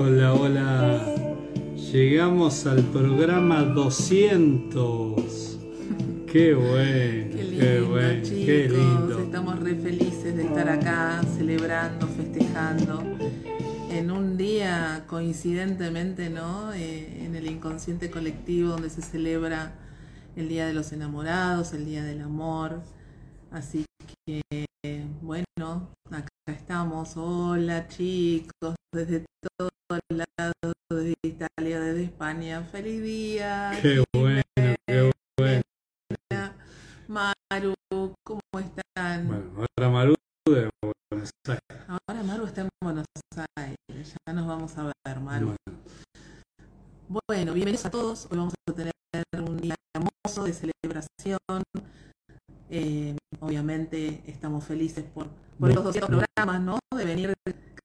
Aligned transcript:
Hola, 0.00 0.32
hola. 0.32 1.14
Llegamos 1.74 2.66
al 2.66 2.84
programa 2.84 3.64
200. 3.64 5.58
Qué 6.30 6.54
bueno, 6.54 7.34
Qué 7.34 7.42
lindo, 7.42 7.58
qué 7.58 7.80
bueno, 7.80 8.22
chicos. 8.22 8.46
qué 8.46 8.68
lindo. 8.68 9.18
Estamos 9.18 9.58
re 9.58 9.74
felices 9.74 10.36
de 10.36 10.44
estar 10.44 10.68
acá, 10.68 11.20
celebrando, 11.36 12.06
festejando. 12.06 13.02
En 13.90 14.12
un 14.12 14.36
día, 14.36 15.04
coincidentemente, 15.08 16.30
¿no? 16.30 16.72
Eh, 16.74 17.24
en 17.24 17.34
el 17.34 17.48
inconsciente 17.48 18.08
colectivo 18.08 18.68
donde 18.68 18.90
se 18.90 19.02
celebra 19.02 19.72
el 20.36 20.48
Día 20.48 20.68
de 20.68 20.74
los 20.74 20.92
Enamorados, 20.92 21.72
el 21.72 21.84
Día 21.86 22.04
del 22.04 22.20
Amor. 22.20 22.82
Así 23.50 23.84
que, 24.24 24.42
bueno, 25.22 25.88
acá 26.08 26.28
estamos. 26.46 27.16
Hola, 27.16 27.88
chicos, 27.88 28.76
desde 28.94 29.24
todos 29.88 30.02
lados, 30.10 30.74
desde 30.90 31.14
Italia, 31.22 31.80
desde 31.80 32.04
España. 32.04 32.62
¡Feliz 32.70 33.02
día! 33.02 33.72
Qué 33.80 34.04
bueno, 34.12 34.42
qué 34.54 35.10
bueno. 35.38 35.62
Maru, 37.08 37.74
¿cómo 38.22 38.40
están? 38.58 39.26
Bueno, 39.26 39.66
ahora 39.78 39.90
Maru 39.90 40.14
de 40.46 40.68
Buenos 41.10 41.30
Aires. 41.46 41.88
Ahora 41.88 42.22
Maru 42.22 42.44
está 42.44 42.60
en 42.62 42.68
Buenos 42.82 43.06
Aires, 43.56 44.14
ya 44.26 44.32
nos 44.34 44.46
vamos 44.46 44.76
a 44.76 44.92
ver, 45.06 45.20
Maru. 45.20 45.54
Bueno, 47.08 47.22
Bueno, 47.26 47.54
bienvenidos 47.54 47.86
a 47.86 47.90
todos. 47.90 48.28
Hoy 48.30 48.36
vamos 48.36 48.54
a 48.68 48.72
tener 48.74 48.92
un 49.32 49.56
día 49.56 49.74
hermoso 49.94 50.44
de 50.44 50.52
celebración. 50.52 51.62
Eh, 52.68 53.16
obviamente 53.40 54.22
estamos 54.26 54.64
felices 54.64 55.02
por, 55.14 55.28
por 55.58 55.70
estos 55.70 55.84
200 55.84 56.10
programas, 56.10 56.60
¿no? 56.60 56.78
De 56.94 57.04
venir 57.06 57.32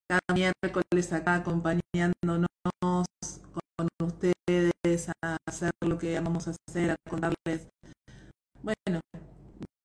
cada 0.07 0.21
miércoles 0.33 1.13
acá 1.13 1.35
acompañándonos 1.35 2.47
con 2.81 3.87
ustedes 4.01 5.09
a 5.21 5.37
hacer 5.47 5.71
lo 5.81 5.97
que 5.97 6.19
vamos 6.19 6.47
a 6.47 6.51
hacer, 6.67 6.91
a 6.91 6.95
contarles, 7.09 7.67
bueno, 8.61 9.01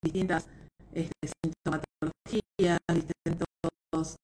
distintas 0.02 0.46
este, 0.92 1.30
sintomatologías, 1.42 2.78
distintas 2.92 4.16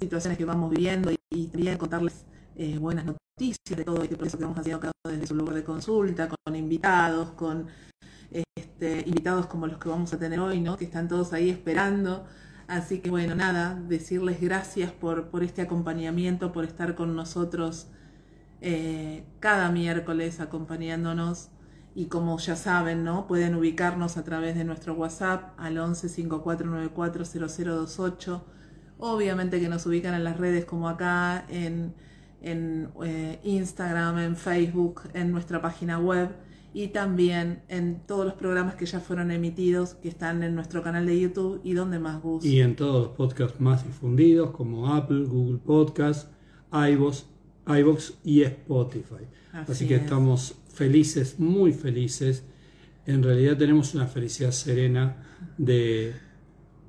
situaciones 0.00 0.38
que 0.38 0.44
vamos 0.44 0.70
viviendo 0.70 1.10
y, 1.10 1.18
y 1.30 1.46
también 1.48 1.78
contarles 1.78 2.24
eh, 2.56 2.78
buenas 2.78 3.04
noticias 3.04 3.76
de 3.76 3.84
todo 3.84 4.02
este 4.02 4.16
proceso 4.16 4.38
que 4.38 4.44
vamos 4.44 4.58
haciendo 4.58 4.80
cada 4.80 4.92
desde 5.04 5.26
su 5.26 5.34
lugar 5.34 5.54
de 5.54 5.64
consulta, 5.64 6.28
con 6.28 6.54
invitados, 6.54 7.30
con 7.30 7.68
este, 8.30 9.02
invitados 9.06 9.46
como 9.46 9.66
los 9.66 9.78
que 9.78 9.88
vamos 9.88 10.12
a 10.12 10.18
tener 10.18 10.38
hoy, 10.40 10.60
¿no? 10.60 10.76
Que 10.76 10.84
están 10.84 11.08
todos 11.08 11.32
ahí 11.32 11.50
esperando. 11.50 12.26
Así 12.70 13.00
que 13.00 13.10
bueno, 13.10 13.34
nada, 13.34 13.74
decirles 13.88 14.40
gracias 14.40 14.92
por, 14.92 15.26
por 15.30 15.42
este 15.42 15.60
acompañamiento, 15.60 16.52
por 16.52 16.64
estar 16.64 16.94
con 16.94 17.16
nosotros 17.16 17.88
eh, 18.60 19.24
cada 19.40 19.72
miércoles 19.72 20.38
acompañándonos. 20.38 21.48
Y 21.96 22.06
como 22.06 22.38
ya 22.38 22.54
saben, 22.54 23.02
¿no? 23.02 23.26
Pueden 23.26 23.56
ubicarnos 23.56 24.16
a 24.16 24.22
través 24.22 24.54
de 24.54 24.62
nuestro 24.62 24.94
WhatsApp 24.94 25.52
al 25.58 25.78
11 25.78 26.08
5494 26.10 27.24
0028. 27.24 28.44
Obviamente 28.98 29.60
que 29.60 29.68
nos 29.68 29.84
ubican 29.86 30.14
en 30.14 30.22
las 30.22 30.36
redes 30.36 30.64
como 30.64 30.88
acá, 30.88 31.46
en, 31.48 31.92
en 32.40 32.92
eh, 33.04 33.40
Instagram, 33.42 34.16
en 34.20 34.36
Facebook, 34.36 35.02
en 35.12 35.32
nuestra 35.32 35.60
página 35.60 35.98
web 35.98 36.28
y 36.72 36.88
también 36.88 37.62
en 37.68 38.00
todos 38.06 38.24
los 38.24 38.34
programas 38.34 38.76
que 38.76 38.86
ya 38.86 39.00
fueron 39.00 39.30
emitidos, 39.30 39.94
que 39.94 40.08
están 40.08 40.42
en 40.42 40.54
nuestro 40.54 40.82
canal 40.82 41.06
de 41.06 41.18
YouTube 41.20 41.60
y 41.64 41.72
donde 41.74 41.98
más 41.98 42.22
guste. 42.22 42.48
Y 42.48 42.60
en 42.60 42.76
todos 42.76 43.06
los 43.06 43.16
podcasts 43.16 43.60
más 43.60 43.84
difundidos 43.84 44.50
como 44.50 44.94
Apple, 44.94 45.24
Google 45.24 45.58
Podcast, 45.58 46.30
iVoox, 46.72 47.24
y 48.24 48.42
Spotify. 48.42 49.26
Así, 49.52 49.72
Así 49.72 49.88
que 49.88 49.96
es. 49.96 50.02
estamos 50.02 50.56
felices, 50.72 51.38
muy 51.38 51.72
felices. 51.72 52.44
En 53.06 53.22
realidad 53.22 53.56
tenemos 53.56 53.94
una 53.94 54.06
felicidad 54.06 54.52
serena 54.52 55.16
de, 55.58 56.14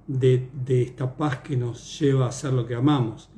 de, 0.08 0.50
de 0.66 0.84
esta 0.84 1.16
paz 1.16 1.38
que 1.40 1.58
nos 1.58 2.00
lleva 2.00 2.26
a 2.26 2.30
hacer 2.30 2.54
lo 2.54 2.66
que 2.66 2.76
amamos. 2.76 3.30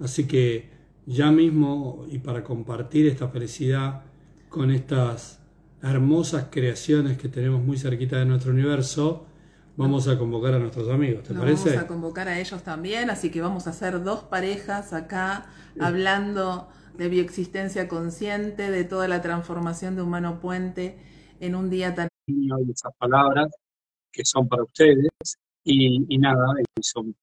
Así 0.00 0.26
que 0.26 0.70
ya 1.06 1.30
mismo, 1.30 2.06
y 2.10 2.18
para 2.18 2.42
compartir 2.42 3.06
esta 3.06 3.28
felicidad 3.28 4.02
con 4.48 4.70
estas 4.70 5.43
hermosas 5.84 6.46
creaciones 6.50 7.18
que 7.18 7.28
tenemos 7.28 7.62
muy 7.62 7.76
cerquita 7.78 8.18
de 8.18 8.24
nuestro 8.24 8.52
universo, 8.52 9.26
vamos 9.76 10.08
a 10.08 10.18
convocar 10.18 10.54
a 10.54 10.58
nuestros 10.58 10.88
amigos, 10.88 11.24
¿te 11.24 11.34
Nos 11.34 11.42
parece? 11.42 11.70
vamos 11.70 11.84
a 11.84 11.86
convocar 11.88 12.28
a 12.28 12.38
ellos 12.38 12.62
también, 12.62 13.10
así 13.10 13.30
que 13.30 13.40
vamos 13.40 13.66
a 13.66 13.70
hacer 13.70 14.02
dos 14.02 14.20
parejas 14.22 14.92
acá 14.92 15.46
hablando 15.80 16.68
de 16.96 17.08
bioexistencia 17.08 17.88
consciente, 17.88 18.70
de 18.70 18.84
toda 18.84 19.08
la 19.08 19.20
transformación 19.20 19.96
de 19.96 20.02
Humano 20.02 20.40
Puente 20.40 20.96
en 21.40 21.54
un 21.56 21.68
día 21.70 21.94
tan 21.94 22.08
y 22.26 22.48
esas 22.70 22.92
palabras 22.96 23.48
que 24.12 24.24
son 24.24 24.48
para 24.48 24.62
ustedes 24.62 25.08
y, 25.64 26.06
y 26.08 26.18
nada, 26.18 26.46
y 26.78 26.82
son 26.82 27.14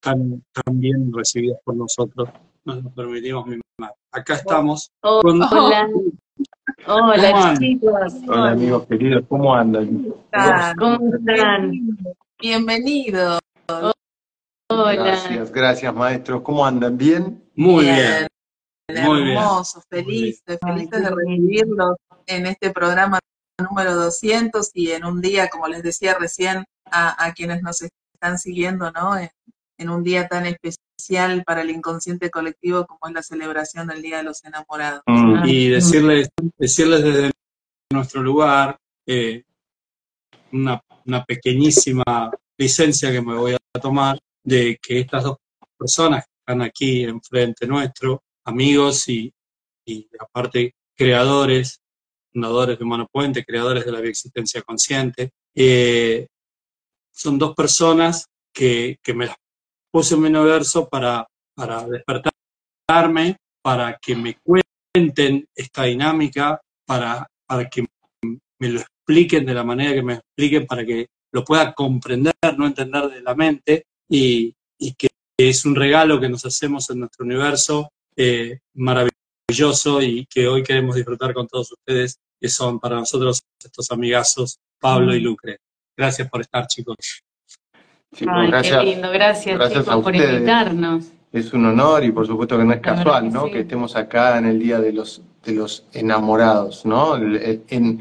tan, 0.00 0.42
tan 0.52 0.78
bien 0.80 1.12
recibidas 1.12 1.58
por 1.64 1.74
nosotros, 1.76 2.28
nos 2.64 2.82
lo 2.84 2.90
permitimos 2.90 3.46
mimar. 3.46 3.92
Acá 4.12 4.34
estamos. 4.36 4.90
con- 5.00 5.42
Hola, 5.42 5.88
¿Cómo 5.92 6.12
hola 6.86 7.54
chicos, 7.58 8.14
Hola 8.26 8.50
amigos 8.50 8.86
queridos, 8.86 9.24
¿cómo 9.28 9.54
andan? 9.54 10.06
¿cómo 10.78 11.14
están? 11.14 11.72
Bienvenido. 12.38 13.38
Hola, 13.68 14.94
Gracias, 14.94 15.52
gracias 15.52 15.94
maestros, 15.94 16.42
¿cómo 16.42 16.64
andan? 16.64 16.96
¿Bien? 16.96 17.42
Muy 17.54 17.84
bien. 17.84 18.28
Muy 19.04 19.22
bien. 19.22 19.36
Hermosos, 19.36 19.84
felices, 19.88 20.58
felices 20.60 21.02
de 21.02 21.10
recibirlos 21.10 21.96
en 22.26 22.46
este 22.46 22.70
programa 22.70 23.18
número 23.58 23.94
200 23.94 24.70
y 24.74 24.92
en 24.92 25.04
un 25.04 25.20
día, 25.20 25.48
como 25.48 25.68
les 25.68 25.82
decía 25.82 26.16
recién, 26.18 26.64
a, 26.90 27.24
a 27.24 27.32
quienes 27.34 27.62
nos 27.62 27.82
están 27.82 28.38
siguiendo, 28.38 28.90
¿no? 28.90 29.16
En, 29.16 29.30
en 29.80 29.88
un 29.88 30.04
día 30.04 30.28
tan 30.28 30.44
especial 30.44 31.42
para 31.44 31.62
el 31.62 31.70
inconsciente 31.70 32.30
colectivo 32.30 32.86
como 32.86 33.00
es 33.08 33.14
la 33.14 33.22
celebración 33.22 33.86
del 33.86 34.02
Día 34.02 34.18
de 34.18 34.24
los 34.24 34.44
Enamorados. 34.44 35.02
Mm, 35.06 35.46
y 35.46 35.68
decirles, 35.68 36.28
decirles 36.58 37.02
desde 37.02 37.30
nuestro 37.90 38.22
lugar 38.22 38.76
eh, 39.06 39.42
una, 40.52 40.82
una 41.06 41.24
pequeñísima 41.24 42.30
licencia 42.58 43.10
que 43.10 43.22
me 43.22 43.34
voy 43.34 43.54
a 43.54 43.80
tomar 43.80 44.18
de 44.44 44.78
que 44.82 45.00
estas 45.00 45.24
dos 45.24 45.38
personas 45.78 46.26
que 46.26 46.32
están 46.40 46.60
aquí 46.60 47.04
enfrente 47.04 47.66
nuestro, 47.66 48.22
amigos 48.44 49.08
y, 49.08 49.32
y 49.86 50.06
aparte 50.18 50.74
creadores, 50.94 51.80
fundadores 52.30 52.78
de 52.78 52.84
Humano 52.84 53.06
Puente, 53.10 53.46
creadores 53.46 53.86
de 53.86 53.92
la 53.92 54.00
bioexistencia 54.00 54.60
consciente, 54.60 55.30
eh, 55.54 56.26
son 57.10 57.38
dos 57.38 57.54
personas 57.54 58.26
que, 58.52 58.98
que 59.02 59.14
me 59.14 59.26
las 59.26 59.36
puse 59.90 60.14
en 60.14 60.22
mi 60.22 60.28
universo 60.28 60.88
para, 60.88 61.26
para 61.54 61.86
despertarme, 61.86 63.36
para 63.62 63.98
que 63.98 64.14
me 64.14 64.38
cuenten 64.42 65.46
esta 65.54 65.84
dinámica, 65.84 66.60
para, 66.86 67.26
para 67.46 67.68
que 67.68 67.86
me 68.58 68.68
lo 68.68 68.80
expliquen 68.80 69.44
de 69.44 69.54
la 69.54 69.64
manera 69.64 69.94
que 69.94 70.02
me 70.02 70.14
expliquen, 70.14 70.66
para 70.66 70.84
que 70.84 71.06
lo 71.32 71.44
pueda 71.44 71.72
comprender, 71.72 72.34
no 72.56 72.66
entender 72.66 73.08
de 73.08 73.22
la 73.22 73.34
mente, 73.34 73.84
y, 74.08 74.52
y 74.78 74.94
que 74.94 75.08
es 75.38 75.64
un 75.64 75.74
regalo 75.74 76.20
que 76.20 76.28
nos 76.28 76.44
hacemos 76.44 76.90
en 76.90 77.00
nuestro 77.00 77.24
universo 77.24 77.90
eh, 78.16 78.58
maravilloso 78.74 80.02
y 80.02 80.26
que 80.26 80.46
hoy 80.46 80.62
queremos 80.62 80.96
disfrutar 80.96 81.32
con 81.32 81.48
todos 81.48 81.72
ustedes, 81.72 82.18
que 82.40 82.48
son 82.48 82.78
para 82.78 82.96
nosotros 82.96 83.42
estos 83.62 83.90
amigazos, 83.90 84.58
Pablo 84.78 85.14
y 85.14 85.20
Lucre. 85.20 85.58
Gracias 85.96 86.28
por 86.28 86.40
estar, 86.40 86.66
chicos. 86.66 86.96
Ay, 88.26 88.48
gracias. 88.48 88.78
qué 88.78 88.84
lindo, 88.84 89.10
gracias, 89.12 89.60
a 89.88 90.00
por 90.00 90.12
ustedes. 90.12 90.32
invitarnos. 90.34 91.12
Es 91.32 91.52
un 91.52 91.64
honor 91.66 92.04
y 92.04 92.10
por 92.10 92.26
supuesto 92.26 92.58
que 92.58 92.64
no 92.64 92.72
es 92.72 92.80
casual, 92.80 93.24
que 93.24 93.30
¿no? 93.30 93.44
sí. 93.46 93.52
Que 93.52 93.60
estemos 93.60 93.94
acá 93.94 94.36
en 94.38 94.46
el 94.46 94.58
Día 94.58 94.80
de 94.80 94.92
los, 94.92 95.22
de 95.44 95.54
los 95.54 95.84
Enamorados, 95.92 96.84
¿no? 96.84 97.16
En, 97.16 98.00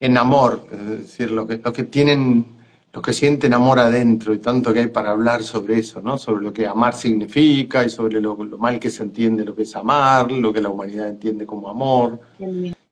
en 0.00 0.16
amor, 0.16 0.64
es 0.72 0.88
decir, 0.88 1.30
los 1.30 1.46
que, 1.46 1.60
los 1.62 1.74
que 1.74 1.84
tienen, 1.84 2.46
los 2.90 3.02
que 3.02 3.12
sienten 3.12 3.52
amor 3.52 3.78
adentro 3.78 4.32
y 4.32 4.38
tanto 4.38 4.72
que 4.72 4.80
hay 4.80 4.86
para 4.86 5.10
hablar 5.10 5.42
sobre 5.42 5.78
eso, 5.78 6.00
¿no? 6.00 6.16
Sobre 6.16 6.42
lo 6.42 6.54
que 6.54 6.66
amar 6.66 6.94
significa 6.94 7.84
y 7.84 7.90
sobre 7.90 8.18
lo, 8.18 8.34
lo 8.42 8.56
mal 8.56 8.80
que 8.80 8.88
se 8.88 9.02
entiende 9.02 9.44
lo 9.44 9.54
que 9.54 9.62
es 9.64 9.76
amar, 9.76 10.32
lo 10.32 10.50
que 10.50 10.62
la 10.62 10.70
humanidad 10.70 11.06
entiende 11.08 11.44
como 11.44 11.68
amor. 11.68 12.18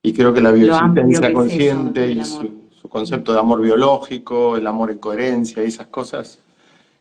Y 0.02 0.12
creo 0.12 0.34
que 0.34 0.42
la 0.42 0.50
Lo 0.50 0.56
bioexistencia 0.56 1.28
es 1.28 1.34
consciente 1.34 2.12
eso, 2.12 2.20
y 2.20 2.24
su, 2.24 2.80
su 2.82 2.88
concepto 2.90 3.32
de 3.32 3.38
amor 3.38 3.62
biológico, 3.62 4.58
el 4.58 4.66
amor 4.66 4.90
en 4.90 4.98
coherencia 4.98 5.64
y 5.64 5.68
esas 5.68 5.86
cosas, 5.86 6.40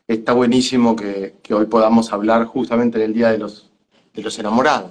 está 0.08 0.32
buenísimo 0.32 0.96
que, 0.96 1.36
que 1.42 1.54
hoy 1.54 1.66
podamos 1.66 2.12
hablar 2.12 2.46
justamente 2.46 2.98
en 2.98 3.04
el 3.04 3.14
Día 3.14 3.30
de 3.30 3.38
los, 3.38 3.70
de 4.14 4.22
los 4.22 4.38
Enamorados. 4.38 4.90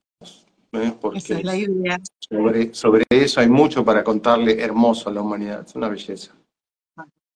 ¿eh? 0.73 0.83
Esa 0.83 0.99
Porque 0.99 1.17
es 1.17 1.43
la 1.43 1.57
idea. 1.57 1.99
sobre, 2.19 2.73
sobre 2.73 3.05
eso 3.09 3.41
hay 3.41 3.49
mucho 3.49 3.83
para 3.83 4.03
contarle 4.03 4.61
hermoso 4.61 5.09
a 5.09 5.13
la 5.13 5.21
humanidad. 5.21 5.65
Es 5.65 5.75
una 5.75 5.89
belleza. 5.89 6.35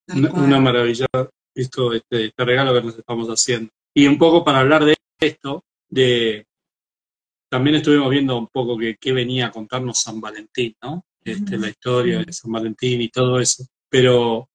tal 0.05 0.31
Una, 0.33 0.59
maravilla 0.59 1.07
esto, 1.55 1.93
este, 1.93 2.27
este 2.27 2.45
regalo 2.45 2.73
que 2.73 2.85
nos 2.85 2.97
estamos 2.97 3.27
haciendo. 3.27 3.71
Y 3.93 4.07
un 4.07 4.17
poco 4.17 4.43
para 4.43 4.59
hablar 4.59 4.85
de 4.85 4.95
esto, 5.19 5.63
de, 5.89 6.45
también 7.49 7.77
estuvimos 7.77 8.09
viendo 8.09 8.37
un 8.37 8.47
poco 8.47 8.77
que, 8.77 8.95
qué 8.99 9.11
venía 9.11 9.47
a 9.47 9.51
contarnos 9.51 9.99
San 9.99 10.21
Valentín, 10.21 10.75
¿no? 10.81 11.03
Este, 11.23 11.57
la 11.57 11.69
historia 11.69 12.19
de 12.19 12.33
San 12.33 12.51
Valentín 12.51 13.01
y 13.01 13.09
todo 13.09 13.39
eso. 13.39 13.65
Pero 13.89 14.47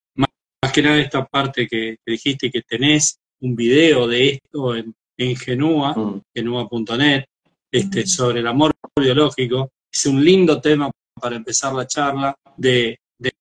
que 0.76 0.82
nada 0.82 0.98
esta 0.98 1.24
parte 1.24 1.66
que, 1.66 1.96
que 2.04 2.12
dijiste 2.12 2.50
que 2.50 2.60
tenés 2.60 3.18
un 3.40 3.56
video 3.56 4.06
de 4.06 4.28
esto 4.28 4.76
en, 4.76 4.94
en 5.16 5.34
Genua, 5.34 5.94
Mm. 5.96 6.20
genua.net, 6.34 7.24
este, 7.72 8.06
sobre 8.06 8.40
el 8.40 8.46
amor 8.46 8.72
biológico. 8.94 9.70
Es 9.90 10.04
un 10.04 10.22
lindo 10.22 10.60
tema 10.60 10.90
para 11.18 11.36
empezar 11.36 11.72
la 11.72 11.86
charla 11.86 12.36
de, 12.58 12.98
de 13.18 13.32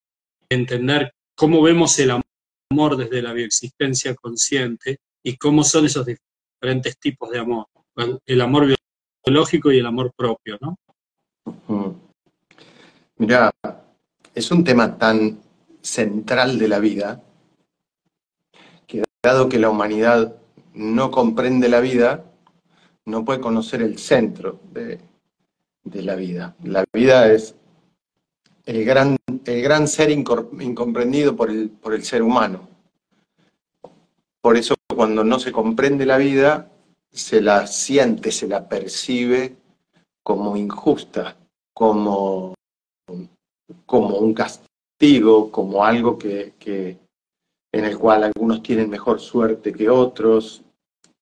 entender 0.48 1.12
cómo 1.34 1.60
vemos 1.60 1.98
el 1.98 2.12
amor 2.12 2.96
desde 2.96 3.20
la 3.20 3.34
bioexistencia 3.34 4.14
consciente 4.14 4.96
y 5.22 5.36
cómo 5.36 5.62
son 5.62 5.84
esos 5.84 6.06
diferentes 6.06 6.98
tipos 6.98 7.28
de 7.28 7.38
amor. 7.40 7.66
El, 7.96 8.18
el 8.24 8.40
amor 8.40 8.66
biológico 9.26 9.70
y 9.70 9.78
el 9.80 9.84
amor 9.84 10.10
propio, 10.16 10.56
¿no? 10.62 10.78
Mm. 11.68 11.90
Mirá, 13.18 13.52
es 14.34 14.50
un 14.50 14.64
tema 14.64 14.96
tan 14.96 15.38
central 15.82 16.58
de 16.58 16.68
la 16.68 16.78
vida 16.78 17.22
dado 19.26 19.48
que 19.48 19.58
la 19.58 19.70
humanidad 19.70 20.36
no 20.74 21.10
comprende 21.10 21.68
la 21.68 21.80
vida, 21.80 22.24
no 23.04 23.24
puede 23.24 23.40
conocer 23.40 23.82
el 23.82 23.98
centro 23.98 24.60
de, 24.72 25.00
la 25.84 26.14
vida. 26.14 26.54
La 26.62 26.84
vida 26.92 27.32
es 27.32 27.54
el 28.64 28.84
gran, 28.84 29.16
el 29.44 29.62
gran 29.62 29.88
ser 29.88 30.10
incomprendido 30.10 31.34
por 31.34 31.50
el, 31.50 31.70
por 31.70 31.94
el 31.94 32.04
ser 32.04 32.22
humano. 32.22 32.68
Por 34.40 34.56
eso 34.56 34.74
cuando 34.94 35.24
no 35.24 35.38
se 35.38 35.52
comprende 35.52 36.06
la 36.06 36.18
vida, 36.18 36.70
se 37.10 37.40
la 37.40 37.66
siente, 37.66 38.30
se 38.30 38.46
la 38.46 38.68
percibe 38.68 39.56
como 40.22 40.56
injusta, 40.56 41.36
como, 41.74 42.54
como 43.86 44.18
un 44.18 44.34
castigo, 44.34 45.50
como 45.50 45.84
algo 45.84 46.18
que- 46.18 46.54
en 47.76 47.84
el 47.84 47.98
cual 47.98 48.24
algunos 48.24 48.62
tienen 48.62 48.88
mejor 48.88 49.20
suerte 49.20 49.72
que 49.72 49.88
otros, 49.90 50.62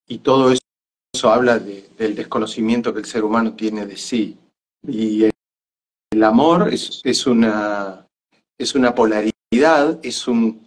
y 0.07 0.19
todo 0.19 0.53
eso, 0.53 1.31
habla 1.31 1.59
de- 1.59 1.89
del 1.99 2.15
desconocimiento 2.15 2.93
que 2.93 3.01
el 3.01 3.07
ser 3.07 3.25
humano 3.25 3.55
tiene 3.55 3.87
de 3.87 3.97
sí. 3.97 4.39
Y 4.87 5.25
el, 5.25 5.31
el 6.13 6.25
amor 6.25 6.73
es, 6.73 7.01
es 7.05 7.27
una, 7.27 8.07
es 8.59 8.75
una 8.75 8.95
polaridad, 8.95 9.99
es 10.03 10.29
un, 10.29 10.65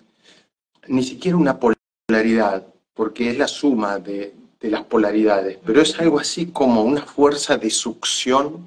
ni 0.88 1.04
siquiera 1.04 1.38
una 1.38 1.58
polaridad, 1.60 2.66
porque 2.94 3.30
es 3.30 3.38
la 3.38 3.48
suma 3.48 4.00
de, 4.00 4.34
de 4.60 4.70
las 4.70 4.84
polaridades, 4.86 5.60
pero 5.66 5.82
es 5.82 5.98
algo 6.00 6.20
así 6.20 6.48
como 6.48 6.82
una 6.84 7.04
fuerza 7.04 7.58
de 7.58 7.70
succión 7.70 8.66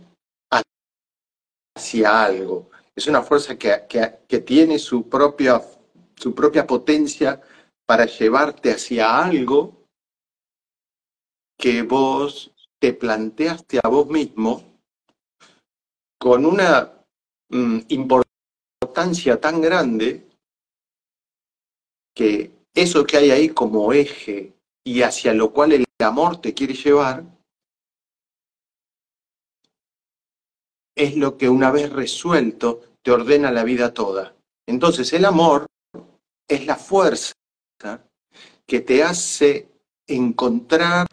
hacia 1.76 2.24
algo. 2.24 2.70
Es 2.94 3.06
una 3.06 3.22
fuerza 3.22 3.56
que, 3.58 3.82
que- 3.88 4.18
que 4.28 4.38
tiene 4.40 4.78
su 4.78 5.08
propia, 5.08 5.60
su 6.20 6.34
propia 6.34 6.66
potencia 6.66 7.40
para 7.86 8.04
llevarte 8.04 8.72
hacia 8.72 9.24
algo 9.24 9.86
que 11.58 11.82
vos 11.82 12.52
te 12.78 12.92
planteaste 12.92 13.80
a 13.82 13.88
vos 13.88 14.06
mismo 14.08 14.78
con 16.20 16.44
una 16.44 16.92
mm, 17.48 17.78
importancia 17.88 19.40
tan 19.40 19.62
grande 19.62 20.28
que 22.14 22.52
eso 22.74 23.06
que 23.06 23.16
hay 23.16 23.30
ahí 23.30 23.48
como 23.48 23.90
eje 23.94 24.52
y 24.84 25.00
hacia 25.00 25.32
lo 25.32 25.54
cual 25.54 25.72
el 25.72 25.86
amor 26.00 26.38
te 26.42 26.52
quiere 26.52 26.74
llevar, 26.74 27.24
es 30.94 31.16
lo 31.16 31.38
que 31.38 31.48
una 31.48 31.70
vez 31.70 31.90
resuelto 31.90 32.82
te 33.02 33.10
ordena 33.10 33.50
la 33.50 33.64
vida 33.64 33.94
toda. 33.94 34.36
Entonces 34.66 35.12
el 35.14 35.24
amor 35.24 35.69
es 36.50 36.66
la 36.66 36.76
fuerza 36.76 37.32
que 38.66 38.80
te 38.80 39.02
hace 39.02 39.68
encontrar 40.06 41.06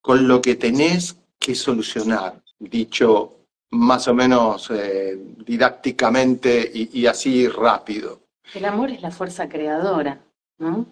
con 0.00 0.28
lo 0.28 0.42
que 0.42 0.56
tenés 0.56 1.16
que 1.38 1.54
solucionar, 1.54 2.42
dicho 2.58 3.46
más 3.70 4.06
o 4.08 4.14
menos 4.14 4.70
eh, 4.70 5.16
didácticamente 5.46 6.70
y, 6.72 7.06
así 7.06 7.48
rápido. 7.48 8.20
El 8.52 8.64
amor 8.64 8.90
es 8.90 9.00
la 9.00 9.10
fuerza 9.10 9.48
creadora, 9.48 10.20
¿no? 10.58 10.86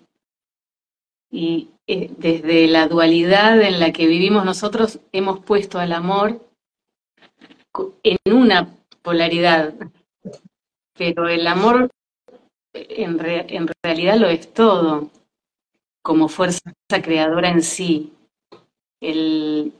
Y 1.30 1.70
eh, 1.86 2.10
desde 2.16 2.66
la 2.68 2.88
dualidad 2.88 3.60
en 3.60 3.80
la 3.80 3.92
que 3.92 4.06
vivimos 4.06 4.44
nosotros 4.44 5.00
hemos 5.12 5.40
puesto 5.40 5.78
al 5.78 5.92
amor 5.92 6.46
en 8.02 8.18
una 8.32 8.76
polaridad, 9.02 9.74
pero 10.96 11.28
el 11.28 11.46
amor 11.46 11.90
en, 12.74 13.18
en 13.24 13.68
realidad 13.82 14.16
lo 14.16 14.28
es 14.28 14.52
todo, 14.52 15.10
como 16.02 16.28
fuerza 16.28 16.60
creadora 17.02 17.48
en 17.50 17.62
sí. 17.62 18.12
El 19.00 19.72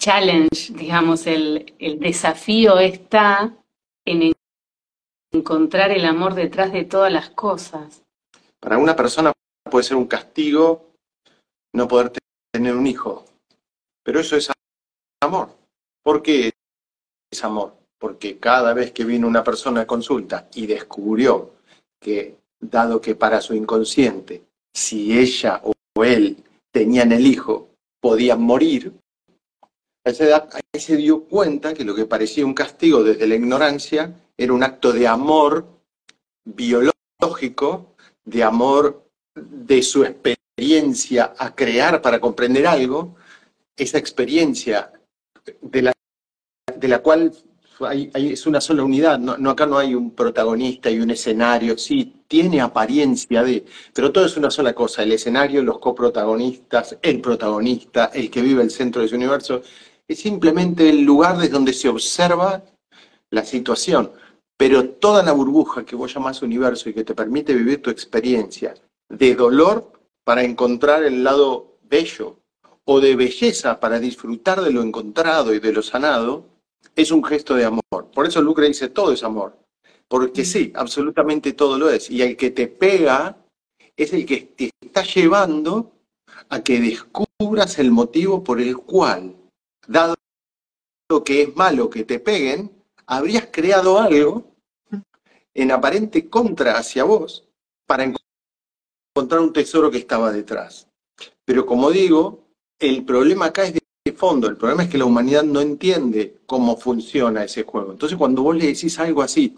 challenge, 0.00 0.72
digamos, 0.74 1.26
el, 1.26 1.74
el 1.78 1.98
desafío 1.98 2.78
está 2.78 3.54
en 4.06 4.22
en- 4.22 4.32
encontrar 5.32 5.90
el 5.90 6.04
amor 6.06 6.34
detrás 6.34 6.72
de 6.72 6.84
todas 6.84 7.12
las 7.12 7.30
cosas. 7.30 8.02
Para 8.60 8.78
una 8.78 8.96
persona 8.96 9.32
puede 9.70 9.84
ser 9.84 9.96
un 9.96 10.06
castigo 10.06 10.86
no 11.74 11.86
poder 11.86 12.10
te- 12.10 12.20
tener 12.52 12.74
un 12.74 12.86
hijo, 12.86 13.24
pero 14.02 14.20
eso 14.20 14.36
es 14.36 14.50
amor. 15.22 15.50
¿Por 16.02 16.22
qué 16.22 16.52
es 17.30 17.44
amor? 17.44 17.77
Porque 17.98 18.38
cada 18.38 18.74
vez 18.74 18.92
que 18.92 19.04
vino 19.04 19.26
una 19.26 19.42
persona 19.42 19.82
a 19.82 19.86
consulta 19.86 20.48
y 20.54 20.66
descubrió 20.66 21.54
que, 22.00 22.36
dado 22.60 23.00
que 23.00 23.14
para 23.14 23.40
su 23.40 23.54
inconsciente, 23.54 24.42
si 24.72 25.18
ella 25.18 25.60
o 25.64 26.04
él 26.04 26.36
tenían 26.70 27.12
el 27.12 27.26
hijo, 27.26 27.70
podían 28.00 28.40
morir, 28.42 28.92
a 30.04 30.10
edad 30.10 30.48
ahí 30.52 30.80
se 30.80 30.96
dio 30.96 31.24
cuenta 31.24 31.74
que 31.74 31.84
lo 31.84 31.94
que 31.94 32.06
parecía 32.06 32.46
un 32.46 32.54
castigo 32.54 33.02
desde 33.02 33.26
la 33.26 33.34
ignorancia 33.34 34.14
era 34.36 34.52
un 34.52 34.62
acto 34.62 34.92
de 34.92 35.06
amor 35.06 35.66
biológico, 36.44 37.94
de 38.24 38.42
amor 38.42 39.04
de 39.34 39.82
su 39.82 40.04
experiencia 40.04 41.34
a 41.36 41.54
crear 41.54 42.00
para 42.00 42.20
comprender 42.20 42.66
algo, 42.66 43.16
esa 43.76 43.98
experiencia 43.98 44.92
de 45.60 45.82
la, 45.82 45.92
de 46.74 46.88
la 46.88 47.00
cual 47.00 47.32
es 48.14 48.46
una 48.46 48.60
sola 48.60 48.82
unidad, 48.82 49.18
no, 49.18 49.50
acá 49.50 49.66
no 49.66 49.78
hay 49.78 49.94
un 49.94 50.10
protagonista 50.10 50.90
y 50.90 50.98
un 51.00 51.10
escenario, 51.10 51.78
sí, 51.78 52.22
tiene 52.26 52.60
apariencia 52.60 53.42
de, 53.42 53.64
pero 53.94 54.10
todo 54.10 54.26
es 54.26 54.36
una 54.36 54.50
sola 54.50 54.74
cosa, 54.74 55.02
el 55.02 55.12
escenario, 55.12 55.62
los 55.62 55.78
coprotagonistas, 55.78 56.98
el 57.02 57.20
protagonista, 57.20 58.06
el 58.12 58.30
que 58.30 58.42
vive 58.42 58.62
el 58.62 58.70
centro 58.70 59.00
de 59.00 59.06
ese 59.06 59.16
universo, 59.16 59.62
es 60.06 60.18
simplemente 60.18 60.88
el 60.88 61.02
lugar 61.02 61.36
desde 61.36 61.52
donde 61.52 61.72
se 61.72 61.88
observa 61.88 62.62
la 63.30 63.44
situación, 63.44 64.10
pero 64.56 64.88
toda 64.88 65.22
la 65.22 65.32
burbuja 65.32 65.84
que 65.84 65.96
vos 65.96 66.12
llamás 66.12 66.42
universo 66.42 66.88
y 66.88 66.94
que 66.94 67.04
te 67.04 67.14
permite 67.14 67.54
vivir 67.54 67.80
tu 67.80 67.90
experiencia 67.90 68.74
de 69.08 69.34
dolor 69.34 69.92
para 70.24 70.42
encontrar 70.42 71.04
el 71.04 71.22
lado 71.22 71.78
bello 71.82 72.38
o 72.84 73.00
de 73.00 73.16
belleza 73.16 73.80
para 73.80 74.00
disfrutar 74.00 74.62
de 74.62 74.72
lo 74.72 74.82
encontrado 74.82 75.54
y 75.54 75.60
de 75.60 75.72
lo 75.72 75.82
sanado, 75.82 76.46
es 76.94 77.10
un 77.10 77.24
gesto 77.24 77.54
de 77.54 77.64
amor. 77.64 78.10
Por 78.12 78.26
eso 78.26 78.42
Lucre 78.42 78.68
dice, 78.68 78.88
todo 78.88 79.12
es 79.12 79.22
amor. 79.22 79.56
Porque 80.08 80.44
sí, 80.44 80.72
absolutamente 80.74 81.52
todo 81.52 81.78
lo 81.78 81.90
es. 81.90 82.10
Y 82.10 82.22
el 82.22 82.36
que 82.36 82.50
te 82.50 82.68
pega 82.68 83.36
es 83.96 84.12
el 84.12 84.24
que 84.24 84.40
te 84.56 84.70
está 84.80 85.02
llevando 85.02 85.92
a 86.48 86.62
que 86.62 86.80
descubras 86.80 87.78
el 87.78 87.90
motivo 87.90 88.42
por 88.42 88.60
el 88.60 88.76
cual, 88.78 89.36
dado 89.86 90.14
que 91.24 91.42
es 91.42 91.56
malo 91.56 91.88
que 91.88 92.04
te 92.04 92.20
peguen, 92.20 92.70
habrías 93.06 93.48
creado 93.50 93.98
algo 93.98 94.44
en 95.54 95.72
aparente 95.72 96.28
contra 96.28 96.78
hacia 96.78 97.04
vos 97.04 97.48
para 97.86 98.04
encontrar 98.04 99.40
un 99.40 99.52
tesoro 99.52 99.90
que 99.90 99.98
estaba 99.98 100.30
detrás. 100.30 100.86
Pero 101.44 101.64
como 101.66 101.90
digo, 101.90 102.44
el 102.78 103.04
problema 103.04 103.46
acá 103.46 103.64
es 103.64 103.74
de 103.74 103.82
fondo, 104.18 104.48
el 104.48 104.56
problema 104.56 104.82
es 104.82 104.90
que 104.90 104.98
la 104.98 105.04
humanidad 105.04 105.44
no 105.44 105.60
entiende 105.60 106.38
cómo 106.44 106.76
funciona 106.76 107.44
ese 107.44 107.62
juego. 107.62 107.92
Entonces 107.92 108.18
cuando 108.18 108.42
vos 108.42 108.56
le 108.56 108.66
decís 108.66 108.98
algo 108.98 109.22
así, 109.22 109.56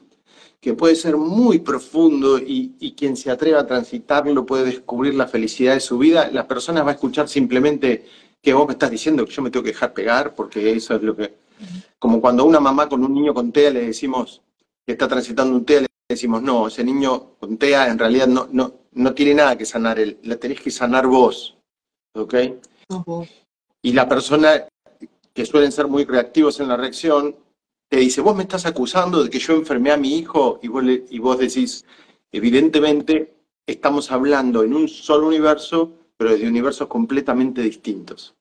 que 0.61 0.75
puede 0.75 0.95
ser 0.95 1.17
muy 1.17 1.61
profundo 1.61 2.39
y, 2.39 2.95
quien 2.97 3.17
se 3.17 3.31
atreva 3.31 3.61
a 3.61 3.67
transitarlo 3.67 4.45
puede 4.45 4.65
descubrir 4.65 5.15
la 5.15 5.27
felicidad 5.27 5.73
de 5.73 5.81
su 5.81 5.97
vida, 5.97 6.31
la 6.31 6.47
persona 6.47 6.83
va 6.83 6.91
a 6.91 6.95
escuchar 6.95 7.29
simplemente 7.29 8.05
que 8.43 8.53
vos 8.53 8.67
me 8.67 8.75
estás 8.75 8.91
diciendo 8.91 9.25
que 9.25 9.33
yo 9.33 9.43
me 9.43 9.51
tengo 9.51 9.65
que 9.65 9.73
dejar 9.73 9.95
pegar 9.95 10.35
porque 10.35 10.73
eso 10.73 10.95
es 10.95 11.03
lo 11.03 11.17
que... 11.17 11.35
Como 11.99 12.21
cuando 12.21 12.45
una 12.45 12.61
mamá 12.61 12.89
con 12.89 13.03
un 13.03 13.15
niño 13.15 13.33
con 13.33 13.53
TEA 13.53 13.71
le 13.71 13.87
decimos 13.87 14.43
que 14.87 14.93
está 14.93 15.09
transitando 15.09 15.57
un 15.57 15.65
TEA, 15.65 15.81
le 15.81 15.89
decimos, 16.09 16.43
no, 16.43 16.69
ese 16.69 16.85
niño 16.85 17.37
con 17.39 17.57
TEA 17.57 17.89
en 17.89 17.99
realidad 17.99 18.27
no, 18.27 18.49
no, 18.53 18.75
no 18.93 19.15
tiene 19.15 19.35
nada 19.35 19.57
que 19.57 19.65
sanar 19.65 19.99
él, 19.99 20.19
la 20.25 20.37
tenés 20.37 20.61
que 20.61 20.71
sanar 20.71 21.07
vos. 21.07 21.57
¿Ok? 22.15 22.35
Y 23.83 23.93
la 23.93 24.09
persona 24.09 24.67
que 25.33 25.47
suelen 25.47 25.73
ser 25.73 25.87
muy 25.87 26.05
reactivos 26.05 26.61
en 26.61 26.69
la 26.69 26.77
reacción, 26.77 27.37
te 27.89 27.99
dice, 27.99 28.21
vos 28.21 28.37
me 28.37 28.43
estás 28.43 28.67
acusando 28.67 29.25
de 29.25 29.31
que 29.31 29.39
yo 29.39 29.55
enfermé 29.55 29.91
a 29.91 29.97
mi 29.97 30.17
hijo 30.17 30.61
y 30.63 30.69
vos, 30.69 30.85
y 30.85 31.19
vos 31.19 31.39
decís, 31.39 31.85
evidentemente 32.31 33.35
estamos 33.67 34.11
hablando 34.13 34.63
en 34.63 34.75
un 34.75 34.89
solo 34.89 35.29
universo, 35.29 35.93
pero 36.17 36.37
de 36.37 36.47
universos 36.47 36.89
completamente 36.89 37.63
distintos. 37.63 38.35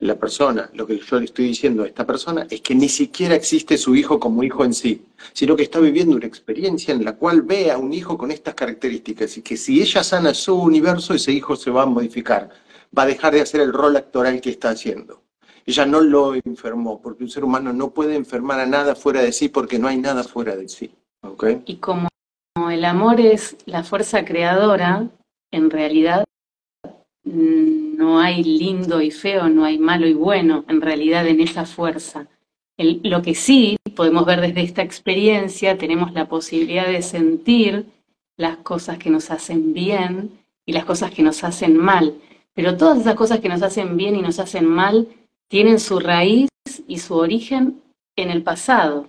La 0.00 0.18
persona, 0.18 0.68
lo 0.74 0.84
que 0.84 0.98
yo 0.98 1.20
le 1.20 1.26
estoy 1.26 1.44
diciendo 1.44 1.84
a 1.84 1.86
esta 1.86 2.04
persona 2.04 2.44
es 2.50 2.60
que 2.60 2.74
ni 2.74 2.88
siquiera 2.88 3.36
existe 3.36 3.78
su 3.78 3.94
hijo 3.94 4.18
como 4.18 4.42
hijo 4.42 4.64
en 4.64 4.74
sí, 4.74 5.02
sino 5.32 5.54
que 5.54 5.62
está 5.62 5.78
viviendo 5.78 6.16
una 6.16 6.26
experiencia 6.26 6.92
en 6.92 7.04
la 7.04 7.14
cual 7.14 7.42
ve 7.42 7.70
a 7.70 7.78
un 7.78 7.92
hijo 7.92 8.18
con 8.18 8.32
estas 8.32 8.54
características 8.54 9.36
y 9.36 9.42
que 9.42 9.56
si 9.56 9.80
ella 9.80 10.02
sana 10.02 10.34
su 10.34 10.56
universo, 10.56 11.14
ese 11.14 11.30
hijo 11.30 11.54
se 11.54 11.70
va 11.70 11.84
a 11.84 11.86
modificar, 11.86 12.50
va 12.96 13.02
a 13.04 13.06
dejar 13.06 13.34
de 13.34 13.40
hacer 13.40 13.60
el 13.60 13.72
rol 13.72 13.96
actoral 13.96 14.40
que 14.40 14.50
está 14.50 14.70
haciendo. 14.70 15.22
Ella 15.64 15.86
no 15.86 16.00
lo 16.00 16.34
enfermó, 16.34 17.00
porque 17.00 17.22
un 17.22 17.30
ser 17.30 17.44
humano 17.44 17.72
no 17.72 17.90
puede 17.90 18.16
enfermar 18.16 18.60
a 18.60 18.66
nada 18.66 18.94
fuera 18.94 19.22
de 19.22 19.32
sí 19.32 19.48
porque 19.48 19.78
no 19.78 19.88
hay 19.88 19.96
nada 19.96 20.24
fuera 20.24 20.56
de 20.56 20.68
sí. 20.68 20.90
Y 21.66 21.76
como 21.76 22.08
el 22.70 22.84
amor 22.84 23.20
es 23.20 23.56
la 23.64 23.84
fuerza 23.84 24.24
creadora, 24.24 25.08
en 25.52 25.70
realidad 25.70 26.24
mm, 27.24 27.96
no 27.96 28.18
hay 28.18 28.42
lindo 28.42 29.00
y 29.00 29.10
feo, 29.10 29.48
no 29.48 29.64
hay 29.64 29.78
malo 29.78 30.06
y 30.06 30.14
bueno, 30.14 30.64
en 30.68 30.80
realidad 30.80 31.26
en 31.26 31.40
esa 31.40 31.64
fuerza. 31.64 32.26
lo 32.78 33.22
que 33.22 33.34
sí 33.34 33.76
podemos 33.94 34.26
ver 34.26 34.40
desde 34.40 34.62
esta 34.62 34.82
experiencia, 34.82 35.78
tenemos 35.78 36.12
la 36.12 36.28
posibilidad 36.28 36.88
de 36.88 37.02
sentir 37.02 37.86
las 38.36 38.56
cosas 38.58 38.98
que 38.98 39.10
nos 39.10 39.30
hacen 39.30 39.72
bien 39.72 40.40
y 40.66 40.72
las 40.72 40.84
cosas 40.84 41.12
que 41.12 41.22
nos 41.22 41.44
hacen 41.44 41.76
mal. 41.76 42.14
Pero 42.54 42.76
todas 42.76 42.98
esas 42.98 43.14
cosas 43.14 43.40
que 43.40 43.48
nos 43.48 43.62
hacen 43.62 43.96
bien 43.96 44.16
y 44.16 44.22
nos 44.22 44.38
hacen 44.38 44.66
mal 44.66 45.08
tienen 45.48 45.80
su 45.80 46.00
raíz 46.00 46.48
y 46.86 46.98
su 46.98 47.14
origen 47.14 47.82
en 48.16 48.30
el 48.30 48.42
pasado, 48.42 49.08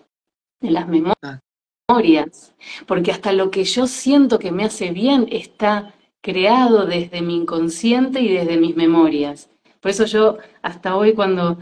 en 0.62 0.74
las 0.74 0.88
memorias, 0.88 2.56
porque 2.88 3.12
hasta 3.12 3.34
lo 3.34 3.52
que 3.52 3.66
yo 3.66 3.88
siento 3.88 4.40
que 4.40 4.52
me 4.52 4.64
hace 4.64 4.92
bien 4.92 5.28
está 5.32 5.94
creado 6.22 6.86
desde 6.86 7.22
mi 7.22 7.36
inconsciente 7.36 8.22
y 8.22 8.30
desde 8.30 8.58
mis 8.58 8.76
memorias. 8.76 9.50
Por 9.82 9.92
eso 9.92 10.06
yo 10.06 10.38
hasta 10.62 10.96
hoy 10.96 11.14
cuando 11.14 11.58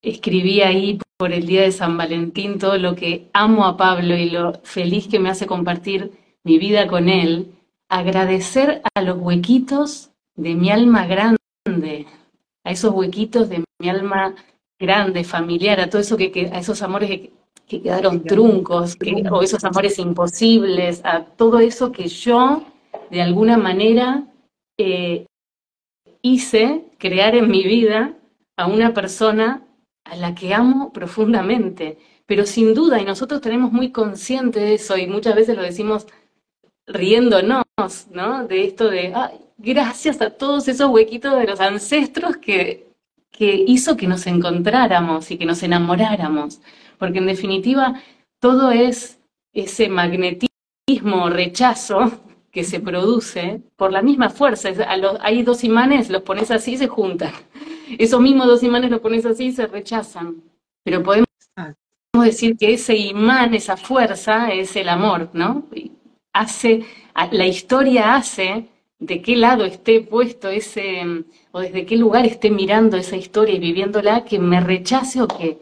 escribí 0.00 0.62
ahí 0.62 0.98
por 1.18 1.32
el 1.32 1.46
día 1.46 1.62
de 1.62 1.72
San 1.72 1.98
Valentín 1.98 2.58
todo 2.58 2.78
lo 2.78 2.94
que 2.94 3.28
amo 3.34 3.66
a 3.66 3.76
Pablo 3.76 4.16
y 4.16 4.30
lo 4.30 4.54
feliz 4.62 5.08
que 5.08 5.18
me 5.18 5.28
hace 5.28 5.46
compartir 5.46 6.12
mi 6.44 6.58
vida 6.58 6.86
con 6.86 7.08
él, 7.08 7.52
agradecer 7.90 8.80
a 8.94 9.02
los 9.02 9.18
huequitos 9.18 10.10
de 10.38 10.54
mi 10.54 10.70
alma 10.70 11.06
grande, 11.06 12.06
a 12.64 12.70
esos 12.70 12.94
huequitos 12.94 13.48
de 13.48 13.64
mi 13.80 13.88
alma 13.88 14.34
grande, 14.78 15.24
familiar, 15.24 15.80
a 15.80 15.90
todo 15.90 16.00
eso 16.00 16.16
que, 16.16 16.48
a 16.52 16.58
esos 16.58 16.80
amores 16.82 17.10
que, 17.10 17.32
quedaron 17.66 18.24
truncos, 18.24 18.96
o 19.30 19.42
esos 19.42 19.62
amores 19.64 19.98
imposibles, 19.98 21.02
a 21.04 21.24
todo 21.24 21.58
eso 21.58 21.92
que 21.92 22.08
yo 22.08 22.64
de 23.10 23.20
alguna 23.20 23.58
manera 23.58 24.24
eh, 24.78 25.26
hice 26.22 26.86
crear 26.96 27.34
en 27.34 27.50
mi 27.50 27.64
vida 27.64 28.14
a 28.56 28.66
una 28.66 28.94
persona 28.94 29.66
a 30.04 30.16
la 30.16 30.34
que 30.34 30.54
amo 30.54 30.94
profundamente. 30.94 31.98
Pero 32.24 32.46
sin 32.46 32.72
duda, 32.72 33.00
y 33.00 33.04
nosotros 33.04 33.42
tenemos 33.42 33.70
muy 33.70 33.90
consciente 33.92 34.60
de 34.60 34.74
eso, 34.74 34.96
y 34.96 35.06
muchas 35.06 35.34
veces 35.34 35.54
lo 35.54 35.62
decimos 35.62 36.06
riéndonos, 36.86 37.64
¿no? 38.10 38.46
De 38.46 38.64
esto 38.64 38.88
de, 38.88 39.12
gracias 39.58 40.20
a 40.22 40.30
todos 40.30 40.68
esos 40.68 40.88
huequitos 40.90 41.36
de 41.36 41.46
los 41.46 41.60
ancestros 41.60 42.36
que, 42.36 42.86
que 43.30 43.64
hizo 43.66 43.96
que 43.96 44.06
nos 44.06 44.26
encontráramos 44.26 45.30
y 45.30 45.36
que 45.36 45.44
nos 45.44 45.62
enamoráramos. 45.62 46.60
Porque 46.98 47.18
en 47.18 47.26
definitiva, 47.26 48.00
todo 48.40 48.70
es 48.70 49.18
ese 49.52 49.88
magnetismo, 49.88 51.28
rechazo 51.28 52.12
que 52.50 52.64
se 52.64 52.80
produce 52.80 53.60
por 53.76 53.92
la 53.92 54.02
misma 54.02 54.30
fuerza. 54.30 54.70
hay 55.20 55.42
dos 55.42 55.64
imanes, 55.64 56.08
los 56.08 56.22
pones 56.22 56.50
así 56.50 56.72
y 56.72 56.78
se 56.78 56.88
juntan. 56.88 57.32
Esos 57.98 58.20
mismos 58.20 58.46
dos 58.46 58.62
imanes 58.62 58.90
los 58.90 59.00
pones 59.00 59.26
así 59.26 59.46
y 59.46 59.52
se 59.52 59.66
rechazan. 59.66 60.42
Pero 60.84 61.02
podemos 61.02 61.28
decir 62.24 62.56
que 62.56 62.74
ese 62.74 62.96
imán, 62.96 63.54
esa 63.54 63.76
fuerza, 63.76 64.50
es 64.50 64.74
el 64.76 64.88
amor, 64.88 65.30
¿no? 65.32 65.66
Hace, 66.32 66.84
la 67.32 67.46
historia 67.46 68.14
hace 68.14 68.68
de 68.98 69.22
qué 69.22 69.36
lado 69.36 69.64
esté 69.64 70.00
puesto 70.00 70.48
ese, 70.48 71.24
o 71.52 71.60
desde 71.60 71.86
qué 71.86 71.96
lugar 71.96 72.26
esté 72.26 72.50
mirando 72.50 72.96
esa 72.96 73.16
historia 73.16 73.54
y 73.54 73.60
viviéndola, 73.60 74.24
que 74.24 74.38
me 74.38 74.60
rechace 74.60 75.22
o 75.22 75.28
que, 75.28 75.58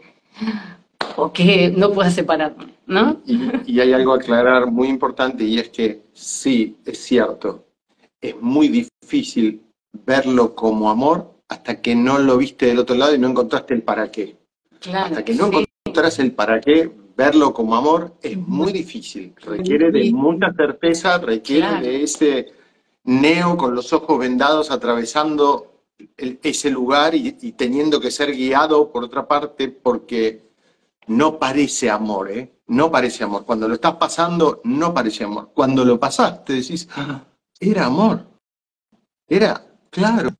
o 1.16 1.32
que 1.32 1.72
no 1.76 1.92
pueda 1.92 2.10
separarme, 2.10 2.74
¿no? 2.86 3.20
Y, 3.26 3.80
hay 3.80 3.92
algo 3.92 4.14
a 4.14 4.16
aclarar 4.16 4.70
muy 4.70 4.88
importante 4.88 5.44
y 5.44 5.58
es 5.58 5.68
que 5.68 6.02
sí, 6.12 6.78
es 6.84 6.98
cierto, 6.98 7.66
es 8.20 8.40
muy 8.40 8.68
difícil 8.68 9.62
verlo 9.92 10.54
como 10.54 10.90
amor 10.90 11.34
hasta 11.48 11.80
que 11.80 11.94
no 11.94 12.18
lo 12.18 12.38
viste 12.38 12.66
del 12.66 12.78
otro 12.78 12.96
lado 12.96 13.14
y 13.14 13.18
no 13.18 13.28
encontraste 13.28 13.74
el 13.74 13.82
para 13.82 14.10
qué. 14.10 14.36
hasta 14.92 15.24
que 15.24 15.34
no 15.34 15.50
encontrás 15.52 16.18
el 16.18 16.32
para 16.32 16.60
qué, 16.60 16.90
verlo 17.16 17.52
como 17.52 17.76
amor 17.76 18.14
es 18.22 18.36
muy 18.36 18.72
difícil. 18.72 19.34
Requiere 19.36 19.90
de 19.90 20.10
mucha 20.12 20.52
certeza, 20.54 21.18
requiere 21.18 21.80
de 21.80 22.02
ese 22.02 22.55
Neo 23.06 23.56
con 23.56 23.74
los 23.74 23.92
ojos 23.92 24.18
vendados 24.18 24.70
atravesando 24.70 25.84
ese 26.16 26.70
lugar 26.70 27.14
y, 27.14 27.32
teniendo 27.52 28.00
que 28.00 28.10
ser 28.10 28.34
guiado 28.34 28.90
por 28.90 29.04
otra 29.04 29.26
parte 29.26 29.68
porque 29.68 30.44
no 31.06 31.38
parece 31.38 31.88
amor, 31.88 32.30
¿eh? 32.30 32.52
No 32.66 32.90
parece 32.90 33.22
amor. 33.22 33.44
Cuando 33.44 33.68
lo 33.68 33.74
estás 33.74 33.94
pasando, 33.94 34.60
no 34.64 34.92
parece 34.92 35.24
amor. 35.24 35.52
Cuando 35.54 35.84
lo 35.84 36.00
pasaste, 36.00 36.54
decís, 36.54 36.88
ah, 36.96 37.22
era 37.60 37.86
amor. 37.86 38.26
Era, 39.28 39.64
claro, 39.88 40.30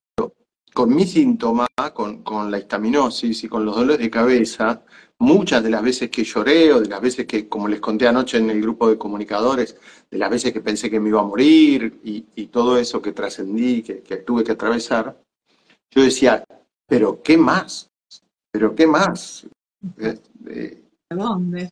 con 0.75 0.95
mi 0.95 1.07
síntoma, 1.07 1.69
con, 1.95 2.23
con 2.23 2.51
la 2.51 2.59
histaminosis 2.59 3.45
y 3.45 3.49
con 3.49 3.65
los 3.65 3.77
dolores 3.77 4.01
de 4.01 4.11
cabeza, 4.11 4.83
muchas 5.19 5.63
de 5.63 5.71
las 5.71 5.83
veces 5.83 6.11
que 6.11 6.25
lloré 6.25 6.73
o 6.73 6.81
de 6.81 6.89
las 6.89 7.01
veces 7.01 7.27
que, 7.27 7.49
como 7.49 7.69
les 7.69 7.81
conté 7.81 8.07
anoche 8.07 8.39
en 8.39 8.51
el 8.51 8.61
grupo 8.61 8.89
de 8.89 8.99
comunicadores, 8.99 9.77
de 10.11 10.19
las 10.19 10.31
veces 10.31 10.53
que 10.53 10.61
pensé 10.61 10.91
que 10.91 11.01
me 11.01 11.09
iba 11.09 11.21
a 11.21 11.25
morir 11.25 12.01
y, 12.05 12.23
todo 12.47 12.79
eso 12.79 13.03
que 13.03 13.13
trascendí, 13.13 13.83
que, 13.83 14.17
tuve 14.19 14.45
que 14.45 14.53
atravesar, 14.53 15.21
yo 15.91 16.03
decía, 16.03 16.45
pero 16.87 17.23
¿qué 17.23 17.37
más? 17.37 17.91
¿Pero 18.51 18.75
qué 18.75 18.87
más? 18.87 19.47
Eh, 19.99 20.83
¿A 21.11 21.15
dónde? 21.15 21.71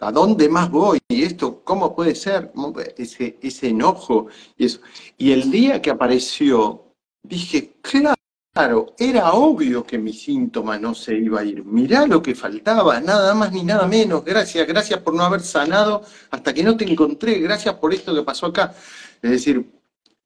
¿A 0.00 0.12
dónde 0.12 0.48
más 0.48 0.70
voy? 0.70 0.98
¿Y 1.08 1.22
esto 1.22 1.62
cómo 1.62 1.94
puede 1.94 2.14
ser? 2.14 2.52
Ese, 2.96 3.38
ese 3.40 3.68
enojo 3.68 4.28
y 4.56 4.66
eso. 4.66 4.80
Y 5.16 5.32
el 5.32 5.50
día 5.50 5.80
que 5.80 5.90
apareció, 5.90 6.84
dije, 7.22 7.74
claro, 7.80 8.19
Claro, 8.52 8.94
era 8.98 9.32
obvio 9.32 9.84
que 9.84 9.96
mi 9.96 10.12
síntoma 10.12 10.76
no 10.76 10.92
se 10.92 11.14
iba 11.16 11.40
a 11.40 11.44
ir. 11.44 11.64
Mirá 11.64 12.04
lo 12.06 12.20
que 12.20 12.34
faltaba, 12.34 13.00
nada 13.00 13.32
más 13.34 13.52
ni 13.52 13.62
nada 13.62 13.86
menos. 13.86 14.24
Gracias, 14.24 14.66
gracias 14.66 15.00
por 15.00 15.14
no 15.14 15.22
haber 15.22 15.40
sanado 15.40 16.02
hasta 16.30 16.52
que 16.52 16.64
no 16.64 16.76
te 16.76 16.84
encontré. 16.90 17.38
Gracias 17.38 17.76
por 17.76 17.94
esto 17.94 18.12
que 18.12 18.22
pasó 18.22 18.46
acá. 18.46 18.74
Es 19.22 19.30
decir, 19.30 19.70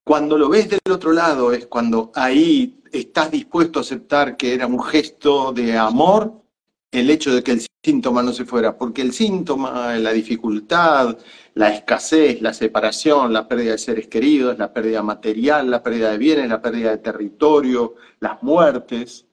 cuando 0.02 0.38
lo 0.38 0.48
ves 0.48 0.70
del 0.70 0.80
otro 0.90 1.12
lado 1.12 1.52
es 1.52 1.66
cuando 1.66 2.12
ahí 2.14 2.82
estás 2.92 3.30
dispuesto 3.30 3.78
a 3.78 3.82
aceptar 3.82 4.36
que 4.38 4.54
era 4.54 4.66
un 4.66 4.82
gesto 4.82 5.52
de 5.52 5.76
amor 5.76 6.44
el 6.92 7.10
hecho 7.10 7.34
de 7.34 7.42
que 7.42 7.52
el 7.52 7.66
síntoma 7.84 8.22
no 8.22 8.32
se 8.32 8.44
fuera, 8.44 8.78
porque 8.78 9.02
el 9.02 9.12
síntoma, 9.12 9.96
la 9.96 10.12
dificultad, 10.12 11.18
la 11.54 11.70
escasez, 11.70 12.42
la 12.42 12.52
separación, 12.52 13.32
la 13.32 13.46
pérdida 13.46 13.72
de 13.72 13.78
seres 13.78 14.08
queridos, 14.08 14.58
la 14.58 14.72
pérdida 14.72 15.02
material, 15.02 15.70
la 15.70 15.82
pérdida 15.82 16.10
de 16.10 16.18
bienes, 16.18 16.48
la 16.48 16.60
pérdida 16.60 16.90
de 16.90 16.98
territorio, 16.98 17.94
las 18.20 18.42
muertes, 18.42 19.26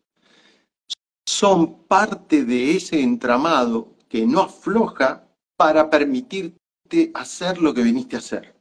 son 1.26 1.88
parte 1.88 2.46
de 2.46 2.76
ese 2.76 3.02
entramado 3.02 3.96
que 4.08 4.26
no 4.26 4.42
afloja 4.42 5.28
para 5.56 5.90
permitirte 5.90 7.12
hacer 7.14 7.60
lo 7.60 7.74
que 7.74 7.84
viniste 7.84 8.16
a 8.16 8.20
hacer. 8.20 8.56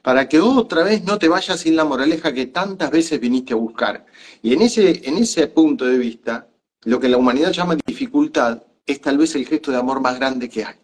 Para 0.00 0.28
que 0.28 0.40
otra 0.40 0.84
vez 0.84 1.02
no 1.04 1.18
te 1.18 1.28
vayas 1.28 1.60
sin 1.60 1.76
la 1.76 1.84
moraleja 1.84 2.32
que 2.32 2.46
tantas 2.46 2.90
veces 2.90 3.20
viniste 3.20 3.52
a 3.52 3.56
buscar. 3.56 4.06
Y 4.42 4.54
en 4.54 4.62
ese, 4.62 5.06
en 5.08 5.18
ese 5.18 5.48
punto 5.48 5.84
de 5.84 5.98
vista, 5.98 6.48
lo 6.84 7.00
que 7.00 7.08
la 7.08 7.16
humanidad 7.16 7.52
llama 7.52 7.76
dificultad 7.86 8.62
es 8.86 9.00
tal 9.00 9.18
vez 9.18 9.34
el 9.34 9.46
gesto 9.46 9.70
de 9.70 9.78
amor 9.78 10.00
más 10.00 10.18
grande 10.18 10.48
que 10.48 10.64
hay. 10.64 10.81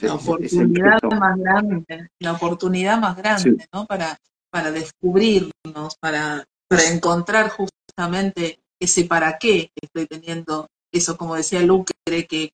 La 0.00 0.14
oportunidad 0.14 1.02
más 1.02 1.38
grande, 1.38 2.10
la 2.20 2.32
oportunidad 2.32 2.98
más 2.98 3.16
grande, 3.16 3.66
¿no? 3.72 3.86
Para, 3.86 4.18
para 4.50 4.70
descubrirnos, 4.70 5.96
para, 6.00 6.44
para 6.68 6.84
encontrar 6.90 7.50
justamente 7.50 8.60
ese 8.80 9.04
para 9.04 9.38
qué 9.38 9.70
estoy 9.80 10.06
teniendo, 10.06 10.68
eso 10.92 11.16
como 11.16 11.34
decía 11.34 11.62
Luke, 11.62 11.92
que, 12.04 12.26
que, 12.26 12.50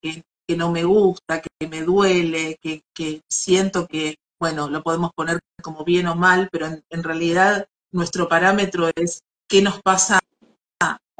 que 0.46 0.56
no 0.56 0.70
me 0.70 0.84
gusta, 0.84 1.42
que 1.42 1.68
me 1.68 1.82
duele, 1.82 2.58
que, 2.60 2.82
que, 2.94 3.22
siento 3.28 3.86
que, 3.86 4.16
bueno, 4.40 4.68
lo 4.68 4.82
podemos 4.82 5.12
poner 5.14 5.40
como 5.62 5.84
bien 5.84 6.06
o 6.06 6.14
mal, 6.14 6.48
pero 6.50 6.66
en 6.66 7.02
realidad 7.02 7.66
nuestro 7.92 8.28
parámetro 8.28 8.90
es 8.94 9.22
qué 9.48 9.62
nos 9.62 9.80
pasa 9.82 10.18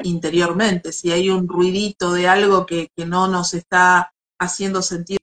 interiormente. 0.03 0.93
Si 0.93 1.13
hay 1.13 1.31
un 1.31 1.49
ruidito 1.49 2.13
de 2.13 2.29
algo 2.29 2.67
que, 2.67 2.89
que 2.97 3.07
no 3.07 3.29
nos 3.29 3.55
está 3.55 4.13
haciendo 4.39 4.83
sentir 4.83 5.19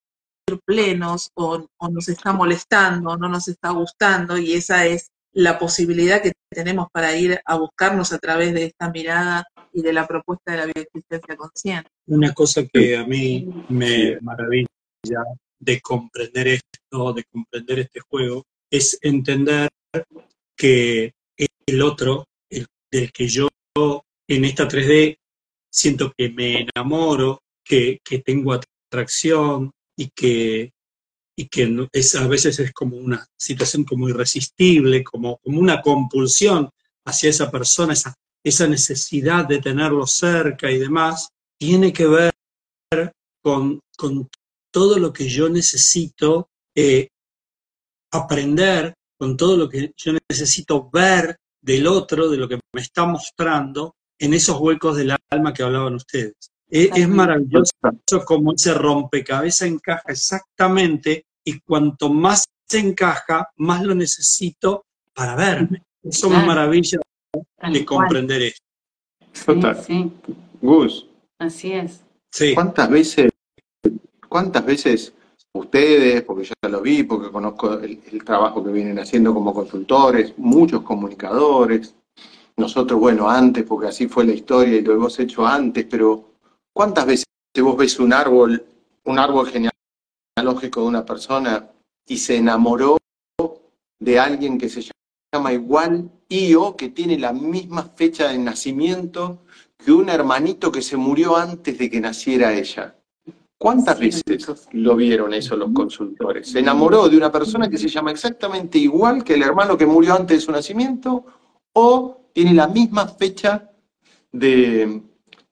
plenos 0.70 1.32
o, 1.34 1.66
o, 1.80 1.90
nos 1.90 2.10
está 2.10 2.32
molestando, 2.32 3.10
o 3.10 3.18
no 3.18 3.28
nos 3.28 3.48
está 3.48 3.72
gustando, 3.72 4.38
y 4.38 4.54
esa 4.54 4.86
es 4.86 5.10
la 5.34 5.58
posibilidad 5.58 6.22
que 6.22 6.32
tenemos 6.48 6.90
para 6.94 7.16
ir 7.16 7.42
a 7.44 7.58
buscarnos 7.58 8.14
a 8.14 8.20
través 8.20 8.54
de 8.54 8.66
esta 8.66 8.92
mirada 8.92 9.48
y 9.74 9.82
de 9.82 9.94
la 9.94 10.06
propuesta 10.06 10.52
de 10.52 10.58
la 10.60 10.66
bioexistencia 10.68 11.36
consciente. 11.36 11.90
Una 12.06 12.36
cosa 12.36 12.68
que 12.72 12.96
a 12.96 13.04
mí 13.04 13.50
me 13.70 14.20
maravilla 14.22 15.24
de 15.60 15.82
comprender 15.82 16.48
esto, 16.50 17.14
de 17.14 17.24
comprender 17.24 17.80
este 17.80 18.02
juego, 18.02 18.44
es 18.70 19.00
entender 19.02 19.70
que 20.56 21.14
el 21.66 21.82
otro, 21.82 22.26
el, 22.48 22.68
del 22.92 23.12
que 23.12 23.28
yo 23.28 23.48
en 24.28 24.46
esta 24.46 24.68
3D 24.68 25.18
siento 25.72 26.14
que 26.16 26.30
me 26.30 26.68
enamoro, 26.68 27.40
que, 27.64 28.00
que 28.04 28.20
tengo 28.20 28.54
atracción 28.54 29.72
y 30.00 30.12
que, 30.12 30.74
y 31.38 31.50
que 31.50 31.64
a 32.18 32.28
veces 32.28 32.58
es 32.60 32.72
como 32.72 32.96
una 32.96 33.28
situación 33.38 33.84
como 33.84 34.08
irresistible, 34.08 35.04
como, 35.04 35.38
como 35.40 35.60
una 35.60 35.82
compulsión 35.82 36.70
hacia 37.06 37.30
esa 37.30 37.52
persona, 37.52 37.92
esa, 37.92 38.16
esa 38.42 38.68
necesidad 38.68 39.46
de 39.46 39.60
tenerlo 39.60 40.08
cerca 40.08 40.72
y 40.72 40.78
demás, 40.78 41.30
tiene 41.60 41.92
que 41.92 42.08
ver 42.08 42.32
con, 43.44 43.82
con 43.98 44.30
todo 44.72 44.98
lo 44.98 45.12
que 45.12 45.28
yo 45.28 45.50
necesito 45.50 46.50
eh, 46.74 47.10
aprender, 48.14 48.94
con 49.18 49.36
todo 49.36 49.58
lo 49.58 49.68
que 49.68 49.92
yo 49.98 50.14
necesito 50.30 50.90
ver 50.90 51.36
del 51.62 51.88
otro, 51.88 52.30
de 52.30 52.38
lo 52.38 52.48
que 52.48 52.58
me 52.74 52.82
está 52.82 53.06
mostrando 53.06 53.96
en 54.18 54.34
esos 54.34 54.58
huecos 54.62 54.96
del 54.96 55.14
alma 55.30 55.54
que 55.54 55.64
hablaban 55.64 55.96
ustedes. 55.96 56.52
Es, 56.70 56.90
es 56.96 57.10
maravilloso 57.10 57.74
como 58.26 58.54
ese 58.54 58.74
rompecabezas 58.74 59.68
encaja 59.68 60.04
exactamente 60.08 61.26
y 61.44 61.60
cuanto 61.62 62.10
más 62.10 62.46
se 62.68 62.80
encaja, 62.80 63.50
más 63.58 63.84
lo 63.84 63.96
necesito 63.96 64.86
para 65.14 65.36
verme. 65.36 65.84
Eso 66.04 66.28
claro. 66.28 66.42
es 66.42 66.48
maravilla 66.48 67.00
de 67.72 67.86
comprender 67.86 68.42
esto. 68.44 68.66
Total. 69.46 69.76
Sí, 69.84 70.12
sí. 70.26 70.36
Gus. 70.62 71.08
Así 71.40 71.74
es. 71.74 72.02
Sí. 72.32 72.54
¿Cuántas 72.54 72.90
veces, 72.90 73.32
cuántas 74.28 74.66
veces 74.66 75.14
ustedes, 75.54 76.22
porque 76.22 76.48
ya 76.48 76.70
lo 76.70 76.82
vi, 76.82 77.04
porque 77.04 77.32
conozco 77.32 77.74
el, 77.74 78.00
el, 78.12 78.24
trabajo 78.24 78.64
que 78.64 78.72
vienen 78.72 79.00
haciendo 79.00 79.34
como 79.34 79.54
consultores, 79.54 80.34
muchos 80.38 80.84
comunicadores, 80.84 81.96
nosotros, 82.56 83.00
bueno, 83.00 83.30
antes, 83.30 83.64
porque 83.64 83.88
así 83.88 84.08
fue 84.08 84.26
la 84.26 84.34
historia 84.34 84.78
y 84.78 84.82
lo 84.82 84.94
hemos 84.94 85.18
hecho 85.20 85.48
antes, 85.48 85.86
pero 85.90 86.29
¿cuántas 86.74 87.06
veces 87.06 87.26
vos 87.62 87.78
ves 87.78 88.00
un 88.00 88.14
árbol, 88.14 88.66
un 89.06 89.20
árbol 89.20 89.48
genealógico 89.48 90.82
de 90.82 90.88
una 90.88 91.06
persona 91.06 91.70
y 92.08 92.18
se 92.18 92.38
enamoró 92.38 92.98
de 94.00 94.20
alguien 94.20 94.58
que 94.58 94.70
se 94.70 94.90
llama 95.34 95.54
igual 95.54 96.10
y 96.28 96.56
o 96.56 96.76
que 96.76 96.90
tiene 96.90 97.18
la 97.20 97.34
misma 97.34 97.84
fecha 97.84 98.30
de 98.30 98.38
nacimiento 98.38 99.40
que 99.78 99.92
un 99.92 100.10
hermanito 100.10 100.72
que 100.72 100.82
se 100.82 100.98
murió 100.98 101.36
antes 101.36 101.78
de 101.78 101.90
que 101.90 102.02
naciera 102.02 102.54
ella? 102.54 102.96
¿Cuántas 103.58 104.00
veces 104.00 104.24
lo 104.72 104.96
vieron 104.96 105.34
eso 105.34 105.58
los 105.58 105.72
consultores? 105.74 106.50
¿Se 106.50 106.60
enamoró 106.60 107.10
de 107.10 107.18
una 107.18 107.30
persona 107.30 107.70
que 107.70 107.78
se 107.78 107.90
llama 107.90 108.12
exactamente 108.12 108.78
igual 108.78 109.24
que 109.24 109.34
el 109.34 109.44
hermano 109.44 109.78
que 109.78 109.86
murió 109.86 110.16
antes 110.16 110.38
de 110.38 110.46
su 110.46 110.52
nacimiento? 110.52 111.26
¿O 111.74 112.22
tiene 112.32 112.54
la 112.54 112.68
misma 112.68 113.08
fecha 113.08 113.70
de, 114.32 115.02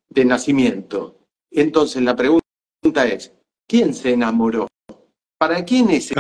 de 0.09 0.25
nacimiento? 0.25 1.19
Entonces 1.51 2.01
la 2.01 2.15
pregunta 2.15 3.05
es, 3.05 3.34
¿quién 3.67 3.93
se 3.93 4.13
enamoró? 4.13 4.67
¿Para 5.38 5.63
quién 5.63 5.89
es 5.89 6.13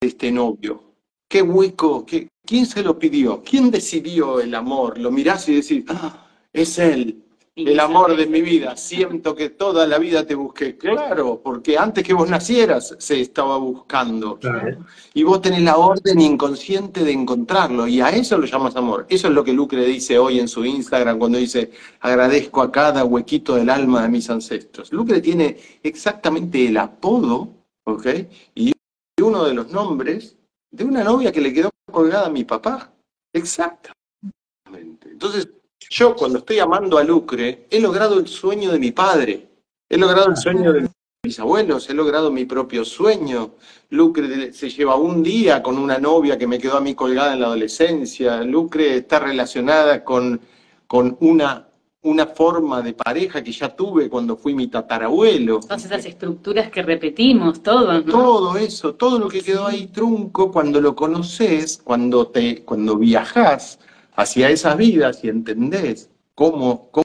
este 0.00 0.32
novio? 0.32 0.94
¿Qué 1.28 1.42
hueco? 1.42 2.06
Qué, 2.06 2.28
¿Quién 2.46 2.64
se 2.66 2.82
lo 2.82 2.98
pidió? 2.98 3.42
¿Quién 3.42 3.70
decidió 3.70 4.40
el 4.40 4.54
amor? 4.54 4.98
Lo 4.98 5.10
mirás 5.10 5.48
y 5.48 5.56
decís, 5.56 5.84
ah, 5.88 6.28
es 6.52 6.78
él, 6.78 7.25
el 7.56 7.80
amor 7.80 8.14
de 8.16 8.26
mi 8.26 8.42
vida, 8.42 8.76
siento 8.76 9.34
que 9.34 9.48
toda 9.48 9.86
la 9.86 9.98
vida 9.98 10.26
te 10.26 10.34
busqué. 10.34 10.76
Claro, 10.76 11.40
porque 11.42 11.78
antes 11.78 12.04
que 12.04 12.12
vos 12.12 12.28
nacieras 12.28 12.94
se 12.98 13.18
estaba 13.18 13.56
buscando. 13.56 14.38
Claro. 14.38 14.84
Y 15.14 15.22
vos 15.22 15.40
tenés 15.40 15.62
la 15.62 15.78
orden 15.78 16.20
inconsciente 16.20 17.02
de 17.02 17.12
encontrarlo, 17.12 17.86
y 17.86 18.02
a 18.02 18.10
eso 18.10 18.36
lo 18.36 18.46
llamas 18.46 18.76
amor. 18.76 19.06
Eso 19.08 19.28
es 19.28 19.34
lo 19.34 19.42
que 19.42 19.54
Lucre 19.54 19.86
dice 19.86 20.18
hoy 20.18 20.38
en 20.38 20.48
su 20.48 20.66
Instagram 20.66 21.18
cuando 21.18 21.38
dice, 21.38 21.72
agradezco 22.00 22.60
a 22.60 22.70
cada 22.70 23.06
huequito 23.06 23.54
del 23.54 23.70
alma 23.70 24.02
de 24.02 24.10
mis 24.10 24.28
ancestros. 24.28 24.92
Lucre 24.92 25.22
tiene 25.22 25.56
exactamente 25.82 26.66
el 26.66 26.76
apodo, 26.76 27.48
¿ok? 27.84 28.06
Y 28.54 28.72
uno 29.22 29.44
de 29.44 29.54
los 29.54 29.72
nombres 29.72 30.36
de 30.70 30.84
una 30.84 31.02
novia 31.02 31.32
que 31.32 31.40
le 31.40 31.54
quedó 31.54 31.70
colgada 31.90 32.26
a 32.26 32.30
mi 32.30 32.44
papá. 32.44 32.92
Exactamente. 33.32 33.94
Entonces, 35.10 35.48
yo 35.90 36.14
cuando 36.14 36.38
estoy 36.38 36.58
amando 36.58 36.98
a 36.98 37.04
Lucre, 37.04 37.66
he 37.70 37.80
logrado 37.80 38.18
el 38.18 38.26
sueño 38.26 38.72
de 38.72 38.78
mi 38.78 38.92
padre, 38.92 39.48
he 39.88 39.96
logrado 39.96 40.28
el 40.28 40.36
sueño 40.36 40.72
de 40.72 40.88
mis 41.22 41.38
abuelos, 41.38 41.88
he 41.90 41.94
logrado 41.94 42.30
mi 42.30 42.44
propio 42.44 42.84
sueño. 42.84 43.54
Lucre 43.90 44.52
se 44.52 44.70
lleva 44.70 44.96
un 44.96 45.22
día 45.22 45.62
con 45.62 45.78
una 45.78 45.98
novia 45.98 46.38
que 46.38 46.46
me 46.46 46.58
quedó 46.58 46.76
a 46.76 46.80
mí 46.80 46.94
colgada 46.94 47.34
en 47.34 47.40
la 47.40 47.46
adolescencia. 47.46 48.42
Lucre 48.42 48.96
está 48.96 49.20
relacionada 49.20 50.02
con, 50.02 50.40
con 50.86 51.16
una, 51.20 51.68
una 52.02 52.26
forma 52.26 52.82
de 52.82 52.92
pareja 52.92 53.42
que 53.42 53.52
ya 53.52 53.74
tuve 53.74 54.08
cuando 54.08 54.36
fui 54.36 54.54
mi 54.54 54.68
tatarabuelo. 54.68 55.60
Todas 55.60 55.84
esas 55.84 56.04
estructuras 56.04 56.70
que 56.70 56.82
repetimos, 56.82 57.62
todo, 57.62 57.92
¿no? 57.92 58.04
Todo 58.04 58.56
eso, 58.56 58.94
todo 58.94 59.18
lo 59.18 59.28
que 59.28 59.42
quedó 59.42 59.66
ahí 59.66 59.86
trunco, 59.86 60.50
cuando 60.50 60.80
lo 60.80 60.96
conoces, 60.96 61.80
cuando, 61.82 62.28
te, 62.28 62.64
cuando 62.64 62.96
viajas 62.96 63.78
hacia 64.16 64.50
esas 64.50 64.76
vidas 64.76 65.22
y 65.22 65.28
entendés 65.28 66.10
cómo, 66.34 66.90
cómo, 66.90 67.04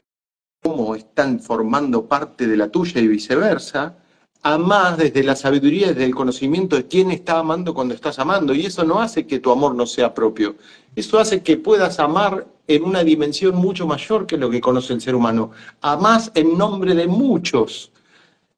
cómo, 0.64 0.96
están 0.96 1.40
formando 1.40 2.06
parte 2.08 2.48
de 2.48 2.58
la 2.58 2.70
tuya 2.70 3.02
y 3.02 3.08
viceversa, 3.08 3.98
amás 4.42 4.98
desde 4.98 5.24
la 5.24 5.36
sabiduría, 5.36 5.90
desde 5.90 6.06
el 6.06 6.16
conocimiento 6.16 6.76
de 6.76 6.88
quién 6.88 7.12
está 7.12 7.40
amando 7.40 7.74
cuando 7.74 7.94
estás 7.94 8.18
amando. 8.18 8.54
Y 8.54 8.66
eso 8.66 8.84
no 8.84 9.00
hace 9.00 9.28
que 9.28 9.40
tu 9.40 9.52
amor 9.52 9.76
no 9.76 9.86
sea 9.86 10.14
propio. 10.14 10.56
Eso 10.96 11.20
hace 11.20 11.44
que 11.44 11.58
puedas 11.58 12.00
amar 12.00 12.48
en 12.68 12.84
una 12.84 13.04
dimensión 13.04 13.56
mucho 13.56 13.86
mayor 13.86 14.26
que 14.26 14.38
lo 14.38 14.50
que 14.50 14.62
conoce 14.62 14.94
el 14.94 15.02
ser 15.02 15.14
humano. 15.14 15.52
Amás 15.82 16.32
en 16.34 16.58
nombre 16.58 16.96
de 16.96 17.08
muchos. 17.08 17.92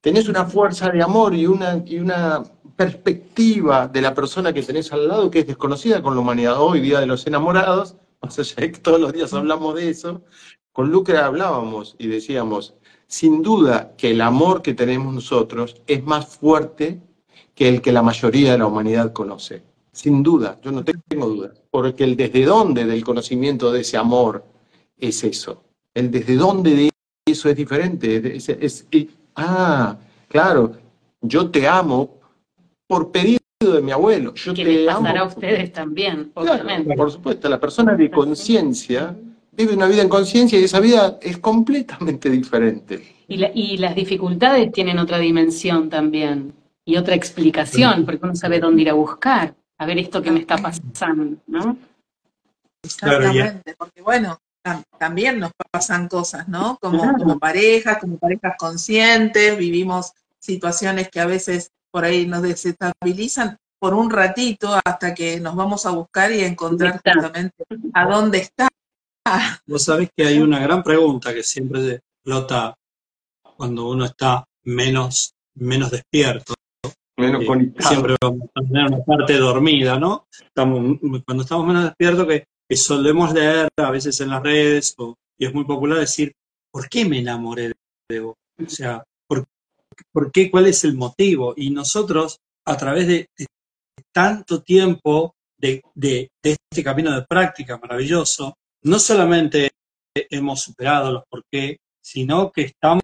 Tenés 0.01 0.27
una 0.27 0.45
fuerza 0.45 0.89
de 0.89 1.01
amor 1.01 1.33
y 1.33 1.47
una, 1.47 1.81
y 1.85 1.97
una 1.97 2.43
perspectiva 2.75 3.87
de 3.87 4.01
la 4.01 4.13
persona 4.13 4.53
que 4.53 4.61
tenés 4.61 4.91
al 4.91 5.07
lado 5.07 5.31
que 5.31 5.39
es 5.39 5.47
desconocida 5.47 6.01
con 6.01 6.15
la 6.15 6.21
humanidad. 6.21 6.61
Hoy, 6.61 6.81
Día 6.81 6.99
de 6.99 7.05
los 7.05 7.25
Enamorados, 7.25 7.95
más 8.23 8.39
allá 8.39 8.71
todos 8.81 8.99
los 8.99 9.13
días 9.13 9.33
hablamos 9.33 9.75
de 9.75 9.89
eso, 9.89 10.21
con 10.71 10.89
Lucre 10.89 11.17
hablábamos 11.17 11.95
y 11.99 12.07
decíamos, 12.07 12.73
sin 13.05 13.43
duda 13.43 13.93
que 13.97 14.11
el 14.11 14.21
amor 14.21 14.61
que 14.61 14.73
tenemos 14.73 15.13
nosotros 15.13 15.81
es 15.85 16.03
más 16.03 16.37
fuerte 16.37 17.01
que 17.53 17.69
el 17.69 17.81
que 17.81 17.91
la 17.91 18.01
mayoría 18.01 18.53
de 18.53 18.57
la 18.57 18.65
humanidad 18.65 19.13
conoce. 19.13 19.61
Sin 19.91 20.23
duda, 20.23 20.59
yo 20.63 20.71
no 20.71 20.83
tengo 20.83 21.27
dudas, 21.27 21.61
porque 21.69 22.03
el 22.03 22.15
desde 22.15 22.45
dónde 22.45 22.85
del 22.85 23.03
conocimiento 23.03 23.71
de 23.71 23.81
ese 23.81 23.97
amor 23.97 24.43
es 24.97 25.23
eso. 25.23 25.63
El 25.93 26.09
desde 26.09 26.35
dónde 26.35 26.75
de 26.75 26.89
eso 27.25 27.49
es 27.49 27.55
diferente. 27.55 28.35
Es, 28.35 28.87
ah, 29.35 29.97
claro, 30.27 30.73
yo 31.21 31.51
te 31.51 31.67
amo 31.67 32.19
por 32.87 33.11
pedir 33.11 33.42
de 33.71 33.81
mi 33.81 33.91
abuelo. 33.91 34.33
Yo 34.33 34.53
que 34.53 34.63
te 34.63 34.71
les 34.71 34.85
pasará 34.85 35.21
amo. 35.21 35.31
a 35.31 35.33
ustedes 35.33 35.71
también, 35.71 36.31
obviamente. 36.33 36.85
Claro, 36.85 36.97
por 36.97 37.11
supuesto, 37.11 37.49
la 37.49 37.59
persona 37.59 37.95
de 37.95 38.11
conciencia 38.11 39.15
vive 39.51 39.73
una 39.73 39.87
vida 39.87 40.01
en 40.01 40.09
conciencia 40.09 40.59
y 40.59 40.63
esa 40.63 40.79
vida 40.79 41.17
es 41.21 41.37
completamente 41.37 42.29
diferente. 42.29 43.15
Y, 43.27 43.37
la, 43.37 43.51
y, 43.53 43.77
las 43.77 43.95
dificultades 43.95 44.71
tienen 44.71 44.99
otra 44.99 45.17
dimensión 45.19 45.89
también 45.89 46.53
y 46.85 46.97
otra 46.97 47.15
explicación, 47.15 48.05
porque 48.05 48.25
uno 48.25 48.35
sabe 48.35 48.59
dónde 48.59 48.81
ir 48.81 48.89
a 48.89 48.93
buscar, 48.93 49.55
a 49.77 49.85
ver 49.85 49.97
esto 49.97 50.21
que 50.21 50.31
me 50.31 50.39
está 50.39 50.57
pasando, 50.57 51.37
¿no? 51.47 51.77
Exactamente, 52.83 53.75
porque 53.77 54.01
bueno, 54.01 54.37
también 54.97 55.39
nos 55.39 55.51
pasan 55.71 56.07
cosas, 56.07 56.47
¿no? 56.47 56.77
Como, 56.81 57.01
claro. 57.01 57.17
como 57.17 57.39
parejas, 57.39 57.97
como 57.99 58.17
parejas 58.17 58.55
conscientes, 58.57 59.57
vivimos 59.57 60.11
situaciones 60.39 61.09
que 61.09 61.21
a 61.21 61.25
veces 61.25 61.71
por 61.93 62.05
ahí 62.05 62.25
nos 62.25 62.41
desestabilizan 62.41 63.55
por 63.79 63.93
un 63.93 64.09
ratito 64.09 64.73
hasta 64.83 65.13
que 65.13 65.39
nos 65.39 65.55
vamos 65.55 65.85
a 65.85 65.91
buscar 65.91 66.31
y 66.31 66.41
a 66.41 66.47
encontrar 66.47 66.93
justamente 66.93 67.63
a 67.93 68.05
dónde 68.07 68.39
está. 68.39 68.67
Vos 69.67 69.83
sabés 69.83 70.09
que 70.15 70.25
hay 70.25 70.39
una 70.39 70.59
gran 70.59 70.81
pregunta 70.81 71.33
que 71.33 71.43
siempre 71.43 72.01
flota 72.23 72.73
cuando 73.57 73.89
uno 73.89 74.05
está 74.05 74.43
menos, 74.63 75.35
menos 75.55 75.91
despierto. 75.91 76.55
Menos 77.15 77.45
conectado. 77.45 77.89
Siempre 77.89 78.15
vamos 78.19 78.49
a 78.55 78.61
tener 78.61 78.85
una 78.87 79.03
parte 79.03 79.37
dormida, 79.37 79.99
¿no? 79.99 80.25
Estamos, 80.31 80.97
cuando 81.25 81.43
estamos 81.43 81.67
menos 81.67 81.83
despiertos, 81.83 82.25
que, 82.25 82.45
que 82.67 82.75
solemos 82.75 83.33
leer 83.33 83.69
a 83.77 83.91
veces 83.91 84.19
en 84.21 84.29
las 84.29 84.41
redes, 84.41 84.95
o, 84.97 85.15
y 85.37 85.45
es 85.45 85.53
muy 85.53 85.65
popular 85.65 85.99
decir, 85.99 86.33
¿por 86.71 86.89
qué 86.89 87.05
me 87.05 87.19
enamoré 87.19 87.71
de 88.09 88.19
vos? 88.19 88.35
O 88.65 88.69
sea, 88.69 89.03
¿por, 90.11 90.31
qué? 90.31 90.49
¿Cuál 90.49 90.67
es 90.67 90.83
el 90.83 90.95
motivo? 90.95 91.53
Y 91.55 91.69
nosotros, 91.69 92.39
a 92.65 92.77
través 92.77 93.07
de, 93.07 93.29
tanto 94.11 94.61
tiempo 94.61 95.35
de, 95.57 95.81
este 96.41 96.83
camino 96.83 97.13
de 97.13 97.25
práctica 97.25 97.77
maravilloso, 97.77 98.57
no 98.83 98.99
solamente 98.99 99.71
hemos 100.15 100.61
superado 100.61 101.11
los 101.11 101.23
por 101.29 101.43
qué, 101.51 101.77
sino 102.01 102.51
que 102.51 102.63
estamos 102.63 103.03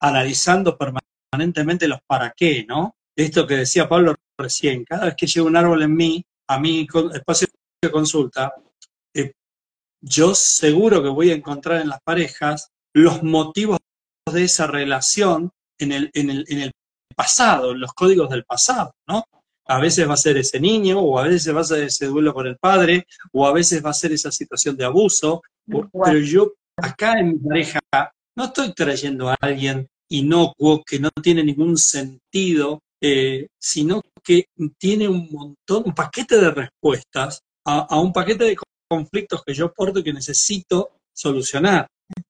analizando 0.00 0.76
permanentemente 0.78 1.88
los 1.88 2.00
para 2.06 2.32
qué, 2.36 2.64
¿no? 2.66 2.94
Esto 3.16 3.46
que 3.46 3.56
decía 3.56 3.88
Pablo 3.88 4.14
recién, 4.38 4.84
cada 4.84 5.06
vez 5.06 5.14
que 5.16 5.26
llega 5.26 5.46
un 5.46 5.56
árbol 5.56 5.82
en 5.82 5.94
mí, 5.94 6.24
a 6.48 6.58
mi 6.58 6.86
espacio 7.14 7.48
de 7.82 7.90
consulta, 7.90 8.54
eh, 9.14 9.32
yo 10.00 10.34
seguro 10.34 11.02
que 11.02 11.08
voy 11.08 11.30
a 11.30 11.34
encontrar 11.34 11.80
en 11.80 11.88
las 11.88 12.00
parejas 12.02 12.68
los 12.94 13.22
motivos 13.22 13.78
de 14.32 14.44
esa 14.44 14.66
relación 14.66 15.50
en 15.82 15.92
el, 15.92 16.10
en 16.14 16.30
el, 16.30 16.44
en 16.48 16.60
el 16.60 16.72
pasado, 17.14 17.74
los 17.74 17.92
códigos 17.92 18.30
del 18.30 18.44
pasado, 18.44 18.94
¿no? 19.08 19.24
A 19.66 19.78
veces 19.78 20.08
va 20.08 20.14
a 20.14 20.18
ser 20.18 20.36
ese 20.36 20.58
niño, 20.58 20.98
o 20.98 21.18
a 21.18 21.28
veces 21.28 21.54
va 21.54 21.60
a 21.60 21.64
ser 21.64 21.84
ese 21.84 22.06
duelo 22.06 22.34
con 22.34 22.46
el 22.46 22.56
padre, 22.56 23.06
o 23.32 23.46
a 23.46 23.52
veces 23.52 23.84
va 23.84 23.90
a 23.90 23.94
ser 23.94 24.12
esa 24.12 24.32
situación 24.32 24.76
de 24.76 24.84
abuso, 24.84 25.42
pero 25.66 26.18
yo 26.18 26.52
acá 26.76 27.18
en 27.18 27.28
mi 27.28 27.38
pareja 27.38 27.80
no 28.36 28.44
estoy 28.44 28.72
trayendo 28.72 29.28
a 29.28 29.36
alguien 29.40 29.86
inocuo 30.10 30.82
que 30.84 30.98
no 30.98 31.10
tiene 31.22 31.44
ningún 31.44 31.76
sentido, 31.76 32.80
eh, 33.00 33.46
sino 33.58 34.00
que 34.22 34.46
tiene 34.78 35.08
un 35.08 35.28
montón, 35.30 35.84
un 35.86 35.94
paquete 35.94 36.38
de 36.38 36.50
respuestas 36.50 37.40
a, 37.66 37.80
a, 37.80 38.00
un 38.00 38.12
paquete 38.12 38.44
de 38.44 38.56
conflictos 38.88 39.42
que 39.44 39.54
yo 39.54 39.72
porto 39.72 40.00
y 40.00 40.04
que 40.04 40.12
necesito 40.12 40.90
solucionar. 41.14 41.86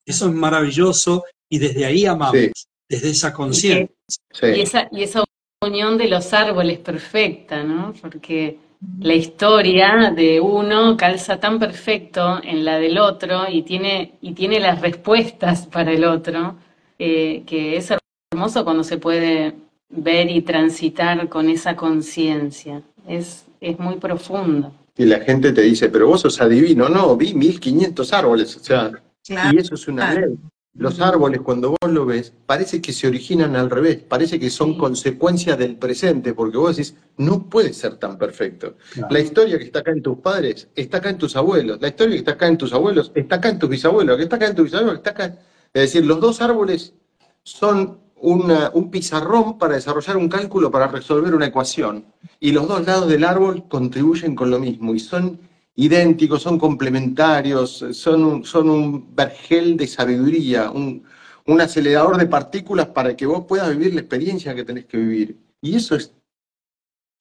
Eso 0.07 0.29
es 0.29 0.33
maravilloso 0.33 1.25
y 1.51 1.59
desde 1.59 1.85
ahí 1.85 2.07
amamos, 2.07 2.39
sí. 2.39 2.53
Desde 2.93 3.09
esa 3.09 3.33
conciencia. 3.33 3.89
Sí. 4.07 4.47
Y, 4.55 4.61
esa, 4.61 4.89
y 4.93 5.03
esa 5.03 5.25
unión 5.63 5.97
de 5.97 6.09
los 6.09 6.35
árboles 6.35 6.79
perfecta, 6.79 7.63
¿no? 7.63 7.95
Porque 8.03 8.59
la 9.01 9.15
historia 9.15 10.13
de 10.15 10.41
uno 10.41 10.95
calza 10.99 11.41
tan 11.41 11.59
perfecto 11.59 12.39
en 12.43 12.67
la 12.67 12.79
del 12.79 12.99
otro 12.99 13.49
y 13.49 13.63
tiene, 13.63 14.15
y 14.21 14.33
tiene 14.33 14.61
las 14.61 14.83
respuestas 14.83 15.67
para 15.67 15.93
el 15.93 16.05
otro, 16.05 16.57
eh, 16.99 17.45
que 17.47 17.79
es 17.79 17.91
hermoso 18.31 18.63
cuando 18.63 18.85
se 18.85 18.99
puede 18.99 19.55
ver 19.89 20.31
y 20.31 20.43
transitar 20.43 21.29
con 21.31 21.49
esa 21.49 21.75
conciencia. 21.75 22.83
Es, 23.09 23.47
es 23.59 23.79
muy 23.79 23.97
profundo. 23.97 24.71
Y 24.99 25.07
la 25.07 25.21
gente 25.21 25.53
te 25.53 25.63
dice, 25.63 25.89
pero 25.89 26.09
vos 26.09 26.21
sos 26.21 26.39
adivino. 26.43 26.91
No, 26.91 27.17
vi 27.17 27.33
1500 27.33 28.13
árboles, 28.13 28.55
o 28.57 28.61
sea, 28.61 28.93
claro. 29.27 29.57
y 29.57 29.61
eso 29.61 29.75
es 29.77 29.89
una 29.89 30.13
ley. 30.13 30.37
Los 30.75 31.01
árboles, 31.01 31.43
cuando 31.43 31.71
vos 31.71 31.91
lo 31.91 32.07
ves, 32.07 32.33
parece 32.47 32.81
que 32.81 32.95
se 32.95 33.07
originan 33.07 33.57
al 33.57 33.69
revés, 33.69 33.99
parece 33.99 34.41
que 34.41 34.49
son 34.49 34.73
sí. 34.73 34.79
consecuencias 34.79 35.59
del 35.59 35.77
presente, 35.77 36.33
porque 36.33 36.57
vos 36.57 36.77
decís, 36.77 36.97
no 37.19 37.51
puede 37.51 37.75
ser 37.75 37.97
tan 37.97 38.17
perfecto. 38.17 38.77
Claro. 38.95 39.13
La 39.13 39.21
historia 39.21 39.59
que 39.59 39.65
está 39.65 39.81
acá 39.81 39.91
en 39.91 40.03
tus 40.03 40.19
padres 40.19 40.69
está 40.75 40.97
acá 40.99 41.11
en 41.11 41.19
tus 41.19 41.37
abuelos, 41.37 41.79
la 41.81 41.89
historia 41.89 42.15
que 42.15 42.19
está 42.21 42.33
acá 42.33 42.47
en 42.47 42.57
tus 42.57 42.73
abuelos 42.73 43.13
está 43.15 43.37
acá 43.37 43.51
en 43.51 43.59
tus 43.59 43.69
bisabuelos, 43.69 44.17
que 44.17 44.23
está 44.23 44.37
acá 44.37 44.47
en 44.47 44.55
tus 44.55 44.65
bisabuelos, 44.65 44.97
está 44.97 45.11
acá. 45.11 45.39
Es 45.75 45.83
decir, 45.83 46.07
los 46.07 46.21
dos 46.21 46.41
árboles 46.41 46.95
son 47.43 47.99
una, 48.17 48.71
un 48.73 48.91
pizarrón 48.91 49.59
para 49.59 49.75
desarrollar 49.75 50.17
un 50.17 50.29
cálculo 50.31 50.71
para 50.71 50.87
resolver 50.87 51.35
una 51.35 51.47
ecuación, 51.47 52.07
y 52.41 52.53
los 52.53 52.67
dos 52.67 52.87
lados 52.87 53.09
del 53.09 53.25
árbol 53.25 53.69
contribuyen 53.69 54.35
con 54.35 54.51
lo 54.51 54.59
mismo, 54.59 54.95
y 54.95 55.01
son 55.01 55.39
idénticos, 55.75 56.43
son 56.43 56.59
complementarios, 56.59 57.85
son 57.93 58.25
un, 58.25 58.45
son 58.45 58.69
un 58.71 59.15
vergel 59.15 59.77
de 59.77 59.87
sabiduría, 59.87 60.71
un, 60.71 61.05
un, 61.47 61.61
acelerador 61.61 62.19
de 62.19 62.27
partículas 62.27 62.89
para 62.89 63.17
que 63.17 63.27
vos 63.27 63.45
puedas 63.47 63.71
vivir 63.71 63.95
la 63.95 64.01
experiencia 64.01 64.55
que 64.55 64.65
tenés 64.65 64.85
que 64.85 64.99
vivir. 64.99 65.39
Y 65.61 65.77
eso 65.77 65.97
es 65.97 66.13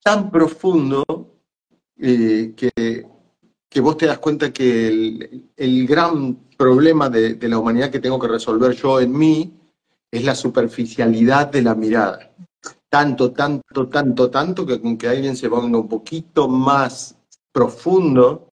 tan 0.04 0.32
profundo 0.32 1.04
eh, 1.98 2.54
que, 2.56 3.08
que, 3.70 3.82
vos 3.82 3.98
te 3.98 4.08
das 4.08 4.20
cuenta 4.20 4.52
que 4.52 4.88
el, 4.88 5.52
el 5.56 5.88
gran 5.88 6.36
problema 6.58 7.10
de, 7.10 7.36
de, 7.36 7.48
la 7.48 7.60
humanidad 7.60 7.92
que 7.92 8.00
tengo 8.00 8.20
que 8.20 8.28
resolver 8.28 8.74
yo 8.74 9.00
en 9.00 9.18
mí 9.18 9.54
es 10.12 10.26
la 10.26 10.36
superficialidad 10.36 11.48
de 11.52 11.62
la 11.62 11.76
mirada. 11.76 12.34
Tanto, 12.90 13.32
tanto, 13.32 13.88
tanto, 13.88 14.30
tanto 14.30 14.66
que 14.66 14.82
con 14.82 14.98
que 14.98 15.08
alguien 15.08 15.38
se 15.38 15.50
ponga 15.50 15.80
un 15.80 15.88
poquito 15.88 16.50
más 16.50 17.16
profundo, 17.52 18.50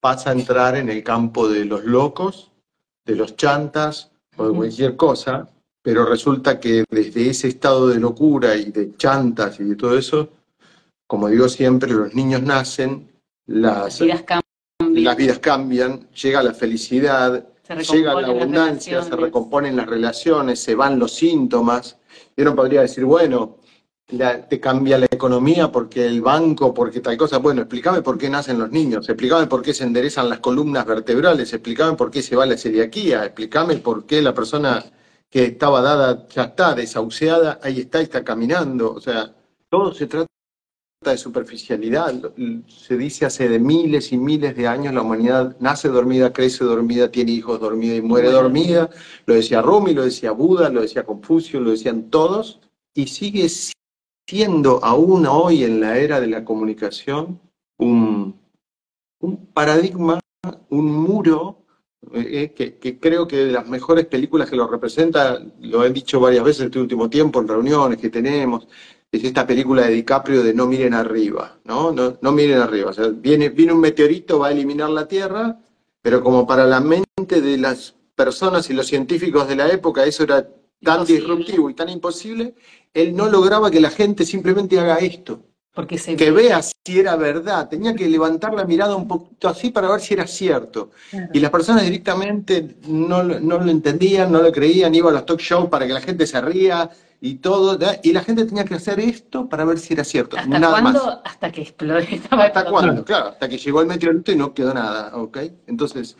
pasa 0.00 0.30
a 0.30 0.32
entrar 0.32 0.76
en 0.76 0.88
el 0.88 1.02
campo 1.02 1.48
de 1.48 1.64
los 1.64 1.84
locos, 1.84 2.50
de 3.04 3.16
los 3.16 3.36
chantas 3.36 4.10
o 4.36 4.48
de 4.48 4.54
cualquier 4.56 4.96
cosa, 4.96 5.48
pero 5.82 6.04
resulta 6.06 6.60
que 6.60 6.84
desde 6.90 7.30
ese 7.30 7.48
estado 7.48 7.88
de 7.88 7.98
locura 7.98 8.56
y 8.56 8.70
de 8.70 8.96
chantas 8.96 9.58
y 9.60 9.64
de 9.64 9.76
todo 9.76 9.98
eso, 9.98 10.28
como 11.06 11.28
digo 11.28 11.48
siempre, 11.48 11.92
los 11.92 12.14
niños 12.14 12.42
nacen, 12.42 13.10
las 13.46 13.98
vidas 13.98 14.22
cambian, 14.22 15.04
las 15.04 15.16
vidas 15.16 15.38
cambian 15.40 16.08
llega 16.10 16.42
la 16.42 16.54
felicidad, 16.54 17.46
llega 17.68 18.20
la 18.20 18.28
abundancia, 18.28 19.02
se 19.02 19.16
recomponen 19.16 19.76
las 19.76 19.86
relaciones, 19.86 20.60
se 20.60 20.74
van 20.74 20.98
los 20.98 21.12
síntomas. 21.12 21.98
Y 22.36 22.42
uno 22.42 22.54
podría 22.54 22.82
decir, 22.82 23.04
bueno, 23.04 23.56
la, 24.12 24.46
te 24.48 24.60
cambia 24.60 24.98
la 24.98 25.06
economía 25.06 25.70
porque 25.70 26.06
el 26.06 26.20
banco, 26.20 26.72
porque 26.72 27.00
tal 27.00 27.16
cosa. 27.16 27.38
Bueno, 27.38 27.62
explícame 27.62 28.02
por 28.02 28.18
qué 28.18 28.30
nacen 28.30 28.58
los 28.58 28.70
niños, 28.70 29.08
explícame 29.08 29.46
por 29.46 29.62
qué 29.62 29.74
se 29.74 29.84
enderezan 29.84 30.28
las 30.28 30.38
columnas 30.40 30.86
vertebrales, 30.86 31.52
explícame 31.52 31.96
por 31.96 32.10
qué 32.10 32.22
se 32.22 32.36
va 32.36 32.46
la 32.46 32.56
celiaquía, 32.56 33.24
explícame 33.24 33.76
por 33.78 34.06
qué 34.06 34.22
la 34.22 34.34
persona 34.34 34.84
que 35.28 35.44
estaba 35.44 35.80
dada 35.80 36.26
ya 36.28 36.44
está 36.44 36.74
desahuciada, 36.74 37.58
ahí 37.62 37.80
está 37.80 38.00
y 38.00 38.04
está 38.04 38.22
caminando. 38.22 38.92
O 38.92 39.00
sea, 39.00 39.34
todo 39.68 39.94
se 39.94 40.06
trata 40.06 40.28
de 41.10 41.18
superficialidad. 41.18 42.14
Se 42.68 42.96
dice 42.96 43.26
hace 43.26 43.48
de 43.48 43.58
miles 43.58 44.12
y 44.12 44.18
miles 44.18 44.54
de 44.54 44.68
años 44.68 44.94
la 44.94 45.02
humanidad 45.02 45.56
nace 45.58 45.88
dormida, 45.88 46.32
crece 46.32 46.64
dormida, 46.64 47.10
tiene 47.10 47.32
hijos 47.32 47.60
dormida 47.60 47.94
y 47.96 48.02
muere 48.02 48.30
dormida. 48.30 48.90
Lo 49.26 49.34
decía 49.34 49.62
Rumi, 49.62 49.94
lo 49.94 50.04
decía 50.04 50.32
Buda, 50.32 50.68
lo 50.68 50.82
decía 50.82 51.04
Confucio, 51.04 51.60
lo 51.60 51.70
decían 51.70 52.10
todos. 52.10 52.60
Y 52.94 53.06
sigue 53.06 53.48
siendo 54.26 54.84
aún 54.84 55.26
hoy 55.26 55.64
en 55.64 55.80
la 55.80 55.98
era 55.98 56.20
de 56.20 56.26
la 56.26 56.44
comunicación 56.44 57.40
un, 57.78 58.40
paradigma, 59.52 60.20
un 60.70 60.86
muro, 60.86 61.64
eh, 62.14 62.52
que, 62.54 62.78
que, 62.78 62.98
creo 62.98 63.26
que 63.26 63.36
de 63.36 63.52
las 63.52 63.68
mejores 63.68 64.06
películas 64.06 64.50
que 64.50 64.56
lo 64.56 64.66
representa, 64.66 65.40
lo 65.60 65.84
he 65.84 65.90
dicho 65.90 66.20
varias 66.20 66.44
veces 66.44 66.60
en 66.62 66.66
este 66.66 66.80
último 66.80 67.08
tiempo 67.08 67.40
en 67.40 67.48
reuniones 67.48 67.98
que 67.98 68.10
tenemos, 68.10 68.66
es 69.12 69.24
esta 69.24 69.46
película 69.46 69.82
de 69.82 69.92
DiCaprio 69.92 70.42
de 70.42 70.54
No 70.54 70.66
miren 70.66 70.94
arriba, 70.94 71.58
¿no? 71.64 71.92
No, 71.92 72.32
miren 72.32 72.58
arriba. 72.58 72.92
Viene, 73.16 73.50
viene 73.50 73.74
un 73.74 73.80
meteorito, 73.80 74.38
va 74.38 74.48
a 74.48 74.52
eliminar 74.52 74.88
la 74.88 75.06
Tierra, 75.06 75.60
pero 76.00 76.22
como 76.22 76.46
para 76.46 76.64
la 76.64 76.80
mente 76.80 77.42
de 77.42 77.58
las 77.58 77.94
personas 78.14 78.70
y 78.70 78.72
los 78.72 78.86
científicos 78.86 79.46
de 79.48 79.56
la 79.56 79.68
época 79.70 80.04
eso 80.04 80.22
era 80.22 80.48
tan 80.82 81.00
imposible. 81.00 81.20
disruptivo 81.20 81.70
y 81.70 81.74
tan 81.74 81.88
imposible, 81.88 82.54
él 82.94 83.14
no 83.14 83.28
lograba 83.28 83.70
que 83.70 83.80
la 83.80 83.90
gente 83.90 84.24
simplemente 84.24 84.78
haga 84.78 84.96
esto. 84.96 85.42
Porque 85.74 85.96
se 85.96 86.16
que 86.16 86.30
vea 86.30 86.60
si 86.62 86.98
era 86.98 87.16
verdad, 87.16 87.66
tenía 87.68 87.94
que 87.94 88.06
levantar 88.06 88.52
la 88.52 88.64
mirada 88.64 88.94
un 88.94 89.08
poquito 89.08 89.48
así 89.48 89.70
para 89.70 89.90
ver 89.90 90.02
si 90.02 90.12
era 90.12 90.26
cierto. 90.26 90.90
Claro. 91.10 91.28
Y 91.32 91.40
las 91.40 91.50
personas 91.50 91.84
directamente 91.84 92.76
no, 92.86 93.22
no, 93.22 93.58
lo 93.58 93.70
entendían, 93.70 94.30
no 94.30 94.42
lo 94.42 94.52
creían, 94.52 94.94
iba 94.94 95.08
a 95.08 95.14
los 95.14 95.24
talk 95.24 95.40
shows 95.40 95.70
para 95.70 95.86
que 95.86 95.94
la 95.94 96.02
gente 96.02 96.26
se 96.26 96.38
ría 96.42 96.90
y 97.22 97.36
todo, 97.36 97.78
y 98.02 98.12
la 98.12 98.20
gente 98.20 98.44
tenía 98.44 98.66
que 98.66 98.74
hacer 98.74 99.00
esto 99.00 99.48
para 99.48 99.64
ver 99.64 99.78
si 99.78 99.94
era 99.94 100.04
cierto. 100.04 100.36
¿Hasta 100.36 100.58
nada 100.58 100.82
cuándo? 100.82 101.06
Más. 101.06 101.18
Hasta 101.24 101.50
que 101.50 101.62
explotó. 101.62 102.06
¿Hasta 102.30 102.64
cuándo? 102.66 103.04
Claro, 103.04 103.28
hasta 103.28 103.48
que 103.48 103.56
llegó 103.56 103.80
el 103.80 103.86
meteorito 103.86 104.30
y 104.30 104.36
no 104.36 104.52
quedó 104.52 104.74
nada, 104.74 105.16
¿ok? 105.16 105.38
Entonces, 105.68 106.16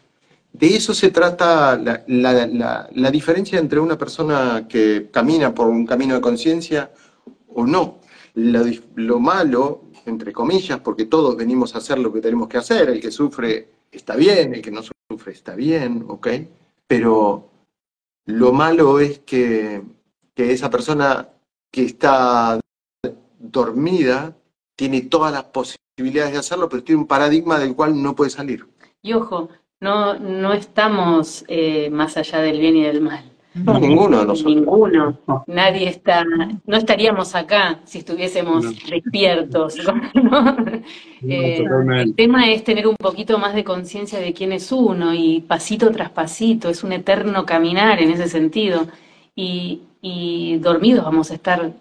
de 0.53 0.77
eso 0.77 0.93
se 0.93 1.11
trata 1.11 1.77
la, 1.77 2.05
la, 2.07 2.47
la, 2.47 2.89
la, 2.93 3.11
diferencia 3.11 3.59
entre 3.59 3.81
una 3.81 3.97
persona 3.97 4.67
que 4.69 5.09
camina 5.11 5.55
por 5.55 5.67
un 5.69 5.87
camino 5.87 6.15
de 6.15 6.21
conciencia 6.21 6.93
o 7.49 7.67
no. 7.67 8.01
Lo, 8.35 8.65
lo, 8.97 9.19
malo, 9.19 9.85
entre 10.07 10.33
comillas, 10.33 10.81
porque 10.81 11.07
todos 11.07 11.37
venimos 11.37 11.75
a 11.75 11.79
hacer 11.79 11.99
lo 11.99 12.13
que 12.13 12.21
tenemos 12.21 12.49
que 12.49 12.59
hacer, 12.59 12.91
el 12.91 13.01
que 13.01 13.11
sufre 13.11 13.69
está 13.91 14.15
bien, 14.15 14.55
el 14.55 14.63
que 14.63 14.71
no 14.71 14.83
sufre 14.83 15.33
está 15.33 15.55
bien, 15.55 16.05
¿ok? 16.09 16.29
Pero 16.87 17.51
lo 18.27 18.53
malo 18.53 19.01
es 19.01 19.21
que, 19.21 19.83
que 20.35 20.53
esa 20.53 20.71
persona 20.71 21.29
que 21.71 21.85
está 21.85 22.61
dormida 23.39 24.37
tiene 24.77 25.03
todas 25.03 25.33
las 25.33 25.45
posibilidades 25.45 26.33
de 26.33 26.39
hacerlo, 26.39 26.69
pero 26.69 26.85
tiene 26.85 27.01
un 27.01 27.07
paradigma 27.07 27.59
del 27.59 27.75
cual 27.75 28.01
no 28.03 28.15
puede 28.15 28.31
salir. 28.31 28.67
Y 29.03 29.13
ojo, 29.15 29.49
no, 29.83 30.17
no 30.17 30.53
estamos 30.53 31.45
eh, 31.49 31.91
más 31.91 32.17
allá 32.17 32.41
del 32.41 32.61
bien 32.61 32.77
y 32.77 32.83
del 32.85 33.01
mal. 33.01 33.25
No, 33.53 33.81
ninguno 33.81 34.21
de 34.21 34.27
nosotros. 34.27 34.55
Ninguno. 34.55 35.19
Nadie 35.49 35.89
está, 35.89 36.25
no 36.25 36.77
estaríamos 36.77 37.35
acá 37.35 37.81
si 37.85 37.99
estuviésemos 37.99 38.65
despiertos. 38.89 39.77
¿no? 40.15 40.57
Eh, 41.29 41.65
el 41.97 42.15
tema 42.15 42.49
es 42.51 42.63
tener 42.63 42.87
un 42.87 42.97
poquito 42.97 43.39
más 43.39 43.55
de 43.55 43.65
conciencia 43.65 44.21
de 44.21 44.33
quién 44.33 44.53
es 44.53 44.71
uno 44.71 45.13
y 45.13 45.41
pasito 45.41 45.91
tras 45.91 46.11
pasito, 46.11 46.71
es 46.71 46.85
un 46.85 46.93
eterno 46.93 47.45
caminar 47.45 48.01
en 48.01 48.13
ese 48.13 48.29
sentido. 48.29 48.87
Y, 49.35 49.83
y 50.01 50.59
dormidos 50.59 51.05
vamos 51.05 51.33
a 51.33 51.35
estar 51.35 51.73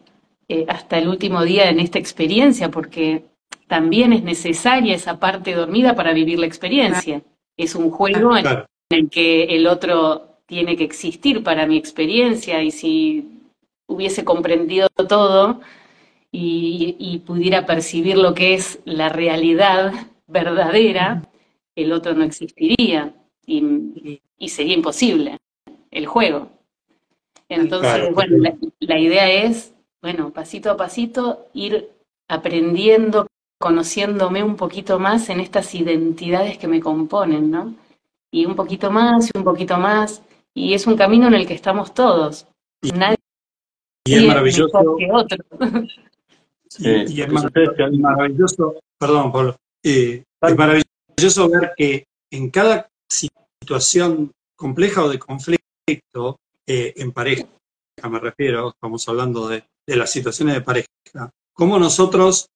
eh, 0.50 0.66
hasta 0.68 0.98
el 0.98 1.08
último 1.08 1.44
día 1.44 1.70
en 1.70 1.80
esta 1.80 2.00
experiencia, 2.00 2.72
porque 2.72 3.26
también 3.68 4.12
es 4.12 4.24
necesaria 4.24 4.96
esa 4.96 5.20
parte 5.20 5.54
dormida 5.54 5.96
para 5.96 6.14
vivir 6.14 6.40
la 6.40 6.48
experiencia. 6.48 7.22
Es 7.58 7.76
un 7.76 7.92
juego 7.92 8.36
en 8.38 8.46
el 8.90 9.10
que 9.10 9.44
el 9.56 9.68
otro 9.68 10.38
tiene 10.46 10.76
que 10.76 10.84
existir 10.84 11.44
para 11.44 11.66
mi 11.66 11.78
experiencia 11.78 12.62
y 12.62 12.72
si 12.72 13.42
hubiese 13.88 14.24
comprendido 14.26 14.90
todo 14.90 15.62
y, 16.32 17.22
pudiera 17.26 17.66
percibir 17.66 18.18
lo 18.18 18.34
que 18.34 18.54
es 18.54 18.80
la 18.86 19.10
realidad 19.10 19.94
verdadera, 20.28 21.30
el 21.76 21.92
otro 21.92 22.14
no 22.14 22.24
existiría 22.24 23.14
y, 23.46 24.22
sería 24.48 24.74
imposible 24.74 25.38
el 25.92 26.06
juego. 26.06 26.50
Entonces, 27.50 28.14
bueno, 28.14 28.38
la, 28.80 29.00
idea 29.00 29.30
es, 29.30 29.74
bueno, 30.02 30.32
pasito 30.32 30.72
a 30.72 30.78
pasito, 30.78 31.50
ir 31.54 31.90
aprendiendo, 32.30 33.28
conociéndome 33.62 34.44
un 34.44 34.58
poquito 34.58 35.00
más 35.00 35.30
en 35.30 35.40
estas 35.40 35.74
identidades 35.74 36.58
que 36.58 36.68
me 36.68 36.82
componen, 36.82 37.50
¿no? 37.50 37.74
Y 38.30 38.46
un 38.46 38.56
poquito 38.56 38.92
más 38.92 39.30
y 39.34 39.38
un 39.38 39.46
poquito 39.46 39.78
más 39.78 40.22
y 40.54 40.74
es 40.74 40.86
un 40.86 40.98
camino 40.98 41.28
en 41.28 41.36
el 41.36 41.48
que 41.48 41.54
estamos 41.54 41.94
todos. 41.94 42.46
Nadie 42.82 43.18
y 44.06 44.16
es 44.16 44.24
maravilloso. 44.24 44.98
Que 44.98 45.08
otro. 45.12 45.38
y, 46.80 47.22
es 47.22 47.30
maravilloso, 47.32 48.76
perdón, 48.98 49.32
Pablo, 49.32 49.56
eh, 49.84 50.24
es 50.42 50.58
maravilloso 50.58 51.50
ver 51.50 51.74
que 51.78 52.06
en 52.32 52.50
cada 52.50 52.90
situación 53.08 54.32
compleja 54.56 55.04
o 55.04 55.10
de 55.10 55.20
conflicto 55.20 56.40
eh, 56.66 56.94
en 56.96 57.12
pareja, 57.12 57.46
me 58.10 58.20
refiero, 58.20 58.70
estamos 58.70 59.08
hablando 59.08 59.48
de, 59.48 59.64
de 59.86 59.96
las 59.96 60.10
situaciones 60.10 60.56
de 60.56 60.62
pareja, 60.62 60.88
cómo 61.54 61.78
nosotros 61.78 62.48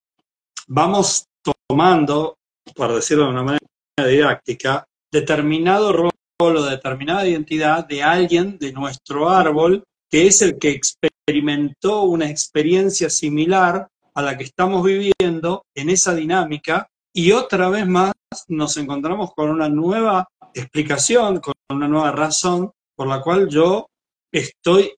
vamos 0.67 1.25
tomando, 1.67 2.37
por 2.75 2.93
decirlo 2.93 3.25
de 3.25 3.29
una 3.31 3.43
manera 3.43 3.59
didáctica, 3.97 4.85
determinado 5.11 5.93
rol 5.93 6.11
o 6.39 6.63
determinada 6.63 7.27
identidad 7.27 7.87
de 7.87 8.03
alguien 8.03 8.57
de 8.57 8.73
nuestro 8.73 9.29
árbol 9.29 9.83
que 10.09 10.27
es 10.27 10.41
el 10.41 10.57
que 10.59 10.69
experimentó 10.69 12.03
una 12.03 12.29
experiencia 12.29 13.09
similar 13.09 13.87
a 14.13 14.21
la 14.21 14.37
que 14.37 14.43
estamos 14.43 14.83
viviendo 14.83 15.65
en 15.75 15.89
esa 15.89 16.13
dinámica 16.13 16.87
y 17.13 17.31
otra 17.31 17.69
vez 17.69 17.87
más 17.87 18.13
nos 18.47 18.77
encontramos 18.77 19.33
con 19.33 19.49
una 19.49 19.69
nueva 19.69 20.27
explicación, 20.53 21.39
con 21.39 21.53
una 21.69 21.87
nueva 21.87 22.11
razón 22.11 22.71
por 22.95 23.07
la 23.07 23.21
cual 23.21 23.47
yo 23.49 23.87
estoy 24.31 24.93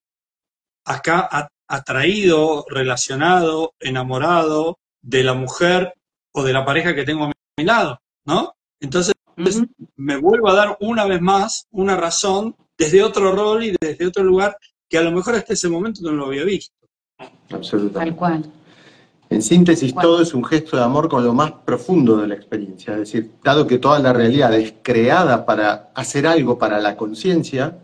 acá 0.85 1.49
atraído, 1.67 2.65
relacionado, 2.69 3.73
enamorado 3.79 4.77
de 5.07 5.23
la 5.23 5.33
mujer 5.33 5.93
o 6.33 6.43
de 6.43 6.51
la 6.51 6.65
pareja 6.65 6.93
que 6.93 7.05
tengo 7.05 7.23
a 7.23 7.31
mi 7.57 7.63
lado, 7.63 7.99
¿no? 8.25 8.53
Entonces, 8.81 9.13
me 9.95 10.17
vuelvo 10.17 10.49
a 10.49 10.53
dar 10.53 10.77
una 10.81 11.05
vez 11.05 11.21
más 11.21 11.67
una 11.71 11.95
razón 11.95 12.55
desde 12.77 13.01
otro 13.01 13.31
rol 13.31 13.63
y 13.63 13.75
desde 13.79 14.05
otro 14.05 14.23
lugar 14.23 14.57
que 14.89 14.97
a 14.97 15.01
lo 15.01 15.11
mejor 15.11 15.35
hasta 15.35 15.53
ese 15.53 15.69
momento 15.69 16.01
no 16.03 16.11
lo 16.11 16.25
había 16.25 16.43
visto. 16.43 16.75
Absolutamente. 17.49 17.99
Tal 17.99 18.15
cual. 18.15 18.51
En 19.29 19.41
síntesis, 19.41 19.95
todo 19.95 20.21
es 20.21 20.33
un 20.33 20.43
gesto 20.43 20.77
de 20.77 20.83
amor 20.83 21.07
con 21.07 21.23
lo 21.23 21.33
más 21.33 21.51
profundo 21.51 22.17
de 22.17 22.27
la 22.27 22.35
experiencia. 22.35 22.93
Es 22.93 22.99
decir, 22.99 23.31
dado 23.43 23.65
que 23.65 23.77
toda 23.77 23.99
la 23.99 24.13
realidad 24.13 24.53
es 24.53 24.73
creada 24.81 25.45
para 25.45 25.91
hacer 25.95 26.27
algo 26.27 26.57
para 26.57 26.79
la 26.79 26.95
conciencia, 26.97 27.77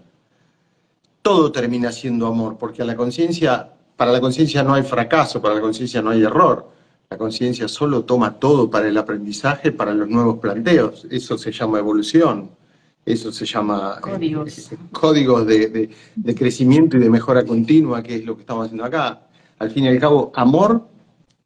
todo 1.22 1.52
termina 1.52 1.92
siendo 1.92 2.28
amor, 2.28 2.58
porque 2.58 2.82
a 2.82 2.86
la 2.86 2.96
conciencia, 2.96 3.70
para 3.96 4.12
la 4.12 4.20
conciencia 4.20 4.62
no 4.62 4.74
hay 4.74 4.84
fracaso, 4.84 5.42
para 5.42 5.56
la 5.56 5.62
conciencia 5.62 6.02
no 6.02 6.10
hay 6.10 6.24
error. 6.24 6.73
La 7.14 7.20
conciencia 7.20 7.68
solo 7.68 8.06
toma 8.06 8.40
todo 8.40 8.72
para 8.72 8.88
el 8.88 8.98
aprendizaje, 8.98 9.72
para 9.72 9.94
los 9.94 10.10
nuevos 10.10 10.40
planteos. 10.40 11.06
Eso 11.12 11.38
se 11.38 11.52
llama 11.52 11.78
evolución. 11.78 12.50
Eso 13.06 13.32
se 13.32 13.46
llama 13.46 14.00
eh, 14.20 14.36
códigos, 14.92 15.46
de, 15.46 15.92
crecimiento 16.36 16.98
y 16.98 17.02
de 17.02 17.12
mejora 17.12 17.46
continua, 17.46 18.02
que 18.02 18.16
es 18.16 18.26
lo 18.26 18.34
que 18.36 18.42
estamos 18.42 18.66
haciendo 18.66 18.84
acá. 18.84 19.28
Al 19.60 19.70
fin 19.70 19.84
y 19.84 19.90
al 19.90 20.00
cabo, 20.00 20.32
amor 20.34 20.90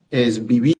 es 0.09 0.47
vivir, 0.47 0.77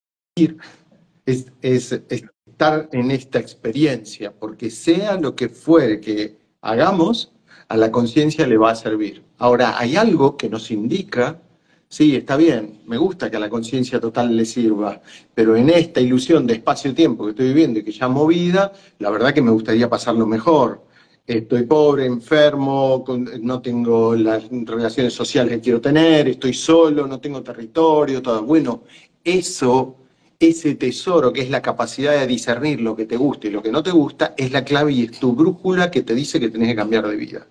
es, 1.26 1.52
es 1.62 1.91
estar 1.91 2.88
en 2.93 3.12
esta 3.12 3.39
experiencia, 3.39 4.32
porque 4.32 4.69
sea 4.69 5.17
lo 5.17 5.36
que 5.36 5.50
fuere 5.50 6.00
que 6.00 6.38
hagamos, 6.62 7.34
a 7.67 7.76
la 7.76 7.91
conciencia 7.91 8.47
le 8.47 8.56
va 8.56 8.71
a 8.71 8.76
servir. 8.76 9.21
Ahora, 9.38 9.78
hay 9.78 9.97
algo 9.97 10.38
que 10.38 10.47
nos 10.47 10.71
indica 10.71 11.41
Sí, 11.89 12.15
está 12.17 12.36
bien, 12.36 12.82
me 12.86 12.97
gusta 12.97 13.32
que 13.32 13.38
a 13.38 13.39
la 13.39 13.50
conciencia 13.50 14.00
total 14.00 14.36
le 14.36 14.45
sirva, 14.45 15.02
pero 15.34 15.56
en 15.56 15.69
esta 15.69 16.02
ilusión 16.02 16.45
de 16.45 16.56
espacio-tiempo 16.56 17.23
que 17.23 17.30
estoy 17.32 17.47
viviendo 17.47 17.80
y 17.80 17.84
que 17.84 17.91
llamo 17.91 18.28
vida, 18.28 18.73
la 19.00 19.10
verdad 19.10 19.34
que 19.34 19.41
me 19.41 19.52
gustaría 19.52 19.89
pasarlo 19.89 20.26
mejor. 20.28 20.86
Estoy 21.26 21.63
pobre, 21.63 22.06
enfermo, 22.06 23.06
no 23.41 23.62
tengo 23.62 24.15
las 24.15 24.50
relaciones 24.50 25.13
sociales 25.13 25.56
que 25.56 25.62
quiero 25.62 25.82
tener, 25.82 26.28
estoy 26.28 26.54
solo, 26.54 27.08
no 27.08 27.19
tengo 27.19 27.41
territorio, 27.41 28.21
todo. 28.21 28.43
Bueno, 28.43 28.84
eso, 29.23 29.97
ese 30.39 30.76
tesoro 30.76 31.32
que 31.34 31.41
es 31.41 31.50
la 31.50 31.62
capacidad 31.62 32.19
de 32.19 32.28
discernir 32.28 32.82
lo 32.82 32.95
que 32.95 33.06
te 33.06 33.17
gusta 33.17 33.47
y 33.47 33.52
lo 33.52 33.62
que 33.62 33.71
no 33.71 33.84
te 33.84 33.91
gusta, 33.91 34.34
es 34.38 34.52
la 34.52 34.63
clave 34.65 34.91
y 34.93 35.04
es 35.04 35.19
tu 35.19 35.34
brújula 35.34 35.89
que 35.91 36.04
te 36.04 36.15
dice 36.15 36.39
que 36.39 36.50
tenés 36.50 36.69
que 36.69 36.76
cambiar 36.76 37.08
de 37.08 37.15
vida 37.15 37.47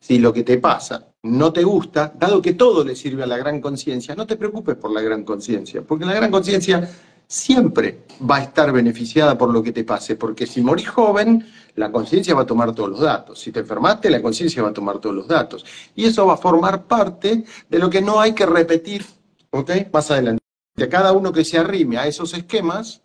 si 0.00 0.18
lo 0.18 0.32
que 0.32 0.42
te 0.42 0.58
pasa 0.58 1.13
no 1.24 1.52
te 1.52 1.64
gusta, 1.64 2.12
dado 2.14 2.42
que 2.42 2.52
todo 2.52 2.84
le 2.84 2.94
sirve 2.94 3.22
a 3.22 3.26
la 3.26 3.38
gran 3.38 3.60
conciencia, 3.60 4.14
no 4.14 4.26
te 4.26 4.36
preocupes 4.36 4.76
por 4.76 4.92
la 4.92 5.00
gran 5.00 5.24
conciencia, 5.24 5.80
porque 5.80 6.04
la 6.04 6.12
gran 6.12 6.30
conciencia 6.30 6.88
siempre 7.26 8.00
va 8.30 8.36
a 8.36 8.42
estar 8.42 8.70
beneficiada 8.70 9.36
por 9.38 9.50
lo 9.50 9.62
que 9.62 9.72
te 9.72 9.84
pase, 9.84 10.16
porque 10.16 10.46
si 10.46 10.60
morís 10.60 10.88
joven, 10.88 11.46
la 11.76 11.90
conciencia 11.90 12.34
va 12.34 12.42
a 12.42 12.46
tomar 12.46 12.74
todos 12.74 12.90
los 12.90 13.00
datos, 13.00 13.40
si 13.40 13.50
te 13.50 13.60
enfermaste, 13.60 14.10
la 14.10 14.20
conciencia 14.20 14.62
va 14.62 14.68
a 14.68 14.74
tomar 14.74 14.98
todos 14.98 15.16
los 15.16 15.26
datos, 15.26 15.64
y 15.94 16.04
eso 16.04 16.26
va 16.26 16.34
a 16.34 16.36
formar 16.36 16.84
parte 16.84 17.44
de 17.70 17.78
lo 17.78 17.88
que 17.88 18.02
no 18.02 18.20
hay 18.20 18.34
que 18.34 18.44
repetir, 18.44 19.06
¿ok? 19.50 19.70
Más 19.92 20.10
adelante. 20.10 20.42
De 20.76 20.88
cada 20.90 21.12
uno 21.12 21.32
que 21.32 21.44
se 21.44 21.56
arrime 21.56 21.96
a 21.96 22.06
esos 22.06 22.34
esquemas, 22.34 23.00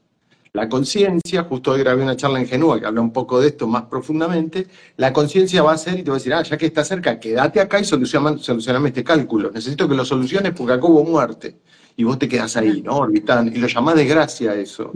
la 0.52 0.68
conciencia, 0.68 1.44
justo 1.44 1.72
hoy 1.72 1.80
grabé 1.80 2.02
una 2.02 2.16
charla 2.16 2.40
en 2.40 2.48
Genua 2.48 2.80
que 2.80 2.88
habla 2.88 3.02
un 3.02 3.14
poco 3.14 3.40
de 3.40 3.50
esto 3.50 3.68
más 3.68 3.84
profundamente, 3.84 4.68
la 4.98 5.14
conciencia 5.14 5.62
va 5.62 5.74
a 5.74 5.78
ser 5.78 6.00
y 6.00 6.04
te 6.04 6.10
va 6.10 6.16
a 6.16 6.20
decir, 6.20 6.34
ah, 6.34 6.42
ya 6.42 6.58
que 6.58 6.66
está 6.66 6.84
cerca, 6.84 7.20
quédate 7.20 7.60
acá 7.60 7.80
y 7.80 7.86
solucioname, 7.86 8.90
este 8.90 9.04
cálculo. 9.04 9.52
Necesito 9.52 9.88
que 9.88 9.94
lo 9.94 10.04
soluciones 10.06 10.54
porque 10.54 10.74
acá 10.74 10.88
hubo 10.88 11.04
muerte. 11.04 11.60
Y 11.96 12.04
vos 12.04 12.18
te 12.18 12.28
quedas 12.28 12.56
ahí, 12.58 12.82
¿no? 12.82 12.98
Orbitando. 12.98 13.52
Y 13.52 13.60
lo 13.60 13.68
llamás 13.68 13.96
desgracia 13.96 14.56
eso. 14.56 14.92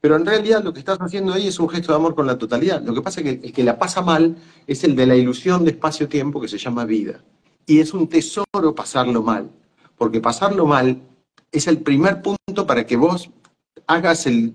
Pero 0.00 0.16
en 0.16 0.26
realidad 0.26 0.62
lo 0.62 0.72
que 0.72 0.80
estás 0.80 0.98
haciendo 1.00 1.32
ahí 1.32 1.46
es 1.46 1.58
un 1.60 1.68
gesto 1.68 1.92
de 1.92 1.96
amor 1.96 2.14
con 2.14 2.26
la 2.26 2.36
totalidad. 2.36 2.82
Lo 2.82 2.92
que 2.92 3.02
pasa 3.02 3.20
es 3.20 3.24
que 3.24 3.46
el 3.46 3.52
que 3.52 3.64
la 3.64 3.78
pasa 3.78 4.02
mal 4.02 4.36
es 4.66 4.84
el 4.84 4.96
de 4.96 5.06
la 5.06 5.14
ilusión 5.14 5.64
de 5.64 5.70
espacio-tiempo 5.70 6.40
que 6.40 6.48
se 6.48 6.58
llama 6.58 6.84
vida. 6.84 7.22
Y 7.66 7.80
es 7.80 7.94
un 7.94 8.08
tesoro 8.08 8.74
pasarlo 8.74 9.22
mal. 9.22 9.50
Porque 9.96 10.20
pasarlo 10.20 10.66
mal 10.66 11.00
es 11.52 11.68
el 11.68 11.78
primer 11.78 12.20
punto 12.20 12.66
para 12.66 12.84
que 12.84 12.96
vos 12.96 13.30
hagas 13.90 14.26
el, 14.26 14.54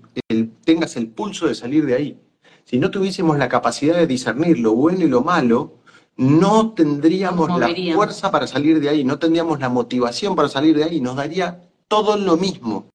tengas 0.64 0.96
el 0.96 1.08
pulso 1.08 1.46
de 1.46 1.54
salir 1.54 1.84
de 1.84 1.94
ahí. 1.94 2.18
Si 2.64 2.78
no 2.78 2.90
tuviésemos 2.90 3.36
la 3.36 3.48
capacidad 3.48 3.96
de 3.96 4.06
discernir 4.06 4.58
lo 4.58 4.72
bueno 4.72 5.04
y 5.04 5.08
lo 5.08 5.22
malo, 5.22 5.74
no 6.16 6.72
tendríamos 6.72 7.48
la 7.60 7.68
fuerza 7.94 8.30
para 8.30 8.46
salir 8.46 8.80
de 8.80 8.88
ahí, 8.88 9.04
no 9.04 9.18
tendríamos 9.18 9.60
la 9.60 9.68
motivación 9.68 10.34
para 10.34 10.48
salir 10.48 10.76
de 10.76 10.84
ahí, 10.84 11.00
nos 11.02 11.16
daría 11.16 11.60
todo 11.86 12.16
lo 12.16 12.38
mismo. 12.38 12.86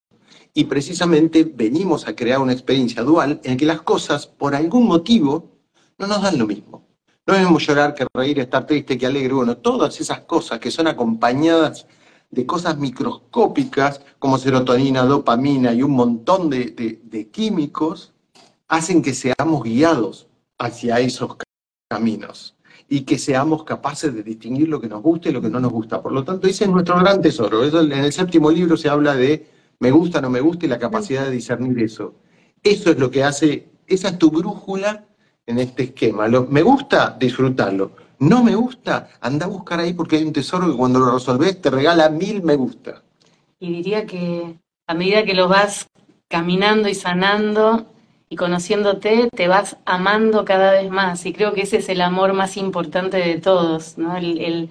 Y 0.54 0.66
precisamente 0.66 1.44
venimos 1.44 2.08
a 2.08 2.16
crear 2.16 2.40
una 2.40 2.54
experiencia 2.54 3.04
dual 3.04 3.40
en 3.44 3.56
que 3.56 3.66
las 3.66 3.84
cosas, 3.84 4.26
por 4.26 4.56
algún 4.56 4.88
motivo, 4.88 5.52
no 6.00 6.08
nos 6.08 6.24
dan 6.24 6.40
lo 6.40 6.48
mismo. 6.48 6.88
No 7.28 7.36
debemos 7.36 7.66
llorar, 7.66 7.94
que 7.94 8.08
reír, 8.12 8.40
estar 8.40 8.66
triste, 8.66 8.98
que 8.98 9.06
alegre. 9.06 9.34
Bueno, 9.34 9.58
todas 9.58 10.02
esas 10.02 10.22
cosas 10.22 10.60
que 10.60 10.72
son 10.72 10.88
acompañadas 10.88 11.86
de 12.32 12.46
cosas 12.46 12.78
microscópicas 12.78 14.02
como 14.18 14.38
serotonina, 14.38 15.04
dopamina 15.04 15.74
y 15.74 15.84
un 15.84 15.92
montón 15.92 16.50
de, 16.50 17.30
químicos, 17.32 18.14
hacen 18.68 19.02
que 19.02 19.14
seamos 19.14 19.64
guiados 19.64 20.28
hacia 20.58 21.00
esos 21.00 21.36
caminos 21.90 22.56
y 22.88 23.02
que 23.02 23.18
seamos 23.18 23.64
capaces 23.64 24.14
de 24.14 24.24
distinguir 24.24 24.70
lo 24.70 24.80
que 24.80 24.88
nos 24.88 25.02
gusta 25.02 25.30
y 25.30 25.34
lo 25.34 25.42
que 25.42 25.50
no 25.50 25.60
nos 25.60 25.72
gusta. 25.72 26.02
Por 26.02 26.14
lo 26.14 26.24
tanto, 26.24 26.48
ese 26.48 26.64
es 26.66 26.70
nuestro 26.70 26.98
gran 27.00 27.22
tesoro. 27.22 27.64
en 27.64 27.92
el 27.92 28.14
séptimo 28.14 28.50
libro 28.50 28.78
se 28.78 28.90
habla 28.90 29.14
de 29.16 29.48
me 29.80 29.92
gusta, 29.92 30.22
no 30.22 30.30
me 30.30 30.42
gusta 30.42 30.66
y 30.66 30.70
la 30.70 30.80
capacidad 30.80 31.26
de 31.26 31.32
discernir 31.32 31.80
eso. 31.84 32.16
Eso 32.64 32.92
es 32.92 33.00
lo 33.00 33.10
que 33.12 33.24
hace, 33.24 33.70
esa 33.88 34.10
es 34.10 34.20
tu 34.20 34.30
brújula 34.30 35.06
en 35.46 35.60
este 35.60 35.84
esquema. 35.84 36.28
Lo, 36.28 36.46
me 36.46 36.62
gusta, 36.62 37.18
disfrutarlo. 37.20 37.92
No 38.22 38.44
me 38.44 38.56
gusta, 38.56 39.10
anda 39.20 39.46
a 39.46 39.50
buscar 39.50 39.80
ahí 39.80 39.94
porque 39.94 40.18
hay 40.18 40.24
un 40.24 40.34
tesoro 40.34 40.70
que 40.70 40.78
cuando 40.78 41.00
lo 41.00 41.12
resolvés 41.12 41.60
te 41.62 41.70
regala 41.70 42.10
mil 42.10 42.44
me 42.44 42.56
gusta. 42.56 43.02
Y 43.60 43.74
diría 43.74 44.06
que 44.06 44.56
a 44.88 44.94
medida 44.94 45.26
que 45.26 45.34
lo 45.34 45.48
vas 45.48 45.88
caminando 46.28 46.88
y 46.88 46.94
sanando 46.94 47.88
y 48.30 48.36
conociéndote, 48.36 49.30
te 49.36 49.48
vas 49.48 49.78
amando 49.86 50.46
cada 50.46 50.72
vez 50.72 50.90
más. 50.90 51.26
Y 51.26 51.34
creo 51.34 51.54
que 51.54 51.64
ese 51.64 51.78
es 51.78 51.90
el 51.90 52.00
amor 52.00 52.34
más 52.34 52.58
importante 52.58 53.18
de 53.18 53.40
todos, 53.40 53.98
¿no? 53.98 54.16
El, 54.16 54.70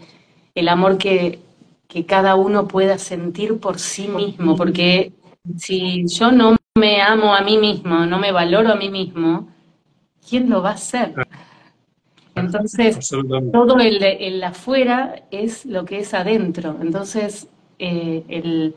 el 0.54 0.68
amor 0.68 0.96
que, 0.96 1.40
que 1.88 2.06
cada 2.06 2.36
uno 2.36 2.68
pueda 2.68 2.98
sentir 2.98 3.58
por 3.58 3.78
sí 3.78 4.06
mismo, 4.08 4.56
porque 4.56 5.12
si 5.56 6.06
yo 6.06 6.30
no 6.30 6.56
me 6.78 7.02
amo 7.02 7.34
a 7.34 7.42
mí 7.42 7.58
mismo, 7.58 8.06
no 8.06 8.18
me 8.18 8.30
valoro 8.30 8.72
a 8.72 8.76
mí 8.76 8.90
mismo, 8.90 9.48
¿quién 10.26 10.48
lo 10.48 10.62
va 10.62 10.70
a 10.70 10.74
hacer? 10.74 11.14
Entonces, 12.40 13.10
todo 13.52 13.78
el, 13.78 14.02
el, 14.02 14.42
afuera 14.42 15.22
es 15.30 15.64
lo 15.66 15.84
que 15.84 16.00
es 16.00 16.14
adentro. 16.14 16.76
Entonces, 16.80 17.48
eh, 17.78 18.24
el, 18.28 18.74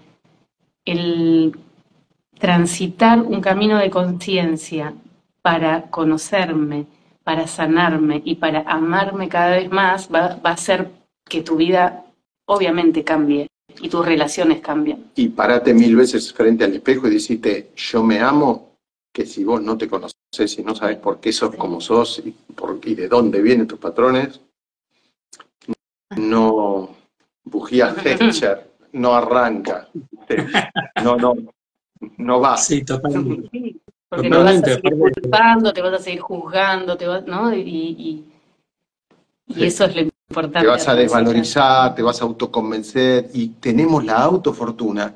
el 0.85 1.57
transitar 2.39 3.19
un 3.19 3.41
camino 3.41 3.77
de 3.77 3.89
conciencia 3.89 4.93
para 5.41 5.83
conocerme, 5.89 6.85
para 7.23 7.47
sanarme 7.47 8.21
y 8.23 8.35
para 8.35 8.61
amarme 8.61 9.29
cada 9.29 9.51
vez 9.51 9.71
más 9.71 10.09
va, 10.13 10.39
va 10.43 10.51
a 10.51 10.53
hacer 10.53 10.89
que 11.25 11.41
tu 11.41 11.55
vida 11.55 12.05
obviamente 12.45 13.03
cambie 13.03 13.47
y 13.81 13.89
tus 13.89 14.05
relaciones 14.05 14.61
cambian. 14.61 15.11
Y 15.15 15.29
parate 15.29 15.73
mil 15.73 15.95
veces 15.95 16.31
frente 16.33 16.63
al 16.63 16.73
espejo 16.73 17.07
y 17.07 17.11
decirte, 17.11 17.71
yo 17.75 18.03
me 18.03 18.19
amo, 18.19 18.77
que 19.11 19.25
si 19.25 19.43
vos 19.43 19.61
no 19.61 19.77
te 19.77 19.87
conoces 19.87 20.22
y 20.39 20.63
no 20.63 20.75
sabes 20.75 20.97
por 20.97 21.19
qué 21.19 21.31
sos 21.31 21.55
como 21.55 21.79
sos 21.79 22.21
y, 22.25 22.31
por, 22.31 22.79
y 22.83 22.95
de 22.95 23.07
dónde 23.07 23.41
vienen 23.41 23.67
tus 23.67 23.79
patrones, 23.79 24.41
no 26.15 26.89
bujía 27.43 27.95
no 28.93 29.15
arranca, 29.15 29.89
no, 31.03 31.17
no, 31.17 31.35
no 32.17 32.39
va. 32.39 32.57
Sí, 32.57 32.83
totalmente. 32.83 33.49
Sí, 33.51 33.81
porque 34.09 34.29
totalmente. 34.29 34.75
te 34.75 34.81
vas 34.81 34.89
a 34.89 34.89
seguir 34.89 35.13
culpando, 35.21 35.73
te 35.73 35.81
vas 35.81 35.93
a 35.93 35.99
seguir 35.99 36.21
juzgando, 36.21 36.97
te 36.97 37.07
vas, 37.07 37.25
¿no? 37.25 37.53
Y, 37.53 37.59
y, 37.59 38.33
y 39.47 39.65
eso 39.65 39.85
es 39.85 39.95
lo 39.95 40.01
importante. 40.01 40.59
Te 40.61 40.67
vas 40.67 40.87
a 40.87 40.95
desvalorizar, 40.95 41.95
te 41.95 42.01
vas 42.01 42.21
a 42.21 42.25
autoconvencer 42.25 43.29
y 43.33 43.49
tenemos 43.49 44.03
la 44.03 44.17
autofortuna 44.17 45.15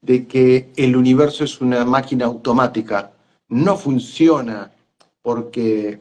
de 0.00 0.26
que 0.26 0.70
el 0.76 0.96
universo 0.96 1.44
es 1.44 1.60
una 1.60 1.84
máquina 1.84 2.26
automática, 2.26 3.13
no 3.48 3.76
funciona 3.76 4.72
porque 5.22 6.00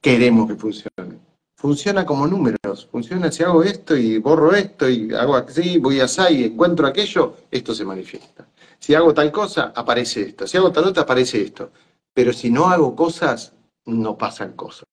queremos 0.00 0.48
que 0.48 0.56
funcione. 0.56 1.18
Funciona 1.56 2.04
como 2.04 2.26
números, 2.26 2.86
funciona 2.90 3.32
si 3.32 3.42
hago 3.42 3.62
esto 3.62 3.96
y 3.96 4.18
borro 4.18 4.54
esto 4.54 4.88
y 4.88 5.12
hago 5.14 5.36
así, 5.36 5.78
voy 5.78 6.00
allá 6.00 6.30
y 6.30 6.44
encuentro 6.44 6.86
aquello, 6.86 7.34
esto 7.50 7.74
se 7.74 7.84
manifiesta. 7.84 8.46
Si 8.78 8.94
hago 8.94 9.14
tal 9.14 9.32
cosa, 9.32 9.72
aparece 9.74 10.22
esto, 10.22 10.46
si 10.46 10.58
hago 10.58 10.70
tal 10.70 10.84
otra, 10.84 11.04
aparece 11.04 11.40
esto. 11.40 11.70
Pero 12.12 12.32
si 12.32 12.50
no 12.50 12.66
hago 12.66 12.94
cosas, 12.94 13.54
no 13.86 14.16
pasan 14.18 14.52
cosas. 14.52 14.84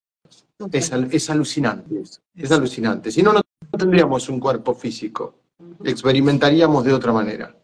Es, 0.72 0.92
es 0.92 1.30
alucinante 1.30 2.00
eso, 2.00 2.22
es 2.36 2.52
alucinante. 2.52 3.12
Si 3.12 3.22
no, 3.22 3.34
no 3.34 3.42
tendríamos 3.78 4.30
un 4.30 4.40
cuerpo 4.40 4.74
físico, 4.74 5.36
experimentaríamos 5.84 6.84
de 6.86 6.94
otra 6.94 7.12
manera. 7.12 7.56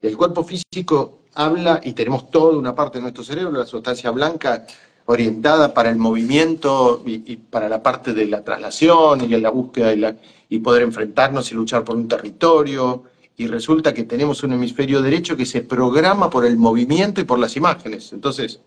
El 0.00 0.16
cuerpo 0.16 0.42
físico 0.42 1.21
habla 1.34 1.80
y 1.82 1.92
tenemos 1.92 2.30
toda 2.30 2.56
una 2.56 2.74
parte 2.74 2.98
de 2.98 3.02
nuestro 3.02 3.24
cerebro, 3.24 3.52
la 3.52 3.66
sustancia 3.66 4.10
blanca, 4.10 4.66
orientada 5.06 5.74
para 5.74 5.90
el 5.90 5.96
movimiento 5.96 7.02
y, 7.04 7.36
para 7.36 7.68
la 7.68 7.82
parte 7.82 8.12
de 8.12 8.26
la 8.26 8.42
traslación 8.44 9.22
y 9.22 9.28
la 9.40 9.50
búsqueda 9.50 9.92
y, 9.92 9.96
la, 9.96 10.16
y 10.48 10.58
poder 10.58 10.82
enfrentarnos 10.82 11.50
y 11.50 11.54
luchar 11.54 11.84
por 11.84 11.96
un 11.96 12.08
territorio. 12.08 13.04
Y 13.36 13.46
resulta 13.46 13.92
que 13.92 14.04
tenemos 14.04 14.42
un 14.42 14.52
hemisferio 14.52 15.02
derecho 15.02 15.36
que 15.36 15.46
se 15.46 15.62
programa 15.62 16.30
por 16.30 16.44
el 16.44 16.56
movimiento 16.56 17.20
y 17.20 17.24
por 17.24 17.38
las 17.38 17.56
imágenes. 17.56 18.12
Entonces, 18.12 18.60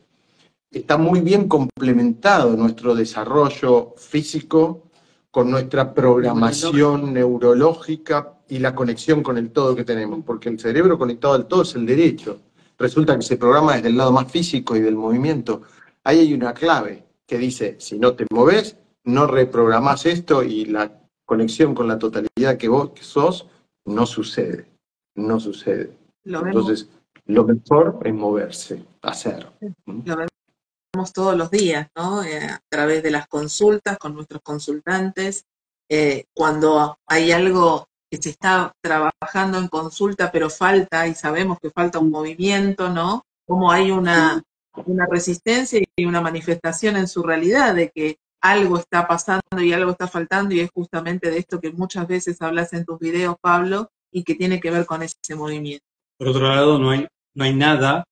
está 0.71 0.97
muy 0.97 1.21
bien 1.21 1.47
complementado 1.47 2.55
nuestro 2.57 2.95
desarrollo 2.95 3.93
físico 3.97 4.89
con 5.31 5.51
nuestra 5.51 5.93
programación 5.93 7.13
neurológica 7.13 8.39
y 8.47 8.59
la 8.59 8.73
conexión 8.73 9.21
con 9.21 9.37
el 9.37 9.51
todo 9.51 9.75
que 9.75 9.83
tenemos, 9.83 10.23
porque 10.25 10.49
el 10.49 10.59
cerebro 10.59 10.97
conectado 10.97 11.33
al 11.33 11.47
todo 11.47 11.63
es 11.63 11.75
el 11.75 11.85
derecho. 11.85 12.39
Resulta 12.77 13.15
que 13.15 13.21
se 13.21 13.37
programa 13.37 13.75
desde 13.75 13.89
el 13.89 13.97
lado 13.97 14.11
más 14.11 14.31
físico 14.31 14.75
y 14.75 14.81
del 14.81 14.95
movimiento. 14.95 15.61
Ahí 16.03 16.19
hay 16.19 16.33
una 16.33 16.53
clave 16.53 17.05
que 17.25 17.37
dice, 17.37 17.77
si 17.79 17.97
no 17.97 18.15
te 18.15 18.25
moves, 18.31 18.77
no 19.03 19.27
reprogramas 19.27 20.05
esto 20.05 20.43
y 20.43 20.65
la 20.65 20.91
conexión 21.25 21.73
con 21.73 21.87
la 21.87 21.97
totalidad 21.97 22.57
que 22.57 22.67
vos 22.67 22.91
sos 23.01 23.47
no 23.85 24.05
sucede, 24.05 24.67
no 25.15 25.39
sucede. 25.39 25.97
Entonces, 26.23 26.89
lo 27.25 27.45
mejor 27.45 27.99
es 28.03 28.13
moverse, 28.13 28.85
hacer. 29.01 29.51
Lo 29.85 30.15
vemos 30.15 31.13
todos 31.13 31.35
los 31.35 31.49
días, 31.51 31.87
¿no? 31.95 32.23
Eh, 32.23 32.45
a 32.45 32.59
través 32.69 33.03
de 33.03 33.11
las 33.11 33.27
consultas 33.27 33.97
con 33.97 34.15
nuestros 34.15 34.41
consultantes. 34.41 35.45
Eh, 35.89 36.25
cuando 36.33 36.97
hay 37.05 37.31
algo 37.31 37.87
que 38.09 38.21
se 38.21 38.29
está 38.29 38.71
trabajando 38.81 39.57
en 39.57 39.67
consulta, 39.67 40.31
pero 40.31 40.49
falta, 40.49 41.07
y 41.07 41.15
sabemos 41.15 41.59
que 41.59 41.69
falta 41.69 41.99
un 41.99 42.11
movimiento, 42.11 42.89
¿no? 42.89 43.23
Como 43.45 43.71
hay 43.71 43.91
una, 43.91 44.43
una 44.85 45.07
resistencia 45.09 45.81
y 45.95 46.05
una 46.05 46.21
manifestación 46.21 46.97
en 46.97 47.07
su 47.07 47.23
realidad 47.23 47.75
de 47.75 47.89
que 47.89 48.17
algo 48.41 48.77
está 48.77 49.07
pasando 49.07 49.61
y 49.61 49.73
algo 49.73 49.91
está 49.91 50.07
faltando 50.07 50.53
y 50.53 50.59
es 50.59 50.69
justamente 50.71 51.31
de 51.31 51.39
esto 51.39 51.59
que 51.59 51.71
muchas 51.71 52.07
veces 52.07 52.41
hablas 52.41 52.73
en 52.73 52.85
tus 52.85 52.99
videos, 52.99 53.35
Pablo, 53.41 53.89
y 54.11 54.23
que 54.23 54.35
tiene 54.35 54.59
que 54.59 54.71
ver 54.71 54.85
con 54.85 55.01
ese 55.01 55.35
movimiento. 55.35 55.85
Por 56.17 56.29
otro 56.29 56.47
lado, 56.47 56.79
no 56.79 56.91
hay, 56.91 57.07
no 57.33 57.43
hay 57.43 57.55
nada 57.55 58.03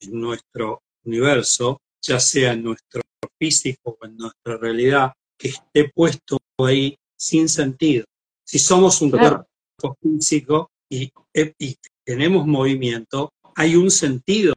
en 0.00 0.20
nuestro 0.20 0.82
universo, 1.04 1.80
ya 2.02 2.18
sea 2.18 2.52
en 2.52 2.64
nuestro 2.64 3.02
físico 3.38 3.96
o 4.00 4.06
en 4.06 4.16
nuestra 4.16 4.56
realidad, 4.56 5.12
que 5.38 5.48
esté 5.48 5.90
puesto 5.94 6.38
ahí 6.58 6.96
sin 7.16 7.48
sentido. 7.48 8.04
Si 8.48 8.58
somos 8.58 9.02
un 9.02 9.10
cuerpo 9.10 9.98
físico 10.00 10.70
y, 10.88 11.12
y 11.58 11.76
tenemos 12.02 12.46
movimiento, 12.46 13.34
hay 13.54 13.76
un 13.76 13.90
sentido 13.90 14.54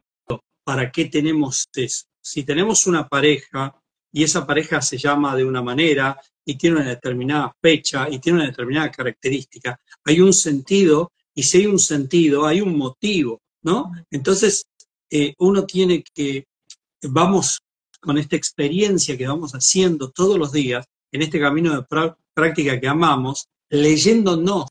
para 0.64 0.90
qué 0.90 1.06
tenemos 1.06 1.68
eso. 1.76 2.06
Si 2.22 2.44
tenemos 2.46 2.88
una 2.88 3.06
pareja 3.10 3.76
y 4.14 4.24
esa 4.24 4.48
pareja 4.48 4.82
se 4.82 4.98
llama 4.98 5.36
de 5.36 5.44
una 5.44 5.62
manera 5.62 6.18
y 6.46 6.56
tiene 6.56 6.78
una 6.78 6.88
determinada 6.88 7.54
fecha 7.62 8.08
y 8.10 8.20
tiene 8.20 8.40
una 8.40 8.48
determinada 8.48 8.90
característica, 8.90 9.78
hay 10.06 10.22
un 10.22 10.32
sentido 10.32 11.12
y 11.36 11.44
si 11.44 11.58
hay 11.58 11.66
un 11.66 11.80
sentido, 11.80 12.46
hay 12.46 12.62
un 12.62 12.78
motivo, 12.78 13.42
¿no? 13.62 13.92
Entonces, 14.10 14.68
eh, 15.10 15.34
uno 15.40 15.66
tiene 15.66 16.02
que, 16.14 16.46
vamos 17.10 17.60
con 18.00 18.18
esta 18.18 18.38
experiencia 18.38 19.18
que 19.18 19.28
vamos 19.28 19.52
haciendo 19.52 20.12
todos 20.12 20.38
los 20.38 20.54
días, 20.54 20.86
en 21.12 21.24
este 21.24 21.42
camino 21.42 21.76
de 21.76 21.86
práctica 22.34 22.80
que 22.80 22.88
amamos, 22.88 23.50
leyéndonos, 23.72 24.68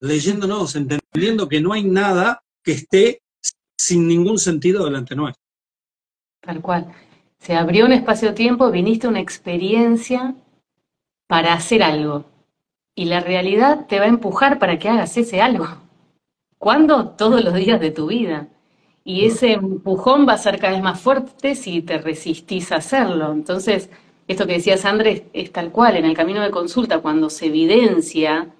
leyéndonos, 0.00 0.74
entendiendo 0.74 1.48
que 1.48 1.60
no 1.60 1.72
hay 1.72 1.84
nada 1.84 2.42
que 2.64 2.72
esté 2.72 3.22
sin 3.78 4.08
ningún 4.08 4.38
sentido 4.38 4.84
delante 4.84 5.14
nuestro. 5.14 5.42
Tal 6.40 6.60
cual 6.60 6.92
se 7.38 7.54
abrió 7.54 7.86
un 7.86 7.92
espacio-tiempo, 7.92 8.70
viniste 8.70 9.06
a 9.06 9.10
una 9.10 9.20
experiencia 9.20 10.34
para 11.28 11.52
hacer 11.52 11.82
algo. 11.82 12.24
Y 12.94 13.06
la 13.06 13.20
realidad 13.20 13.86
te 13.86 13.98
va 13.98 14.04
a 14.06 14.08
empujar 14.08 14.58
para 14.58 14.78
que 14.78 14.88
hagas 14.88 15.16
ese 15.16 15.40
algo. 15.40 15.66
¿Cuándo? 16.58 17.10
Todos 17.10 17.42
los 17.42 17.54
días 17.54 17.80
de 17.80 17.90
tu 17.90 18.06
vida. 18.06 18.48
Y 19.04 19.26
ese 19.26 19.52
empujón 19.52 20.28
va 20.28 20.34
a 20.34 20.38
ser 20.38 20.60
cada 20.60 20.74
vez 20.74 20.82
más 20.82 21.00
fuerte 21.00 21.54
si 21.56 21.82
te 21.82 21.98
resistís 21.98 22.70
a 22.70 22.76
hacerlo. 22.76 23.32
Entonces, 23.32 23.90
esto 24.28 24.46
que 24.46 24.54
decías, 24.54 24.84
Andrés, 24.84 25.22
es 25.32 25.52
tal 25.52 25.72
cual. 25.72 25.96
En 25.96 26.04
el 26.04 26.16
camino 26.16 26.42
de 26.42 26.50
consulta, 26.50 27.00
cuando 27.00 27.30
se 27.30 27.46
evidencia 27.46 28.54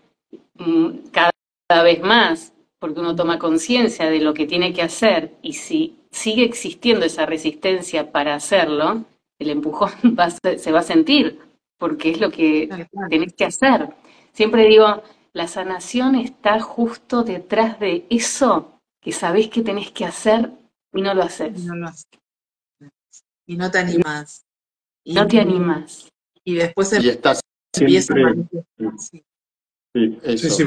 mm, 0.55 0.88
cada 1.12 1.83
vez 1.83 2.03
más, 2.03 2.53
porque 2.79 3.01
uno 3.01 3.14
toma 3.14 3.38
conciencia 3.38 4.11
de 4.11 4.20
lo 4.20 4.35
que 4.35 4.46
tiene 4.46 4.72
que 4.72 4.83
hacer, 4.83 5.35
y 5.43 5.55
si 5.55 5.97
sigue 6.11 6.45
existiendo 6.45 7.07
esa 7.07 7.26
resistencia 7.26 8.12
para 8.12 8.34
hacerlo, 8.34 9.05
el 9.39 9.51
empujón 9.51 9.91
se 10.59 10.72
va 10.72 10.80
a 10.80 10.84
sentir, 10.84 11.39
porque 11.78 12.11
es 12.11 12.20
lo 12.20 12.30
que 12.30 12.68
tenés 13.09 13.34
que 13.34 13.45
hacer. 13.45 13.89
Siempre 14.32 14.66
digo, 14.66 15.03
la 15.32 15.49
sanación 15.49 16.14
está 16.14 16.61
justo 16.61 17.22
detrás 17.22 17.80
de 17.80 18.07
eso 18.11 18.80
que 19.01 19.12
sabés 19.12 19.49
que 19.49 19.62
tenés 19.62 19.91
que 19.91 20.05
hacer 20.05 20.51
y 20.93 21.03
no 21.03 21.14
lo 21.14 21.22
haces. 21.22 21.59
Y 21.59 21.66
no, 21.66 21.74
lo 21.74 21.89
haces. 21.89 22.07
Y 23.47 23.57
no 23.57 23.70
te 23.70 23.78
animas. 23.78 24.45
Y, 25.05 25.14
no 25.14 25.26
te 25.26 25.40
animas. 25.40 26.09
Y 26.44 26.55
después 26.55 26.92
y 27.03 27.09
estás 27.09 27.40
empieza 27.78 28.14
siempre... 28.14 28.44
a 28.86 28.92
Sí, 29.94 30.18
eso. 30.22 30.48
Sí, 30.48 30.50
sí, 30.50 30.62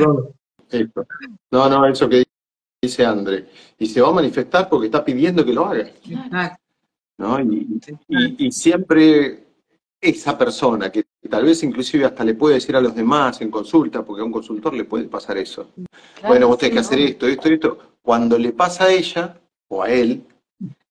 eso. 0.70 1.08
No, 1.52 1.70
no, 1.70 1.88
eso 1.88 2.08
que 2.08 2.26
dice 2.82 3.06
André, 3.06 3.48
y 3.80 3.88
se 3.88 4.02
va 4.02 4.10
a 4.10 4.14
manifestar 4.14 4.70
porque 4.70 4.88
está 4.88 5.04
pidiendo 5.04 5.44
que 5.44 5.54
lo 5.54 5.66
haga. 5.66 5.90
¿no? 7.18 7.40
Y, 7.40 7.82
y, 8.38 8.52
siempre 8.52 9.46
esa 10.02 10.38
persona 10.38 10.92
que 10.92 11.06
Y 11.24 11.30
tal 11.30 11.46
vez 11.46 11.64
inclusive 11.64 12.06
hasta 12.06 12.24
le 12.24 12.36
puede 12.36 12.56
decir 12.56 12.76
a 12.76 12.82
los 12.82 12.94
demás 12.94 13.42
en 13.42 13.50
consulta, 13.50 14.04
porque 14.04 14.22
a 14.22 14.26
un 14.26 14.32
consultor 14.32 14.74
le 14.74 14.84
puede 14.84 15.06
pasar 15.06 15.38
eso. 15.38 15.72
bueno, 16.28 16.48
vos 16.48 16.58
tenés 16.58 16.74
que 16.74 16.80
hacer 16.80 17.00
esto, 17.00 17.28
esto, 17.28 17.50
esto. 17.50 17.78
Cuando 18.02 18.38
le 18.38 18.52
pasa 18.52 18.86
a 18.86 18.92
ella 18.92 19.40
o 19.68 19.82
a 19.82 19.90
él, 19.90 20.24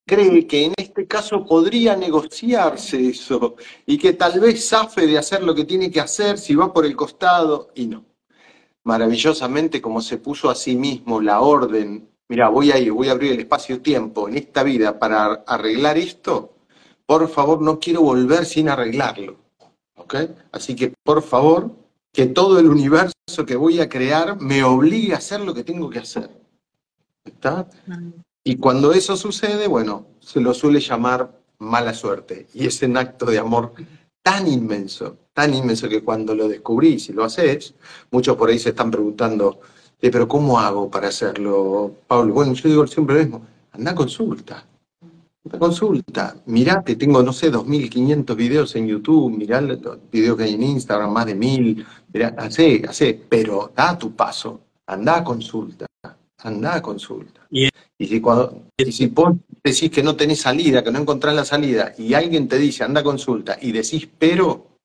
cree 0.06 0.46
que 0.46 0.66
en 0.66 0.74
este 0.76 1.06
caso 1.06 1.44
podría 1.44 1.96
negociarse 1.96 3.08
eso 3.08 3.56
y 3.86 3.98
que 3.98 4.12
tal 4.12 4.40
vez 4.40 4.68
zafe 4.68 5.06
de 5.06 5.18
hacer 5.18 5.42
lo 5.42 5.54
que 5.54 5.64
tiene 5.64 5.90
que 5.90 6.00
hacer 6.00 6.38
si 6.38 6.54
va 6.54 6.72
por 6.72 6.84
el 6.84 6.96
costado 6.96 7.70
y 7.74 7.86
no. 7.86 8.04
Maravillosamente 8.84 9.80
como 9.80 10.00
se 10.00 10.18
puso 10.18 10.50
a 10.50 10.54
sí 10.54 10.76
mismo 10.76 11.20
la 11.20 11.40
orden, 11.40 12.08
mira, 12.28 12.48
voy 12.48 12.70
a 12.70 12.78
ir, 12.78 12.92
voy 12.92 13.08
a 13.08 13.12
abrir 13.12 13.32
el 13.32 13.40
espacio-tiempo 13.40 14.28
en 14.28 14.36
esta 14.36 14.62
vida 14.62 14.98
para 14.98 15.44
arreglar 15.46 15.96
esto, 15.96 16.54
por 17.06 17.28
favor 17.28 17.62
no 17.62 17.78
quiero 17.78 18.02
volver 18.02 18.44
sin 18.44 18.68
arreglarlo. 18.68 19.38
Así 20.52 20.76
que 20.76 20.92
por 21.02 21.22
favor, 21.22 21.70
que 22.12 22.26
todo 22.26 22.58
el 22.60 22.68
universo 22.68 23.14
que 23.46 23.56
voy 23.56 23.80
a 23.80 23.88
crear 23.88 24.40
me 24.40 24.62
obligue 24.62 25.14
a 25.14 25.18
hacer 25.18 25.40
lo 25.40 25.54
que 25.54 25.64
tengo 25.64 25.90
que 25.90 25.98
hacer. 25.98 26.30
¿Está? 27.24 27.68
Y 28.46 28.56
cuando 28.56 28.92
eso 28.92 29.16
sucede, 29.16 29.66
bueno, 29.66 30.06
se 30.20 30.38
lo 30.38 30.52
suele 30.52 30.78
llamar 30.78 31.40
mala 31.58 31.94
suerte. 31.94 32.46
Y 32.52 32.66
es 32.66 32.82
un 32.82 32.98
acto 32.98 33.24
de 33.26 33.38
amor 33.38 33.72
tan 34.22 34.46
inmenso, 34.46 35.16
tan 35.32 35.54
inmenso 35.54 35.88
que 35.88 36.04
cuando 36.04 36.34
lo 36.34 36.46
descubrís 36.46 37.08
y 37.08 37.14
lo 37.14 37.24
haces, 37.24 37.74
muchos 38.10 38.36
por 38.36 38.50
ahí 38.50 38.58
se 38.58 38.70
están 38.70 38.90
preguntando, 38.90 39.60
eh, 40.00 40.10
pero 40.10 40.28
¿cómo 40.28 40.58
hago 40.58 40.90
para 40.90 41.08
hacerlo, 41.08 41.94
Pablo? 42.06 42.34
Bueno, 42.34 42.52
yo 42.52 42.68
digo 42.68 42.86
siempre 42.86 43.16
lo 43.16 43.22
mismo, 43.22 43.46
anda 43.72 43.92
a 43.92 43.94
consulta. 43.94 44.66
Anda 45.44 45.56
a 45.56 45.58
consulta, 45.58 46.36
mirate, 46.46 46.96
tengo, 46.96 47.22
no 47.22 47.32
sé, 47.32 47.50
2.500 47.50 48.34
videos 48.36 48.76
en 48.76 48.86
YouTube, 48.88 49.36
mirá 49.36 49.60
los 49.60 49.78
videos 50.10 50.36
que 50.36 50.44
hay 50.44 50.54
en 50.54 50.62
Instagram, 50.62 51.12
más 51.12 51.26
de 51.26 51.36
1.000, 51.36 51.84
mirá, 52.12 52.34
hacé, 52.38 52.82
hacé, 52.88 53.22
pero 53.28 53.72
da 53.74 53.98
tu 53.98 54.14
paso, 54.14 54.60
anda 54.86 55.18
a 55.18 55.24
consulta, 55.24 55.86
anda 56.38 56.76
a 56.76 56.82
consulta. 56.82 57.46
Y, 57.50 57.68
si, 57.98 58.20
cuando, 58.20 58.70
y 58.76 58.92
si 58.92 59.06
vos 59.06 59.36
decís 59.62 59.90
que 59.90 60.02
no 60.02 60.16
tenés 60.16 60.40
salida, 60.40 60.82
que 60.82 60.90
no 60.90 60.98
encontrás 60.98 61.34
la 61.34 61.44
salida, 61.44 61.94
y 61.96 62.14
alguien 62.14 62.48
te 62.48 62.58
dice 62.58 62.84
anda 62.84 63.00
a 63.00 63.04
consulta 63.04 63.56
y 63.60 63.72
decís 63.72 64.08
pero, 64.18 64.78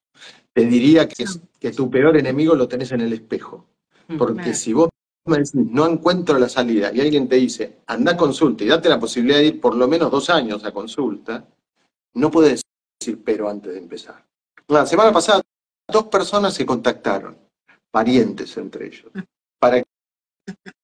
te 0.54 0.66
diría 0.66 1.08
que, 1.08 1.26
que 1.60 1.72
tu 1.72 1.90
peor 1.90 2.18
enemigo 2.18 2.56
lo 2.56 2.68
tenés 2.68 2.92
en 2.92 3.02
el 3.02 3.14
espejo. 3.14 3.66
Mm, 4.08 4.18
Porque 4.18 4.54
si 4.54 4.74
vos 4.74 4.90
me 5.26 5.38
decís 5.38 5.54
no 5.54 5.88
encuentro 5.88 6.40
la 6.40 6.50
salida 6.50 6.92
y 6.94 7.02
alguien 7.02 7.28
te 7.28 7.36
dice 7.36 7.80
anda 7.88 8.14
a 8.14 8.18
consulta 8.18 8.64
y 8.64 8.68
date 8.68 8.90
la 8.90 9.00
posibilidad 9.00 9.38
de 9.38 9.46
ir 9.46 9.62
por 9.62 9.76
lo 9.76 9.88
menos 9.88 10.12
dos 10.12 10.30
años 10.30 10.64
a 10.66 10.72
consulta, 10.72 11.46
no 12.16 12.32
puedes 12.32 12.62
decir 13.00 13.22
pero 13.24 13.50
antes 13.50 13.74
de 13.74 13.80
empezar. 13.80 14.26
La 14.68 14.86
semana 14.86 15.12
pasada 15.12 15.42
dos 15.88 16.06
personas 16.06 16.54
se 16.54 16.66
contactaron, 16.66 17.38
parientes 17.92 18.56
entre 18.58 18.88
ellos, 18.88 19.12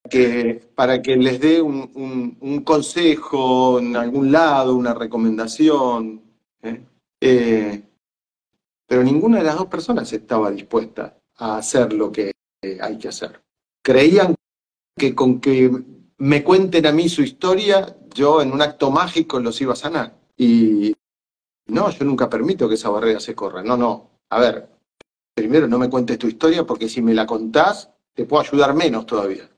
que, 0.09 0.61
para 0.75 1.01
que 1.01 1.15
les 1.15 1.39
dé 1.39 1.61
un, 1.61 2.61
consejo 2.63 3.79
en 3.79 3.95
algún 3.95 4.31
lado, 4.31 4.75
una 4.75 4.93
recomendación. 4.93 6.21
¿eh? 6.61 6.81
Eh, 7.21 7.83
pero 8.87 9.03
ninguna 9.03 9.39
de 9.39 9.43
las 9.43 9.55
dos 9.55 9.67
personas 9.67 10.11
estaba 10.13 10.51
dispuesta 10.51 11.17
a 11.37 11.57
hacer 11.57 11.93
lo 11.93 12.11
que 12.11 12.31
hay 12.81 12.97
que 12.97 13.07
hacer. 13.07 13.41
Creían 13.81 14.35
que 14.97 15.13
con 15.13 15.39
que 15.39 15.71
me 16.17 16.43
cuenten 16.43 16.85
a 16.85 16.91
mí 16.91 17.09
su 17.09 17.21
historia, 17.21 17.97
yo 18.13 18.41
en 18.41 18.51
un 18.51 18.61
acto 18.61 18.91
mágico 18.91 19.39
los 19.39 19.59
iba 19.61 19.73
a 19.73 19.77
sanar. 19.77 20.17
Y 20.37 20.95
no, 21.67 21.89
yo 21.89 22.05
nunca 22.05 22.29
permito 22.29 22.67
que 22.69 22.75
esa 22.75 22.89
barrera 22.89 23.19
se 23.19 23.35
corra. 23.35 23.63
No, 23.63 23.75
no. 23.75 24.11
A 24.29 24.39
ver, 24.39 24.69
primero 25.33 25.67
no 25.67 25.77
me 25.77 25.89
cuentes 25.89 26.17
tu 26.17 26.27
historia 26.27 26.65
porque 26.65 26.89
si 26.89 27.01
me 27.01 27.13
la 27.13 27.25
contás, 27.25 27.91
te 28.13 28.25
puedo 28.25 28.41
ayudar 28.43 28.73
menos 28.73 29.05
todavía. 29.05 29.49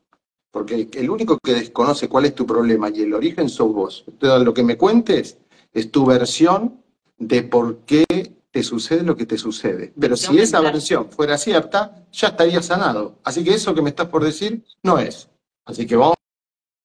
Porque 0.58 0.88
el 0.94 1.08
único 1.08 1.38
que 1.38 1.54
desconoce 1.54 2.08
cuál 2.08 2.24
es 2.24 2.34
tu 2.34 2.44
problema 2.44 2.90
y 2.90 3.02
el 3.02 3.14
origen 3.14 3.48
sos 3.48 3.72
vos. 3.72 4.04
Entonces, 4.08 4.44
lo 4.44 4.52
que 4.52 4.64
me 4.64 4.76
cuentes 4.76 5.38
es 5.72 5.92
tu 5.92 6.04
versión 6.04 6.82
de 7.16 7.44
por 7.44 7.76
qué 7.86 8.04
te 8.50 8.64
sucede 8.64 9.04
lo 9.04 9.16
que 9.16 9.24
te 9.24 9.38
sucede. 9.38 9.92
Pero 10.00 10.16
si 10.16 10.36
esa 10.40 10.60
versión 10.60 11.10
fuera 11.10 11.38
cierta, 11.38 12.04
ya 12.10 12.28
estaría 12.28 12.60
sanado. 12.60 13.20
Así 13.22 13.44
que 13.44 13.54
eso 13.54 13.72
que 13.72 13.82
me 13.82 13.90
estás 13.90 14.08
por 14.08 14.24
decir 14.24 14.64
no 14.82 14.98
es. 14.98 15.28
Así 15.64 15.86
que 15.86 15.94
vamos 15.94 16.16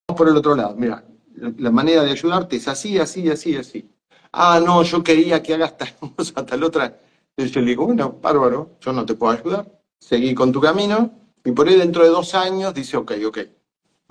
por 0.05 0.29
el 0.29 0.37
otro 0.37 0.55
lado. 0.55 0.75
Mira, 0.77 1.03
la 1.35 1.71
manera 1.71 2.03
de 2.03 2.11
ayudarte 2.11 2.57
es 2.57 2.67
así, 2.67 2.99
así, 2.99 3.27
así, 3.27 3.55
así. 3.55 3.89
Ah, 4.31 4.61
no, 4.63 4.83
yo 4.83 5.03
quería 5.03 5.41
que 5.41 5.55
hagas 5.55 5.75
tal 5.79 5.95
cosa, 6.15 6.45
tal 6.45 6.63
otra. 6.63 6.95
Entonces 7.35 7.55
yo 7.55 7.61
le 7.61 7.69
digo, 7.69 7.87
bueno, 7.87 8.19
bárbaro, 8.21 8.77
yo 8.81 8.93
no 8.93 9.03
te 9.03 9.15
puedo 9.15 9.33
ayudar. 9.33 9.67
Seguí 9.97 10.35
con 10.35 10.51
tu 10.51 10.61
camino, 10.61 11.09
y 11.43 11.51
por 11.53 11.67
ahí 11.67 11.75
dentro 11.75 12.03
de 12.03 12.09
dos 12.09 12.35
años 12.35 12.71
dice, 12.73 12.97
ok, 12.97 13.13
ok, 13.25 13.39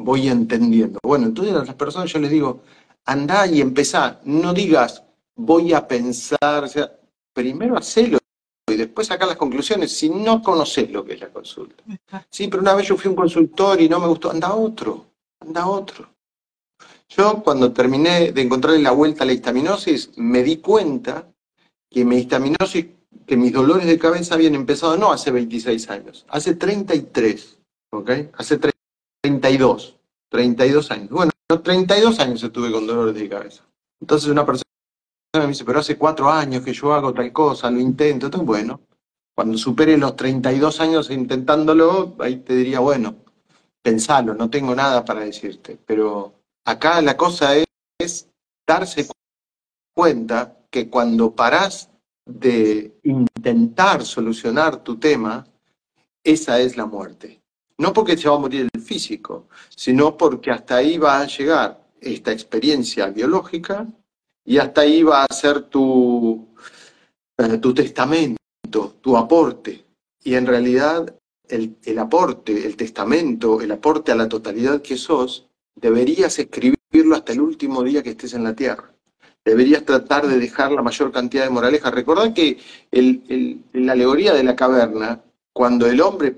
voy 0.05 0.29
entendiendo. 0.29 0.99
Bueno, 1.03 1.27
entonces 1.27 1.55
a 1.55 1.65
las 1.65 1.75
personas 1.75 2.11
yo 2.11 2.19
les 2.19 2.31
digo, 2.31 2.63
anda 3.05 3.47
y 3.47 3.61
empezá, 3.61 4.21
no 4.25 4.53
digas, 4.53 5.03
voy 5.37 5.73
a 5.73 5.87
pensar, 5.87 6.65
o 6.65 6.69
sea, 6.69 6.93
primero 7.33 7.77
hacelo 7.77 8.19
y 8.71 8.77
después 8.77 9.09
sacar 9.09 9.29
las 9.29 9.37
conclusiones 9.37 9.93
si 9.93 10.09
no 10.09 10.43
conoces 10.43 10.91
lo 10.91 11.05
que 11.05 11.15
es 11.15 11.21
la 11.21 11.29
consulta. 11.29 11.83
Sí, 12.31 12.49
pero 12.49 12.63
una 12.63 12.75
vez 12.75 12.87
yo 12.87 12.97
fui 12.97 13.11
un 13.11 13.17
consultor 13.17 13.81
y 13.81 13.89
no 13.89 14.01
me 14.01 14.07
gustó, 14.07 14.31
anda 14.31 14.55
otro, 14.55 15.07
anda 15.41 15.67
otro. 15.67 16.09
Yo 17.09 17.43
cuando 17.43 17.73
terminé 17.73 18.33
de 18.33 18.43
encontrarle 18.43 18.81
la 18.81 18.93
vuelta 18.93 19.25
a 19.25 19.27
la 19.27 19.33
histaminosis, 19.33 20.17
me 20.17 20.43
di 20.43 20.59
cuenta 20.59 21.29
que 21.91 22.05
mi 22.05 22.17
histaminosis 22.17 22.87
que 23.27 23.37
mis 23.37 23.53
dolores 23.53 23.87
de 23.87 23.99
cabeza 23.99 24.35
habían 24.35 24.55
empezado 24.55 24.97
no 24.97 25.13
hace 25.13 25.31
26 25.31 25.91
años, 25.91 26.27
hace 26.29 26.55
33, 26.55 27.59
¿ok? 27.91 28.11
Hace 28.35 28.59
32, 29.23 29.97
32 30.29 30.91
años. 30.91 31.11
Bueno, 31.11 31.33
32 31.63 32.19
años 32.19 32.43
estuve 32.43 32.73
con 32.73 32.87
dolores 32.87 33.15
de 33.15 33.29
cabeza. 33.29 33.65
Entonces 34.01 34.29
una 34.29 34.45
persona 34.45 34.65
me 35.35 35.47
dice, 35.47 35.65
pero 35.65 35.79
hace 35.79 35.97
cuatro 35.97 36.31
años 36.31 36.63
que 36.63 36.73
yo 36.75 36.93
hago 36.93 37.15
tal 37.15 37.33
cosa, 37.33 37.71
lo 37.71 37.81
intento, 37.81 38.27
entonces 38.27 38.47
bueno, 38.47 38.81
cuando 39.35 39.57
supere 39.57 39.97
los 39.97 40.15
32 40.17 40.81
años 40.81 41.11
intentándolo, 41.11 42.17
ahí 42.19 42.37
te 42.37 42.55
diría, 42.55 42.81
bueno, 42.81 43.17
pensalo, 43.83 44.35
no 44.35 44.51
tengo 44.51 44.75
nada 44.75 45.05
para 45.05 45.21
decirte, 45.21 45.79
pero 45.87 46.35
acá 46.65 47.01
la 47.01 47.17
cosa 47.17 47.55
es, 47.57 48.29
darse 48.67 49.09
cuenta 49.95 50.59
que 50.71 50.89
cuando 50.89 51.35
parás 51.35 51.91
de 52.25 52.99
intentar 53.03 54.05
solucionar 54.05 54.83
tu 54.83 54.99
tema, 54.99 55.47
esa 56.25 56.61
es 56.61 56.77
la 56.77 56.87
muerte. 56.87 57.42
No 57.79 57.93
porque 57.93 58.17
se 58.17 58.29
va 58.29 58.37
a 58.37 58.39
morir 58.39 58.69
el 58.73 58.81
físico, 58.81 59.49
sino 59.69 60.17
porque 60.17 60.51
hasta 60.51 60.77
ahí 60.77 60.99
va 60.99 61.21
a 61.21 61.27
llegar 61.27 61.83
esta 62.01 62.33
experiencia 62.33 63.07
biológica 63.07 63.87
y 64.45 64.59
hasta 64.59 64.83
ahí 64.83 65.03
va 65.03 65.25
a 65.25 65.33
ser 65.33 65.63
tu, 65.63 66.49
eh, 67.39 67.59
tu 67.59 67.75
testamento, 67.75 68.97
tu 69.01 69.17
aporte. 69.17 69.85
Y 70.25 70.35
en 70.35 70.47
realidad 70.47 71.15
el, 71.49 71.77
el 71.85 71.99
aporte, 71.99 72.67
el 72.67 72.77
testamento, 72.77 73.61
el 73.61 73.73
aporte 73.73 74.13
a 74.13 74.17
la 74.17 74.29
totalidad 74.29 74.83
que 74.83 74.97
sos, 74.97 75.49
deberías 75.75 76.39
escribirlo 76.39 77.15
hasta 77.15 77.33
el 77.33 77.41
último 77.41 77.83
día 77.83 78.03
que 78.03 78.11
estés 78.11 78.35
en 78.35 78.45
la 78.45 78.55
tierra 78.55 78.93
deberías 79.45 79.85
tratar 79.85 80.27
de 80.27 80.39
dejar 80.39 80.73
la 80.73 80.83
mayor 80.83 81.13
cantidad 81.13 81.45
de 81.45 81.51
moraleja. 81.51 81.91
Recordad 81.91 82.33
que 82.33 82.59
en 82.91 83.65
la 83.73 83.93
alegoría 83.93 84.33
de 84.33 84.45
la 84.45 84.57
caverna, 84.57 85.21
cuando 85.53 85.87
el 85.87 86.01
hombre 86.01 86.31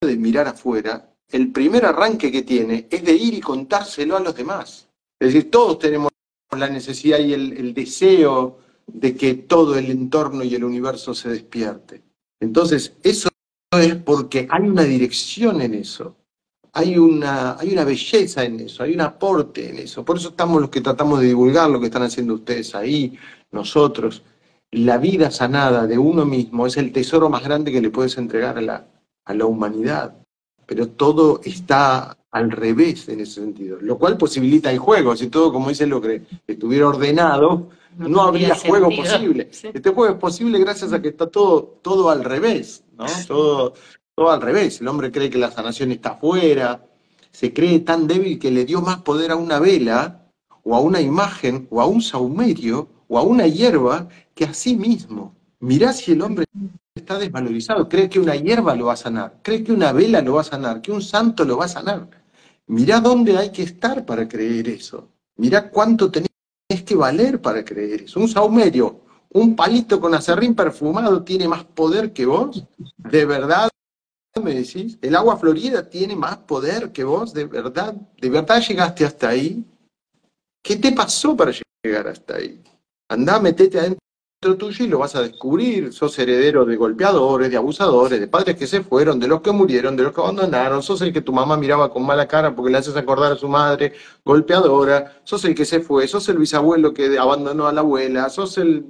puede 0.00 0.16
mirar 0.16 0.48
afuera, 0.48 1.12
el 1.30 1.52
primer 1.52 1.84
arranque 1.84 2.30
que 2.30 2.42
tiene 2.42 2.86
es 2.90 3.04
de 3.04 3.12
ir 3.12 3.34
y 3.34 3.40
contárselo 3.40 4.16
a 4.16 4.20
los 4.20 4.34
demás. 4.34 4.88
Es 5.18 5.32
decir, 5.32 5.50
todos 5.50 5.78
tenemos 5.78 6.10
la 6.56 6.68
necesidad 6.68 7.18
y 7.18 7.32
el 7.32 7.74
deseo 7.74 8.58
de 8.86 9.16
que 9.16 9.34
todo 9.34 9.76
el 9.76 9.90
entorno 9.90 10.44
y 10.44 10.54
el 10.54 10.64
universo 10.64 11.14
se 11.14 11.30
despierte. 11.30 12.02
Entonces, 12.40 12.94
eso 13.02 13.28
es 13.72 13.94
porque 13.96 14.46
hay 14.50 14.62
una 14.68 14.84
dirección 14.84 15.60
en 15.60 15.74
eso 15.74 16.16
hay 16.76 16.98
una, 16.98 17.56
hay 17.58 17.72
una 17.72 17.84
belleza 17.84 18.44
en 18.44 18.60
eso, 18.60 18.82
hay 18.82 18.92
un 18.92 19.00
aporte 19.00 19.70
en 19.70 19.78
eso. 19.78 20.04
Por 20.04 20.18
eso 20.18 20.28
estamos 20.28 20.60
los 20.60 20.68
que 20.68 20.82
tratamos 20.82 21.20
de 21.20 21.28
divulgar 21.28 21.70
lo 21.70 21.80
que 21.80 21.86
están 21.86 22.02
haciendo 22.02 22.34
ustedes 22.34 22.74
ahí, 22.74 23.18
nosotros. 23.50 24.22
La 24.72 24.98
vida 24.98 25.30
sanada 25.30 25.86
de 25.86 25.96
uno 25.96 26.26
mismo 26.26 26.66
es 26.66 26.76
el 26.76 26.92
tesoro 26.92 27.30
más 27.30 27.42
grande 27.42 27.72
que 27.72 27.80
le 27.80 27.88
puedes 27.88 28.18
entregar 28.18 28.58
a 28.58 28.60
la, 28.60 28.86
a 29.26 29.34
la 29.34 29.44
humanidad. 29.44 30.16
Pero 30.64 30.88
todo 30.88 31.40
está 31.44 32.16
al 32.30 32.50
revés 32.50 33.08
en 33.08 33.20
ese 33.20 33.40
sentido, 33.40 33.78
lo 33.80 33.98
cual 33.98 34.16
posibilita 34.16 34.70
el 34.70 34.78
juego. 34.78 35.14
Si 35.16 35.28
todo, 35.28 35.52
como 35.52 35.68
dice 35.68 35.86
lo 35.86 36.00
que 36.00 36.22
estuviera 36.46 36.88
ordenado, 36.88 37.68
no, 37.96 38.22
habría 38.22 38.54
juego 38.54 38.88
posible. 38.88 39.50
Este 39.74 39.90
juego 39.90 40.14
es 40.14 40.20
posible 40.20 40.58
gracias 40.58 40.92
a 40.92 41.00
que 41.00 41.08
está 41.08 41.28
todo, 41.28 41.78
todo 41.82 42.10
al 42.10 42.24
revés, 42.24 42.84
¿no? 42.96 43.06
Todo, 43.26 43.74
todo 44.14 44.30
al 44.30 44.40
revés, 44.40 44.80
el 44.80 44.88
hombre 44.88 45.10
cree 45.10 45.30
que 45.30 45.38
la 45.38 45.50
sanación 45.50 45.92
está 45.92 46.10
afuera, 46.10 46.86
se 47.30 47.52
cree 47.52 47.80
tan 47.80 48.06
débil 48.06 48.38
que 48.38 48.50
le 48.50 48.64
dio 48.64 48.80
más 48.80 48.98
poder 49.02 49.30
a 49.30 49.36
una 49.36 49.58
vela, 49.58 50.26
o 50.62 50.74
a 50.74 50.80
una 50.80 51.00
imagen, 51.00 51.66
o 51.70 51.80
a 51.80 51.86
un 51.86 52.02
saumerio, 52.02 52.88
o 53.08 53.18
a 53.18 53.22
una 53.22 53.46
hierba, 53.46 54.08
que 54.34 54.44
a 54.44 54.52
sí 54.52 54.76
mismo. 54.76 55.34
Mirá 55.60 55.92
si 55.92 56.12
el 56.12 56.22
hombre 56.22 56.44
está 56.96 57.18
desvalorizado, 57.18 57.88
cree 57.88 58.08
que 58.08 58.18
una 58.18 58.34
hierba 58.34 58.74
lo 58.74 58.86
va 58.86 58.94
a 58.94 58.96
sanar, 58.96 59.40
cree 59.42 59.62
que 59.62 59.72
una 59.72 59.92
vela 59.92 60.20
lo 60.22 60.34
va 60.34 60.40
a 60.40 60.44
sanar, 60.44 60.80
que 60.80 60.92
un 60.92 61.02
santo 61.02 61.44
lo 61.44 61.58
va 61.58 61.66
a 61.66 61.68
sanar. 61.68 62.08
Mirá 62.66 63.00
dónde 63.00 63.36
hay 63.36 63.50
que 63.50 63.62
estar 63.62 64.04
para 64.04 64.26
creer 64.26 64.68
eso. 64.68 65.08
Mirá 65.36 65.70
cuánto 65.70 66.10
tenés 66.10 66.28
que 66.84 66.96
valer 66.96 67.40
para 67.40 67.64
creer 67.64 68.02
eso. 68.02 68.18
Un 68.18 68.28
saumerio, 68.28 69.00
un 69.30 69.54
palito 69.54 70.00
con 70.00 70.14
acerrín 70.14 70.54
perfumado 70.54 71.22
tiene 71.22 71.46
más 71.46 71.64
poder 71.64 72.12
que 72.12 72.26
vos. 72.26 72.64
¿De 72.96 73.24
verdad 73.24 73.68
me 74.42 74.54
decís? 74.54 74.98
¿El 75.00 75.16
agua 75.16 75.36
florida 75.36 75.88
tiene 75.88 76.16
más 76.16 76.38
poder 76.38 76.92
que 76.92 77.04
vos? 77.04 77.32
¿De 77.32 77.44
verdad? 77.44 77.94
¿De 78.20 78.28
verdad 78.28 78.60
llegaste 78.60 79.04
hasta 79.04 79.28
ahí? 79.28 79.64
¿Qué 80.62 80.76
te 80.76 80.92
pasó 80.92 81.36
para 81.36 81.52
llegar 81.82 82.08
hasta 82.08 82.36
ahí? 82.36 82.62
Andá, 83.08 83.38
metete 83.38 83.78
adentro 83.78 84.05
tuyo 84.54 84.84
y 84.84 84.88
lo 84.88 85.00
vas 85.00 85.16
a 85.16 85.22
descubrir. 85.22 85.92
Sos 85.92 86.16
heredero 86.18 86.64
de 86.64 86.76
golpeadores, 86.76 87.50
de 87.50 87.56
abusadores, 87.56 88.20
de 88.20 88.28
padres 88.28 88.56
que 88.56 88.68
se 88.68 88.82
fueron, 88.82 89.18
de 89.18 89.26
los 89.26 89.40
que 89.40 89.50
murieron, 89.50 89.96
de 89.96 90.04
los 90.04 90.12
que 90.12 90.20
abandonaron. 90.20 90.82
Sos 90.82 91.02
el 91.02 91.12
que 91.12 91.20
tu 91.20 91.32
mamá 91.32 91.56
miraba 91.56 91.90
con 91.90 92.06
mala 92.06 92.28
cara 92.28 92.54
porque 92.54 92.70
le 92.70 92.78
haces 92.78 92.96
acordar 92.96 93.32
a 93.32 93.36
su 93.36 93.48
madre 93.48 93.94
golpeadora. 94.24 95.20
Sos 95.24 95.44
el 95.44 95.54
que 95.56 95.64
se 95.64 95.80
fue, 95.80 96.06
sos 96.06 96.28
el 96.28 96.38
bisabuelo 96.38 96.94
que 96.94 97.18
abandonó 97.18 97.66
a 97.66 97.72
la 97.72 97.80
abuela, 97.80 98.30
sos 98.30 98.56
el, 98.58 98.86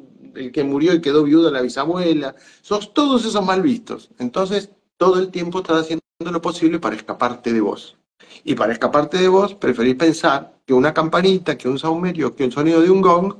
que 0.52 0.62
murió 0.62 0.92
y 0.92 1.00
quedó 1.00 1.24
viudo 1.24 1.48
a 1.48 1.52
la 1.52 1.62
bisabuela. 1.62 2.34
Sos 2.60 2.92
todos 2.92 3.24
esos 3.24 3.44
mal 3.44 3.62
vistos. 3.62 4.10
Entonces, 4.18 4.70
todo 4.98 5.18
el 5.18 5.30
tiempo 5.30 5.60
estás 5.60 5.82
haciendo 5.82 6.02
lo 6.18 6.42
posible 6.42 6.78
para 6.78 6.96
escaparte 6.96 7.52
de 7.52 7.60
vos. 7.60 7.96
Y 8.44 8.54
para 8.54 8.72
escaparte 8.72 9.18
de 9.18 9.28
vos, 9.28 9.54
preferís 9.54 9.94
pensar 9.94 10.58
que 10.66 10.74
una 10.74 10.92
campanita, 10.92 11.56
que 11.56 11.68
un 11.68 11.78
saumerio, 11.78 12.34
que 12.34 12.44
el 12.44 12.52
sonido 12.52 12.80
de 12.80 12.90
un 12.90 13.00
gong 13.00 13.34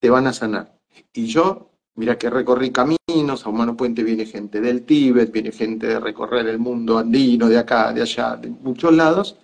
te 0.00 0.10
van 0.10 0.26
a 0.26 0.32
sanar. 0.32 0.77
Y 1.12 1.26
yo, 1.26 1.70
mira 1.96 2.18
que 2.18 2.30
recorrí 2.30 2.70
caminos, 2.70 3.44
a 3.44 3.48
Humano 3.48 3.76
Puente 3.76 4.02
viene 4.02 4.26
gente 4.26 4.60
del 4.60 4.82
Tíbet, 4.82 5.32
viene 5.32 5.52
gente 5.52 5.86
de 5.86 6.00
recorrer 6.00 6.46
el 6.46 6.58
mundo 6.58 6.98
andino, 6.98 7.48
de 7.48 7.58
acá, 7.58 7.92
de 7.92 8.02
allá, 8.02 8.36
de 8.36 8.48
muchos 8.48 8.92
lados. 8.92 9.36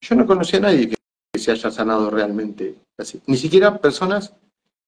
Yo 0.00 0.14
no 0.14 0.26
conocía 0.26 0.58
a 0.58 0.62
nadie 0.62 0.88
que, 0.88 0.96
se 1.38 1.52
haya 1.52 1.70
sanado 1.70 2.10
realmente 2.10 2.76
así. 2.98 3.20
Ni 3.26 3.36
siquiera 3.36 3.80
personas 3.80 4.34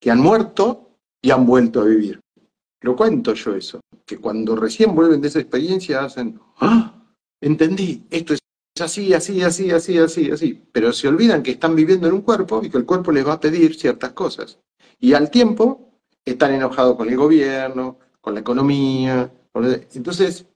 que 0.00 0.10
han 0.10 0.20
muerto 0.20 0.90
y 1.22 1.30
han 1.30 1.46
vuelto 1.46 1.80
a 1.80 1.84
vivir. 1.84 2.20
Lo 2.82 2.96
cuento 2.96 3.32
yo 3.34 3.54
eso, 3.54 3.80
que 4.04 4.18
cuando 4.18 4.56
recién 4.56 4.94
vuelven 4.94 5.20
de 5.20 5.28
esa 5.28 5.38
experiencia 5.38 6.04
hacen, 6.04 6.38
¡ah! 6.60 6.94
Entendí, 7.40 8.04
esto 8.10 8.34
es 8.34 8.40
así, 8.80 9.14
así, 9.14 9.42
así, 9.42 9.70
así, 9.70 9.98
así, 9.98 10.30
así. 10.30 10.62
Pero 10.72 10.92
se 10.92 11.08
olvidan 11.08 11.42
que 11.42 11.52
están 11.52 11.76
viviendo 11.76 12.08
en 12.08 12.14
un 12.14 12.22
cuerpo 12.22 12.60
y 12.62 12.70
que 12.70 12.78
el 12.78 12.84
cuerpo 12.84 13.12
les 13.12 13.26
va 13.26 13.34
a 13.34 13.40
pedir 13.40 13.74
ciertas 13.76 14.12
cosas. 14.12 14.58
Y 14.98 15.14
al 15.14 15.30
tiempo 15.30 15.91
están 16.24 16.52
enojados 16.54 16.96
con 16.96 17.08
el 17.08 17.16
gobierno, 17.16 17.98
con 18.20 18.34
la 18.34 18.40
economía. 18.40 19.30
Entonces, 19.94 20.46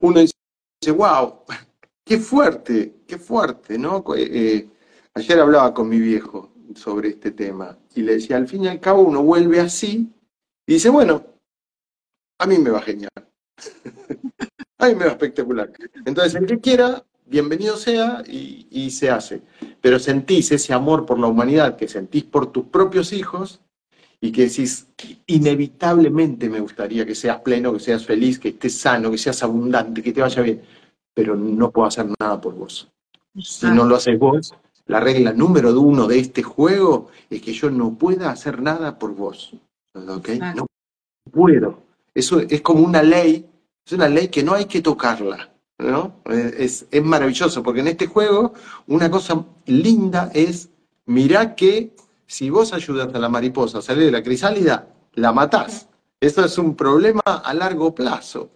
uno 0.00 0.20
dice, 0.20 0.92
wow, 0.92 1.40
qué 2.04 2.18
fuerte, 2.18 3.02
qué 3.06 3.18
fuerte, 3.18 3.78
¿no? 3.78 4.02
Eh, 4.16 4.68
ayer 5.14 5.40
hablaba 5.40 5.74
con 5.74 5.88
mi 5.88 5.98
viejo 5.98 6.52
sobre 6.74 7.10
este 7.10 7.32
tema 7.32 7.76
y 7.94 8.02
le 8.02 8.14
decía, 8.14 8.36
al 8.36 8.48
fin 8.48 8.64
y 8.64 8.68
al 8.68 8.80
cabo 8.80 9.02
uno 9.02 9.22
vuelve 9.22 9.60
así 9.60 10.08
y 10.66 10.74
dice, 10.74 10.88
bueno, 10.88 11.24
a 12.38 12.46
mí 12.46 12.58
me 12.58 12.70
va 12.70 12.80
genial. 12.80 13.10
a 14.78 14.88
mí 14.88 14.94
me 14.94 15.04
va 15.04 15.10
espectacular. 15.10 15.72
Entonces, 16.06 16.34
el 16.36 16.46
que 16.46 16.60
quiera, 16.60 17.04
bienvenido 17.26 17.76
sea 17.76 18.22
y, 18.26 18.66
y 18.70 18.90
se 18.92 19.10
hace. 19.10 19.42
Pero 19.80 19.98
sentís 19.98 20.52
ese 20.52 20.72
amor 20.72 21.04
por 21.04 21.18
la 21.18 21.26
humanidad 21.26 21.76
que 21.76 21.88
sentís 21.88 22.24
por 22.24 22.50
tus 22.52 22.66
propios 22.66 23.12
hijos 23.12 23.60
y 24.20 24.32
que 24.32 24.42
decís, 24.42 24.86
inevitablemente 25.26 26.48
me 26.50 26.60
gustaría 26.60 27.06
que 27.06 27.14
seas 27.14 27.40
pleno, 27.40 27.72
que 27.72 27.80
seas 27.80 28.04
feliz, 28.04 28.38
que 28.38 28.50
estés 28.50 28.76
sano, 28.76 29.10
que 29.10 29.18
seas 29.18 29.42
abundante, 29.42 30.02
que 30.02 30.12
te 30.12 30.20
vaya 30.20 30.42
bien, 30.42 30.62
pero 31.14 31.34
no 31.34 31.70
puedo 31.70 31.88
hacer 31.88 32.06
nada 32.20 32.40
por 32.40 32.54
vos. 32.54 32.90
Si 33.38 33.66
no 33.66 33.84
lo 33.84 33.96
haces 33.96 34.18
vos, 34.18 34.54
la 34.86 35.00
regla 35.00 35.32
número 35.32 35.78
uno 35.80 36.06
de 36.06 36.18
este 36.18 36.42
juego 36.42 37.08
es 37.30 37.40
que 37.40 37.52
yo 37.52 37.70
no 37.70 37.94
pueda 37.94 38.30
hacer 38.30 38.60
nada 38.60 38.98
por 38.98 39.14
vos. 39.14 39.54
¿okay? 39.94 40.38
No 40.38 40.66
puedo. 41.30 41.82
Eso 42.12 42.40
es 42.40 42.60
como 42.60 42.84
una 42.84 43.02
ley, 43.02 43.46
es 43.86 43.92
una 43.92 44.08
ley 44.08 44.28
que 44.28 44.42
no 44.42 44.52
hay 44.52 44.66
que 44.66 44.82
tocarla. 44.82 45.50
¿no? 45.78 46.20
Es, 46.26 46.86
es 46.90 47.02
maravilloso, 47.02 47.62
porque 47.62 47.80
en 47.80 47.88
este 47.88 48.06
juego 48.06 48.52
una 48.86 49.10
cosa 49.10 49.46
linda 49.64 50.30
es, 50.34 50.68
mirá 51.06 51.54
que 51.54 51.92
si 52.30 52.48
vos 52.48 52.72
ayudas 52.72 53.12
a 53.12 53.18
la 53.18 53.28
mariposa 53.28 53.78
a 53.78 53.82
salir 53.82 54.04
de 54.04 54.12
la 54.12 54.22
crisálida, 54.22 54.86
la 55.14 55.32
matás. 55.32 55.88
Eso 56.20 56.44
es 56.44 56.58
un 56.58 56.76
problema 56.76 57.22
a 57.24 57.52
largo 57.52 57.92
plazo. 57.92 58.50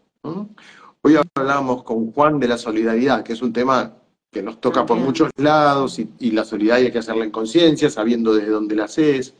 Hoy 1.02 1.16
hablábamos 1.16 1.82
con 1.82 2.12
Juan 2.12 2.38
de 2.38 2.46
la 2.46 2.56
solidaridad, 2.56 3.24
que 3.24 3.32
es 3.32 3.42
un 3.42 3.52
tema 3.52 3.96
que 4.30 4.44
nos 4.44 4.60
toca 4.60 4.86
por 4.86 4.98
muchos 4.98 5.28
lados, 5.38 5.98
y, 5.98 6.30
la 6.30 6.44
solidaridad 6.44 6.86
hay 6.86 6.92
que 6.92 7.00
hacerla 7.00 7.24
en 7.24 7.32
conciencia, 7.32 7.90
sabiendo 7.90 8.32
desde 8.32 8.50
dónde 8.50 8.76
la 8.76 8.84
haces, 8.84 9.34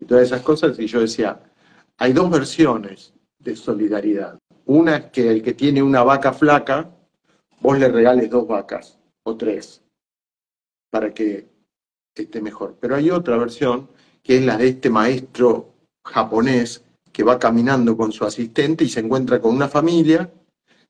y 0.00 0.04
todas 0.04 0.24
esas 0.24 0.40
cosas. 0.40 0.76
Y 0.80 0.88
yo 0.88 0.98
decía, 0.98 1.40
hay 1.96 2.12
dos 2.12 2.28
versiones 2.28 3.14
de 3.38 3.54
solidaridad. 3.54 4.36
Una 4.64 4.96
es 4.96 5.04
que 5.12 5.30
el 5.30 5.42
que 5.44 5.54
tiene 5.54 5.80
una 5.80 6.02
vaca 6.02 6.32
flaca, 6.32 6.90
vos 7.60 7.78
le 7.78 7.86
regales 7.86 8.30
dos 8.30 8.48
vacas 8.48 8.98
o 9.22 9.36
tres, 9.36 9.80
para 10.90 11.14
que 11.14 11.55
esté 12.22 12.40
mejor. 12.40 12.76
Pero 12.80 12.96
hay 12.96 13.10
otra 13.10 13.36
versión, 13.36 13.88
que 14.22 14.38
es 14.38 14.44
la 14.44 14.56
de 14.56 14.68
este 14.68 14.90
maestro 14.90 15.72
japonés 16.04 16.82
que 17.12 17.24
va 17.24 17.38
caminando 17.38 17.96
con 17.96 18.12
su 18.12 18.24
asistente 18.24 18.84
y 18.84 18.88
se 18.88 19.00
encuentra 19.00 19.40
con 19.40 19.54
una 19.54 19.68
familia 19.68 20.30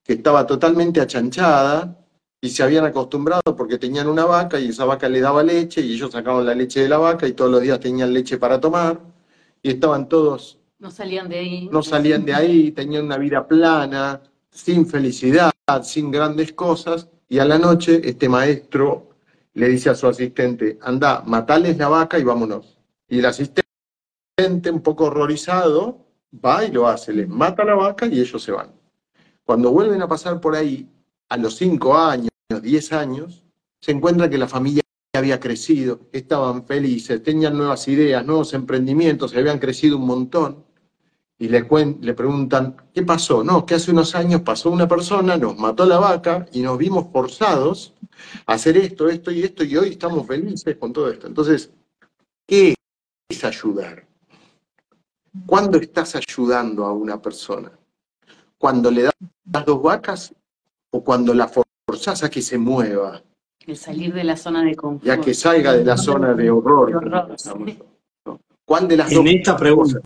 que 0.03 0.14
estaba 0.14 0.47
totalmente 0.47 1.01
achanchada 1.01 1.97
y 2.41 2.51
se 2.51 2.62
habían 2.62 2.85
acostumbrado 2.85 3.43
porque 3.57 3.79
tenían 3.79 4.09
una 4.09 4.24
vaca 4.24 4.59
y 4.59 4.68
esa 4.68 4.85
vaca 4.85 5.09
le 5.09 5.20
daba 5.20 5.43
leche 5.43 5.81
y 5.81 5.95
ellos 5.95 6.12
sacaban 6.12 6.47
la 6.47 6.55
leche 6.55 6.81
de 6.81 6.89
la 6.89 6.99
vaca 6.99 7.27
y 7.27 7.33
todos 7.33 7.51
los 7.51 7.62
días 7.62 7.81
tenían 7.81 8.12
leche 8.12 8.39
para 8.39 8.61
tomar 8.61 9.01
y 9.62 9.70
estaban 9.70 10.09
todos... 10.09 10.59
No 10.79 10.91
salían 10.91 11.29
de 11.29 11.39
ahí. 11.39 11.68
No 11.72 11.83
salían 11.83 12.24
de 12.24 12.35
ahí, 12.35 12.70
tenían 12.72 13.07
una 13.07 13.16
vida 13.16 13.47
plana, 13.49 14.20
sin 14.51 14.87
felicidad, 14.87 15.53
sin 15.83 16.11
grandes 16.11 16.53
cosas 16.53 17.09
y 17.29 17.39
a 17.39 17.45
la 17.45 17.59
noche 17.59 18.01
este 18.05 18.29
maestro 18.29 19.06
le 19.57 19.69
dice 19.69 19.89
a 19.89 19.95
su 19.95 20.07
asistente, 20.07 20.79
anda, 20.83 21.23
matales 21.27 21.79
la 21.79 21.89
vaca 21.89 22.19
y 22.19 22.25
vámonos. 22.25 22.79
Y 23.09 23.21
el 23.21 23.25
asistente, 23.25 23.65
un 24.71 24.83
poco 24.83 25.05
horrorizado, 25.07 26.05
va 26.45 26.63
y 26.67 26.71
lo 26.71 26.87
hace, 26.87 27.15
les 27.15 27.27
mata 27.27 27.65
la 27.65 27.75
vaca 27.75 28.05
y 28.07 28.21
ellos 28.21 28.43
se 28.43 28.53
van. 28.53 28.71
Cuando 29.45 29.73
vuelven 29.73 30.03
a 30.03 30.09
pasar 30.09 30.43
por 30.43 30.55
ahí, 30.55 30.87
a 31.31 31.39
los 31.39 31.57
cinco 31.57 31.97
años, 31.97 32.29
diez 32.61 32.93
años, 32.93 33.45
se 33.81 33.93
encuentra 33.93 34.29
que 34.29 34.37
la 34.37 34.47
familia 34.47 34.83
había 35.15 35.41
crecido, 35.41 36.01
estaban 36.13 36.67
felices, 36.67 37.23
tenían 37.23 37.57
nuevas 37.57 37.89
ideas, 37.89 38.27
nuevos 38.27 38.53
emprendimientos, 38.53 39.31
se 39.31 39.39
habían 39.39 39.59
crecido 39.59 39.97
un 39.97 40.07
montón. 40.07 40.66
Y 41.39 41.49
le, 41.49 41.66
le 42.01 42.14
preguntan, 42.14 42.76
¿qué 42.95 43.03
pasó? 43.03 43.45
No, 43.45 43.66
que 43.66 43.74
hace 43.74 43.91
unos 43.91 44.14
años 44.14 44.41
pasó 44.41 44.70
una 44.70 44.89
persona, 44.89 45.37
nos 45.37 45.59
mató 45.59 45.84
la 45.84 45.99
vaca 45.99 46.47
y 46.53 46.61
nos 46.61 46.78
vimos 46.78 47.09
forzados 47.12 47.93
hacer 48.47 48.76
esto, 48.76 49.09
esto 49.09 49.30
y 49.30 49.43
esto, 49.43 49.64
y 49.64 49.76
hoy 49.76 49.91
estamos 49.91 50.26
felices 50.26 50.76
con 50.76 50.93
todo 50.93 51.11
esto. 51.11 51.26
Entonces, 51.26 51.70
¿qué 52.47 52.74
es 53.28 53.45
ayudar? 53.45 54.07
¿Cuándo 55.45 55.78
estás 55.78 56.16
ayudando 56.16 56.87
a 56.87 56.93
una 56.93 57.20
persona? 57.20 57.70
¿Cuando 58.57 58.91
le 58.91 59.03
das 59.03 59.14
dos 59.66 59.82
vacas 59.82 60.34
o 60.91 61.05
cuando 61.05 61.34
la 61.34 61.49
forzas 61.49 62.22
a 62.24 62.30
que 62.30 62.41
se 62.41 62.57
mueva? 62.57 63.22
El 63.66 63.76
salir 63.76 64.14
de 64.14 64.24
la 64.24 64.37
zona 64.37 64.62
de 64.62 64.74
confort. 64.74 65.05
Ya 65.05 65.20
que 65.20 65.34
salga 65.34 65.74
de 65.74 65.84
la 65.84 65.99
zona 65.99 66.32
de 66.32 66.51
horror. 66.51 67.37
¿Cuál 68.67 68.89
de 68.89 68.97
las 68.97 69.12
en 69.12 69.27
esta 69.29 69.57
pregunta, 69.57 70.01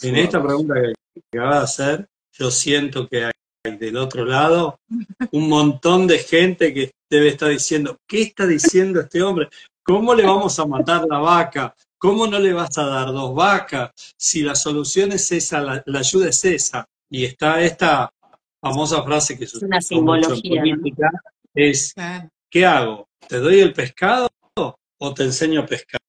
en 0.00 0.16
esta 0.16 0.42
pregunta 0.42 0.74
que, 0.74 1.20
que 1.30 1.38
va 1.38 1.58
a 1.58 1.62
hacer, 1.62 2.08
yo 2.32 2.50
siento 2.50 3.08
que 3.08 3.24
hay 3.24 3.32
del 3.74 3.96
otro 3.96 4.24
lado 4.24 4.78
un 5.32 5.48
montón 5.48 6.06
de 6.06 6.18
gente 6.18 6.72
que 6.72 6.92
debe 7.10 7.28
estar 7.28 7.48
diciendo, 7.48 7.98
¿qué 8.06 8.22
está 8.22 8.46
diciendo 8.46 9.00
este 9.00 9.22
hombre? 9.22 9.48
¿Cómo 9.82 10.14
le 10.14 10.24
vamos 10.24 10.58
a 10.58 10.66
matar 10.66 11.06
la 11.08 11.18
vaca? 11.18 11.74
¿Cómo 11.98 12.26
no 12.26 12.38
le 12.38 12.52
vas 12.52 12.76
a 12.78 12.84
dar 12.84 13.06
dos 13.08 13.34
vacas? 13.34 13.90
Si 14.16 14.42
la 14.42 14.54
solución 14.54 15.12
es 15.12 15.30
esa, 15.32 15.60
la, 15.60 15.82
ayuda 15.98 16.28
es 16.28 16.44
esa. 16.44 16.86
Y 17.08 17.24
está 17.24 17.60
esta 17.62 18.10
famosa 18.60 19.02
frase 19.02 19.38
que 19.38 19.44
es 19.44 19.54
una 19.54 19.80
simbología. 19.80 20.60
Política, 20.60 21.10
es, 21.54 21.94
¿qué 22.50 22.66
hago? 22.66 23.08
¿Te 23.28 23.38
doy 23.38 23.60
el 23.60 23.72
pescado 23.72 24.28
o 24.54 25.14
te 25.14 25.24
enseño 25.24 25.60
a 25.60 25.66
pescar? 25.66 26.00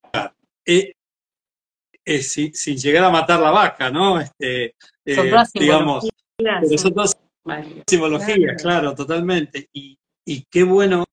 Eh, 0.65 0.93
eh, 2.09 2.21
sin, 2.21 2.77
llegar 2.77 3.03
a 3.03 3.09
matar 3.09 3.37
la 3.41 3.51
vaca, 3.51 3.91
¿no? 3.91 4.17
Este, 4.17 4.75
eh, 5.03 5.43
digamos, 5.53 6.07
simbología, 7.85 8.55
claro, 8.55 8.95
totalmente. 8.95 9.67
Y, 9.73 9.97
qué 10.49 10.63
bueno 10.63 11.03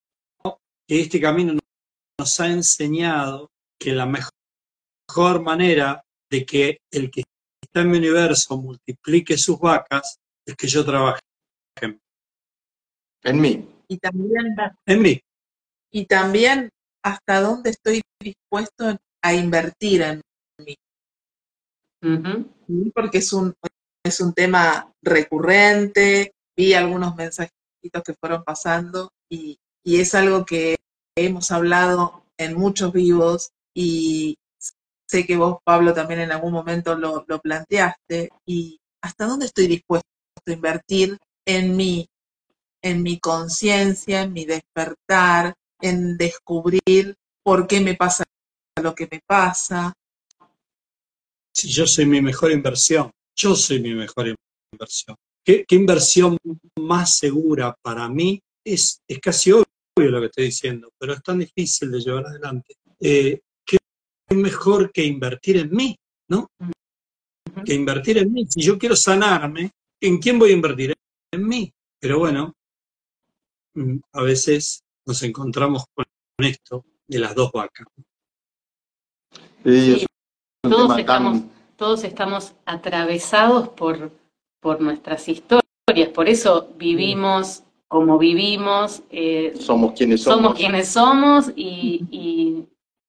que 0.86 1.00
este 1.00 1.20
camino 1.20 1.58
nos 2.16 2.40
ha 2.40 2.46
enseñado 2.46 3.50
que 3.76 3.92
la 3.92 4.06
mejor 4.06 5.42
manera 5.42 6.00
de 6.30 6.46
que 6.46 6.78
el 6.92 7.10
que 7.10 7.24
está 7.60 7.80
en 7.80 7.90
mi 7.90 7.98
universo 7.98 8.56
multiplique 8.56 9.36
sus 9.36 9.58
vacas 9.58 10.18
es 10.46 10.54
que 10.54 10.68
yo 10.68 10.84
trabaje 10.84 11.20
En 13.24 13.40
mí. 13.40 13.68
Y 13.88 13.98
también, 13.98 14.54
en 14.86 15.02
mí. 15.02 15.20
y 15.92 16.06
también 16.06 16.68
hasta 17.02 17.40
dónde 17.40 17.70
estoy 17.70 18.00
dispuesto 18.20 18.96
a 19.22 19.34
invertir 19.34 20.02
en 20.02 20.20
mí. 20.64 20.76
Porque 22.94 23.18
es 23.18 23.32
un, 23.32 23.54
es 24.04 24.20
un 24.20 24.32
tema 24.34 24.92
recurrente, 25.02 26.34
vi 26.56 26.74
algunos 26.74 27.14
mensajitos 27.16 28.02
que 28.04 28.14
fueron 28.14 28.44
pasando 28.44 29.10
y, 29.28 29.58
y 29.82 30.00
es 30.00 30.14
algo 30.14 30.44
que 30.44 30.76
hemos 31.16 31.50
hablado 31.50 32.24
en 32.36 32.56
muchos 32.56 32.92
vivos 32.92 33.50
y 33.74 34.36
sé 35.06 35.26
que 35.26 35.36
vos, 35.36 35.58
Pablo, 35.64 35.94
también 35.94 36.20
en 36.20 36.32
algún 36.32 36.52
momento 36.52 36.94
lo, 36.96 37.24
lo 37.28 37.40
planteaste. 37.40 38.30
Y 38.46 38.78
hasta 39.02 39.26
dónde 39.26 39.46
estoy 39.46 39.66
dispuesto 39.66 40.08
a 40.46 40.52
invertir 40.52 41.18
en 41.46 41.76
mí, 41.76 42.08
en 42.82 43.02
mi 43.02 43.18
conciencia, 43.18 44.22
en 44.22 44.32
mi 44.32 44.44
despertar, 44.44 45.54
en 45.80 46.16
descubrir 46.16 47.14
por 47.42 47.66
qué 47.66 47.80
me 47.80 47.94
pasa 47.94 48.24
lo 48.82 48.94
que 48.94 49.08
me 49.10 49.20
pasa, 49.26 49.92
Si 51.54 51.68
yo 51.68 51.86
soy 51.86 52.06
mi 52.06 52.20
mejor 52.20 52.50
inversión, 52.50 53.10
yo 53.36 53.54
soy 53.54 53.80
mi 53.80 53.94
mejor 53.94 54.34
inversión. 54.72 55.16
¿Qué, 55.44 55.64
qué 55.66 55.76
inversión 55.76 56.36
más 56.80 57.18
segura 57.18 57.76
para 57.80 58.08
mí? 58.08 58.40
Es, 58.64 59.00
es 59.06 59.20
casi 59.20 59.52
obvio 59.52 59.64
lo 59.96 60.20
que 60.20 60.26
estoy 60.26 60.44
diciendo, 60.46 60.90
pero 60.98 61.12
es 61.12 61.22
tan 61.22 61.38
difícil 61.38 61.90
de 61.92 62.00
llevar 62.00 62.26
adelante. 62.26 62.74
Eh, 62.98 63.40
¿Qué 63.64 63.76
es 64.28 64.36
mejor 64.36 64.90
que 64.90 65.04
invertir 65.04 65.58
en 65.58 65.70
mí? 65.70 65.96
¿No? 66.28 66.48
Que 67.64 67.74
invertir 67.74 68.18
en 68.18 68.32
mí. 68.32 68.46
Si 68.48 68.60
yo 68.62 68.76
quiero 68.78 68.96
sanarme, 68.96 69.70
¿en 70.00 70.18
quién 70.18 70.38
voy 70.38 70.50
a 70.50 70.54
invertir? 70.54 70.94
En 71.32 71.46
mí. 71.46 71.72
Pero 72.00 72.18
bueno, 72.18 72.52
mm, 73.74 73.98
a 74.12 74.22
veces 74.22 74.82
nos 75.06 75.22
encontramos 75.22 75.84
con 75.94 76.04
esto 76.38 76.84
de 77.06 77.18
las 77.18 77.34
dos 77.34 77.52
vacas. 77.52 77.86
Sí, 79.64 80.06
todos 80.70 80.88
tan- 80.88 81.00
estamos, 81.00 81.38
todos 81.76 82.04
estamos 82.04 82.52
atravesados 82.66 83.68
por, 83.70 84.12
por 84.60 84.80
nuestras 84.80 85.28
historias, 85.28 86.08
por 86.14 86.28
eso 86.28 86.68
vivimos 86.76 87.62
como 87.88 88.18
vivimos, 88.18 89.02
eh, 89.10 89.52
somos 89.60 89.92
quienes 89.92 90.22
somos. 90.22 90.38
somos 90.42 90.54
quienes 90.58 90.88
somos 90.88 91.52
y, 91.54 92.04
y- 92.10 92.64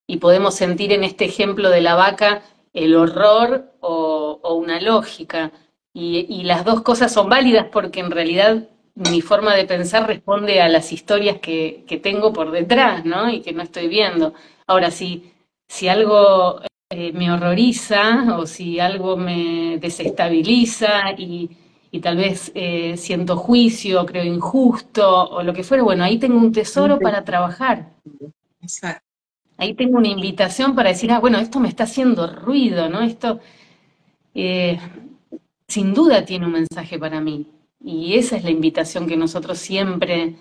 y 0.08 0.18
podemos 0.18 0.54
sentir 0.54 0.92
en 0.92 1.04
este 1.04 1.26
ejemplo 1.26 1.70
de 1.70 1.82
la 1.82 1.96
vaca 1.96 2.44
el 2.74 2.96
horror 2.96 3.72
o, 3.80 4.40
o 4.44 4.54
una 4.56 4.80
lógica. 4.80 5.52
Y, 5.94 6.28
y 6.30 6.44
las 6.44 6.66
dos 6.66 6.82
cosas 6.82 7.12
son 7.14 7.30
válidas 7.30 7.68
porque 7.72 8.02
en 8.02 8.12
realidad 8.12 8.68
mi 8.96 9.22
forma 9.22 9.56
de 9.56 9.66
pensar 9.66 10.06
responde 10.06 10.62
a 10.62 10.68
las 10.70 10.92
historias 10.92 11.40
que, 11.40 11.84
que 11.88 11.98
tengo 11.98 12.32
por 12.34 12.52
detrás, 12.52 13.04
¿no? 13.06 13.30
Y 13.30 13.42
que 13.42 13.54
no 13.54 13.64
estoy 13.64 13.88
viendo. 13.88 14.34
Ahora, 14.68 14.92
si, 14.92 15.32
si 15.68 15.88
algo 15.88 16.60
eh, 16.90 17.12
me 17.14 17.32
horroriza 17.32 18.38
o 18.38 18.46
si 18.46 18.80
algo 18.80 19.18
me 19.18 19.78
desestabiliza 19.80 21.12
y, 21.18 21.50
y 21.92 22.00
tal 22.00 22.18
vez 22.18 22.52
eh, 22.56 22.98
siento 22.98 23.38
juicio, 23.38 24.06
creo 24.06 24.24
injusto 24.24 25.30
o 25.30 25.44
lo 25.44 25.54
que 25.54 25.64
fuera, 25.64 25.84
bueno, 25.84 26.04
ahí 26.04 26.18
tengo 26.20 26.38
un 26.38 26.52
tesoro 26.52 27.00
para 27.00 27.24
trabajar. 27.24 27.94
Exacto. 28.62 29.04
Ahí 29.58 29.74
tengo 29.74 29.98
una 29.98 30.10
invitación 30.10 30.76
para 30.76 30.90
decir, 30.90 31.12
ah, 31.12 31.20
bueno, 31.20 31.40
esto 31.40 31.60
me 31.60 31.70
está 31.70 31.86
haciendo 31.86 32.28
ruido, 32.28 32.90
¿no? 32.90 33.02
Esto 33.02 33.40
eh, 34.34 34.78
sin 35.68 35.94
duda 35.94 36.26
tiene 36.26 36.46
un 36.46 36.52
mensaje 36.52 37.00
para 37.00 37.22
mí. 37.22 37.48
Y 37.80 38.16
esa 38.16 38.36
es 38.36 38.44
la 38.44 38.50
invitación 38.52 39.08
que 39.08 39.16
nosotros 39.16 39.58
siempre 39.58 40.36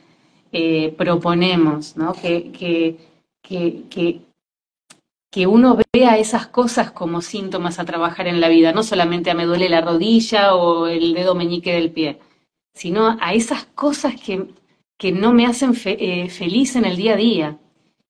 eh, 0.52 0.94
proponemos, 0.98 1.96
¿no? 1.96 2.12
Que, 2.12 2.50
que, 2.50 2.96
que, 3.42 3.84
que, 3.88 4.20
que 5.34 5.48
uno 5.48 5.76
vea 5.92 6.16
esas 6.16 6.46
cosas 6.46 6.92
como 6.92 7.20
síntomas 7.20 7.80
a 7.80 7.84
trabajar 7.84 8.28
en 8.28 8.40
la 8.40 8.48
vida, 8.48 8.70
no 8.70 8.84
solamente 8.84 9.32
a 9.32 9.34
me 9.34 9.46
duele 9.46 9.68
la 9.68 9.80
rodilla 9.80 10.54
o 10.54 10.86
el 10.86 11.12
dedo 11.12 11.34
meñique 11.34 11.72
del 11.72 11.90
pie, 11.90 12.20
sino 12.72 13.16
a 13.20 13.34
esas 13.34 13.64
cosas 13.74 14.14
que, 14.20 14.46
que 14.96 15.10
no 15.10 15.32
me 15.32 15.44
hacen 15.46 15.74
fe- 15.74 15.96
eh, 15.98 16.28
feliz 16.28 16.76
en 16.76 16.84
el 16.84 16.96
día 16.96 17.14
a 17.14 17.16
día 17.16 17.58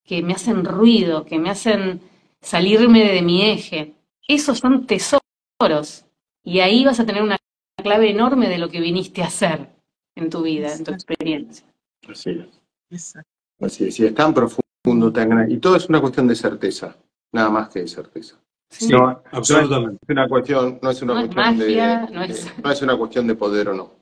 que 0.05 0.23
me 0.23 0.35
hacen 0.35 0.67
ruido, 0.67 1.25
que 1.25 1.39
me 1.39 1.49
hacen 1.49 2.03
salirme 2.43 3.11
de 3.11 3.23
mi 3.23 3.41
eje. 3.41 3.95
Esos 4.29 4.59
son 4.59 4.87
tesoros. 4.87 6.05
Y 6.43 6.61
ahí 6.61 6.85
vas 6.85 7.01
a 7.01 7.07
tener 7.07 7.23
una 7.23 7.39
clave 7.83 8.11
enorme 8.11 8.51
de 8.51 8.59
lo 8.59 8.69
que 8.69 8.81
viniste 8.83 9.23
a 9.23 9.29
hacer 9.29 9.71
en 10.15 10.29
tu 10.29 10.43
vida, 10.43 10.75
en 10.75 10.85
tu 10.85 10.93
experiencia. 10.93 11.65
Así 12.07 12.31
es. 12.33 12.61
Exacto. 12.91 13.31
Así 13.61 13.85
es. 13.85 13.99
Y 13.99 14.05
es 14.05 14.15
tan 14.15 14.35
profundo, 14.35 15.11
tan 15.11 15.31
grande. 15.31 15.55
Y 15.55 15.57
todo 15.59 15.77
es 15.77 15.89
una 15.89 16.03
cuestión 16.03 16.29
de 16.29 16.35
certeza. 16.35 16.99
Nada 17.35 17.51
más 17.51 17.69
que 17.69 17.81
de 17.81 17.89
certeza. 17.89 18.37
Sí. 18.71 18.89
No, 18.89 19.23
Absolutamente. 19.33 19.99
es 20.03 20.09
una 20.09 20.29
cuestión, 20.29 20.79
no 20.81 20.91
es 20.91 21.03
una 21.03 21.15
No 21.15 21.21
es 21.21 21.27
cuestión 21.35 21.59
magia, 21.59 21.99
de, 22.07 22.13
no 22.15 22.23
es- 22.23 22.45
de- 22.57 22.63
no 22.63 22.71
es 22.71 22.83
una 22.83 22.97
cuestión 22.97 23.27
de 23.27 23.35
poder 23.35 23.69
o 23.71 23.75
no. 23.75 23.93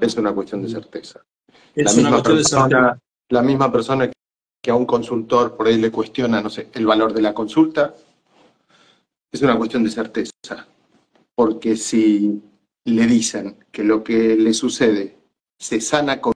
Es 0.00 0.16
una 0.16 0.32
cuestión 0.32 0.62
de 0.62 0.68
certeza. 0.70 1.20
Es 1.74 1.84
la 1.84 1.92
una 1.92 1.96
misma 1.96 2.10
cuestión 2.10 2.36
de 2.36 2.42
persona, 2.42 2.68
certeza. 2.68 2.98
la 3.28 3.42
misma 3.42 3.72
persona 3.72 4.10
que 4.62 4.70
a 4.70 4.74
un 4.74 4.86
consultor 4.86 5.56
por 5.56 5.66
ahí 5.66 5.76
le 5.78 5.90
cuestiona, 5.92 6.40
no 6.40 6.50
sé, 6.50 6.68
el 6.72 6.86
valor 6.86 7.12
de 7.12 7.22
la 7.22 7.32
consulta, 7.34 7.94
es 9.30 9.42
una 9.42 9.56
cuestión 9.56 9.84
de 9.84 9.90
certeza. 9.90 10.32
Porque 11.34 11.76
si 11.76 12.42
le 12.86 13.06
dicen 13.06 13.64
que 13.70 13.84
lo 13.84 14.02
que 14.02 14.34
le 14.34 14.52
sucede 14.54 15.18
se 15.60 15.80
sana 15.80 16.20
con 16.20 16.32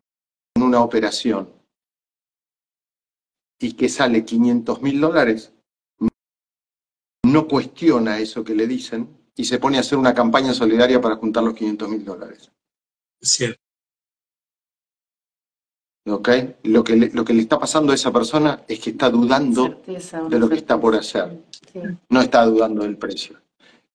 una 0.61 0.81
operación 0.83 1.49
y 3.61 3.73
que 3.73 3.89
sale 3.89 4.25
500 4.25 4.83
mil 4.83 5.01
dólares, 5.01 5.52
no 7.33 7.49
cuestiona 7.49 8.19
eso 8.19 8.45
que 8.45 8.55
le 8.55 8.67
dicen 8.67 9.09
y 9.35 9.45
se 9.45 9.59
pone 9.59 9.79
a 9.79 9.81
hacer 9.81 9.99
una 9.99 10.15
campaña 10.15 10.53
solidaria 10.53 11.01
para 11.01 11.17
juntar 11.17 11.43
los 11.43 11.55
500 11.55 11.89
mil 11.89 12.05
dólares. 12.05 12.51
Es 13.21 13.31
cierto. 13.31 13.61
¿ok? 16.07 16.29
Lo 16.65 16.85
que, 16.85 16.97
le, 16.97 17.11
lo 17.11 17.25
que 17.25 17.35
le 17.35 17.43
está 17.43 17.59
pasando 17.59 17.93
a 17.93 17.95
esa 17.95 18.13
persona 18.13 18.65
es 18.69 18.81
que 18.81 18.91
está 18.91 19.11
dudando 19.11 19.67
Certeza, 19.67 20.23
de 20.23 20.39
lo 20.39 20.49
que 20.49 20.57
está 20.57 20.81
por 20.81 20.95
hacer. 20.95 21.45
Sí. 21.73 21.81
No 22.11 22.21
está 22.21 22.45
dudando 22.45 22.83
del 22.83 22.97
precio. 22.97 23.41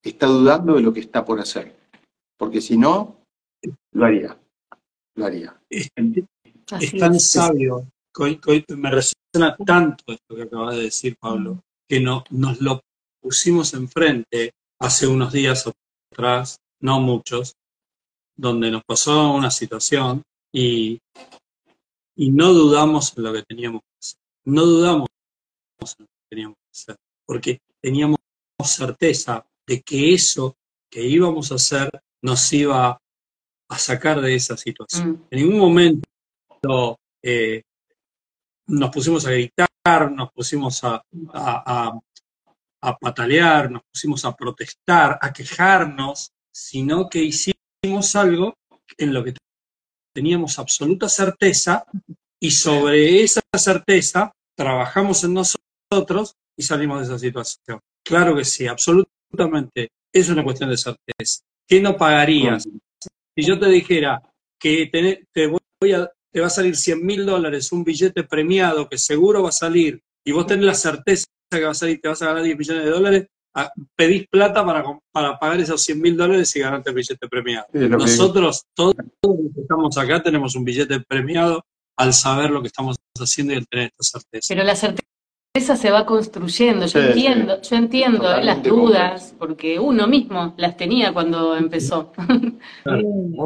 Está 0.02 0.28
dudando 0.28 0.76
de 0.76 0.82
lo 0.82 0.94
que 0.94 1.02
está 1.02 1.26
por 1.26 1.40
hacer. 1.40 1.76
Porque 2.38 2.62
si 2.62 2.78
no, 2.78 3.18
lo 3.92 4.06
haría. 4.06 4.38
Lo 5.16 5.26
haría. 5.26 5.60
Es, 5.70 5.90
tan 5.96 7.16
es. 7.16 7.32
sabio. 7.32 7.88
Me 8.76 8.90
resuena 8.90 9.56
tanto 9.66 10.04
esto 10.08 10.36
que 10.36 10.44
acabas 10.44 10.76
de 10.76 10.84
decir, 10.84 11.16
Pablo, 11.20 11.62
que 11.88 12.00
no, 12.00 12.24
nos 12.32 12.62
lo 12.62 12.82
pusimos 13.28 13.74
enfrente 13.74 14.54
hace 14.80 15.06
unos 15.06 15.34
días 15.34 15.70
atrás, 16.14 16.58
no 16.82 17.02
muchos, 17.02 17.56
donde 18.38 18.72
nos 18.72 18.84
pasó 18.86 19.34
una 19.34 19.52
situación 19.52 20.22
y, 20.54 20.98
y 22.16 22.32
no 22.32 22.54
dudamos 22.54 23.14
en 23.18 23.24
lo 23.24 23.34
que 23.34 23.44
teníamos 23.44 23.82
que 23.82 23.98
hacer. 24.02 24.20
No 24.46 24.64
dudamos 24.66 25.10
en 25.82 25.86
lo 26.00 26.06
que 26.08 26.26
teníamos 26.30 26.56
que 26.56 26.72
hacer, 26.72 26.96
porque 27.26 27.60
teníamos 27.82 28.18
certeza 28.64 29.46
de 29.68 29.82
que 29.82 30.14
eso 30.14 30.56
que 30.90 31.06
íbamos 31.06 31.52
a 31.52 31.56
hacer 31.56 31.90
nos 32.24 32.54
iba 32.54 32.98
a 33.70 33.78
sacar 33.78 34.22
de 34.22 34.36
esa 34.36 34.56
situación. 34.56 35.10
Mm. 35.12 35.24
En 35.32 35.40
ningún 35.40 35.60
momento 35.60 36.98
eh, 37.22 37.62
nos 38.68 38.90
pusimos 38.90 39.26
a 39.26 39.32
gritar, 39.32 40.12
nos 40.12 40.32
pusimos 40.32 40.82
a, 40.86 40.96
a- 41.34 41.88
a- 41.88 42.00
a 42.88 42.98
patalear, 42.98 43.70
nos 43.70 43.82
pusimos 43.92 44.24
a 44.24 44.36
protestar, 44.36 45.20
a 45.22 45.34
quejarnos, 45.34 46.32
sino 46.52 47.10
que 47.10 47.22
hicimos 47.22 48.16
algo 48.16 48.56
en 48.98 49.14
lo 49.14 49.24
que 49.24 49.34
teníamos 50.16 50.58
absoluta 50.58 51.10
certeza 51.10 51.86
y 52.42 52.52
sobre 52.52 53.22
esa 53.24 53.42
certeza 53.58 54.32
trabajamos 54.56 55.24
en 55.24 55.34
nosotros 55.34 56.36
y 56.58 56.64
salimos 56.64 57.00
de 57.00 57.06
esa 57.06 57.20
situación. 57.20 57.80
Claro 58.04 58.36
que 58.36 58.46
sí, 58.46 58.66
absolutamente. 58.68 59.90
Es 60.14 60.30
una 60.30 60.44
cuestión 60.44 60.70
de 60.70 60.78
certeza. 60.78 61.44
¿Qué 61.68 61.82
no 61.82 61.98
pagarías? 61.98 62.64
Si 63.36 63.46
yo 63.46 63.60
te 63.60 63.68
dijera 63.68 64.22
que 64.60 64.88
te, 64.88 65.28
te 65.32 65.48
voy 65.48 65.92
a, 65.92 66.10
te 66.32 66.40
va 66.40 66.48
a 66.48 66.50
salir 66.50 66.76
100 66.76 67.06
mil 67.06 67.26
dólares, 67.26 67.72
un 67.72 67.84
billete 67.84 68.24
premiado 68.24 68.88
que 68.88 68.98
seguro 68.98 69.44
va 69.44 69.50
a 69.50 69.52
salir, 69.52 70.02
y 70.26 70.32
vos 70.32 70.48
tenés 70.48 70.66
la 70.66 70.74
certeza 70.74 71.26
que 71.50 71.64
va 71.64 71.72
a 71.72 71.74
te 71.74 72.08
vas 72.08 72.22
a 72.22 72.26
ganar 72.26 72.44
10 72.44 72.58
millones 72.58 72.84
de 72.84 72.90
dólares, 72.90 73.28
a- 73.56 73.72
pedís 73.96 74.28
plata 74.28 74.66
para, 74.66 74.84
para 75.12 75.40
pagar 75.40 75.60
esos 75.60 75.82
100 75.84 76.02
mil 76.02 76.18
dólares 76.18 76.54
y 76.56 76.60
ganarte 76.60 76.90
el 76.90 76.96
billete 76.96 77.28
premiado. 77.28 77.66
Que- 77.72 77.88
Nosotros, 77.90 78.64
todos 78.76 78.96
los 78.98 79.54
que 79.56 79.62
estamos 79.62 79.98
acá, 79.98 80.22
tenemos 80.22 80.56
un 80.56 80.64
billete 80.66 81.00
premiado 81.02 81.64
al 81.98 82.14
saber 82.14 82.52
lo 82.52 82.62
que 82.62 82.68
estamos 82.68 82.96
haciendo 83.20 83.54
y 83.54 83.58
al 83.58 83.68
tener 83.68 83.92
esta 83.98 84.20
certeza. 84.20 84.54
Pero 84.54 84.64
la 84.64 84.76
certeza 84.76 85.76
se 85.76 85.90
va 85.90 86.06
construyendo. 86.06 86.86
Yo 86.86 87.00
Sí, 87.02 87.08
entiendo, 87.08 87.62
yo 87.62 87.76
entiendo 87.78 88.38
las 88.42 88.62
dudas, 88.62 89.34
porque 89.40 89.80
uno 89.80 90.06
mismo 90.06 90.54
las 90.58 90.78
tenía 90.78 91.14
cuando 91.14 91.56
empezó. 91.56 92.12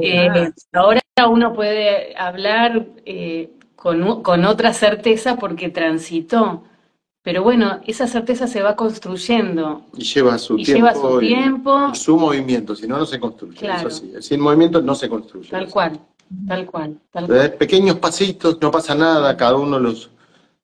Eh, 0.03 0.51
ahora 0.73 1.01
uno 1.29 1.53
puede 1.53 2.15
hablar 2.17 2.85
eh, 3.05 3.51
con, 3.75 4.23
con 4.23 4.45
otra 4.45 4.73
certeza 4.73 5.37
porque 5.37 5.69
transitó. 5.69 6.63
Pero 7.23 7.43
bueno, 7.43 7.79
esa 7.85 8.07
certeza 8.07 8.47
se 8.47 8.63
va 8.63 8.75
construyendo 8.75 9.85
Y 9.95 10.03
lleva 10.03 10.39
su 10.39 10.57
y 10.57 10.63
tiempo. 10.63 10.87
lleva 10.87 10.95
su 10.95 11.19
tiempo, 11.19 11.89
y 11.93 11.95
su 11.95 12.17
movimiento, 12.17 12.75
si 12.75 12.87
no, 12.87 12.97
no 12.97 13.05
se 13.05 13.19
construye. 13.19 13.57
Claro. 13.59 13.87
Eso 13.89 13.99
sí. 13.99 14.11
Sin 14.21 14.41
movimiento 14.41 14.81
no 14.81 14.95
se 14.95 15.07
construye. 15.07 15.49
tal 15.49 15.69
cual, 15.69 15.99
tal 16.47 16.65
cual, 16.65 16.97
tal 17.11 17.27
cual. 17.27 17.37
Entonces, 17.37 17.49
pequeños 17.57 17.97
pasitos, 17.97 18.57
no 18.59 18.71
pasa 18.71 18.95
nada, 18.95 19.37
cada 19.37 19.55
uno 19.55 19.77
los, 19.77 20.09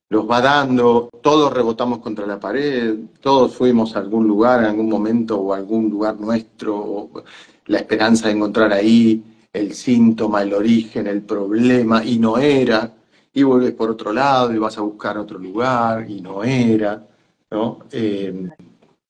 los 0.10 0.28
va 0.28 0.42
dando, 0.42 1.10
todos 1.22 1.54
rebotamos 1.54 2.00
contra 2.00 2.26
la 2.26 2.40
pared, 2.40 2.96
todos 3.22 3.54
fuimos 3.54 3.96
a 3.96 4.00
algún 4.00 4.28
lugar 4.28 4.62
en 4.62 4.66
algún 4.68 4.90
momento 4.90 5.40
o 5.40 5.54
a 5.54 5.58
algún 5.58 5.92
lugar 5.92 6.20
nuestro, 6.20 6.76
o 6.76 7.24
la 7.68 7.78
esperanza 7.78 8.30
de 8.30 8.34
encontrar 8.34 8.74
ahí 8.74 9.24
el 9.54 9.74
síntoma, 9.74 10.42
el 10.42 10.54
origen, 10.54 11.06
el 11.06 11.22
problema, 11.22 12.04
y 12.04 12.18
no 12.18 12.38
era, 12.40 12.92
y 13.38 13.44
vuelves 13.44 13.74
por 13.74 13.92
otro 13.92 14.12
lado 14.12 14.52
y 14.52 14.58
vas 14.58 14.80
a 14.80 14.82
buscar 14.82 15.16
otro 15.16 15.38
lugar, 15.38 16.10
y 16.10 16.22
no 16.22 16.44
era, 16.44 17.08
¿no? 17.52 17.82
Eh, 17.92 18.50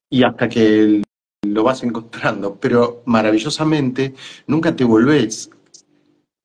y 0.09 0.21
hasta 0.21 0.49
que 0.49 1.01
lo 1.43 1.63
vas 1.63 1.81
encontrando, 1.83 2.57
pero 2.59 3.03
maravillosamente 3.05 4.13
nunca 4.47 4.75
te 4.75 4.83
volvés 4.83 5.49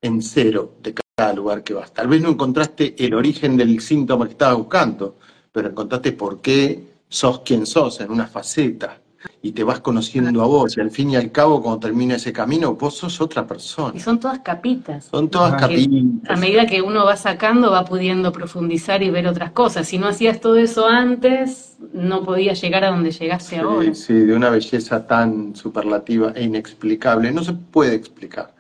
en 0.01 0.22
cero 0.22 0.76
de 0.80 0.95
cada 0.95 1.33
lugar 1.33 1.64
que 1.64 1.74
vas. 1.74 1.93
Tal 1.93 2.07
vez 2.07 2.22
no 2.22 2.28
encontraste 2.28 2.95
el 3.05 3.14
origen 3.14 3.57
del 3.57 3.80
síntoma 3.80 4.26
que 4.26 4.33
estabas 4.33 4.59
buscando, 4.59 5.16
pero 5.51 5.68
encontraste 5.68 6.12
por 6.12 6.41
qué 6.41 7.01
sos 7.09 7.41
quien 7.41 7.66
sos 7.66 8.01
en 8.01 8.12
una 8.12 8.28
faceta 8.28 9.01
y 9.43 9.53
te 9.53 9.64
vas 9.64 9.81
conociendo 9.81 10.43
a 10.43 10.47
vos 10.47 10.77
y 10.77 10.81
al 10.81 10.91
fin 10.91 11.11
y 11.11 11.16
al 11.16 11.33
cabo 11.33 11.62
cuando 11.62 11.81
termina 11.81 12.16
ese 12.16 12.33
camino 12.33 12.75
vos 12.75 12.95
sos 12.97 13.20
otra 13.20 13.43
Y 13.43 13.47
persona. 13.47 14.01
son 14.01 14.20
todas 14.20 14.41
capitas. 14.41 15.07
Son 15.07 15.29
todas 15.31 15.55
Ajá. 15.55 15.66
A 15.66 15.68
capitas. 15.68 16.41
medida 16.41 16.66
que 16.66 16.83
uno 16.83 17.05
va 17.05 17.16
sacando, 17.16 17.70
va 17.70 17.85
pudiendo 17.85 18.33
profundizar 18.33 19.03
y 19.03 19.11
ver 19.11 19.27
otras 19.27 19.53
cosas. 19.53 19.87
Si 19.89 19.99
no 19.99 20.09
hacías 20.09 20.41
todo 20.41 20.57
eso 20.57 20.87
antes, 20.89 21.77
no 21.93 22.25
podías 22.25 22.61
llegar 22.61 22.85
a 22.85 22.91
donde 22.91 23.11
llegaste 23.11 23.59
ahora. 23.59 23.95
Sí, 23.95 23.95
sí, 23.95 24.14
de 24.14 24.35
una 24.35 24.51
belleza 24.51 25.07
tan 25.07 25.55
superlativa 25.57 26.33
e 26.35 26.45
inexplicable. 26.45 27.33
No 27.33 27.43
se 27.45 27.53
puede 27.55 27.95
explicar. 27.95 28.55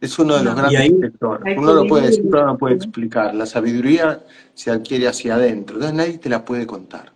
Es 0.00 0.18
uno 0.18 0.36
de 0.36 0.42
los 0.44 0.54
No, 0.56 0.60
grandes 0.62 0.80
y 0.80 0.82
hay 0.82 0.90
Uno 1.56 1.74
lo 1.74 1.86
puede 1.86 2.08
decir, 2.08 2.24
pero 2.30 2.46
no 2.46 2.58
puede 2.58 2.74
explicar. 2.74 3.34
La 3.34 3.46
sabiduría 3.46 4.24
se 4.54 4.70
adquiere 4.70 5.06
hacia 5.08 5.36
adentro. 5.36 5.76
Entonces 5.76 5.96
nadie 5.96 6.18
te 6.18 6.28
la 6.28 6.44
puede 6.44 6.66
contar. 6.66 7.11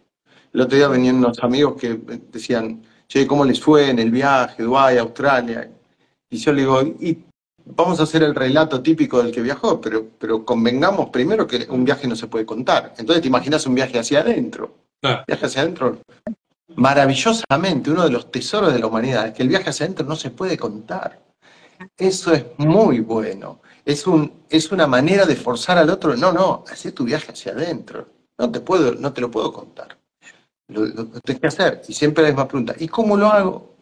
El 0.56 0.62
otro 0.62 0.78
día 0.78 0.88
venían 0.88 1.16
unos 1.16 1.38
amigos 1.40 1.78
que 1.78 2.00
decían, 2.32 2.82
che, 3.06 3.26
¿cómo 3.26 3.44
les 3.44 3.60
fue 3.60 3.90
en 3.90 3.98
el 3.98 4.10
viaje, 4.10 4.62
Dubái, 4.62 4.96
Australia? 4.96 5.70
Y 6.30 6.38
yo 6.38 6.50
le 6.50 6.62
digo, 6.62 6.80
y 6.80 7.18
vamos 7.66 8.00
a 8.00 8.04
hacer 8.04 8.22
el 8.22 8.34
relato 8.34 8.80
típico 8.80 9.22
del 9.22 9.32
que 9.32 9.42
viajó, 9.42 9.78
pero, 9.78 10.06
pero 10.18 10.46
convengamos 10.46 11.10
primero 11.10 11.46
que 11.46 11.66
un 11.68 11.84
viaje 11.84 12.08
no 12.08 12.16
se 12.16 12.26
puede 12.26 12.46
contar. 12.46 12.94
Entonces 12.96 13.20
te 13.20 13.28
imaginas 13.28 13.66
un 13.66 13.74
viaje 13.74 13.98
hacia 13.98 14.20
adentro. 14.20 14.74
Viaje 15.02 15.44
hacia 15.44 15.60
adentro 15.60 15.98
maravillosamente, 16.76 17.90
uno 17.90 18.04
de 18.04 18.10
los 18.12 18.30
tesoros 18.30 18.72
de 18.72 18.78
la 18.78 18.86
humanidad, 18.86 19.26
es 19.26 19.34
que 19.34 19.42
el 19.42 19.50
viaje 19.50 19.68
hacia 19.68 19.84
adentro 19.84 20.06
no 20.06 20.16
se 20.16 20.30
puede 20.30 20.56
contar. 20.56 21.20
Eso 21.98 22.32
es 22.32 22.46
muy 22.56 23.00
bueno. 23.00 23.60
Es, 23.84 24.06
un, 24.06 24.32
es 24.48 24.72
una 24.72 24.86
manera 24.86 25.26
de 25.26 25.36
forzar 25.36 25.76
al 25.76 25.90
otro. 25.90 26.16
No, 26.16 26.32
no, 26.32 26.64
haz 26.66 26.82
tu 26.94 27.04
viaje 27.04 27.32
hacia 27.32 27.52
adentro. 27.52 28.08
No 28.38 28.50
te, 28.50 28.60
puedo, 28.60 28.94
no 28.94 29.12
te 29.12 29.20
lo 29.20 29.30
puedo 29.30 29.52
contar. 29.52 29.98
Lo, 30.68 30.84
lo- 30.84 31.04
lo 31.04 31.20
tienes 31.20 31.40
que 31.40 31.46
hacer. 31.46 31.82
Y 31.88 31.92
siempre 31.92 32.22
la 32.24 32.30
misma 32.30 32.48
pregunta. 32.48 32.74
¿Y 32.78 32.88
cómo 32.88 33.16
lo 33.16 33.26
hago? 33.28 33.76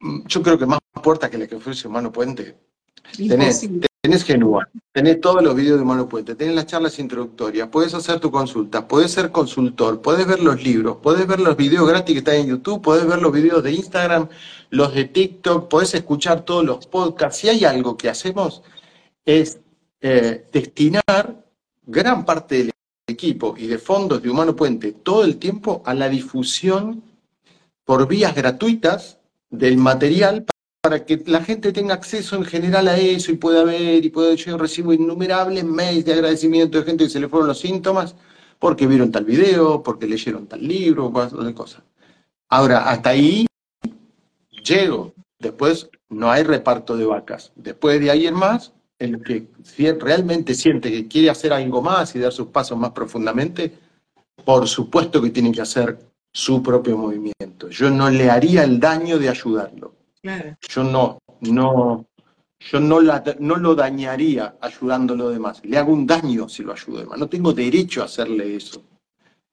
Mm, 0.00 0.26
Yo 0.26 0.42
creo 0.42 0.58
que 0.58 0.66
más 0.66 0.78
puerta 1.02 1.30
que 1.30 1.38
la 1.38 1.46
que 1.46 1.56
ofrece 1.56 1.88
Humano 1.88 2.10
Puente. 2.12 2.56
Tenés, 3.28 3.68
tenés 4.00 4.24
Genua, 4.24 4.66
tenés 4.92 5.20
todos 5.20 5.42
los 5.42 5.54
videos 5.54 5.76
de 5.76 5.82
Humano 5.82 6.08
Puente, 6.08 6.34
tenés 6.34 6.54
las 6.54 6.66
charlas 6.66 6.98
introductorias, 6.98 7.68
puedes 7.68 7.92
hacer 7.94 8.18
tu 8.18 8.30
consulta, 8.30 8.88
puedes 8.88 9.10
ser 9.12 9.30
consultor, 9.30 10.00
puedes 10.00 10.26
ver 10.26 10.40
los 10.40 10.62
libros, 10.64 10.96
puedes 11.02 11.26
ver 11.26 11.38
los 11.40 11.54
videos 11.56 11.86
gratis 11.86 12.14
que 12.14 12.18
están 12.20 12.36
en 12.36 12.46
YouTube, 12.46 12.80
puedes 12.80 13.06
ver 13.06 13.20
los 13.20 13.30
videos 13.30 13.62
de 13.62 13.72
Instagram, 13.72 14.28
los 14.70 14.94
de 14.94 15.04
TikTok, 15.04 15.68
puedes 15.68 15.94
escuchar 15.94 16.44
todos 16.46 16.64
los 16.64 16.86
podcasts. 16.86 17.40
Si 17.40 17.48
hay 17.50 17.64
algo 17.66 17.96
que 17.96 18.08
hacemos 18.08 18.62
es 19.26 19.58
eh, 20.00 20.46
destinar 20.50 21.44
gran 21.86 22.24
parte 22.24 22.56
del 22.56 22.70
equipo 23.06 23.54
y 23.56 23.66
de 23.66 23.78
fondos 23.78 24.22
de 24.22 24.30
Humano 24.30 24.56
Puente 24.56 24.92
todo 24.92 25.24
el 25.24 25.36
tiempo 25.36 25.82
a 25.84 25.94
la 25.94 26.08
difusión 26.08 27.02
por 27.84 28.08
vías 28.08 28.34
gratuitas 28.34 29.18
del 29.50 29.76
material 29.76 30.46
para 30.80 31.04
que 31.04 31.22
la 31.26 31.42
gente 31.42 31.72
tenga 31.72 31.94
acceso 31.94 32.36
en 32.36 32.44
general 32.44 32.88
a 32.88 32.96
eso 32.96 33.30
y 33.30 33.36
pueda 33.36 33.64
ver 33.64 34.04
y 34.04 34.10
pueda 34.10 34.34
yo 34.34 34.56
recibo 34.56 34.92
innumerables 34.92 35.64
mails 35.64 36.04
de 36.04 36.14
agradecimiento 36.14 36.78
de 36.78 36.84
gente 36.84 37.04
que 37.04 37.10
se 37.10 37.20
le 37.20 37.28
fueron 37.28 37.48
los 37.48 37.60
síntomas 37.60 38.14
porque 38.58 38.86
vieron 38.86 39.12
tal 39.12 39.24
video, 39.24 39.82
porque 39.82 40.06
leyeron 40.06 40.46
tal 40.46 40.66
libro, 40.66 41.10
de 41.10 41.54
cosas. 41.54 41.82
Ahora, 42.48 42.88
hasta 42.88 43.10
ahí 43.10 43.46
llego. 44.64 45.12
Después 45.38 45.90
no 46.08 46.30
hay 46.30 46.44
reparto 46.44 46.96
de 46.96 47.04
vacas. 47.04 47.52
Después 47.56 48.00
de 48.00 48.10
ahí 48.10 48.26
en 48.26 48.34
más, 48.34 48.72
el 49.04 49.22
que 49.22 49.46
realmente 50.00 50.54
siente 50.54 50.90
que 50.90 51.06
quiere 51.08 51.30
hacer 51.30 51.52
algo 51.52 51.80
más 51.82 52.14
y 52.14 52.18
dar 52.18 52.32
sus 52.32 52.48
pasos 52.48 52.78
más 52.78 52.90
profundamente, 52.90 53.72
por 54.44 54.66
supuesto 54.68 55.20
que 55.22 55.30
tiene 55.30 55.52
que 55.52 55.60
hacer 55.62 55.98
su 56.32 56.62
propio 56.62 56.98
movimiento. 56.98 57.68
Yo 57.70 57.90
no 57.90 58.10
le 58.10 58.30
haría 58.30 58.64
el 58.64 58.80
daño 58.80 59.18
de 59.18 59.28
ayudarlo. 59.28 59.94
Claro. 60.20 60.56
Yo 60.68 60.82
no, 60.82 61.18
no, 61.42 62.06
yo 62.58 62.80
no, 62.80 63.00
la- 63.00 63.22
no 63.38 63.56
lo 63.56 63.74
dañaría 63.74 64.56
ayudando 64.60 65.14
a 65.14 65.16
los 65.16 65.32
demás. 65.32 65.60
Le 65.64 65.78
hago 65.78 65.92
un 65.92 66.06
daño 66.06 66.48
si 66.48 66.62
lo 66.64 66.72
ayudo 66.72 66.98
a 66.98 67.00
demás. 67.02 67.18
No 67.18 67.28
tengo 67.28 67.52
derecho 67.52 68.02
a 68.02 68.06
hacerle 68.06 68.56
eso. 68.56 68.82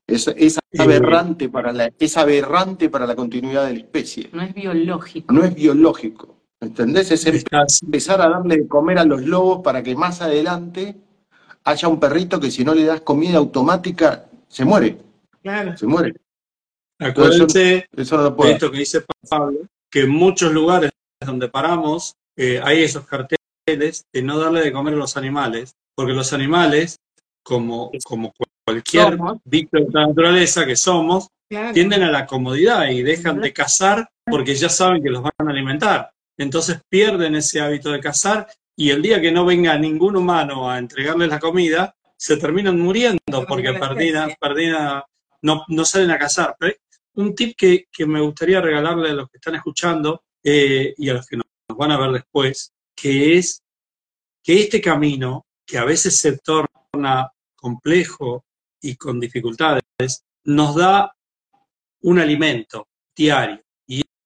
Es, 0.08 0.28
es 0.36 0.60
aberrante 0.78 1.48
para 1.50 1.72
la, 1.72 1.92
es 1.98 2.18
aberrante 2.18 2.90
para 2.90 3.06
la 3.06 3.16
continuidad 3.16 3.68
de 3.68 3.74
la 3.74 3.80
especie. 3.80 4.30
No 4.34 4.42
es 4.42 4.54
biológico. 4.54 5.34
No 5.34 5.44
es 5.44 5.54
biológico. 5.56 6.41
¿Entendés? 6.62 7.12
Es 7.12 7.26
Estás- 7.26 7.82
empezar 7.82 8.22
a 8.22 8.30
darle 8.30 8.58
de 8.58 8.68
comer 8.68 9.00
a 9.00 9.06
los 9.06 9.24
lobos 9.24 9.62
para 9.64 9.82
que 9.82 9.96
más 9.96 10.22
adelante 10.22 10.96
haya 11.64 11.88
un 11.88 12.00
perrito 12.00 12.40
que 12.40 12.52
si 12.52 12.64
no 12.64 12.74
le 12.76 12.86
das 12.86 13.02
comida 13.02 13.38
automática, 13.40 14.26
se 14.48 14.64
muere. 14.64 14.98
Claro. 15.42 15.76
Se 15.76 15.88
muere. 15.88 16.14
acuérdense 17.00 17.88
Eso 17.98 18.16
no 18.18 18.24
lo 18.30 18.30
de 18.44 18.52
esto 18.52 18.72
que 18.72 18.78
dice 18.78 19.04
Pablo, 19.28 19.58
que 19.90 20.02
en 20.02 20.12
muchos 20.12 20.52
lugares 20.54 20.92
donde 21.26 21.50
paramos 21.50 22.16
eh, 22.38 22.62
hay 22.64 22.84
esos 22.84 23.06
carteles 23.08 24.06
de 24.14 24.22
no 24.22 24.38
darle 24.38 24.62
de 24.62 24.72
comer 24.72 24.94
a 24.94 24.98
los 24.98 25.18
animales, 25.18 25.74
porque 25.96 26.14
los 26.14 26.32
animales, 26.34 26.98
como, 27.44 27.92
como 28.04 28.34
cualquier 28.66 29.18
bicho 29.46 29.70
de 29.78 29.88
la 29.92 30.08
naturaleza 30.08 30.66
que 30.66 30.76
somos, 30.76 31.28
Claro. 31.50 31.74
tienden 31.74 32.02
a 32.04 32.12
la 32.12 32.26
comodidad 32.28 32.88
y 32.90 33.04
dejan 33.04 33.42
de 33.42 33.52
cazar 33.52 34.08
porque 34.26 34.56
ya 34.56 34.70
saben 34.70 35.04
que 35.04 35.10
los 35.10 35.22
van 35.22 35.34
a 35.38 35.50
alimentar. 35.52 36.10
Entonces 36.42 36.82
pierden 36.90 37.36
ese 37.36 37.62
hábito 37.62 37.92
de 37.92 38.00
cazar 38.00 38.48
y 38.76 38.90
el 38.90 39.04
día 39.04 39.22
que 39.22 39.32
no 39.32 39.46
venga 39.46 39.78
ningún 39.78 40.16
humano 40.16 40.70
a 40.70 40.80
entregarles 40.80 41.30
la 41.30 41.40
comida, 41.40 41.96
se 42.18 42.38
terminan 42.38 42.80
muriendo 42.80 43.46
porque 43.48 43.66
termina 43.66 43.80
la 43.80 43.90
perdida, 43.90 44.20
especie. 44.22 44.38
perdida, 44.40 45.06
no, 45.44 45.64
no 45.68 45.86
salen 45.86 46.10
a 46.10 46.18
cazar. 46.18 46.56
Pero 46.58 46.76
un 47.14 47.36
tip 47.36 47.56
que, 47.56 47.86
que 47.92 48.08
me 48.08 48.22
gustaría 48.22 48.60
regalarle 48.60 49.12
a 49.12 49.14
los 49.14 49.30
que 49.30 49.38
están 49.38 49.54
escuchando 49.54 50.24
eh, 50.44 50.96
y 50.98 51.10
a 51.10 51.14
los 51.14 51.28
que 51.28 51.38
nos, 51.38 51.46
nos 51.70 51.78
van 51.78 51.92
a 51.92 52.00
ver 52.00 52.12
después, 52.12 52.74
que 52.96 53.38
es 53.38 53.62
que 54.44 54.62
este 54.62 54.82
camino, 54.82 55.46
que 55.64 55.78
a 55.78 55.86
veces 55.86 56.18
se 56.18 56.40
torna 56.40 57.32
complejo 57.56 58.46
y 58.82 58.96
con 58.96 59.20
dificultades, 59.20 59.84
nos 60.46 60.76
da 60.76 61.16
un 62.02 62.18
alimento 62.18 62.88
diario. 63.16 63.62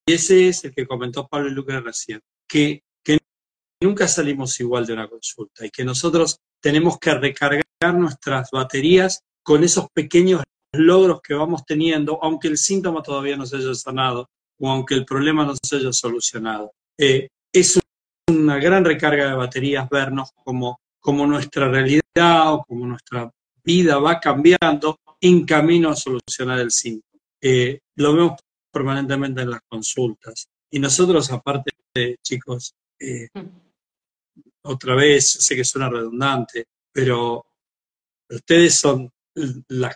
Y 0.08 0.14
ese 0.14 0.50
es 0.50 0.64
el 0.64 0.74
que 0.74 0.86
comentó 0.86 1.28
Pablo 1.28 1.50
Lucas 1.50 1.84
recién, 1.84 2.22
que, 2.48 2.84
nunca 3.82 4.08
salimos 4.08 4.60
igual 4.60 4.86
de 4.86 4.94
una 4.94 5.08
consulta 5.08 5.66
y 5.66 5.70
que 5.70 5.84
nosotros 5.84 6.40
tenemos 6.62 6.98
que 6.98 7.14
recargar 7.14 7.94
nuestras 7.94 8.50
baterías 8.50 9.22
con 9.44 9.64
esos 9.64 9.88
pequeños 9.94 10.42
logros 10.74 11.22
que 11.22 11.34
vamos 11.34 11.66
teniendo, 11.66 12.18
aunque 12.24 12.48
el 12.48 12.58
síntoma 12.58 13.04
todavía 13.04 13.36
no 13.38 13.46
se 13.46 13.58
haya 13.58 13.76
sanado 13.76 14.30
o 14.60 14.72
aunque 14.72 14.96
el 14.96 15.06
problema 15.06 15.46
no 15.46 15.54
se 15.62 15.76
haya 15.76 15.92
solucionado. 15.92 16.72
Eh, 16.98 17.28
es 17.54 17.80
una 18.30 18.58
gran 18.58 18.86
recarga 18.86 19.28
de 19.28 19.36
baterías 19.36 19.88
vernos 19.90 20.32
como, 20.44 20.80
como 21.00 21.28
nuestra 21.28 21.68
realidad 21.68 22.54
o 22.54 22.64
como 22.64 22.88
nuestra 22.88 23.30
vida 23.64 23.98
va 24.00 24.20
cambiando 24.20 24.98
en 25.22 25.46
camino 25.46 25.90
a 25.90 25.96
solucionar 25.96 26.60
el 26.60 26.72
síntoma. 26.72 27.22
Eh, 27.42 27.80
lo 27.98 28.14
vemos 28.14 28.40
permanentemente 28.76 29.42
en 29.42 29.52
las 29.52 29.62
consultas. 29.70 30.50
Y 30.70 30.80
nosotros, 30.80 31.32
aparte 31.32 31.72
de 31.94 32.18
chicos, 32.22 32.76
eh, 33.00 33.30
otra 34.66 34.96
vez, 34.96 35.32
sé 35.32 35.56
que 35.56 35.64
suena 35.64 35.90
redundante, 35.90 36.66
pero 36.92 37.46
ustedes 38.30 38.78
son 38.78 39.10
las, 39.70 39.96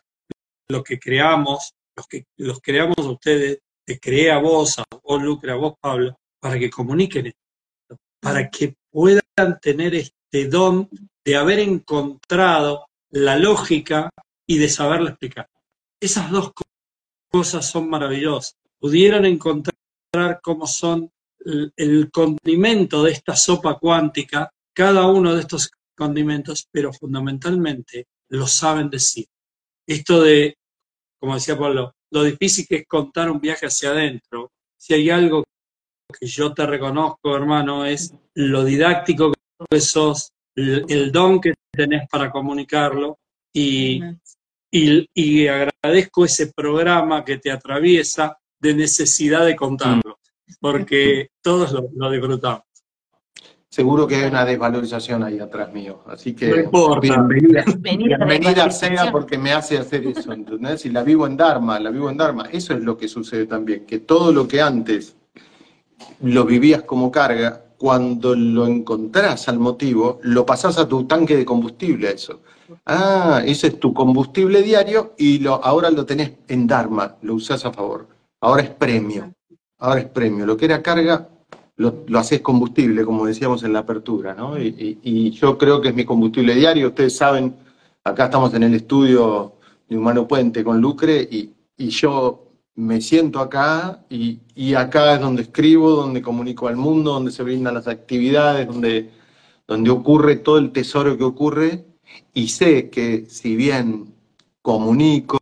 lo 0.70 0.82
que 0.82 0.98
creamos, 0.98 1.74
los 1.94 2.08
que 2.08 2.24
los 2.38 2.62
creamos 2.62 3.00
a 3.00 3.12
ustedes, 3.12 3.60
te 3.86 4.00
creé 4.00 4.32
a 4.32 4.38
vos, 4.38 4.80
a 4.80 4.86
vos 5.04 5.22
Lucre, 5.22 5.52
a 5.52 5.56
vos 5.56 5.74
Pablo, 5.82 6.18
para 6.40 6.58
que 6.58 6.70
comuniquen 6.70 7.28
esto, 7.28 7.98
para 8.22 8.50
que 8.50 8.76
puedan 8.90 9.60
tener 9.62 9.94
este 9.94 10.48
don 10.48 10.90
de 11.26 11.36
haber 11.36 11.60
encontrado 11.60 12.86
la 13.10 13.36
lógica 13.38 14.10
y 14.48 14.58
de 14.58 14.70
saberla 14.70 15.10
explicar. 15.10 15.50
Esas 16.00 16.32
dos 16.32 16.54
cosas 17.30 17.70
son 17.70 17.90
maravillosas. 17.90 18.59
Pudieron 18.80 19.26
encontrar 19.26 20.40
cómo 20.42 20.66
son 20.66 21.12
el 21.76 22.12
condimento 22.12 23.04
de 23.04 23.12
esta 23.12 23.36
sopa 23.36 23.78
cuántica, 23.78 24.52
cada 24.74 25.08
uno 25.08 25.34
de 25.34 25.42
estos 25.42 25.72
condimentos, 25.96 26.68
pero 26.72 26.94
fundamentalmente 26.94 28.08
lo 28.30 28.48
saben 28.48 28.90
decir. 28.90 29.26
Esto 29.88 30.22
de, 30.22 30.56
como 31.20 31.36
decía 31.36 31.58
Pablo, 31.58 31.94
lo 32.12 32.24
difícil 32.24 32.66
que 32.68 32.78
es 32.78 32.88
contar 32.88 33.30
un 33.30 33.40
viaje 33.40 33.66
hacia 33.66 33.92
adentro. 33.92 34.52
Si 34.78 34.94
hay 34.94 35.10
algo 35.10 35.44
que 36.20 36.26
yo 36.26 36.54
te 36.54 36.66
reconozco, 36.66 37.36
hermano, 37.36 37.86
es 37.86 38.14
lo 38.36 38.64
didáctico 38.64 39.34
que 39.70 39.82
sos, 39.82 40.32
el, 40.56 41.12
don 41.12 41.40
que 41.40 41.54
tenés 41.72 42.08
para 42.10 42.32
comunicarlo 42.32 43.20
y, 43.54 44.02
y, 44.72 45.48
agradezco 45.48 46.26
ese 46.26 46.52
programa 46.54 47.24
que 47.24 47.38
te 47.38 47.52
atraviesa 47.52 48.38
de 48.60 48.74
necesidad 48.74 49.46
de 49.46 49.56
contarlo, 49.56 50.20
porque 50.60 51.32
todos 51.42 51.72
lo, 51.72 51.90
lo 51.96 52.12
disfrutamos. 52.12 52.64
Seguro 53.72 54.08
que 54.08 54.16
hay 54.16 54.24
una 54.30 54.46
desvalorización 54.46 55.22
ahí 55.24 55.40
atrás 55.40 55.72
mío. 55.72 56.02
Así 56.08 56.34
que 56.34 56.68
bienvenida, 57.02 57.64
bienvenida 57.78 58.72
sea 58.72 59.12
porque 59.12 59.38
me 59.38 59.54
hace 59.54 59.78
hacer 59.78 60.08
eso, 60.08 60.34
¿entendés? 60.34 60.88
Y 60.88 60.90
la 60.90 61.04
vivo 61.04 61.28
en 61.28 61.38
Dharma, 61.38 61.80
la 61.80 61.92
vivo 61.92 62.10
en 62.10 62.18
Dharma. 62.18 62.50
Eso 62.52 62.74
es 62.74 62.84
lo 62.84 62.98
que 62.98 63.08
sucede 63.08 63.46
también, 63.46 63.86
que 63.86 64.00
todo 64.00 64.32
lo 64.32 64.48
que 64.48 64.60
antes 64.60 65.16
lo 66.22 66.46
vivías 66.46 66.82
como 66.82 67.12
carga, 67.12 67.64
cuando 67.78 68.36
lo 68.36 68.66
encontrás 68.66 69.48
al 69.48 69.60
motivo, 69.60 70.20
lo 70.24 70.48
pasás 70.48 70.80
a 70.80 70.88
tu 70.88 71.06
tanque 71.06 71.38
de 71.38 71.46
combustible, 71.46 72.12
eso. 72.12 72.42
Ah, 72.88 73.44
ese 73.46 73.68
es 73.68 73.80
tu 73.80 73.94
combustible 73.94 74.64
diario 74.64 75.14
y 75.18 75.40
lo, 75.40 75.64
ahora 75.64 75.92
lo 75.92 76.06
tenés 76.08 76.34
en 76.48 76.66
Dharma, 76.66 77.18
lo 77.22 77.36
usás 77.36 77.64
a 77.66 77.72
favor. 77.72 78.08
Ahora 78.42 78.64
es 78.64 78.70
premio. 78.70 79.34
Ahora 79.80 80.02
es 80.02 80.08
premio. 80.08 80.46
Lo 80.46 80.58
que 80.58 80.66
era 80.66 80.82
carga, 80.82 81.30
lo, 81.78 82.04
lo 82.08 82.20
haces 82.20 82.42
combustible, 82.42 83.06
como 83.06 83.26
decíamos 83.26 83.64
en 83.64 83.74
la 83.74 83.80
apertura, 83.80 84.34
¿no? 84.34 84.58
Y, 84.60 85.32
yo 85.32 85.58
creo 85.58 85.82
que 85.82 85.90
es 85.90 85.96
mi 85.96 86.06
combustible 86.06 86.56
diario. 86.56 86.90
Ustedes 86.90 87.16
saben, 87.16 87.56
acá 88.04 88.26
estamos 88.26 88.54
en 88.54 88.64
el 88.64 88.76
estudio 88.76 89.54
de 89.88 89.98
Humano 89.98 90.28
Puente 90.28 90.64
con 90.64 90.80
Lucre 90.82 91.28
y, 91.30 91.54
yo 91.78 92.46
me 92.76 93.02
siento 93.02 93.40
acá 93.40 94.06
y, 94.10 94.40
y, 94.56 94.74
acá 94.74 95.16
es 95.16 95.22
donde 95.22 95.44
escribo, 95.44 95.92
donde 95.92 96.22
comunico 96.22 96.68
al 96.68 96.76
mundo, 96.76 97.14
donde 97.14 97.32
se 97.32 97.44
brindan 97.44 97.74
las 97.74 97.88
actividades, 97.88 98.68
donde, 98.68 99.10
donde 99.68 99.90
ocurre 99.90 100.38
todo 100.38 100.58
el 100.58 100.72
tesoro 100.72 101.18
que 101.18 101.24
ocurre 101.24 101.86
y 102.34 102.50
sé 102.50 102.90
que 102.90 103.26
si 103.30 103.56
bien 103.56 104.14
comunico 104.62 105.39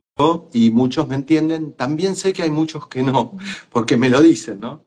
y 0.54 0.72
muchos 0.72 1.08
me 1.08 1.16
entienden, 1.16 1.74
también 1.74 2.16
sé 2.16 2.34
que 2.34 2.44
hay 2.44 2.52
muchos 2.52 2.88
que 2.88 3.04
no, 3.04 3.38
porque 3.72 3.98
me 3.98 4.10
lo 4.10 4.22
dicen, 4.22 4.60
¿no? 4.60 4.86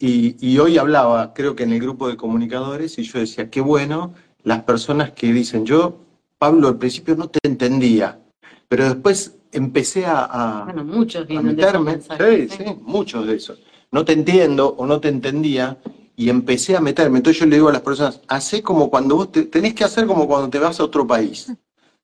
Y, 0.00 0.58
hoy 0.58 0.78
hablaba, 0.78 1.34
creo 1.34 1.56
que 1.56 1.64
en 1.64 1.72
el 1.72 1.80
grupo 1.80 2.08
de 2.08 2.16
comunicadores, 2.16 2.98
y 2.98 3.02
yo 3.02 3.18
decía, 3.18 3.50
qué 3.50 3.60
bueno 3.60 4.14
las 4.44 4.62
personas 4.62 5.10
que 5.10 5.32
dicen, 5.32 5.66
yo, 5.66 5.98
Pablo, 6.38 6.68
al 6.68 6.78
principio 6.78 7.16
no 7.16 7.28
te 7.28 7.40
entendía, 7.42 8.20
pero 8.68 8.84
después 8.84 9.36
empecé 9.50 10.06
a, 10.06 10.62
bueno, 10.64 10.84
muchos 10.84 11.26
a 11.28 11.42
meterme, 11.42 12.00
sí, 12.00 12.48
sí, 12.48 12.64
muchos 12.82 13.26
de 13.26 13.36
esos. 13.36 13.58
No 13.90 14.04
te 14.04 14.12
entiendo 14.12 14.68
o 14.78 14.86
no 14.86 15.00
te 15.00 15.08
entendía, 15.08 15.78
y 16.18 16.30
empecé 16.30 16.76
a 16.76 16.80
meterme. 16.80 17.18
Entonces 17.18 17.40
yo 17.40 17.46
le 17.46 17.56
digo 17.56 17.68
a 17.68 17.72
las 17.72 17.82
personas, 17.82 18.20
hacé 18.26 18.60
como 18.60 18.90
cuando 18.90 19.14
vos 19.14 19.30
tenés 19.30 19.72
que 19.74 19.84
hacer 19.84 20.04
como 20.04 20.26
cuando 20.26 20.50
te 20.50 20.58
vas 20.58 20.80
a 20.80 20.84
otro 20.84 21.06
país. 21.06 21.52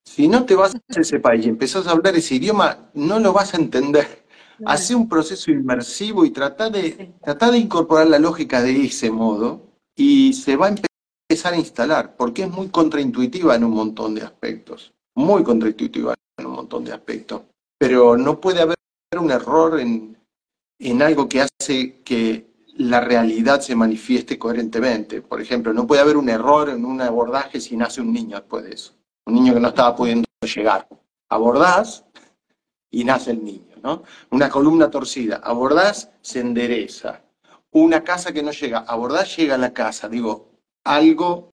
Si 0.05 0.29
no 0.29 0.45
te 0.45 0.55
vas 0.55 0.75
a 0.75 1.01
ese 1.01 1.19
país 1.19 1.45
y 1.45 1.49
empezás 1.49 1.87
a 1.87 1.93
hablar 1.93 2.15
ese 2.15 2.37
idioma, 2.37 2.91
no 2.95 3.19
lo 3.19 3.33
vas 3.33 3.55
a 3.55 3.57
entender. 3.57 4.25
Hace 4.65 4.95
un 4.95 5.09
proceso 5.09 5.51
inmersivo 5.51 6.25
y 6.25 6.31
trata 6.31 6.71
de, 6.71 7.13
de 7.23 7.59
incorporar 7.59 8.07
la 8.07 8.19
lógica 8.19 8.63
de 8.63 8.85
ese 8.85 9.11
modo 9.11 9.63
y 9.97 10.33
se 10.35 10.57
va 10.57 10.67
a 10.67 10.75
empezar 11.29 11.55
a 11.55 11.59
instalar, 11.59 12.17
porque 12.17 12.45
es 12.45 12.51
muy 12.51 12.69
contraintuitiva 12.69 13.57
en 13.57 13.65
un 13.65 13.73
montón 13.73 14.15
de 14.15 14.23
aspectos, 14.23 14.93
muy 15.17 15.43
contraintuitiva 15.43 16.15
en 16.39 16.47
un 16.47 16.53
montón 16.53 16.85
de 16.85 16.93
aspectos. 16.93 17.43
Pero 17.79 18.17
no 18.17 18.41
puede 18.41 18.61
haber 18.61 18.77
un 19.19 19.31
error 19.31 19.81
en, 19.81 20.17
en 20.79 21.03
algo 21.03 21.29
que 21.29 21.43
hace 21.43 22.03
que 22.05 22.55
la 22.77 23.01
realidad 23.01 23.61
se 23.61 23.75
manifieste 23.75 24.39
coherentemente. 24.39 25.23
Por 25.23 25.41
ejemplo, 25.41 25.73
no 25.73 25.87
puede 25.87 26.03
haber 26.03 26.17
un 26.17 26.29
error 26.29 26.69
en 26.69 26.85
un 26.85 27.01
abordaje 27.01 27.61
si 27.61 27.77
nace 27.77 28.01
un 28.01 28.13
niño 28.13 28.37
después 28.37 28.65
de 28.65 28.73
eso. 28.73 28.93
Un 29.27 29.35
niño 29.35 29.55
que 29.55 29.61
no 29.61 29.69
estaba 29.69 29.95
pudiendo 29.97 30.27
llegar. 30.43 30.87
Abordás 31.29 32.05
y 32.91 33.05
nace 33.05 33.33
el 33.33 33.45
niño. 33.45 33.75
Una 34.31 34.49
columna 34.49 34.91
torcida, 34.91 35.41
abordás, 35.45 36.11
se 36.23 36.41
endereza. 36.41 37.21
Una 37.71 38.03
casa 38.03 38.33
que 38.33 38.43
no 38.43 38.51
llega, 38.51 38.79
abordás, 38.79 39.37
llega 39.37 39.57
a 39.57 39.59
la 39.59 39.73
casa. 39.73 40.09
Digo, 40.09 40.49
algo, 40.85 41.51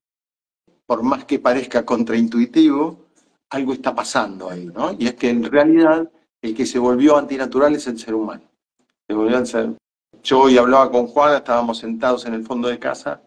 por 0.86 1.04
más 1.04 1.26
que 1.26 1.40
parezca 1.40 1.86
contraintuitivo, 1.86 3.08
algo 3.50 3.74
está 3.74 3.94
pasando 3.94 4.50
ahí, 4.50 4.66
¿no? 4.66 4.94
Y 4.98 5.08
es 5.08 5.16
que 5.16 5.30
en 5.30 5.44
realidad 5.44 6.10
el 6.42 6.56
que 6.56 6.66
se 6.66 6.80
volvió 6.80 7.18
antinatural 7.18 7.76
es 7.76 7.88
el 7.88 8.00
ser 8.00 8.14
humano. 8.14 8.44
Yo 10.24 10.40
hoy 10.40 10.58
hablaba 10.58 10.90
con 10.92 11.08
Juana, 11.08 11.38
estábamos 11.38 11.80
sentados 11.80 12.26
en 12.26 12.34
el 12.34 12.46
fondo 12.46 12.70
de 12.70 12.80
casa, 12.80 13.22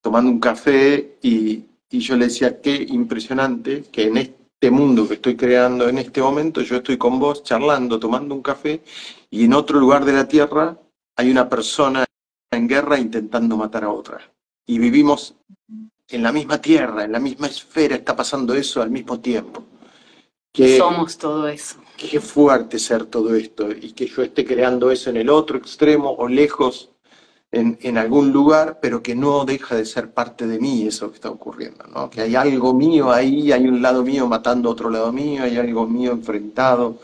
tomando 0.00 0.30
un 0.30 0.40
café, 0.40 1.18
y, 1.22 1.64
y 1.90 2.00
yo 2.00 2.16
le 2.16 2.26
decía, 2.26 2.60
qué 2.60 2.74
impresionante 2.88 3.84
que 3.92 4.04
en 4.04 4.16
este 4.16 4.70
mundo 4.70 5.06
que 5.06 5.14
estoy 5.14 5.36
creando 5.36 5.88
en 5.88 5.98
este 5.98 6.20
momento, 6.20 6.60
yo 6.62 6.76
estoy 6.76 6.96
con 6.96 7.18
vos 7.18 7.42
charlando, 7.44 7.98
tomando 8.00 8.34
un 8.34 8.42
café, 8.42 8.82
y 9.30 9.44
en 9.44 9.52
otro 9.52 9.78
lugar 9.78 10.04
de 10.04 10.12
la 10.12 10.26
Tierra 10.26 10.78
hay 11.16 11.30
una 11.30 11.48
persona 11.48 12.04
en 12.50 12.68
guerra 12.68 12.98
intentando 12.98 13.56
matar 13.56 13.84
a 13.84 13.90
otra. 13.90 14.20
Y 14.66 14.78
vivimos 14.78 15.36
en 16.08 16.22
la 16.22 16.32
misma 16.32 16.60
Tierra, 16.60 17.04
en 17.04 17.12
la 17.12 17.20
misma 17.20 17.46
esfera, 17.46 17.96
está 17.96 18.16
pasando 18.16 18.54
eso 18.54 18.82
al 18.82 18.90
mismo 18.90 19.20
tiempo. 19.20 19.64
Que, 20.52 20.78
Somos 20.78 21.18
todo 21.18 21.48
eso. 21.48 21.76
Qué 21.96 22.20
fuerte 22.20 22.78
ser 22.78 23.06
todo 23.06 23.34
esto 23.34 23.70
y 23.70 23.92
que 23.92 24.06
yo 24.06 24.22
esté 24.22 24.44
creando 24.44 24.90
eso 24.90 25.10
en 25.10 25.18
el 25.18 25.28
otro 25.28 25.56
extremo 25.56 26.10
o 26.10 26.28
lejos 26.28 26.90
en, 27.56 27.98
algún 27.98 28.32
lugar, 28.32 28.78
pero 28.80 29.02
que 29.02 29.14
no 29.14 29.44
deja 29.44 29.74
de 29.74 29.84
ser 29.84 30.12
parte 30.12 30.46
de 30.46 30.58
mí 30.58 30.86
eso 30.86 31.08
que 31.08 31.16
está 31.16 31.30
ocurriendo, 31.30 31.84
¿no? 31.92 32.10
Que 32.10 32.22
hay 32.22 32.36
algo 32.36 32.74
mío 32.74 33.10
ahí, 33.10 33.52
hay 33.52 33.66
un 33.66 33.80
lado 33.80 34.02
mío 34.02 34.26
matando 34.26 34.68
a 34.68 34.72
otro 34.72 34.90
lado 34.90 35.12
mío, 35.12 35.42
hay 35.42 35.56
algo 35.56 35.86
mío 35.86 36.12
enfrentado, 36.12 36.98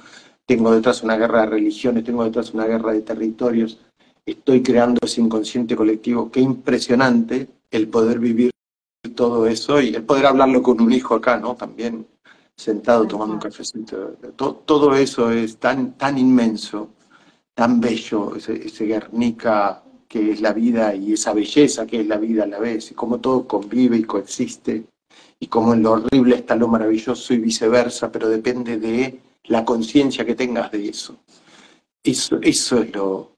tengo 0.47 0.73
detrás 0.73 1.03
una 1.03 1.17
guerra 1.17 1.43
de 1.43 1.47
religiones, 1.47 2.05
tengo 2.05 2.25
detrás 2.25 2.53
una 2.53 2.67
guerra 2.67 2.93
de 2.93 3.03
territorios, 3.03 3.79
estoy 4.27 4.63
creando 4.63 4.99
ese 5.03 5.21
inconsciente 5.21 5.75
colectivo, 5.75 6.31
qué 6.31 6.41
impresionante 6.41 7.49
el 7.71 7.89
poder 7.89 8.19
vivir 8.19 8.51
todo 9.17 9.47
eso 9.47 9.81
y 9.81 9.95
el 9.95 10.05
poder 10.05 10.27
hablarlo 10.27 10.63
con 10.63 10.81
un 10.81 10.93
hijo 10.93 11.15
acá, 11.15 11.39
¿no? 11.39 11.55
También 11.57 12.07
sentado 12.55 13.07
tomando 13.07 13.35
un 13.35 13.41
cafecito. 13.41 14.17
Todo, 14.37 14.55
todo 14.57 14.95
eso 14.95 15.31
es 15.31 15.57
tan, 15.57 15.93
tan 15.97 16.19
inmenso, 16.19 16.91
tan 17.55 17.81
bello, 17.81 18.37
ese, 18.37 18.67
ese 18.67 18.85
Guernica 18.85 19.83
que 20.13 20.33
es 20.33 20.43
la 20.43 20.53
vida 20.53 20.95
y 20.95 21.15
esa 21.15 21.33
belleza 21.33 21.87
que 21.87 22.01
es 22.03 22.07
la 22.07 22.19
vida 22.19 22.45
a 22.45 22.47
la 22.47 22.59
vez, 22.59 22.91
y 22.91 22.95
cómo 22.95 23.19
todo 23.19 23.49
convive 23.49 23.97
y 23.97 24.05
coexiste, 24.05 24.85
y 25.41 25.47
cómo 25.47 25.73
en 25.73 25.83
lo 25.83 25.93
horrible 25.93 26.37
está 26.37 26.55
lo 26.55 26.69
maravilloso 26.69 27.33
y 27.33 27.39
viceversa, 27.39 28.13
pero 28.13 28.29
depende 28.29 28.77
de 28.77 29.19
la 29.45 29.65
conciencia 29.65 30.27
que 30.27 30.35
tengas 30.35 30.71
de 30.71 30.87
eso. 30.87 31.17
Eso, 32.05 32.39
eso 32.43 32.83
es 32.83 32.95
lo, 32.95 33.37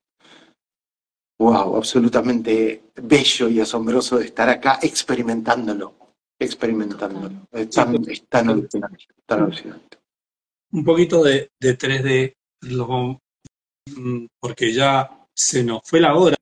wow, 1.39 1.77
absolutamente 1.77 2.83
bello 2.97 3.49
y 3.49 3.61
asombroso 3.61 4.19
de 4.19 4.25
estar 4.25 4.49
acá 4.49 4.81
experimentándolo, 4.83 5.95
experimentándolo. 6.37 7.47
Es 7.53 7.71
tan, 7.71 8.49
alucinante, 8.49 9.99
Un 10.73 10.85
poquito 10.85 11.23
de, 11.23 11.53
de 11.61 11.79
3D, 11.79 12.35
mm, 13.95 14.27
porque 14.41 14.73
ya 14.73 15.09
se 15.33 15.63
nos 15.63 15.81
fue 15.85 16.01
la 16.01 16.17
hora 16.17 16.37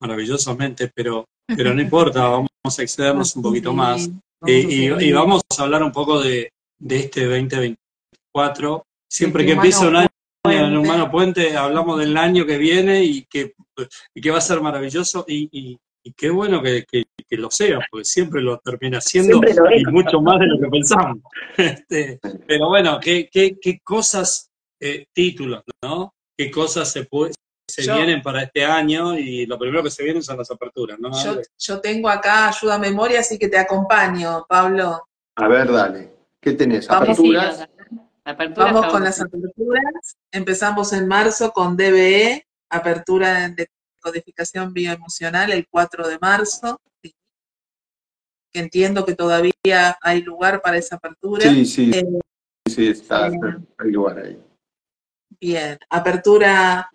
maravillosamente, 0.00 0.90
pero, 0.94 1.26
pero 1.56 1.74
no 1.74 1.80
importa, 1.80 2.28
vamos 2.28 2.50
a 2.78 2.82
excedernos 2.82 3.36
un 3.36 3.42
poquito 3.42 3.72
más. 3.72 4.08
Y, 4.46 5.12
vamos 5.12 5.42
a 5.58 5.62
hablar 5.62 5.82
un 5.82 5.92
poco 5.92 6.20
de, 6.20 6.52
de 6.78 6.96
este 6.96 7.24
2024. 7.24 8.84
Siempre 9.10 9.46
que 9.46 9.52
empieza 9.52 9.88
un 9.88 9.96
año 9.96 10.08
en 10.44 10.76
Humano 10.76 11.10
Puente, 11.10 11.56
hablamos 11.56 11.98
del 11.98 12.16
año 12.16 12.44
que 12.44 12.58
viene 12.58 13.02
y 13.02 13.24
que, 13.24 13.54
y 14.14 14.20
que 14.20 14.30
va 14.30 14.38
a 14.38 14.42
ser 14.42 14.60
maravilloso. 14.60 15.24
Y, 15.26 15.78
y 16.06 16.12
qué 16.12 16.30
bueno 16.30 16.62
que, 16.62 16.84
que, 16.86 17.36
lo 17.36 17.50
sea, 17.50 17.80
porque 17.90 18.04
siempre 18.04 18.40
lo 18.40 18.58
termina 18.58 19.00
siendo 19.00 19.40
y 19.76 19.84
mucho 19.86 20.20
más 20.20 20.38
de 20.38 20.46
lo 20.46 20.60
que 20.60 20.68
pensamos. 20.68 21.18
Este, 21.56 22.20
pero 22.46 22.68
bueno, 22.68 23.00
¿qué, 23.00 23.28
qué, 23.30 23.56
qué 23.60 23.80
cosas 23.82 24.50
eh, 24.80 25.06
títulos, 25.12 25.64
¿no? 25.82 26.14
¿Qué 26.38 26.48
cosas 26.48 26.92
se, 26.92 27.06
se 27.66 27.92
vienen 27.92 28.22
para 28.22 28.42
este 28.42 28.64
año? 28.64 29.18
Y 29.18 29.46
lo 29.46 29.58
primero 29.58 29.82
que 29.82 29.90
se 29.90 30.04
vienen 30.04 30.22
son 30.22 30.38
las 30.38 30.50
aperturas, 30.50 30.98
¿no? 30.98 31.10
Yo, 31.58 31.80
tengo 31.80 32.08
acá 32.08 32.48
ayuda 32.48 32.74
a 32.74 32.78
memoria, 32.78 33.20
así 33.20 33.38
que 33.38 33.48
te 33.48 33.58
acompaño, 33.58 34.46
Pablo. 34.48 35.06
A 35.36 35.48
ver, 35.48 35.70
dale. 35.70 36.12
¿Qué 36.40 36.52
tenés? 36.52 36.88
¿Aperturas? 36.90 37.68
Vamos 38.56 38.86
con 38.86 39.04
las 39.04 39.20
aperturas. 39.20 40.16
Empezamos 40.32 40.92
en 40.92 41.06
marzo 41.06 41.52
con 41.52 41.76
DBE, 41.76 42.46
apertura 42.70 43.48
de 43.48 43.68
codificación 44.00 44.72
bioemocional 44.72 45.52
el 45.52 45.66
4 45.68 46.08
de 46.08 46.18
marzo. 46.20 46.80
Que 47.02 48.60
entiendo 48.60 49.04
que 49.04 49.14
todavía 49.14 49.98
hay 50.00 50.22
lugar 50.22 50.62
para 50.62 50.78
esa 50.78 50.96
apertura. 50.96 51.42
Sí, 51.42 51.66
sí. 51.66 51.90
Eh, 51.92 52.04
sí, 52.68 52.88
está, 52.88 53.28
eh, 53.28 53.32
hay 53.78 53.90
lugar 53.90 54.18
ahí. 54.18 54.40
Bien, 55.38 55.78
apertura 55.90 56.90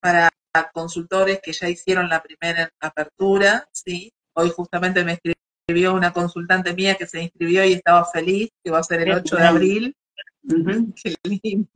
Para 0.00 0.30
consultores 0.72 1.40
que 1.42 1.52
ya 1.52 1.68
hicieron 1.68 2.08
la 2.08 2.22
primera 2.22 2.70
apertura, 2.80 3.68
¿sí? 3.72 4.12
Hoy 4.34 4.50
justamente 4.50 5.04
me 5.04 5.18
escribió 5.22 5.94
una 5.94 6.12
consultante 6.12 6.74
mía 6.74 6.96
que 6.96 7.06
se 7.06 7.22
inscribió 7.22 7.64
y 7.64 7.74
estaba 7.74 8.04
feliz, 8.04 8.50
que 8.62 8.70
va 8.70 8.78
a 8.78 8.84
ser 8.84 9.02
el 9.02 9.12
8 9.12 9.36
de 9.36 9.46
abril. 9.46 9.96
Qué 11.02 11.14
lindo. 11.22 11.70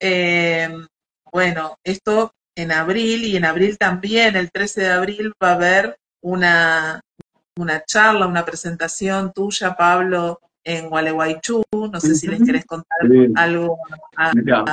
Eh, 0.00 0.68
bueno, 1.30 1.76
esto 1.84 2.32
en 2.56 2.72
abril 2.72 3.24
y 3.24 3.36
en 3.36 3.44
abril 3.44 3.78
también, 3.78 4.36
el 4.36 4.50
13 4.50 4.80
de 4.82 4.92
abril, 4.92 5.32
va 5.42 5.50
a 5.50 5.54
haber 5.54 5.98
una, 6.22 7.00
una 7.56 7.84
charla, 7.84 8.26
una 8.26 8.44
presentación 8.44 9.32
tuya, 9.32 9.76
Pablo, 9.76 10.40
en 10.64 10.88
Gualeguaychú. 10.88 11.62
No 11.72 12.00
sé 12.00 12.14
si 12.14 12.26
les 12.26 12.42
querés 12.42 12.64
contar 12.66 12.98
algo. 13.36 13.78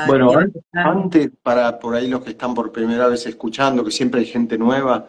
bueno, 0.07 0.31
antes, 0.73 1.31
para 1.41 1.79
por 1.79 1.95
ahí 1.95 2.07
los 2.07 2.21
que 2.21 2.31
están 2.31 2.53
por 2.53 2.71
primera 2.71 3.07
vez 3.07 3.25
escuchando, 3.25 3.83
que 3.83 3.91
siempre 3.91 4.21
hay 4.21 4.27
gente 4.27 4.57
nueva, 4.57 5.07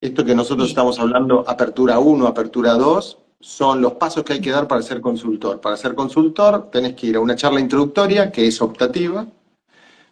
esto 0.00 0.24
que 0.24 0.34
nosotros 0.34 0.68
estamos 0.68 0.98
hablando, 0.98 1.44
apertura 1.48 1.98
1, 1.98 2.26
apertura 2.26 2.74
2, 2.74 3.18
son 3.40 3.80
los 3.80 3.94
pasos 3.94 4.24
que 4.24 4.34
hay 4.34 4.40
que 4.40 4.50
dar 4.50 4.66
para 4.68 4.82
ser 4.82 5.00
consultor. 5.00 5.60
Para 5.60 5.76
ser 5.76 5.94
consultor 5.94 6.70
tenés 6.70 6.94
que 6.94 7.08
ir 7.08 7.16
a 7.16 7.20
una 7.20 7.36
charla 7.36 7.60
introductoria 7.60 8.30
que 8.30 8.46
es 8.46 8.60
optativa, 8.60 9.26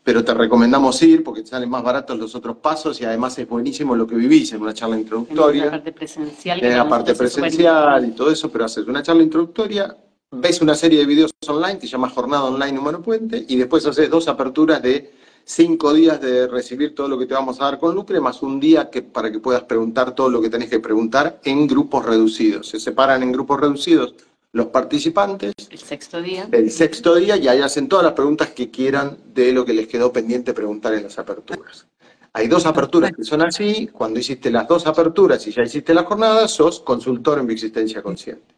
pero 0.04 0.22
te 0.22 0.34
recomendamos 0.34 1.02
ir 1.02 1.24
porque 1.24 1.40
te 1.40 1.48
salen 1.48 1.70
más 1.70 1.82
baratos 1.82 2.18
los 2.18 2.34
otros 2.34 2.58
pasos 2.58 3.00
y 3.00 3.04
además 3.06 3.38
es 3.38 3.48
buenísimo 3.48 3.96
lo 3.96 4.06
que 4.06 4.14
vivís 4.14 4.52
en 4.52 4.60
una 4.60 4.74
charla 4.74 4.98
introductoria. 4.98 5.64
la 5.64 5.70
parte 5.70 5.92
presencial. 5.92 6.62
En 6.62 6.76
la 6.76 6.88
parte 6.88 7.14
presencial 7.14 8.04
y 8.04 8.10
todo 8.10 8.30
eso, 8.30 8.52
pero 8.52 8.66
haces 8.66 8.86
una 8.86 9.02
charla 9.02 9.22
introductoria, 9.22 9.96
ves 10.30 10.60
una 10.60 10.74
serie 10.74 10.98
de 10.98 11.06
videos 11.06 11.32
online 11.48 11.78
que 11.78 11.86
se 11.86 11.92
llama 11.92 12.10
Jornada 12.10 12.44
Online 12.44 12.78
Humano 12.78 13.00
Puente 13.00 13.46
y 13.48 13.56
después 13.56 13.86
haces 13.86 14.10
dos 14.10 14.28
aperturas 14.28 14.82
de 14.82 15.10
cinco 15.46 15.94
días 15.94 16.20
de 16.20 16.48
recibir 16.48 16.94
todo 16.94 17.08
lo 17.08 17.18
que 17.18 17.26
te 17.26 17.32
vamos 17.32 17.60
a 17.60 17.64
dar 17.64 17.78
con 17.78 17.94
Lucre, 17.94 18.20
más 18.20 18.42
un 18.42 18.60
día 18.60 18.90
que, 18.90 19.02
para 19.02 19.32
que 19.32 19.38
puedas 19.38 19.62
preguntar 19.62 20.14
todo 20.14 20.28
lo 20.28 20.40
que 20.42 20.50
tenés 20.50 20.68
que 20.68 20.80
preguntar 20.80 21.40
en 21.44 21.66
grupos 21.66 22.04
reducidos. 22.04 22.68
Se 22.68 22.78
separan 22.78 23.22
en 23.22 23.32
grupos 23.32 23.58
reducidos 23.58 24.14
los 24.54 24.66
participantes. 24.68 25.52
El 25.68 25.78
sexto 25.80 26.22
día. 26.22 26.48
El 26.52 26.70
sexto 26.70 27.16
día 27.16 27.36
y 27.36 27.48
ahí 27.48 27.60
hacen 27.60 27.88
todas 27.88 28.04
las 28.04 28.14
preguntas 28.14 28.50
que 28.50 28.70
quieran 28.70 29.18
de 29.34 29.52
lo 29.52 29.64
que 29.64 29.74
les 29.74 29.88
quedó 29.88 30.12
pendiente 30.12 30.54
preguntar 30.54 30.94
en 30.94 31.02
las 31.02 31.18
aperturas. 31.18 31.88
Hay 32.32 32.46
dos 32.46 32.64
aperturas 32.64 33.10
que 33.10 33.24
son 33.24 33.42
así. 33.42 33.88
Cuando 33.92 34.20
hiciste 34.20 34.52
las 34.52 34.68
dos 34.68 34.86
aperturas 34.86 35.44
y 35.48 35.50
ya 35.50 35.64
hiciste 35.64 35.92
la 35.92 36.04
jornada, 36.04 36.46
sos 36.46 36.80
consultor 36.80 37.40
en 37.40 37.48
bioexistencia 37.48 38.00
consciente. 38.00 38.54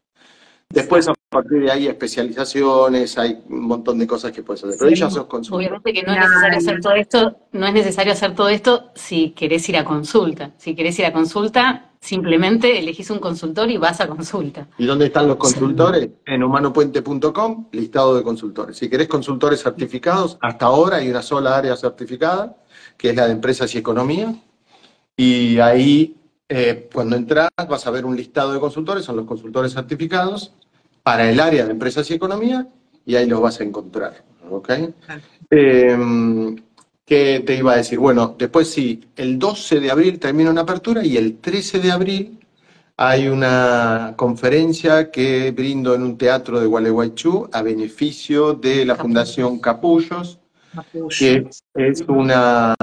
Después, 0.68 1.06
partir 1.42 1.60
de 1.62 1.70
ahí, 1.70 1.86
especializaciones, 1.86 3.18
hay 3.18 3.42
un 3.48 3.66
montón 3.66 3.98
de 3.98 4.06
cosas 4.06 4.32
que 4.32 4.42
puedes 4.42 4.64
hacer. 4.64 4.76
Pero 4.78 4.90
ya 4.90 5.10
sos 5.10 5.26
consultor. 5.26 5.58
Obviamente 5.58 5.92
que 5.92 6.02
no 6.02 6.12
es 6.12 6.20
necesario 6.20 6.58
hacer 6.58 6.80
todo 6.80 6.94
esto, 6.94 7.36
no 7.52 7.66
es 7.66 7.74
necesario 7.74 8.12
hacer 8.12 8.34
todo 8.34 8.48
esto 8.48 8.90
si 8.94 9.30
querés 9.30 9.68
ir 9.68 9.76
a 9.76 9.84
consulta. 9.84 10.52
Si 10.56 10.74
querés 10.74 10.98
ir 10.98 11.06
a 11.06 11.12
consulta, 11.12 11.90
simplemente 12.00 12.78
elegís 12.78 13.10
un 13.10 13.18
consultor 13.18 13.70
y 13.70 13.76
vas 13.76 14.00
a 14.00 14.08
consulta. 14.08 14.68
¿Y 14.78 14.86
dónde 14.86 15.06
están 15.06 15.28
los 15.28 15.36
consultores? 15.36 16.08
En 16.24 16.42
humanopuente.com, 16.42 17.68
listado 17.72 18.16
de 18.16 18.22
consultores. 18.22 18.76
Si 18.76 18.88
querés 18.88 19.08
consultores 19.08 19.62
certificados, 19.62 20.38
hasta 20.40 20.66
ahora 20.66 20.96
hay 20.96 21.10
una 21.10 21.22
sola 21.22 21.56
área 21.56 21.76
certificada, 21.76 22.56
que 22.96 23.10
es 23.10 23.16
la 23.16 23.26
de 23.26 23.32
empresas 23.32 23.74
y 23.74 23.78
economía. 23.78 24.34
Y 25.16 25.58
ahí 25.58 26.16
eh, 26.48 26.88
cuando 26.92 27.16
entras 27.16 27.48
vas 27.68 27.86
a 27.86 27.90
ver 27.90 28.04
un 28.04 28.16
listado 28.16 28.52
de 28.52 28.60
consultores, 28.60 29.04
son 29.04 29.16
los 29.16 29.26
consultores 29.26 29.72
certificados 29.72 30.52
para 31.06 31.30
el 31.30 31.38
área 31.38 31.64
de 31.64 31.70
empresas 31.70 32.10
y 32.10 32.14
economía 32.14 32.66
y 33.04 33.14
ahí 33.14 33.26
los 33.26 33.40
vas 33.40 33.60
a 33.60 33.62
encontrar. 33.62 34.24
¿ok? 34.50 34.70
Em, 35.50 36.56
¿Qué 37.04 37.44
te 37.46 37.54
iba 37.54 37.74
a 37.74 37.76
decir? 37.76 38.00
Bueno, 38.00 38.34
después 38.36 38.68
sí, 38.68 39.04
el 39.14 39.38
12 39.38 39.78
de 39.78 39.92
abril 39.92 40.18
termina 40.18 40.50
una 40.50 40.62
apertura 40.62 41.06
y 41.06 41.16
el 41.16 41.38
13 41.38 41.78
de 41.78 41.92
abril 41.92 42.40
hay 42.96 43.28
una 43.28 44.14
conferencia 44.16 45.12
que 45.12 45.52
brindo 45.52 45.94
en 45.94 46.02
un 46.02 46.18
teatro 46.18 46.58
de 46.58 46.66
Gualeguaychú 46.66 47.50
a 47.52 47.62
beneficio 47.62 48.54
de 48.54 48.84
la 48.84 48.96
Fundación 48.96 49.60
Capullos, 49.60 50.40
que 51.16 51.48
es 51.74 52.04
una, 52.08 52.74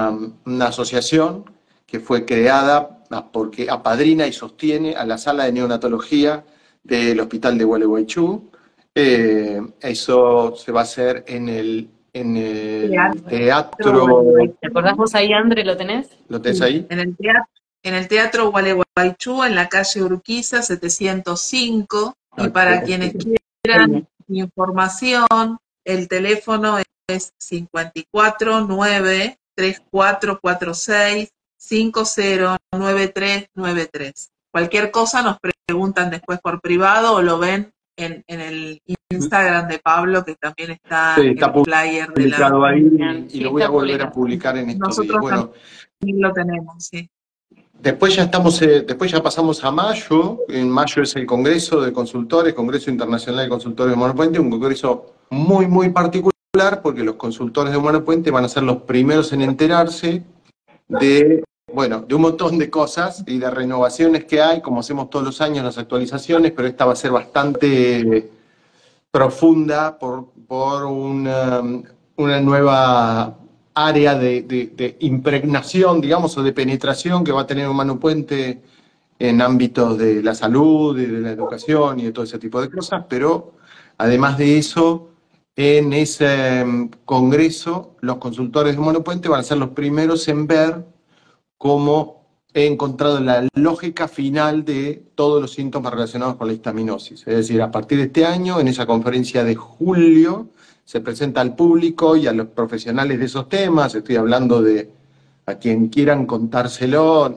una 0.46 0.66
asociación 0.68 1.44
que 1.84 2.00
fue 2.00 2.24
creada 2.24 3.04
porque 3.30 3.68
apadrina 3.68 4.26
y 4.26 4.32
sostiene 4.32 4.94
a 4.94 5.04
la 5.04 5.18
sala 5.18 5.44
de 5.44 5.52
neonatología 5.52 6.42
del 6.84 7.18
Hospital 7.18 7.58
de 7.58 7.64
Gualeguaychú. 7.64 8.50
Eh, 8.94 9.60
eso 9.80 10.54
se 10.54 10.70
va 10.70 10.80
a 10.80 10.84
hacer 10.84 11.24
en 11.26 11.48
el, 11.48 11.90
en 12.12 12.36
el 12.36 13.24
teatro. 13.24 14.24
¿Te 14.60 14.68
acordás 14.68 14.96
vos 14.96 15.14
ahí, 15.16 15.32
André? 15.32 15.64
¿Lo 15.64 15.76
tenés? 15.76 16.10
¿Lo 16.28 16.40
tenés 16.40 16.60
ahí? 16.60 16.86
En 16.88 17.00
el 17.00 17.16
teatro, 17.16 17.50
en 17.82 17.94
el 17.94 18.06
teatro 18.06 18.52
Gualeguaychú, 18.52 19.42
en 19.42 19.56
la 19.56 19.68
calle 19.68 20.02
Urquiza 20.02 20.62
705. 20.62 22.14
y 22.38 22.48
para 22.48 22.82
quienes 22.82 23.14
quieran 23.62 24.08
información, 24.28 25.58
el 25.84 26.08
teléfono 26.08 26.78
es 27.08 27.32
549 27.38 29.38
3446 29.56 31.30
509393. 31.56 34.30
Cualquier 34.54 34.92
cosa 34.92 35.20
nos 35.20 35.38
preguntan 35.66 36.10
después 36.10 36.38
por 36.40 36.60
privado 36.60 37.14
o 37.14 37.22
lo 37.22 37.40
ven 37.40 37.72
en, 37.96 38.22
el 38.28 38.80
Instagram 39.10 39.66
de 39.66 39.80
Pablo, 39.80 40.24
que 40.24 40.36
también 40.36 40.70
está, 40.70 41.16
en 41.16 41.36
el 41.36 41.64
flyer 41.64 42.08
de 42.14 42.28
la... 42.28 42.52
Ahí, 42.64 43.26
y 43.32 43.40
lo 43.40 43.50
voy 43.50 43.62
a 43.62 43.68
volver 43.68 44.02
a 44.02 44.12
publicar 44.12 44.56
en 44.56 44.70
estos 44.70 44.90
Nosotros 44.90 45.20
Bueno, 45.20 45.50
lo 46.02 46.32
tenemos, 46.32 46.84
sí. 46.84 47.10
Después 47.72 48.14
ya 48.14 48.22
estamos, 48.22 48.62
eh, 48.62 48.82
después 48.82 49.10
ya 49.10 49.20
pasamos 49.20 49.64
a 49.64 49.72
mayo. 49.72 50.38
En 50.46 50.70
mayo 50.70 51.02
es 51.02 51.16
el 51.16 51.26
Congreso 51.26 51.80
de 51.80 51.92
Consultores, 51.92 52.54
Congreso 52.54 52.92
Internacional 52.92 53.46
de 53.46 53.48
Consultores 53.48 53.90
de 53.90 53.96
Humano 53.96 54.14
Puente, 54.14 54.38
un 54.38 54.50
congreso 54.50 55.16
muy, 55.30 55.66
muy 55.66 55.88
particular 55.88 56.80
porque 56.80 57.02
los 57.02 57.16
consultores 57.16 57.72
de 57.72 57.78
Humano 57.78 58.04
Puente 58.04 58.30
van 58.30 58.44
a 58.44 58.48
ser 58.48 58.62
los 58.62 58.82
primeros 58.82 59.32
en 59.32 59.42
enterarse 59.42 60.22
de 60.86 61.42
bueno, 61.74 62.04
de 62.06 62.14
un 62.14 62.22
montón 62.22 62.56
de 62.56 62.70
cosas 62.70 63.24
y 63.26 63.38
de 63.38 63.50
renovaciones 63.50 64.24
que 64.24 64.40
hay, 64.40 64.60
como 64.60 64.80
hacemos 64.80 65.10
todos 65.10 65.24
los 65.24 65.40
años 65.40 65.64
las 65.64 65.76
actualizaciones, 65.76 66.52
pero 66.52 66.68
esta 66.68 66.84
va 66.84 66.92
a 66.92 66.96
ser 66.96 67.10
bastante 67.10 68.30
profunda 69.10 69.98
por, 69.98 70.28
una, 70.86 71.62
nueva 72.16 73.36
área 73.74 74.14
de, 74.14 74.96
impregnación, 75.00 76.00
digamos, 76.00 76.38
o 76.38 76.42
de 76.44 76.52
penetración 76.52 77.24
que 77.24 77.32
va 77.32 77.42
a 77.42 77.46
tener 77.46 77.68
Humano 77.68 77.98
Puente 77.98 78.62
en 79.18 79.42
ámbitos 79.42 79.98
de 79.98 80.22
la 80.22 80.34
salud, 80.34 80.98
y 80.98 81.06
de 81.06 81.20
la 81.20 81.32
educación 81.32 81.98
y 82.00 82.04
de 82.04 82.12
todo 82.12 82.24
ese 82.24 82.38
tipo 82.38 82.60
de 82.60 82.70
cosas, 82.70 83.04
pero 83.08 83.54
además 83.98 84.38
de 84.38 84.58
eso, 84.58 85.08
en 85.56 85.92
ese 85.92 86.64
mm, 86.64 86.90
congreso, 87.04 87.96
los 88.00 88.18
consultores 88.18 88.74
de 88.74 88.80
Humano 88.80 89.02
Puente 89.02 89.28
van 89.28 89.40
a 89.40 89.44
ser 89.44 89.58
los 89.58 89.70
primeros 89.70 90.28
en 90.28 90.46
ver 90.46 90.93
cómo 91.64 92.26
he 92.52 92.66
encontrado 92.66 93.20
la 93.20 93.48
lógica 93.54 94.06
final 94.06 94.66
de 94.66 95.02
todos 95.14 95.40
los 95.40 95.54
síntomas 95.54 95.94
relacionados 95.94 96.36
con 96.36 96.46
la 96.46 96.52
histaminosis. 96.52 97.26
Es 97.26 97.36
decir, 97.36 97.62
a 97.62 97.70
partir 97.70 97.96
de 97.96 98.04
este 98.04 98.26
año, 98.26 98.60
en 98.60 98.68
esa 98.68 98.84
conferencia 98.84 99.44
de 99.44 99.54
julio, 99.54 100.50
se 100.84 101.00
presenta 101.00 101.40
al 101.40 101.56
público 101.56 102.16
y 102.18 102.26
a 102.26 102.34
los 102.34 102.48
profesionales 102.48 103.18
de 103.18 103.24
esos 103.24 103.48
temas, 103.48 103.94
estoy 103.94 104.16
hablando 104.16 104.60
de 104.60 104.90
a 105.46 105.54
quien 105.54 105.88
quieran 105.88 106.26
contárselo. 106.26 107.34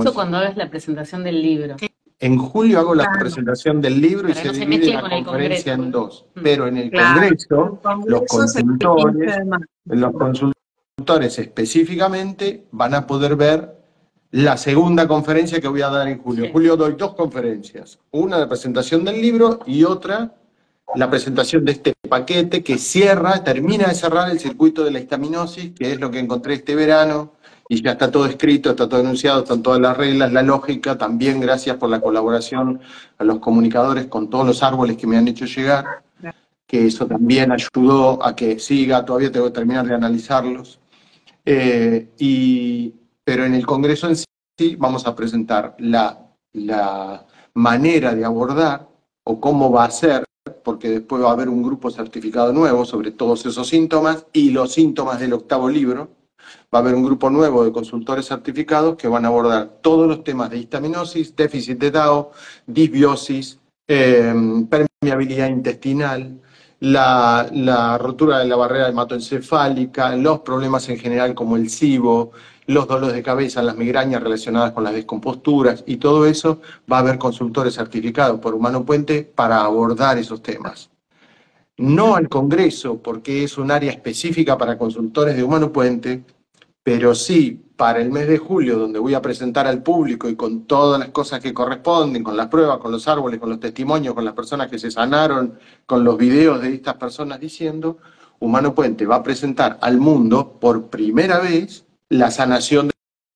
Eso 0.00 0.12
cuando 0.12 0.36
hagas 0.36 0.54
la 0.58 0.68
presentación 0.68 1.24
del 1.24 1.40
libro. 1.40 1.76
En 2.20 2.36
julio 2.36 2.78
hago 2.78 2.94
la 2.94 3.10
presentación 3.10 3.80
del 3.80 4.02
libro 4.02 4.28
y 4.28 4.34
se, 4.34 4.50
divide 4.52 4.92
la 4.92 5.24
conferencia 5.24 5.72
en 5.72 5.90
dos. 5.90 6.26
Mm. 6.34 6.40
Pero 6.42 6.66
en 6.66 6.76
el 6.76 6.92
Congreso, 6.92 7.80
los 8.04 8.22
consultores, 8.28 9.38
los 9.86 10.12
consultores 10.12 10.61
específicamente 11.38 12.66
van 12.70 12.94
a 12.94 13.06
poder 13.06 13.36
ver 13.36 13.76
la 14.30 14.56
segunda 14.56 15.06
conferencia 15.06 15.60
que 15.60 15.68
voy 15.68 15.82
a 15.82 15.90
dar 15.90 16.08
en 16.08 16.18
julio. 16.18 16.46
En 16.46 16.52
julio 16.52 16.76
doy 16.76 16.94
dos 16.96 17.14
conferencias, 17.14 17.98
una 18.10 18.38
de 18.38 18.46
presentación 18.46 19.04
del 19.04 19.20
libro 19.20 19.60
y 19.66 19.84
otra 19.84 20.34
la 20.94 21.08
presentación 21.08 21.64
de 21.64 21.72
este 21.72 21.94
paquete 22.08 22.62
que 22.62 22.78
cierra, 22.78 23.42
termina 23.42 23.88
de 23.88 23.94
cerrar 23.94 24.30
el 24.30 24.38
circuito 24.38 24.84
de 24.84 24.90
la 24.90 25.00
histaminosis, 25.00 25.72
que 25.72 25.92
es 25.92 26.00
lo 26.00 26.10
que 26.10 26.18
encontré 26.18 26.54
este 26.54 26.74
verano, 26.74 27.32
y 27.68 27.82
ya 27.82 27.92
está 27.92 28.10
todo 28.10 28.26
escrito, 28.26 28.70
está 28.70 28.88
todo 28.88 29.00
anunciado, 29.00 29.42
están 29.42 29.62
todas 29.62 29.80
las 29.80 29.96
reglas, 29.96 30.32
la 30.32 30.42
lógica, 30.42 30.98
también 30.98 31.40
gracias 31.40 31.76
por 31.76 31.88
la 31.88 32.00
colaboración 32.00 32.80
a 33.16 33.24
los 33.24 33.38
comunicadores 33.38 34.06
con 34.06 34.28
todos 34.28 34.46
los 34.46 34.62
árboles 34.62 34.96
que 34.96 35.06
me 35.06 35.16
han 35.16 35.28
hecho 35.28 35.46
llegar, 35.46 36.02
que 36.66 36.86
eso 36.86 37.06
también 37.06 37.52
ayudó 37.52 38.22
a 38.22 38.36
que 38.36 38.58
siga, 38.58 39.04
todavía 39.04 39.32
tengo 39.32 39.46
que 39.46 39.52
terminar 39.52 39.86
de 39.86 39.94
analizarlos. 39.94 40.81
Eh, 41.44 42.10
y, 42.18 42.94
pero 43.24 43.44
en 43.44 43.54
el 43.54 43.66
Congreso 43.66 44.08
en 44.08 44.16
sí 44.16 44.76
vamos 44.76 45.06
a 45.06 45.14
presentar 45.14 45.74
la, 45.78 46.32
la 46.52 47.26
manera 47.54 48.14
de 48.14 48.24
abordar 48.24 48.88
o 49.24 49.40
cómo 49.40 49.70
va 49.70 49.84
a 49.84 49.90
ser, 49.90 50.24
porque 50.64 50.88
después 50.88 51.22
va 51.22 51.30
a 51.30 51.32
haber 51.32 51.48
un 51.48 51.62
grupo 51.62 51.90
certificado 51.90 52.52
nuevo 52.52 52.84
sobre 52.84 53.12
todos 53.12 53.44
esos 53.46 53.68
síntomas 53.68 54.26
y 54.32 54.50
los 54.50 54.72
síntomas 54.72 55.20
del 55.20 55.32
octavo 55.32 55.68
libro. 55.68 56.10
Va 56.74 56.78
a 56.78 56.82
haber 56.82 56.94
un 56.94 57.04
grupo 57.04 57.30
nuevo 57.30 57.64
de 57.64 57.72
consultores 57.72 58.26
certificados 58.26 58.96
que 58.96 59.08
van 59.08 59.24
a 59.24 59.28
abordar 59.28 59.78
todos 59.80 60.08
los 60.08 60.24
temas 60.24 60.50
de 60.50 60.58
histaminosis, 60.58 61.36
déficit 61.36 61.78
de 61.78 61.90
DAO, 61.90 62.32
disbiosis, 62.66 63.60
eh, 63.86 64.34
permeabilidad 64.68 65.48
intestinal, 65.48 66.40
la, 66.82 67.96
rotura 67.98 68.40
de 68.40 68.46
la 68.46 68.56
barrera 68.56 68.88
hematoencefálica, 68.88 70.16
los 70.16 70.40
problemas 70.40 70.88
en 70.88 70.98
general 70.98 71.34
como 71.34 71.56
el 71.56 71.70
SIBO, 71.70 72.32
los 72.66 72.88
dolores 72.88 73.14
de 73.14 73.22
cabeza, 73.22 73.62
las 73.62 73.76
migrañas 73.76 74.22
relacionadas 74.22 74.72
con 74.72 74.82
las 74.82 74.92
descomposturas 74.92 75.84
y 75.86 75.98
todo 75.98 76.26
eso, 76.26 76.60
va 76.90 76.96
a 76.96 77.00
haber 77.00 77.18
consultores 77.18 77.74
certificados 77.74 78.40
por 78.40 78.54
Humano 78.54 78.84
Puente 78.84 79.22
para 79.22 79.62
abordar 79.62 80.18
esos 80.18 80.42
temas. 80.42 80.90
No 81.76 82.16
al 82.16 82.28
Congreso, 82.28 83.00
porque 83.00 83.44
es 83.44 83.58
un 83.58 83.70
área 83.70 83.92
específica 83.92 84.58
para 84.58 84.76
consultores 84.76 85.36
de 85.36 85.44
Humano 85.44 85.72
Puente, 85.72 86.24
pero 86.82 87.14
sí 87.14 87.62
para 87.76 88.00
el 88.00 88.10
mes 88.10 88.28
de 88.28 88.38
julio, 88.38 88.78
donde 88.78 88.98
voy 88.98 89.14
a 89.14 89.22
presentar 89.22 89.66
al 89.66 89.82
público 89.82 90.28
y 90.28 90.36
con 90.36 90.66
todas 90.66 91.00
las 91.00 91.08
cosas 91.08 91.40
que 91.40 91.52
corresponden, 91.54 92.22
con 92.22 92.36
las 92.36 92.48
pruebas, 92.48 92.78
con 92.78 92.92
los 92.92 93.08
árboles, 93.08 93.40
con 93.40 93.50
los 93.50 93.60
testimonios, 93.60 94.14
con 94.14 94.24
las 94.24 94.34
personas 94.34 94.70
que 94.70 94.78
se 94.78 94.90
sanaron, 94.90 95.58
con 95.86 96.04
los 96.04 96.16
videos 96.16 96.60
de 96.60 96.74
estas 96.74 96.94
personas 96.94 97.40
diciendo, 97.40 97.98
Humano 98.38 98.74
Puente 98.74 99.06
va 99.06 99.16
a 99.16 99.22
presentar 99.22 99.78
al 99.80 99.98
mundo 99.98 100.58
por 100.60 100.90
primera 100.90 101.38
vez 101.38 101.84
la 102.08 102.30
sanación 102.30 102.88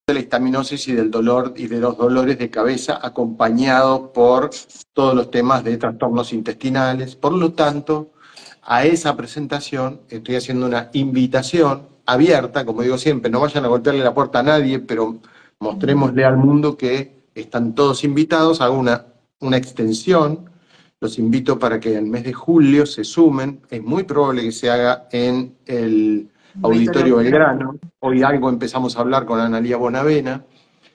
de 0.06 0.14
la 0.14 0.20
histaminosis 0.20 0.86
y 0.88 0.92
del 0.92 1.10
dolor 1.10 1.54
y 1.56 1.66
de 1.66 1.80
los 1.80 1.96
dolores 1.96 2.38
de 2.38 2.50
cabeza 2.50 3.00
acompañado 3.02 4.12
por 4.12 4.50
todos 4.92 5.14
los 5.14 5.30
temas 5.30 5.64
de 5.64 5.76
trastornos 5.76 6.32
intestinales. 6.32 7.16
Por 7.16 7.32
lo 7.32 7.52
tanto, 7.52 8.12
a 8.62 8.84
esa 8.84 9.16
presentación 9.16 10.02
estoy 10.08 10.36
haciendo 10.36 10.66
una 10.66 10.90
invitación 10.92 11.95
abierta, 12.06 12.64
como 12.64 12.82
digo 12.82 12.98
siempre, 12.98 13.30
no 13.30 13.40
vayan 13.40 13.64
a 13.64 13.68
golpearle 13.68 14.02
la 14.02 14.14
puerta 14.14 14.38
a 14.38 14.42
nadie, 14.42 14.78
pero 14.78 15.18
mostrémosle 15.60 16.24
al 16.24 16.36
mundo 16.36 16.76
que 16.76 17.16
están 17.34 17.74
todos 17.74 18.04
invitados, 18.04 18.60
hago 18.60 18.78
una, 18.78 19.06
una 19.40 19.56
extensión, 19.56 20.50
los 21.00 21.18
invito 21.18 21.58
para 21.58 21.78
que 21.78 21.92
en 21.92 21.98
el 21.98 22.06
mes 22.06 22.24
de 22.24 22.32
julio 22.32 22.86
se 22.86 23.04
sumen, 23.04 23.60
es 23.70 23.82
muy 23.82 24.04
probable 24.04 24.42
que 24.42 24.52
se 24.52 24.70
haga 24.70 25.08
en 25.12 25.56
el 25.66 26.30
Auditorio 26.62 27.16
Belgrano. 27.16 27.76
Hoy 28.00 28.22
algo 28.22 28.48
empezamos 28.48 28.96
a 28.96 29.00
hablar 29.00 29.26
con 29.26 29.40
Analía 29.40 29.76
Bonavena 29.76 30.44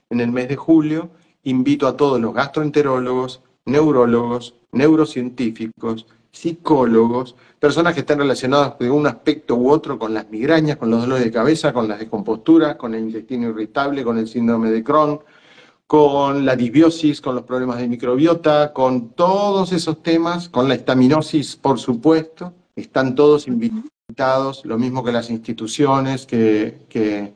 en 0.09 0.20
el 0.20 0.32
mes 0.32 0.49
de 0.49 0.55
julio. 0.55 1.12
Invito 1.43 1.88
a 1.88 1.95
todos 1.95 2.20
los 2.20 2.34
gastroenterólogos, 2.34 3.41
neurólogos, 3.66 4.55
neurocientíficos, 4.72 6.07
psicólogos, 6.32 7.36
personas 7.60 7.94
que 7.94 8.02
estén 8.02 8.20
relacionadas 8.20 8.80
de 8.80 8.90
un 8.90 9.06
aspecto 9.06 9.56
u 9.56 9.70
otro 9.70 10.00
con 10.00 10.14
las 10.14 10.30
migrañas, 10.30 10.78
con 10.78 10.90
los 10.90 11.02
dolores 11.02 11.24
de 11.26 11.32
cabeza, 11.32 11.74
con 11.74 11.88
las 11.88 12.00
descomposturas, 12.00 12.76
con 12.76 12.96
el 12.96 13.04
intestino 13.06 13.50
irritable, 13.50 14.04
con 14.04 14.18
el 14.18 14.28
síndrome 14.28 14.72
de 14.72 14.84
Crohn, 14.84 15.20
con 15.88 16.46
la 16.46 16.56
disbiosis, 16.56 17.20
con 17.20 17.36
los 17.36 17.44
problemas 17.44 17.78
de 17.78 17.88
microbiota, 17.88 18.72
con 18.72 19.10
todos 19.10 19.74
esos 19.74 20.02
temas, 20.02 20.48
con 20.48 20.70
la 20.70 20.76
estaminosis, 20.76 21.58
por 21.58 21.80
supuesto, 21.80 22.54
están 22.76 23.14
todos 23.14 23.48
invitados 23.48 23.92
lo 24.64 24.78
mismo 24.78 25.04
que 25.04 25.12
las 25.12 25.30
instituciones 25.30 26.26
que, 26.26 27.34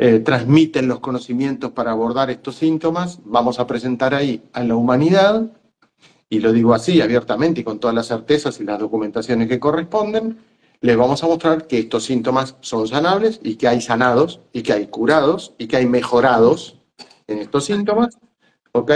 eh, 0.00 0.20
transmiten 0.20 0.86
los 0.86 1.00
conocimientos 1.00 1.72
para 1.72 1.90
abordar 1.90 2.30
estos 2.30 2.54
síntomas. 2.54 3.18
Vamos 3.24 3.58
a 3.58 3.66
presentar 3.66 4.14
ahí 4.14 4.42
a 4.52 4.62
la 4.62 4.76
humanidad, 4.76 5.50
y 6.30 6.40
lo 6.40 6.52
digo 6.52 6.74
así 6.74 7.00
abiertamente 7.00 7.60
y 7.60 7.64
con 7.64 7.78
todas 7.78 7.94
las 7.94 8.08
certezas 8.08 8.60
y 8.60 8.64
las 8.64 8.78
documentaciones 8.78 9.48
que 9.48 9.58
corresponden, 9.60 10.38
les 10.80 10.96
vamos 10.96 11.22
a 11.24 11.26
mostrar 11.26 11.66
que 11.66 11.78
estos 11.78 12.04
síntomas 12.04 12.56
son 12.60 12.86
sanables 12.86 13.40
y 13.42 13.56
que 13.56 13.68
hay 13.68 13.80
sanados 13.80 14.40
y 14.52 14.62
que 14.62 14.72
hay 14.72 14.86
curados 14.86 15.54
y 15.58 15.66
que 15.66 15.76
hay 15.76 15.86
mejorados 15.86 16.76
en 17.26 17.38
estos 17.38 17.64
síntomas, 17.64 18.18
¿ok? 18.72 18.92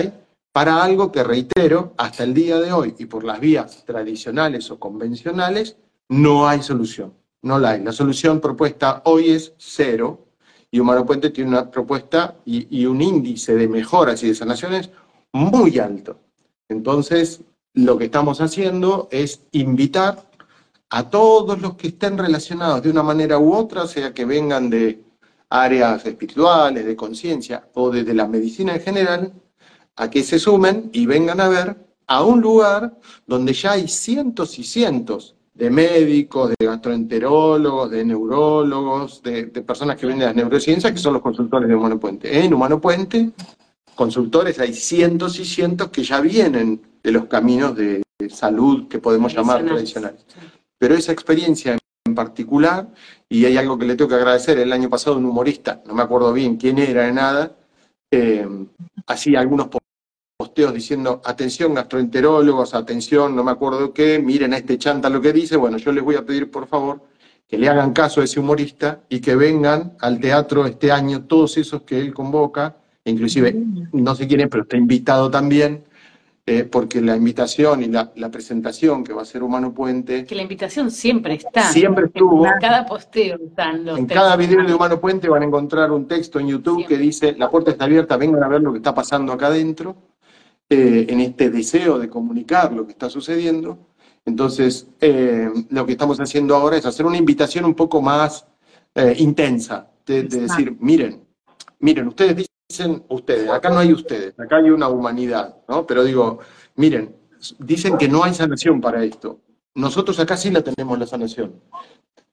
Para 0.52 0.84
algo 0.84 1.10
que 1.10 1.24
reitero, 1.24 1.94
hasta 1.96 2.24
el 2.24 2.34
día 2.34 2.60
de 2.60 2.72
hoy 2.72 2.94
y 2.98 3.06
por 3.06 3.24
las 3.24 3.40
vías 3.40 3.84
tradicionales 3.84 4.70
o 4.70 4.78
convencionales, 4.78 5.76
no 6.08 6.46
hay 6.46 6.62
solución, 6.62 7.14
no 7.40 7.58
la 7.58 7.70
hay. 7.70 7.82
La 7.82 7.92
solución 7.92 8.40
propuesta 8.40 9.02
hoy 9.06 9.30
es 9.30 9.54
cero 9.56 10.26
y 10.70 10.78
Humano 10.78 11.06
Puente 11.06 11.30
tiene 11.30 11.50
una 11.50 11.70
propuesta 11.70 12.36
y, 12.44 12.84
un 12.86 13.00
índice 13.00 13.54
de 13.54 13.68
mejoras 13.68 14.22
y 14.22 14.28
de 14.28 14.34
sanaciones 14.34 14.90
muy 15.32 15.78
alto. 15.78 16.18
Entonces, 16.72 17.42
lo 17.74 17.96
que 17.96 18.06
estamos 18.06 18.40
haciendo 18.40 19.08
es 19.10 19.40
invitar 19.52 20.28
a 20.90 21.08
todos 21.08 21.60
los 21.60 21.76
que 21.76 21.88
estén 21.88 22.18
relacionados 22.18 22.82
de 22.82 22.90
una 22.90 23.02
manera 23.02 23.38
u 23.38 23.54
otra, 23.54 23.86
sea 23.86 24.12
que 24.12 24.24
vengan 24.24 24.68
de 24.68 25.04
áreas 25.48 26.04
espirituales, 26.04 26.84
de 26.84 26.96
conciencia 26.96 27.68
o 27.74 27.90
desde 27.90 28.14
la 28.14 28.26
medicina 28.26 28.74
en 28.74 28.80
general, 28.82 29.32
a 29.96 30.10
que 30.10 30.22
se 30.22 30.38
sumen 30.38 30.90
y 30.92 31.06
vengan 31.06 31.40
a 31.40 31.48
ver 31.48 31.76
a 32.06 32.22
un 32.22 32.40
lugar 32.40 32.98
donde 33.26 33.52
ya 33.52 33.72
hay 33.72 33.88
cientos 33.88 34.58
y 34.58 34.64
cientos 34.64 35.34
de 35.54 35.70
médicos, 35.70 36.50
de 36.50 36.66
gastroenterólogos, 36.66 37.90
de 37.90 38.04
neurólogos, 38.04 39.22
de, 39.22 39.44
personas 39.46 39.96
que 39.96 40.06
vienen 40.06 40.20
de 40.20 40.26
las 40.26 40.36
neurociencias, 40.36 40.92
que 40.92 40.98
son 40.98 41.14
los 41.14 41.22
consultores 41.22 41.68
de 41.68 41.74
Humano 41.74 42.00
Puente. 42.00 42.44
En 42.44 42.52
Humano 42.52 42.80
Puente, 42.80 43.30
consultores 43.94 44.58
hay 44.58 44.74
cientos 44.74 45.38
y 45.38 45.44
cientos 45.44 45.88
que 45.88 46.02
ya 46.02 46.20
vienen 46.20 46.80
de 47.02 47.12
los 47.12 47.26
caminos 47.26 47.76
de 47.76 48.02
salud 48.30 48.88
que 48.88 48.98
podemos 48.98 49.34
llamar 49.34 49.64
tradicionales. 49.64 50.24
Pero 50.78 50.94
esa 50.94 51.12
experiencia 51.12 51.76
en 52.04 52.14
particular, 52.14 52.88
y 53.28 53.44
hay 53.44 53.56
algo 53.56 53.78
que 53.78 53.86
le 53.86 53.94
tengo 53.94 54.08
que 54.08 54.16
agradecer, 54.16 54.58
el 54.58 54.72
año 54.72 54.88
pasado 54.90 55.16
un 55.16 55.24
humorista, 55.24 55.82
no 55.86 55.94
me 55.94 56.02
acuerdo 56.02 56.32
bien 56.32 56.56
quién 56.56 56.78
era 56.78 57.04
de 57.04 57.12
nada, 57.12 57.56
eh, 58.10 58.46
hacía 59.06 59.40
algunos 59.40 59.68
posteos 60.36 60.74
diciendo, 60.74 61.22
atención 61.24 61.74
gastroenterólogos, 61.74 62.74
atención, 62.74 63.36
no 63.36 63.44
me 63.44 63.52
acuerdo 63.52 63.92
qué, 63.92 64.18
miren 64.18 64.52
a 64.54 64.58
este 64.58 64.76
chanta 64.78 65.08
lo 65.08 65.20
que 65.20 65.32
dice, 65.32 65.56
bueno, 65.56 65.78
yo 65.78 65.92
les 65.92 66.02
voy 66.02 66.16
a 66.16 66.26
pedir 66.26 66.50
por 66.50 66.66
favor 66.66 67.00
que 67.46 67.58
le 67.58 67.68
hagan 67.68 67.92
caso 67.92 68.20
a 68.20 68.24
ese 68.24 68.40
humorista 68.40 69.02
y 69.08 69.20
que 69.20 69.36
vengan 69.36 69.94
al 70.00 70.18
teatro 70.20 70.66
este 70.66 70.90
año 70.90 71.24
todos 71.24 71.58
esos 71.58 71.82
que 71.82 72.00
él 72.00 72.14
convoca, 72.14 72.76
inclusive 73.04 73.54
no 73.92 74.14
sé 74.14 74.26
quién 74.26 74.40
es, 74.40 74.48
pero 74.48 74.62
está 74.64 74.76
invitado 74.76 75.30
también, 75.30 75.84
eh, 76.46 76.64
porque 76.64 77.00
la 77.00 77.16
invitación 77.16 77.82
y 77.82 77.86
la, 77.86 78.12
presentación 78.30 79.04
que 79.04 79.12
va 79.12 79.22
a 79.22 79.24
ser 79.24 79.42
Humano 79.42 79.72
Puente... 79.72 80.24
Que 80.24 80.34
la 80.34 80.42
invitación 80.42 80.90
siempre 80.90 81.34
está. 81.34 81.70
Siempre 81.70 82.06
estuvo. 82.06 82.46
En 82.46 82.52
cada 82.60 82.84
posteo 82.84 83.38
están 83.46 83.86
En 83.88 84.06
cada 84.06 84.36
video 84.36 84.66
de 84.66 84.74
Humano 84.74 85.00
Puente 85.00 85.28
van 85.28 85.42
a 85.42 85.46
encontrar 85.46 85.92
un 85.92 86.08
texto 86.08 86.40
en 86.40 86.48
YouTube 86.48 86.86
que 86.86 86.98
dice, 86.98 87.34
la 87.38 87.50
puerta 87.50 87.70
está 87.70 87.84
abierta, 87.84 88.16
vengan 88.16 88.42
a 88.42 88.48
ver 88.48 88.60
lo 88.60 88.72
que 88.72 88.78
está 88.78 88.94
pasando 88.94 89.32
acá 89.32 89.46
adentro. 89.46 89.96
Eh, 90.74 91.04
en 91.12 91.20
este 91.20 91.50
deseo 91.50 91.98
de 91.98 92.08
comunicar 92.08 92.72
lo 92.72 92.86
que 92.86 92.92
está 92.92 93.10
sucediendo. 93.10 93.90
Entonces, 94.24 94.88
eh, 95.02 95.50
lo 95.68 95.84
que 95.84 95.92
estamos 95.92 96.18
haciendo 96.18 96.56
ahora 96.56 96.78
es 96.78 96.86
hacer 96.86 97.04
una 97.04 97.18
invitación 97.18 97.66
un 97.66 97.74
poco 97.74 98.00
más 98.00 98.46
eh, 98.94 99.14
intensa, 99.18 99.90
de, 100.06 100.22
decir, 100.22 100.74
miren, 100.80 101.24
miren, 101.78 102.08
ustedes 102.08 102.36
dicen 102.36 102.51
ustedes, 103.08 103.48
acá 103.50 103.70
no 103.70 103.78
hay 103.78 103.92
ustedes, 103.92 104.38
acá 104.38 104.56
hay 104.56 104.70
una 104.70 104.88
humanidad, 104.88 105.56
¿no? 105.68 105.86
Pero 105.86 106.04
digo, 106.04 106.38
miren, 106.76 107.16
dicen 107.58 107.98
que 107.98 108.08
no 108.08 108.24
hay 108.24 108.34
sanación 108.34 108.80
para 108.80 109.04
esto. 109.04 109.40
Nosotros 109.74 110.18
acá 110.20 110.36
sí 110.36 110.50
la 110.50 110.62
tenemos 110.62 110.98
la 110.98 111.06
sanación. 111.06 111.60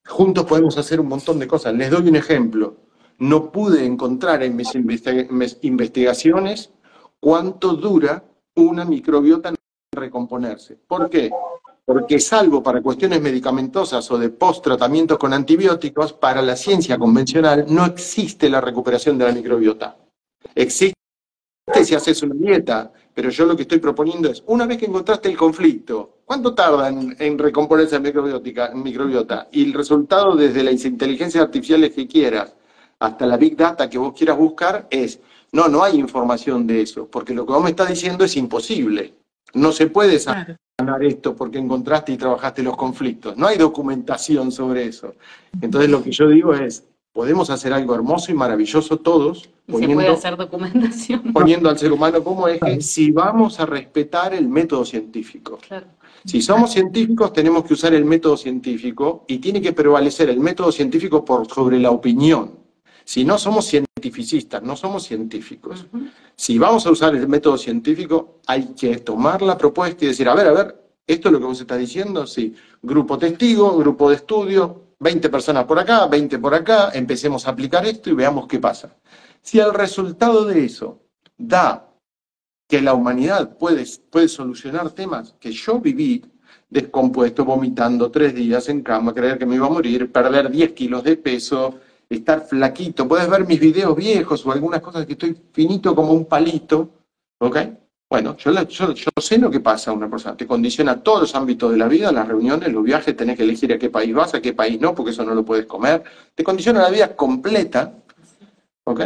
Juntos 0.06 0.45
podemos 0.45 0.78
hacer 0.78 0.99
un 0.99 1.07
montón 1.07 1.40
de 1.40 1.48
cosas. 1.48 1.74
Les 1.74 1.90
doy 1.90 2.10
un 2.10 2.16
ejemplo. 2.16 2.78
No 3.20 3.52
pude 3.52 3.86
encontrar 3.86 4.44
en 4.44 4.56
mis 4.56 4.74
investigaciones 5.61 6.72
cuánto 7.20 7.74
dura 7.74 8.24
una 8.56 8.86
microbiota 8.86 9.49
en 9.49 9.56
recomponerse. 9.91 10.78
¿Por 10.88 11.10
qué? 11.10 11.30
Porque 11.86 12.20
salvo 12.20 12.61
para 12.61 12.82
cuestiones 12.82 13.22
medicamentosas 13.22 14.10
o 14.11 14.18
de 14.18 14.30
post-tratamientos 14.30 15.18
con 15.18 15.34
antibióticos, 15.34 16.14
para 16.14 16.41
la 16.41 16.56
ciencia 16.56 16.98
convencional 16.98 17.66
no 17.68 17.86
existe 17.86 18.49
la 18.49 18.61
recuperación 18.61 19.18
de 19.18 19.26
la 19.26 19.32
microbiota. 19.32 19.98
Existe 20.56 20.94
si 21.84 21.95
haces 21.95 22.22
una 22.24 22.36
dieta, 22.36 22.91
pero 23.14 23.30
yo 23.30 23.45
lo 23.45 23.56
que 23.56 23.64
estoy 23.64 23.80
proponiendo 23.80 24.30
es, 24.30 24.44
una 24.48 24.66
vez 24.66 24.78
que 24.78 24.86
encontraste 24.86 25.30
el 25.30 25.38
conflicto, 25.38 26.20
¿Cuánto 26.30 26.53
tarda 26.53 26.90
en, 26.90 27.40
recomponerse 27.40 27.95
el 27.95 28.03
microbiótica, 28.03 28.70
microbiota? 28.76 29.48
Y 29.52 29.64
el 29.64 29.74
resultado 29.74 30.36
desde 30.36 30.61
las 30.61 30.86
inteligencias 30.86 31.44
artificiales 31.44 31.91
que 31.91 32.06
quieras 32.06 32.56
hasta 32.99 33.26
la 33.26 33.36
big 33.36 33.57
data 33.57 33.90
que 33.90 33.98
vos 33.98 34.14
quieras 34.16 34.38
buscar 34.38 34.86
es, 34.91 35.20
no, 35.52 35.68
no 35.68 35.84
hay 35.84 35.98
información 35.98 36.68
de 36.68 36.84
eso, 36.84 37.07
porque 37.07 37.34
lo 37.34 37.48
que 37.48 37.53
vos 37.53 37.64
me 37.64 37.72
estás 37.72 37.90
diciendo 37.90 38.26
es 38.26 38.38
imposible. 38.38 39.16
No 39.56 39.72
se 39.72 39.88
puede 39.88 40.20
sanar 40.20 41.03
esto 41.03 41.36
porque 41.36 41.57
encontraste 41.57 42.11
y 42.11 42.18
trabajaste 42.18 42.61
los 42.61 42.78
conflictos. 42.78 43.36
No 43.36 43.48
hay 43.48 43.57
documentación 43.57 44.52
sobre 44.52 44.86
eso. 44.86 45.16
Entonces 45.60 45.90
lo 45.90 46.03
que 46.03 46.11
yo 46.11 46.28
digo 46.28 46.53
es, 46.53 46.84
podemos 47.11 47.49
hacer 47.49 47.74
algo 47.74 47.95
hermoso 47.95 48.32
y 48.32 48.36
maravilloso 48.36 48.99
todos. 48.99 49.49
Poniendo, 49.69 50.01
se 50.01 50.05
puede 50.05 50.17
hacer 50.17 50.37
documentación. 50.37 51.21
Poniendo 51.33 51.69
al 51.69 51.77
ser 51.77 51.91
humano 51.91 52.23
como 52.23 52.47
eje, 52.47 52.81
si 52.81 53.11
vamos 53.11 53.59
a 53.59 53.65
respetar 53.65 54.33
el 54.33 54.47
método 54.47 54.85
científico. 54.85 55.59
Si 56.25 56.41
somos 56.41 56.71
científicos, 56.71 57.31
tenemos 57.31 57.63
que 57.63 57.73
usar 57.73 57.93
el 57.93 58.05
método 58.05 58.35
científico 58.35 59.25
y 59.27 59.37
tiene 59.37 59.61
que 59.61 59.73
prevalecer 59.73 60.29
el 60.29 60.39
método 60.39 60.71
científico 60.71 61.23
por 61.23 61.47
sobre 61.47 61.79
la 61.79 61.91
opinión. 61.91 62.59
Si 63.05 63.23
no 63.25 63.37
somos 63.37 63.67
cientificistas, 63.67 64.61
no 64.61 64.75
somos 64.75 65.03
científicos. 65.03 65.85
Si 66.35 66.59
vamos 66.59 66.85
a 66.85 66.91
usar 66.91 67.15
el 67.15 67.27
método 67.27 67.57
científico, 67.57 68.39
hay 68.45 68.73
que 68.75 68.97
tomar 68.97 69.41
la 69.41 69.57
propuesta 69.57 70.05
y 70.05 70.09
decir, 70.09 70.27
a 70.29 70.35
ver, 70.35 70.47
a 70.47 70.51
ver, 70.51 70.75
esto 71.07 71.29
es 71.29 71.33
lo 71.33 71.39
que 71.39 71.45
vos 71.45 71.59
estás 71.59 71.79
diciendo, 71.79 72.27
sí. 72.27 72.53
Grupo 72.81 73.17
testigo, 73.17 73.75
grupo 73.77 74.09
de 74.09 74.17
estudio, 74.17 74.89
20 74.99 75.29
personas 75.29 75.63
por 75.63 75.79
acá, 75.79 76.05
20 76.05 76.37
por 76.37 76.53
acá, 76.53 76.91
empecemos 76.93 77.47
a 77.47 77.51
aplicar 77.51 77.85
esto 77.87 78.09
y 78.09 78.13
veamos 78.13 78.45
qué 78.47 78.59
pasa. 78.59 78.95
Si 79.41 79.60
el 79.60 79.74
resultado 79.74 80.45
de 80.45 80.66
eso 80.66 80.99
da 81.38 81.90
que 82.68 82.82
la 82.82 82.94
humanidad 82.94 83.57
puede, 83.57 83.86
puede 84.11 84.28
solucionar 84.28 84.91
temas 84.91 85.36
que 85.40 85.52
yo 85.52 85.80
viví, 85.80 86.24
descompuesto, 86.70 87.44
vomitando 87.44 88.11
tres 88.11 88.36
días 88.36 88.70
en 88.70 88.84
cama, 88.84 89.14
creer 89.14 89.40
que 89.40 89.45
me 89.45 89.56
iba 89.56 89.66
a 89.66 89.72
morir, 89.72 90.11
perder 90.11 90.52
10 90.52 90.74
kilos 90.74 91.03
de 91.03 91.18
peso, 91.18 91.80
estar 92.07 92.45
flaquito. 92.45 93.07
Puedes 93.07 93.30
ver 93.30 93.45
mis 93.45 93.60
videos 93.60 93.95
viejos 93.95 94.45
o 94.45 94.52
algunas 94.52 94.82
cosas 94.82 95.06
que 95.06 95.14
estoy 95.14 95.36
finito 95.52 95.95
como 95.95 96.14
un 96.14 96.26
palito, 96.26 96.90
¿ok? 97.40 97.57
Bueno, 98.10 98.36
yo, 98.38 98.52
yo, 98.64 98.94
sé 99.22 99.38
lo 99.38 99.52
que 99.52 99.60
pasa 99.60 99.91
a 99.91 99.94
una 99.94 100.10
persona. 100.10 100.36
Te 100.36 100.48
condiciona 100.48 101.02
todos 101.02 101.22
los 101.22 101.36
ámbitos 101.36 101.72
de 101.72 101.78
la 101.78 101.88
vida, 101.88 102.11
las 102.11 102.28
reuniones, 102.28 102.74
los 102.74 102.84
viajes, 102.84 103.16
tenés 103.16 103.38
que 103.38 103.44
elegir 103.44 103.72
a 103.72 103.78
qué 103.78 103.91
país 103.91 104.14
vas, 104.16 104.34
a 104.34 104.41
qué 104.41 104.53
país 104.53 104.82
no, 104.82 104.95
porque 104.95 105.11
eso 105.11 105.24
no 105.24 105.36
lo 105.36 105.45
puedes 105.45 105.68
comer. 105.68 106.03
Te 106.34 106.44
condiciona 106.44 106.82
la 106.82 106.90
vida 106.90 107.16
completa, 107.16 107.94
¿ok? 108.91 109.02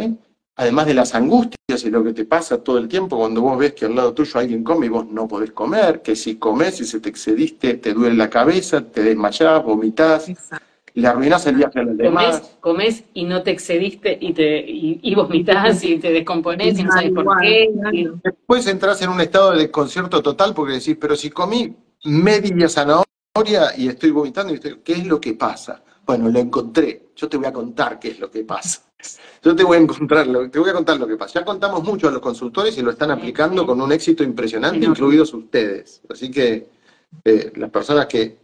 Además 0.55 0.85
de 0.85 0.93
las 0.93 1.15
angustias 1.15 1.83
y 1.83 1.89
lo 1.89 2.03
que 2.03 2.13
te 2.13 2.25
pasa 2.25 2.63
todo 2.63 2.77
el 2.77 2.87
tiempo 2.87 3.17
cuando 3.17 3.41
vos 3.41 3.57
ves 3.57 3.73
que 3.73 3.85
al 3.85 3.95
lado 3.95 4.13
tuyo 4.13 4.39
alguien 4.39 4.63
come 4.63 4.85
y 4.85 4.89
vos 4.89 5.07
no 5.07 5.27
podés 5.27 5.51
comer, 5.51 6.01
que 6.01 6.15
si 6.15 6.35
comes 6.35 6.79
y 6.79 6.85
se 6.85 6.99
te 6.99 7.09
excediste, 7.09 7.75
te 7.75 7.93
duele 7.93 8.15
la 8.15 8.29
cabeza, 8.29 8.81
te 8.81 9.01
desmayás, 9.01 9.63
vomitás. 9.63 10.29
Exacto 10.29 10.67
le 10.95 11.07
arruinas 11.07 11.45
el 11.47 11.55
viaje 11.55 11.79
a 11.79 11.83
los 11.83 11.97
demás. 11.97 12.57
Comes 12.59 13.03
y 13.13 13.25
no 13.25 13.41
te 13.41 13.51
excediste 13.51 14.17
y 14.19 14.33
te 14.33 14.63
y, 14.65 15.15
vomitas 15.15 15.83
y 15.83 15.97
te 15.97 16.11
descompones 16.11 16.77
y 16.77 16.83
no 16.83 16.91
sabes 16.91 17.11
por 17.11 17.25
qué. 17.41 17.71
Después 18.23 18.67
entras 18.67 19.01
en 19.01 19.09
un 19.09 19.21
estado 19.21 19.51
de 19.51 19.59
desconcierto 19.59 20.21
total 20.21 20.53
porque 20.53 20.73
decís, 20.73 20.97
pero 20.99 21.15
si 21.15 21.29
comí 21.29 21.75
media 22.03 22.69
zanahoria 22.69 23.75
y 23.77 23.87
estoy 23.87 24.11
vomitando, 24.11 24.53
y 24.53 24.59
¿qué 24.59 24.93
es 24.93 25.05
lo 25.05 25.19
que 25.19 25.33
pasa? 25.33 25.81
Bueno, 26.05 26.29
lo 26.29 26.39
encontré. 26.39 27.11
Yo 27.15 27.29
te 27.29 27.37
voy 27.37 27.45
a 27.45 27.53
contar 27.53 27.99
qué 27.99 28.09
es 28.09 28.19
lo 28.19 28.29
que 28.29 28.43
pasa. 28.43 28.83
Yo 29.43 29.55
te 29.55 29.63
voy 29.63 29.77
a 29.77 29.81
encontrar, 29.81 30.27
te 30.49 30.59
voy 30.59 30.69
a 30.69 30.73
contar 30.73 30.97
lo 30.97 31.07
que 31.07 31.17
pasa. 31.17 31.39
Ya 31.39 31.45
contamos 31.45 31.83
mucho 31.83 32.07
a 32.07 32.11
los 32.11 32.21
consultores 32.21 32.77
y 32.77 32.81
lo 32.81 32.91
están 32.91 33.11
aplicando 33.11 33.65
con 33.65 33.81
un 33.81 33.91
éxito 33.91 34.23
impresionante, 34.23 34.85
incluidos 34.85 35.33
ustedes. 35.33 36.01
Así 36.09 36.31
que 36.31 36.69
eh, 37.25 37.51
las 37.55 37.69
personas 37.69 38.07
que, 38.07 38.37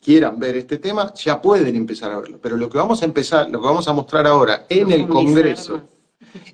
quieran 0.00 0.38
ver 0.38 0.56
este 0.56 0.78
tema 0.78 1.12
ya 1.14 1.40
pueden 1.40 1.74
empezar 1.74 2.12
a 2.12 2.20
verlo. 2.20 2.38
Pero 2.40 2.56
lo 2.56 2.68
que 2.68 2.78
vamos 2.78 3.02
a 3.02 3.04
empezar, 3.04 3.50
lo 3.50 3.60
que 3.60 3.66
vamos 3.66 3.88
a 3.88 3.92
mostrar 3.92 4.26
ahora 4.26 4.66
en 4.68 4.92
el 4.92 5.08
Congreso 5.08 5.82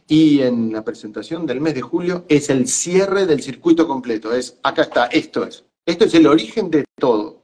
y 0.06 0.40
en 0.40 0.72
la 0.72 0.84
presentación 0.84 1.46
del 1.46 1.60
mes 1.60 1.74
de 1.74 1.82
julio 1.82 2.24
es 2.28 2.50
el 2.50 2.66
cierre 2.66 3.26
del 3.26 3.42
circuito 3.42 3.86
completo. 3.86 4.32
Es, 4.34 4.58
acá 4.62 4.82
está, 4.82 5.06
esto 5.06 5.44
es. 5.44 5.64
Esto 5.84 6.04
es 6.04 6.14
el 6.14 6.26
origen 6.26 6.70
de 6.70 6.84
todo. 6.96 7.39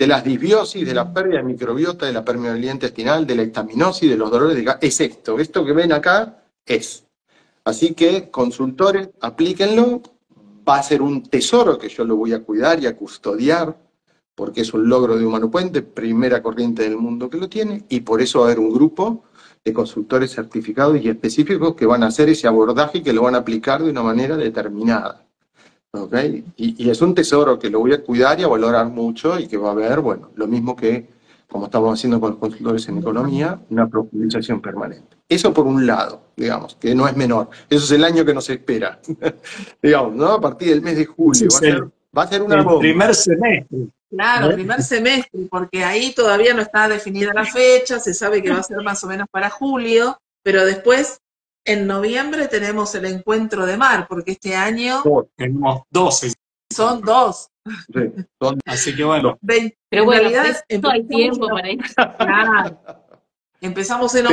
De 0.00 0.06
las 0.06 0.24
disbiosis, 0.24 0.86
de 0.86 0.94
la 0.94 1.12
pérdida 1.12 1.36
de 1.36 1.42
microbiota, 1.42 2.06
de 2.06 2.14
la 2.14 2.24
permeabilidad 2.24 2.72
intestinal, 2.72 3.26
de 3.26 3.34
la 3.34 3.42
estaminosis, 3.42 4.08
de 4.08 4.16
los 4.16 4.30
dolores 4.30 4.56
de 4.56 4.62
gas. 4.64 4.78
Es 4.80 4.98
esto. 4.98 5.38
Esto 5.38 5.62
que 5.62 5.74
ven 5.74 5.92
acá 5.92 6.42
es. 6.64 7.04
Así 7.64 7.92
que, 7.92 8.30
consultores, 8.30 9.10
aplíquenlo 9.20 10.00
va 10.66 10.76
a 10.78 10.82
ser 10.82 11.02
un 11.02 11.24
tesoro 11.24 11.76
que 11.76 11.90
yo 11.90 12.06
lo 12.06 12.16
voy 12.16 12.32
a 12.32 12.42
cuidar 12.42 12.82
y 12.82 12.86
a 12.86 12.96
custodiar, 12.96 13.76
porque 14.34 14.62
es 14.62 14.72
un 14.72 14.88
logro 14.88 15.18
de 15.18 15.26
Humano 15.26 15.50
Puente, 15.50 15.82
primera 15.82 16.42
corriente 16.42 16.82
del 16.82 16.96
mundo 16.96 17.28
que 17.28 17.36
lo 17.36 17.50
tiene, 17.50 17.84
y 17.90 18.00
por 18.00 18.22
eso 18.22 18.38
va 18.38 18.46
a 18.46 18.48
haber 18.48 18.60
un 18.60 18.72
grupo 18.72 19.24
de 19.62 19.74
consultores 19.74 20.34
certificados 20.34 20.98
y 20.98 21.10
específicos 21.10 21.74
que 21.74 21.84
van 21.84 22.04
a 22.04 22.06
hacer 22.06 22.30
ese 22.30 22.48
abordaje 22.48 22.98
y 22.98 23.02
que 23.02 23.12
lo 23.12 23.24
van 23.24 23.34
a 23.34 23.38
aplicar 23.40 23.82
de 23.82 23.90
una 23.90 24.02
manera 24.02 24.38
determinada. 24.38 25.26
¿Okay? 25.92 26.44
Y, 26.56 26.84
y, 26.84 26.90
es 26.90 27.02
un 27.02 27.14
tesoro 27.14 27.58
que 27.58 27.68
lo 27.68 27.80
voy 27.80 27.92
a 27.92 28.02
cuidar 28.02 28.38
y 28.38 28.44
a 28.44 28.48
valorar 28.48 28.88
mucho 28.88 29.38
y 29.38 29.48
que 29.48 29.56
va 29.56 29.70
a 29.70 29.72
haber, 29.72 30.00
bueno, 30.00 30.30
lo 30.36 30.46
mismo 30.46 30.76
que 30.76 31.08
como 31.50 31.64
estamos 31.64 31.98
haciendo 31.98 32.20
con 32.20 32.30
los 32.30 32.38
consultores 32.38 32.88
en 32.88 32.98
economía, 32.98 33.60
una 33.70 33.88
profundización 33.88 34.60
permanente. 34.62 35.16
Eso 35.28 35.52
por 35.52 35.66
un 35.66 35.84
lado, 35.84 36.22
digamos, 36.36 36.76
que 36.76 36.94
no 36.94 37.08
es 37.08 37.16
menor. 37.16 37.50
Eso 37.68 37.84
es 37.84 37.90
el 37.90 38.04
año 38.04 38.24
que 38.24 38.32
nos 38.32 38.48
espera. 38.48 39.00
digamos, 39.82 40.14
¿no? 40.14 40.26
A 40.28 40.40
partir 40.40 40.68
del 40.68 40.80
mes 40.80 40.96
de 40.96 41.06
julio. 41.06 41.48
va, 42.16 42.22
a 42.22 42.28
ser, 42.28 42.42
una 42.42 42.60
el 42.60 42.78
primer 42.78 43.14
semestre. 43.14 43.78
Claro, 44.10 44.46
el 44.46 44.52
¿Eh? 44.52 44.54
primer 44.54 44.82
semestre, 44.82 45.40
porque 45.50 45.84
ahí 45.84 46.12
todavía 46.14 46.54
no 46.54 46.62
está 46.62 46.88
definida 46.88 47.34
la 47.34 47.44
fecha, 47.44 47.98
se 47.98 48.14
sabe 48.14 48.42
que 48.42 48.50
va 48.50 48.58
a 48.58 48.62
ser 48.62 48.82
más 48.82 49.02
o 49.02 49.08
menos 49.08 49.26
para 49.30 49.50
julio, 49.50 50.18
pero 50.42 50.64
después 50.64 51.20
en 51.72 51.86
noviembre 51.86 52.48
tenemos 52.48 52.94
el 52.94 53.06
encuentro 53.06 53.66
de 53.66 53.76
mar, 53.76 54.06
porque 54.08 54.32
este 54.32 54.54
año... 54.54 55.02
tenemos 55.36 55.82
12 55.90 56.32
son 56.70 57.00
dos. 57.02 57.50
así 58.64 58.96
que 58.96 59.04
bueno. 59.04 59.38
Pero 59.88 60.04
bueno, 60.04 60.30
no 60.80 60.90
hay 60.90 61.04
tiempo 61.04 61.48
para 61.48 61.70
ir. 61.70 61.80
Empezamos 63.60 64.14
en 64.14 64.26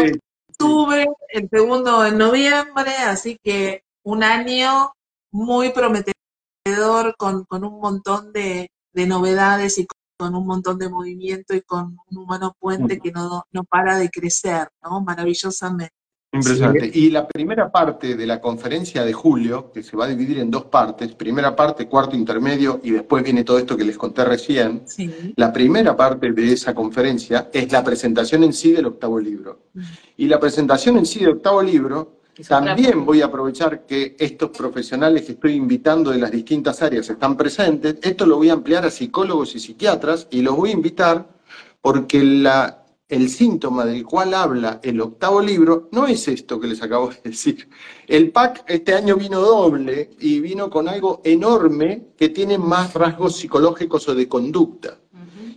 octubre, 0.50 1.08
el 1.30 1.50
segundo 1.50 2.06
en 2.06 2.18
noviembre, 2.18 2.92
así 3.06 3.38
que 3.44 3.84
un 4.04 4.24
año 4.24 4.94
muy 5.32 5.72
prometedor 5.72 7.16
con, 7.18 7.46
un 7.50 7.80
montón 7.80 8.32
de, 8.32 8.70
novedades 8.94 9.78
y 9.80 9.88
con 10.18 10.34
un 10.34 10.48
montón 10.48 10.80
de 10.80 10.90
movimiento 10.90 11.54
y 11.54 11.62
con 11.62 11.98
un 12.10 12.18
humano 12.18 12.56
puente 12.58 13.00
que 13.00 13.12
no, 13.12 13.44
no 13.52 13.64
para 13.66 13.98
de 13.98 14.10
crecer, 14.10 14.70
¿no? 14.82 15.02
Maravillosamente. 15.02 15.94
Impresionante. 16.32 16.92
Y 16.94 17.10
la 17.10 17.26
primera 17.26 17.72
parte 17.72 18.16
de 18.16 18.28
la 18.28 18.42
conferencia 18.42 19.06
de 19.06 19.14
julio, 19.14 19.72
que 19.72 19.82
se 19.82 19.96
va 19.96 20.06
a 20.06 20.08
dividir 20.10 20.40
en 20.40 20.52
dos 20.52 20.66
partes, 20.66 21.16
primera 21.16 21.56
parte, 21.56 21.88
cuarto 21.88 22.18
intermedio, 22.18 22.82
y 22.84 22.92
después 22.92 23.24
viene 23.24 23.46
todo 23.46 23.58
esto 23.58 23.78
que 23.78 23.86
les 23.86 23.98
conté 23.98 24.26
recién, 24.26 24.84
la 25.36 25.54
primera 25.54 25.96
parte 25.96 26.34
de 26.34 26.52
esa 26.52 26.76
conferencia 26.76 27.50
es 27.54 27.72
la 27.72 27.84
presentación 27.84 28.44
en 28.44 28.54
sí 28.54 28.74
del 28.74 28.88
octavo 28.88 29.20
libro. 29.20 29.68
Mm. 29.74 29.82
Y 30.18 30.28
la 30.28 30.40
presentación 30.40 30.98
en 30.98 31.06
sí 31.06 31.20
del 31.20 31.30
octavo 31.30 31.62
libro, 31.62 32.18
también 32.48 33.06
voy 33.06 33.22
a 33.22 33.26
aprovechar 33.28 33.86
que 33.86 34.16
estos 34.20 34.52
profesionales 34.52 35.24
que 35.24 35.32
estoy 35.32 35.54
invitando 35.54 36.12
de 36.12 36.20
las 36.20 36.30
distintas 36.30 36.82
áreas 36.82 37.10
están 37.10 37.38
presentes, 37.38 37.98
esto 38.02 38.26
lo 38.26 38.36
voy 38.38 38.50
a 38.50 38.54
ampliar 38.54 38.86
a 38.86 38.92
psicólogos 38.92 39.56
y 39.56 39.60
psiquiatras, 39.60 40.28
y 40.30 40.42
los 40.42 40.56
voy 40.56 40.72
a 40.72 40.74
invitar 40.74 41.26
porque 41.82 42.22
la 42.22 42.84
el 43.10 43.30
síntoma 43.30 43.86
del 43.86 44.04
cual 44.04 44.34
habla 44.34 44.80
el 44.84 45.00
octavo 45.00 45.42
libro 45.42 45.88
no 45.92 46.08
es 46.08 46.28
esto 46.28 46.60
que 46.60 46.68
les 46.68 46.82
acabo 46.82 47.10
de 47.10 47.22
decir. 47.24 47.70
El 48.06 48.32
pack 48.32 48.66
este 48.68 48.94
año 48.94 49.16
vino 49.16 49.40
doble 49.40 50.12
y 50.20 50.40
vino 50.40 50.70
con 50.70 50.90
algo 50.90 51.22
enorme 51.24 52.08
que 52.18 52.30
tiene 52.30 52.58
más 52.58 52.94
rasgos 52.94 53.38
psicológicos 53.38 54.08
o 54.10 54.16
de 54.16 54.28
conducta. 54.28 55.00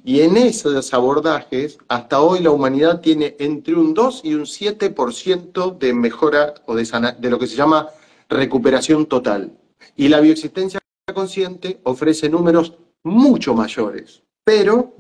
Y 0.03 0.21
en 0.21 0.37
esos 0.37 0.95
abordajes, 0.95 1.79
hasta 1.89 2.23
hoy 2.23 2.41
la 2.41 2.51
humanidad 2.51 3.01
tiene 3.01 3.37
entre 3.39 3.75
un 3.75 3.93
2 3.93 4.23
y 4.25 4.35
un 4.35 4.43
7% 4.45 5.79
de 5.79 5.93
mejora 5.93 6.55
o 6.67 6.75
de, 6.75 7.15
de 7.19 7.31
lo 7.31 7.39
que 7.39 7.47
se 7.47 7.57
llama 7.57 7.89
recuperación 8.29 9.07
total. 9.07 9.53
Y 9.97 10.09
la 10.09 10.21
bioexistencia 10.21 10.81
consciente 11.13 11.81
ofrece 11.83 12.31
números 12.31 12.79
mucho 13.03 13.55
mayores, 13.55 14.23
pero 14.45 14.95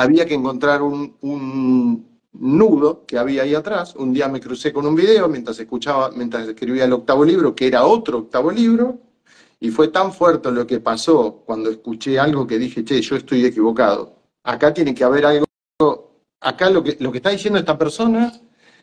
había 0.00 0.26
que 0.26 0.34
encontrar 0.34 0.82
un, 0.82 2.06
nudo 2.32 3.04
que 3.06 3.18
había 3.18 3.42
ahí 3.42 3.54
atrás. 3.54 3.94
Un 3.96 4.12
día 4.12 4.28
me 4.28 4.40
crucé 4.40 4.72
con 4.72 4.86
un 4.86 4.94
video 4.94 5.28
mientras 5.28 5.58
escuchaba, 5.58 6.10
mientras 6.12 6.48
escribía 6.48 6.84
el 6.84 6.92
octavo 6.92 7.24
libro, 7.24 7.54
que 7.54 7.66
era 7.66 7.84
otro 7.84 8.18
octavo 8.18 8.50
libro, 8.50 8.98
y 9.58 9.70
fue 9.70 9.88
tan 9.88 10.12
fuerte 10.12 10.50
lo 10.50 10.66
que 10.66 10.80
pasó 10.80 11.42
cuando 11.44 11.70
escuché 11.70 12.18
algo 12.18 12.46
que 12.46 12.58
dije, 12.58 12.84
che, 12.84 13.00
yo 13.02 13.16
estoy 13.16 13.44
equivocado. 13.44 14.16
Acá 14.44 14.72
tiene 14.72 14.94
que 14.94 15.04
haber 15.04 15.26
algo, 15.26 15.44
acá 16.40 16.70
lo 16.70 16.82
que, 16.82 16.96
lo 17.00 17.12
que 17.12 17.18
está 17.18 17.30
diciendo 17.30 17.58
esta 17.58 17.76
persona, 17.76 18.32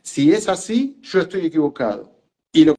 si 0.03 0.31
es 0.31 0.47
así, 0.47 0.99
yo 1.01 1.21
estoy 1.21 1.47
equivocado. 1.47 2.11
Y 2.51 2.65
lo 2.65 2.75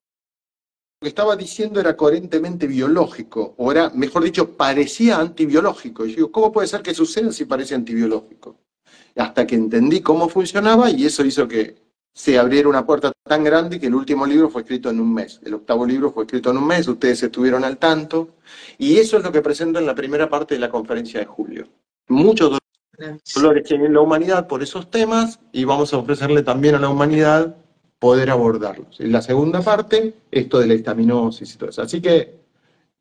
que 1.01 1.09
estaba 1.09 1.37
diciendo 1.37 1.79
era 1.79 1.97
coherentemente 1.97 2.67
biológico, 2.67 3.55
o 3.57 3.71
era, 3.71 3.91
mejor 3.91 4.25
dicho, 4.25 4.57
parecía 4.57 5.19
antibiológico. 5.19 6.05
Y 6.05 6.11
yo 6.11 6.17
digo, 6.17 6.33
¿cómo 6.33 6.51
puede 6.51 6.67
ser 6.67 6.83
que 6.83 6.95
suceda 6.95 7.31
si 7.31 7.45
parece 7.45 7.75
antibiológico? 7.75 8.57
Hasta 9.17 9.47
que 9.47 9.55
entendí 9.55 10.01
cómo 10.01 10.29
funcionaba 10.29 10.91
y 10.91 11.07
eso 11.07 11.25
hizo 11.25 11.47
que 11.47 11.77
se 12.13 12.37
abriera 12.37 12.69
una 12.69 12.85
puerta 12.85 13.13
tan 13.23 13.45
grande 13.45 13.79
que 13.79 13.87
el 13.87 13.95
último 13.95 14.27
libro 14.27 14.51
fue 14.51 14.63
escrito 14.63 14.91
en 14.91 15.01
un 15.01 15.15
mes. 15.15 15.41
El 15.45 15.55
octavo 15.55 15.87
libro 15.87 16.11
fue 16.11 16.25
escrito 16.25 16.51
en 16.51 16.57
un 16.57 16.67
mes, 16.67 16.89
ustedes 16.89 17.23
estuvieron 17.23 17.63
al 17.63 17.79
tanto. 17.79 18.31
Y 18.77 18.97
eso 18.97 19.19
es 19.19 19.23
lo 19.23 19.31
que 19.31 19.41
presento 19.41 19.79
en 19.79 19.87
la 19.87 19.95
primera 19.95 20.29
parte 20.29 20.55
de 20.55 20.61
la 20.61 20.69
conferencia 20.69 21.21
de 21.21 21.27
julio. 21.27 21.69
Muchos 22.09 22.59
dolores 23.35 23.63
que 23.63 23.69
tiene 23.69 23.89
la 23.89 24.01
humanidad 24.01 24.49
por 24.49 24.65
esos 24.65 24.91
temas 24.91 25.39
y 25.53 25.63
vamos 25.63 25.95
a 25.95 25.99
ofrecerle 25.99 26.43
también 26.43 26.75
a 26.75 26.81
la 26.81 26.89
humanidad 26.89 27.57
poder 27.99 28.31
abordarlos. 28.31 29.01
En 29.01 29.13
la 29.13 29.23
segunda 29.23 29.61
parte, 29.61 30.15
esto 30.31 30.59
de 30.59 30.67
la 30.67 30.75
histaminosis 30.75 31.55
y 31.55 31.59
todo 31.59 31.71
eso. 31.71 31.83
Así 31.83 32.01
que 32.01 32.39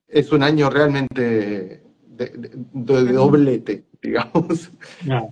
es 0.08 0.32
un 0.32 0.44
año 0.44 0.70
realmente 0.70 1.84
de, 2.08 2.52
doblete, 2.74 3.86
digamos. 4.02 4.72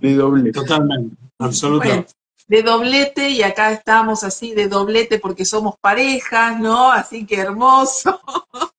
de 0.00 0.14
doblete. 0.14 0.52
Totalmente, 0.52 1.16
absolutamente. 1.38 2.12
de 2.46 2.62
doblete 2.62 3.30
y 3.30 3.42
acá 3.42 3.72
estamos 3.72 4.22
así 4.22 4.54
de 4.54 4.68
doblete 4.68 5.18
porque 5.18 5.44
somos 5.44 5.74
parejas, 5.80 6.60
¿no? 6.60 6.92
Así 6.92 7.26
que 7.26 7.40
hermoso. 7.40 8.20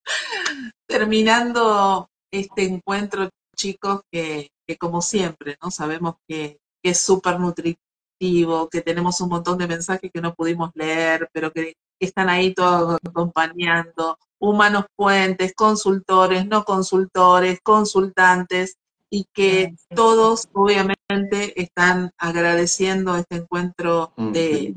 Terminando 0.87 2.09
este 2.31 2.63
encuentro, 2.63 3.29
chicos, 3.55 4.01
que, 4.09 4.51
como 4.79 5.01
siempre, 5.01 5.57
¿no? 5.61 5.69
Sabemos 5.69 6.15
que, 6.27 6.59
que 6.81 6.91
es 6.91 6.99
súper 6.99 7.39
nutritivo 7.39 7.86
que 8.19 8.81
tenemos 8.81 9.21
un 9.21 9.29
montón 9.29 9.57
de 9.57 9.67
mensajes 9.67 10.11
que 10.11 10.21
no 10.21 10.33
pudimos 10.33 10.71
leer, 10.73 11.29
pero 11.33 11.51
que 11.51 11.75
están 11.99 12.29
ahí 12.29 12.53
todos 12.53 12.97
acompañando, 13.07 14.17
humanos 14.39 14.85
puentes, 14.95 15.53
consultores, 15.53 16.45
no 16.47 16.63
consultores, 16.63 17.59
consultantes, 17.61 18.77
y 19.09 19.25
que 19.33 19.75
todos 19.95 20.47
obviamente 20.53 21.61
están 21.61 22.11
agradeciendo 22.17 23.15
este 23.15 23.37
encuentro 23.37 24.11
mm, 24.17 24.31
de 24.31 24.75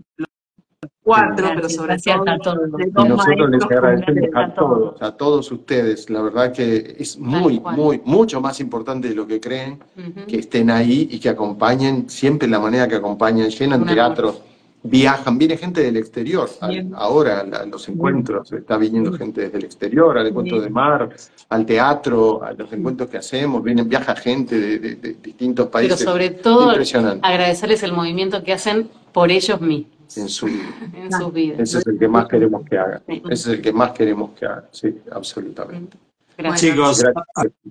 cuatro, 1.03 1.49
pero 1.55 1.69
sobre 1.69 1.97
todo 1.99 2.25
a 2.27 2.39
todos. 2.39 2.69
y 2.79 3.09
nosotros 3.09 3.51
les 3.51 3.63
agradecemos 3.63 4.31
a 4.35 4.55
todos, 4.55 5.03
a 5.03 5.13
todos 5.17 5.53
ustedes. 5.53 6.11
La 6.11 6.23
verdad 6.23 6.53
que 6.53 6.97
es 6.99 7.19
muy, 7.19 7.61
muy, 7.61 8.01
mucho 8.05 8.41
más 8.41 8.61
importante 8.61 9.09
de 9.09 9.15
lo 9.15 9.27
que 9.27 9.41
creen 9.41 9.81
que 10.29 10.39
estén 10.39 10.71
ahí 10.71 11.09
y 11.11 11.19
que 11.19 11.29
acompañen 11.29 12.09
siempre 12.09 12.49
la 12.49 12.61
manera 12.61 12.87
que 12.89 12.97
acompañan, 12.97 13.49
llenan 13.49 13.87
teatros, 13.87 14.43
viajan, 14.83 15.39
viene 15.39 15.57
gente 15.57 15.83
del 15.83 15.97
exterior. 15.97 16.49
ahora 16.95 17.41
a 17.41 17.65
los 17.65 17.89
encuentros. 17.89 18.53
Está 18.53 18.77
viniendo 18.77 19.13
gente 19.13 19.43
desde 19.43 19.59
el 19.59 19.65
exterior, 19.65 20.19
al 20.19 20.27
encuentro 20.27 20.61
de 20.61 20.71
mar, 20.71 21.09
al 21.49 21.67
teatro, 21.67 22.43
a 22.45 22.53
los 22.53 22.73
encuentros 22.73 23.09
que 23.09 23.19
hacemos, 23.19 23.63
vienen, 23.63 23.89
viaja 23.89 24.15
gente 24.17 24.79
de, 24.79 25.15
distintos 25.15 25.69
países. 25.69 25.99
Pero 25.99 26.11
sobre 26.11 26.31
todo 26.31 26.71
agradecerles 27.23 27.83
el 27.83 27.93
movimiento 27.93 28.43
que 28.43 28.53
hacen 28.53 28.91
por 29.13 29.31
ellos 29.31 29.61
mismos 29.61 30.00
en 30.17 30.29
su, 30.29 30.47
en 30.95 31.33
vida. 31.33 31.57
Ese 31.59 31.79
es 31.79 31.87
el 31.87 31.99
que 31.99 32.09
más 32.09 32.27
queremos 32.29 32.65
que 32.69 32.79
haga. 32.79 33.03
Ese 33.07 33.33
es 33.33 33.47
el 33.47 33.63
que 33.63 33.73
más 33.73 33.93
queremos 33.93 34.31
que 34.39 34.47
haga, 34.47 34.69
sí, 34.71 34.99
absolutamente. 35.11 35.97
Gracias. 36.37 36.73
Chicos, 36.73 37.05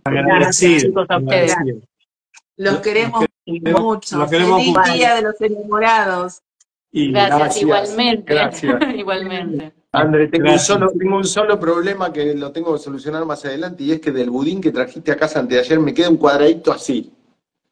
agradecidos. 0.03 1.10
a 1.10 1.18
ustedes. 1.18 1.56
Los 2.57 2.78
queremos 2.80 3.26
mucho. 3.45 4.18
Los 4.18 4.30
queremos 4.30 4.60
Feliz 4.60 4.78
mucho. 4.78 4.94
día 4.94 5.16
de 5.16 5.22
los 5.22 5.41
enamorados. 5.41 6.41
gracias, 6.91 7.61
igualmente. 7.61 8.34
Gracias. 8.34 8.80
igualmente. 8.95 9.74
André, 9.91 10.28
tengo 10.28 10.52
un, 10.52 10.60
solo, 10.60 10.91
tengo 10.91 11.18
un 11.18 11.24
solo 11.24 11.60
problema 11.60 12.14
que 12.14 12.36
lo 12.36 12.52
tengo 12.52 12.74
que 12.74 12.80
solucionar 12.80 13.26
más 13.26 13.44
adelante 13.45 13.84
y 13.84 13.91
es 13.91 13.99
que 13.99 14.11
del 14.11 14.30
budín 14.30 14.61
que 14.61 14.72
trajiste 14.72 15.11
a 15.11 15.18
casa 15.18 15.40
antes 15.40 15.57
de 15.57 15.64
ayer 15.64 15.80
me 15.80 15.95
queda 15.95 16.10
un 16.10 16.18
cuadradito 16.18 16.72
así. 16.72 17.11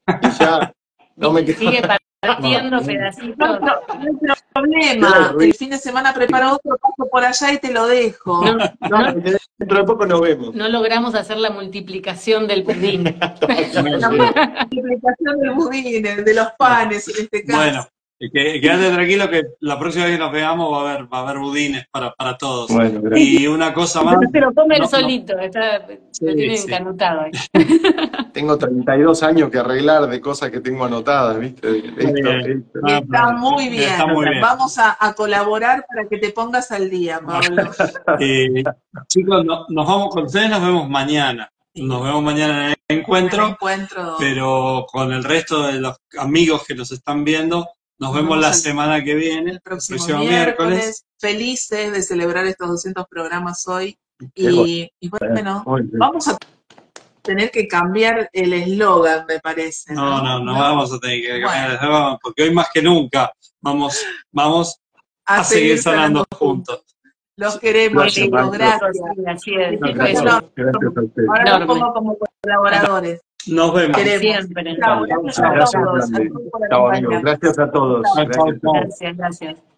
Y 0.07 0.30
ya 0.39 0.73
no 1.15 1.31
me 1.31 1.45
queda 1.45 1.98
partiendo 2.27 2.81
pedacitos. 2.81 3.37
No, 3.37 3.59
no, 3.59 3.75
no, 4.21 4.33
problema. 4.53 5.33
El 5.39 5.53
fin 5.53 5.69
de 5.69 5.77
semana 5.77 6.13
preparo 6.13 6.53
otro 6.53 6.77
paso 6.77 7.09
por 7.09 7.23
allá 7.23 7.53
y 7.53 7.57
te 7.59 7.71
lo 7.71 7.87
dejo. 7.87 8.43
No, 8.43 9.13
dentro 9.57 9.77
de 9.77 9.83
poco 9.83 10.05
nos 10.05 10.21
vemos. 10.21 10.53
No 10.55 10.67
logramos 10.67 11.15
hacer 11.15 11.37
la 11.37 11.49
multiplicación 11.49 12.47
del 12.47 12.63
budín. 12.63 13.03
la 13.19 14.09
multiplicación 14.09 15.39
del 15.39 15.51
budín, 15.51 16.03
de 16.03 16.33
los 16.33 16.47
panes 16.57 17.07
en 17.07 17.23
este 17.23 17.43
caso. 17.43 17.59
Bueno. 17.59 17.87
Que, 18.19 18.60
quédate 18.60 18.91
tranquilo 18.91 19.30
que 19.30 19.44
la 19.60 19.77
próxima 19.77 20.06
vez 20.06 20.15
que 20.15 20.19
nos 20.19 20.31
veamos 20.31 20.73
va 20.73 20.77
a 20.77 20.94
haber, 20.94 21.14
va 21.14 21.19
a 21.19 21.22
haber 21.22 21.38
budines 21.38 21.85
para, 21.91 22.11
para 22.14 22.35
todos. 22.35 22.72
Bueno, 22.72 23.15
y 23.15 23.45
una 23.45 23.73
cosa 23.73 24.02
más. 24.02 24.18
Se 24.31 24.39
lo 24.39 24.53
come 24.53 24.77
él 24.77 24.88
solito, 24.88 25.38
está, 25.38 25.85
lo 26.22 26.35
tiene 26.35 26.56
encanutado 26.56 27.22
ahí. 27.22 27.31
Tengo 28.34 28.57
32 28.57 29.22
años 29.22 29.52
que 29.52 29.60
arreglar 29.60 30.07
de 30.07 30.19
cosas 30.19 30.49
que 30.49 30.60
tengo 30.60 30.85
anotadas, 30.85 31.39
¿viste? 31.39 31.77
está, 31.98 33.31
muy 33.31 33.69
bien. 33.69 33.89
está 33.89 34.06
muy 34.07 34.26
bien. 34.30 34.41
Vamos 34.41 34.77
a, 34.77 34.95
a, 34.99 35.14
colaborar 35.14 35.85
para 35.88 36.07
que 36.07 36.18
te 36.18 36.30
pongas 36.31 36.72
al 36.72 36.89
día, 36.89 37.19
Pablo. 37.19 37.72
Eh, 38.19 38.64
chicos, 39.07 39.45
nos 39.45 39.88
vamos 39.88 40.10
con 40.10 40.26
ustedes, 40.26 40.49
nos 40.49 40.61
vemos 40.61 40.89
mañana. 40.89 41.49
Nos 41.76 42.03
vemos 42.03 42.23
mañana 42.23 42.68
en 42.68 42.76
el 42.88 42.99
encuentro, 42.99 43.45
el 43.45 43.52
encuentro, 43.52 44.15
pero 44.18 44.85
con 44.91 45.14
el 45.14 45.23
resto 45.23 45.68
de 45.68 45.80
los 45.80 45.98
amigos 46.18 46.64
que 46.68 46.73
nos 46.73 46.91
están 46.91 47.23
viendo, 47.23 47.69
nos 47.99 48.13
vemos 48.13 48.37
la 48.37 48.53
semana 48.53 49.03
que 49.03 49.15
viene, 49.15 49.51
el 49.51 49.61
próximo, 49.61 50.19
miércoles. 50.19 51.05
Felices 51.19 51.91
de 51.91 52.01
celebrar 52.01 52.45
estos 52.45 52.67
200 52.67 53.05
programas 53.09 53.67
hoy. 53.67 53.97
Y, 54.35 54.89
bueno, 55.09 55.63
vamos 55.65 56.27
a 56.27 56.37
tener 57.21 57.51
que 57.51 57.67
cambiar 57.67 58.29
el 58.33 58.53
eslogan, 58.53 59.25
me 59.27 59.39
parece. 59.39 59.93
No, 59.93 60.21
no, 60.21 60.39
no, 60.39 60.53
vamos 60.53 60.93
a 60.93 60.99
tener 60.99 61.21
que 61.21 61.41
cambiar 61.41 61.69
el 61.69 61.75
eslogan, 61.75 62.17
porque 62.21 62.43
hoy 62.43 62.53
más 62.53 62.67
que 62.73 62.81
nunca 62.81 63.31
vamos, 63.61 64.05
vamos 64.31 64.79
a, 65.25 65.43
seguir 65.43 65.81
sanando 65.81 66.25
juntos. 66.35 66.83
Los 67.35 67.59
queremos. 67.59 68.15
Gracias. 68.15 68.91
gracias. 69.15 70.25
Ahora 71.27 71.59
los 71.59 71.67
pongo 71.67 71.93
como 71.93 72.17
colaboradores. 72.41 73.21
Nos 73.49 73.73
vemos. 73.73 73.97
Siempre. 74.01 74.75
Gracias 74.75 75.33
a 75.39 75.71
todos. 75.71 76.11
Gracias 77.21 77.59
a 77.59 77.71
todos. 77.71 78.03
Gracias, 78.15 79.17
gracias. 79.17 79.76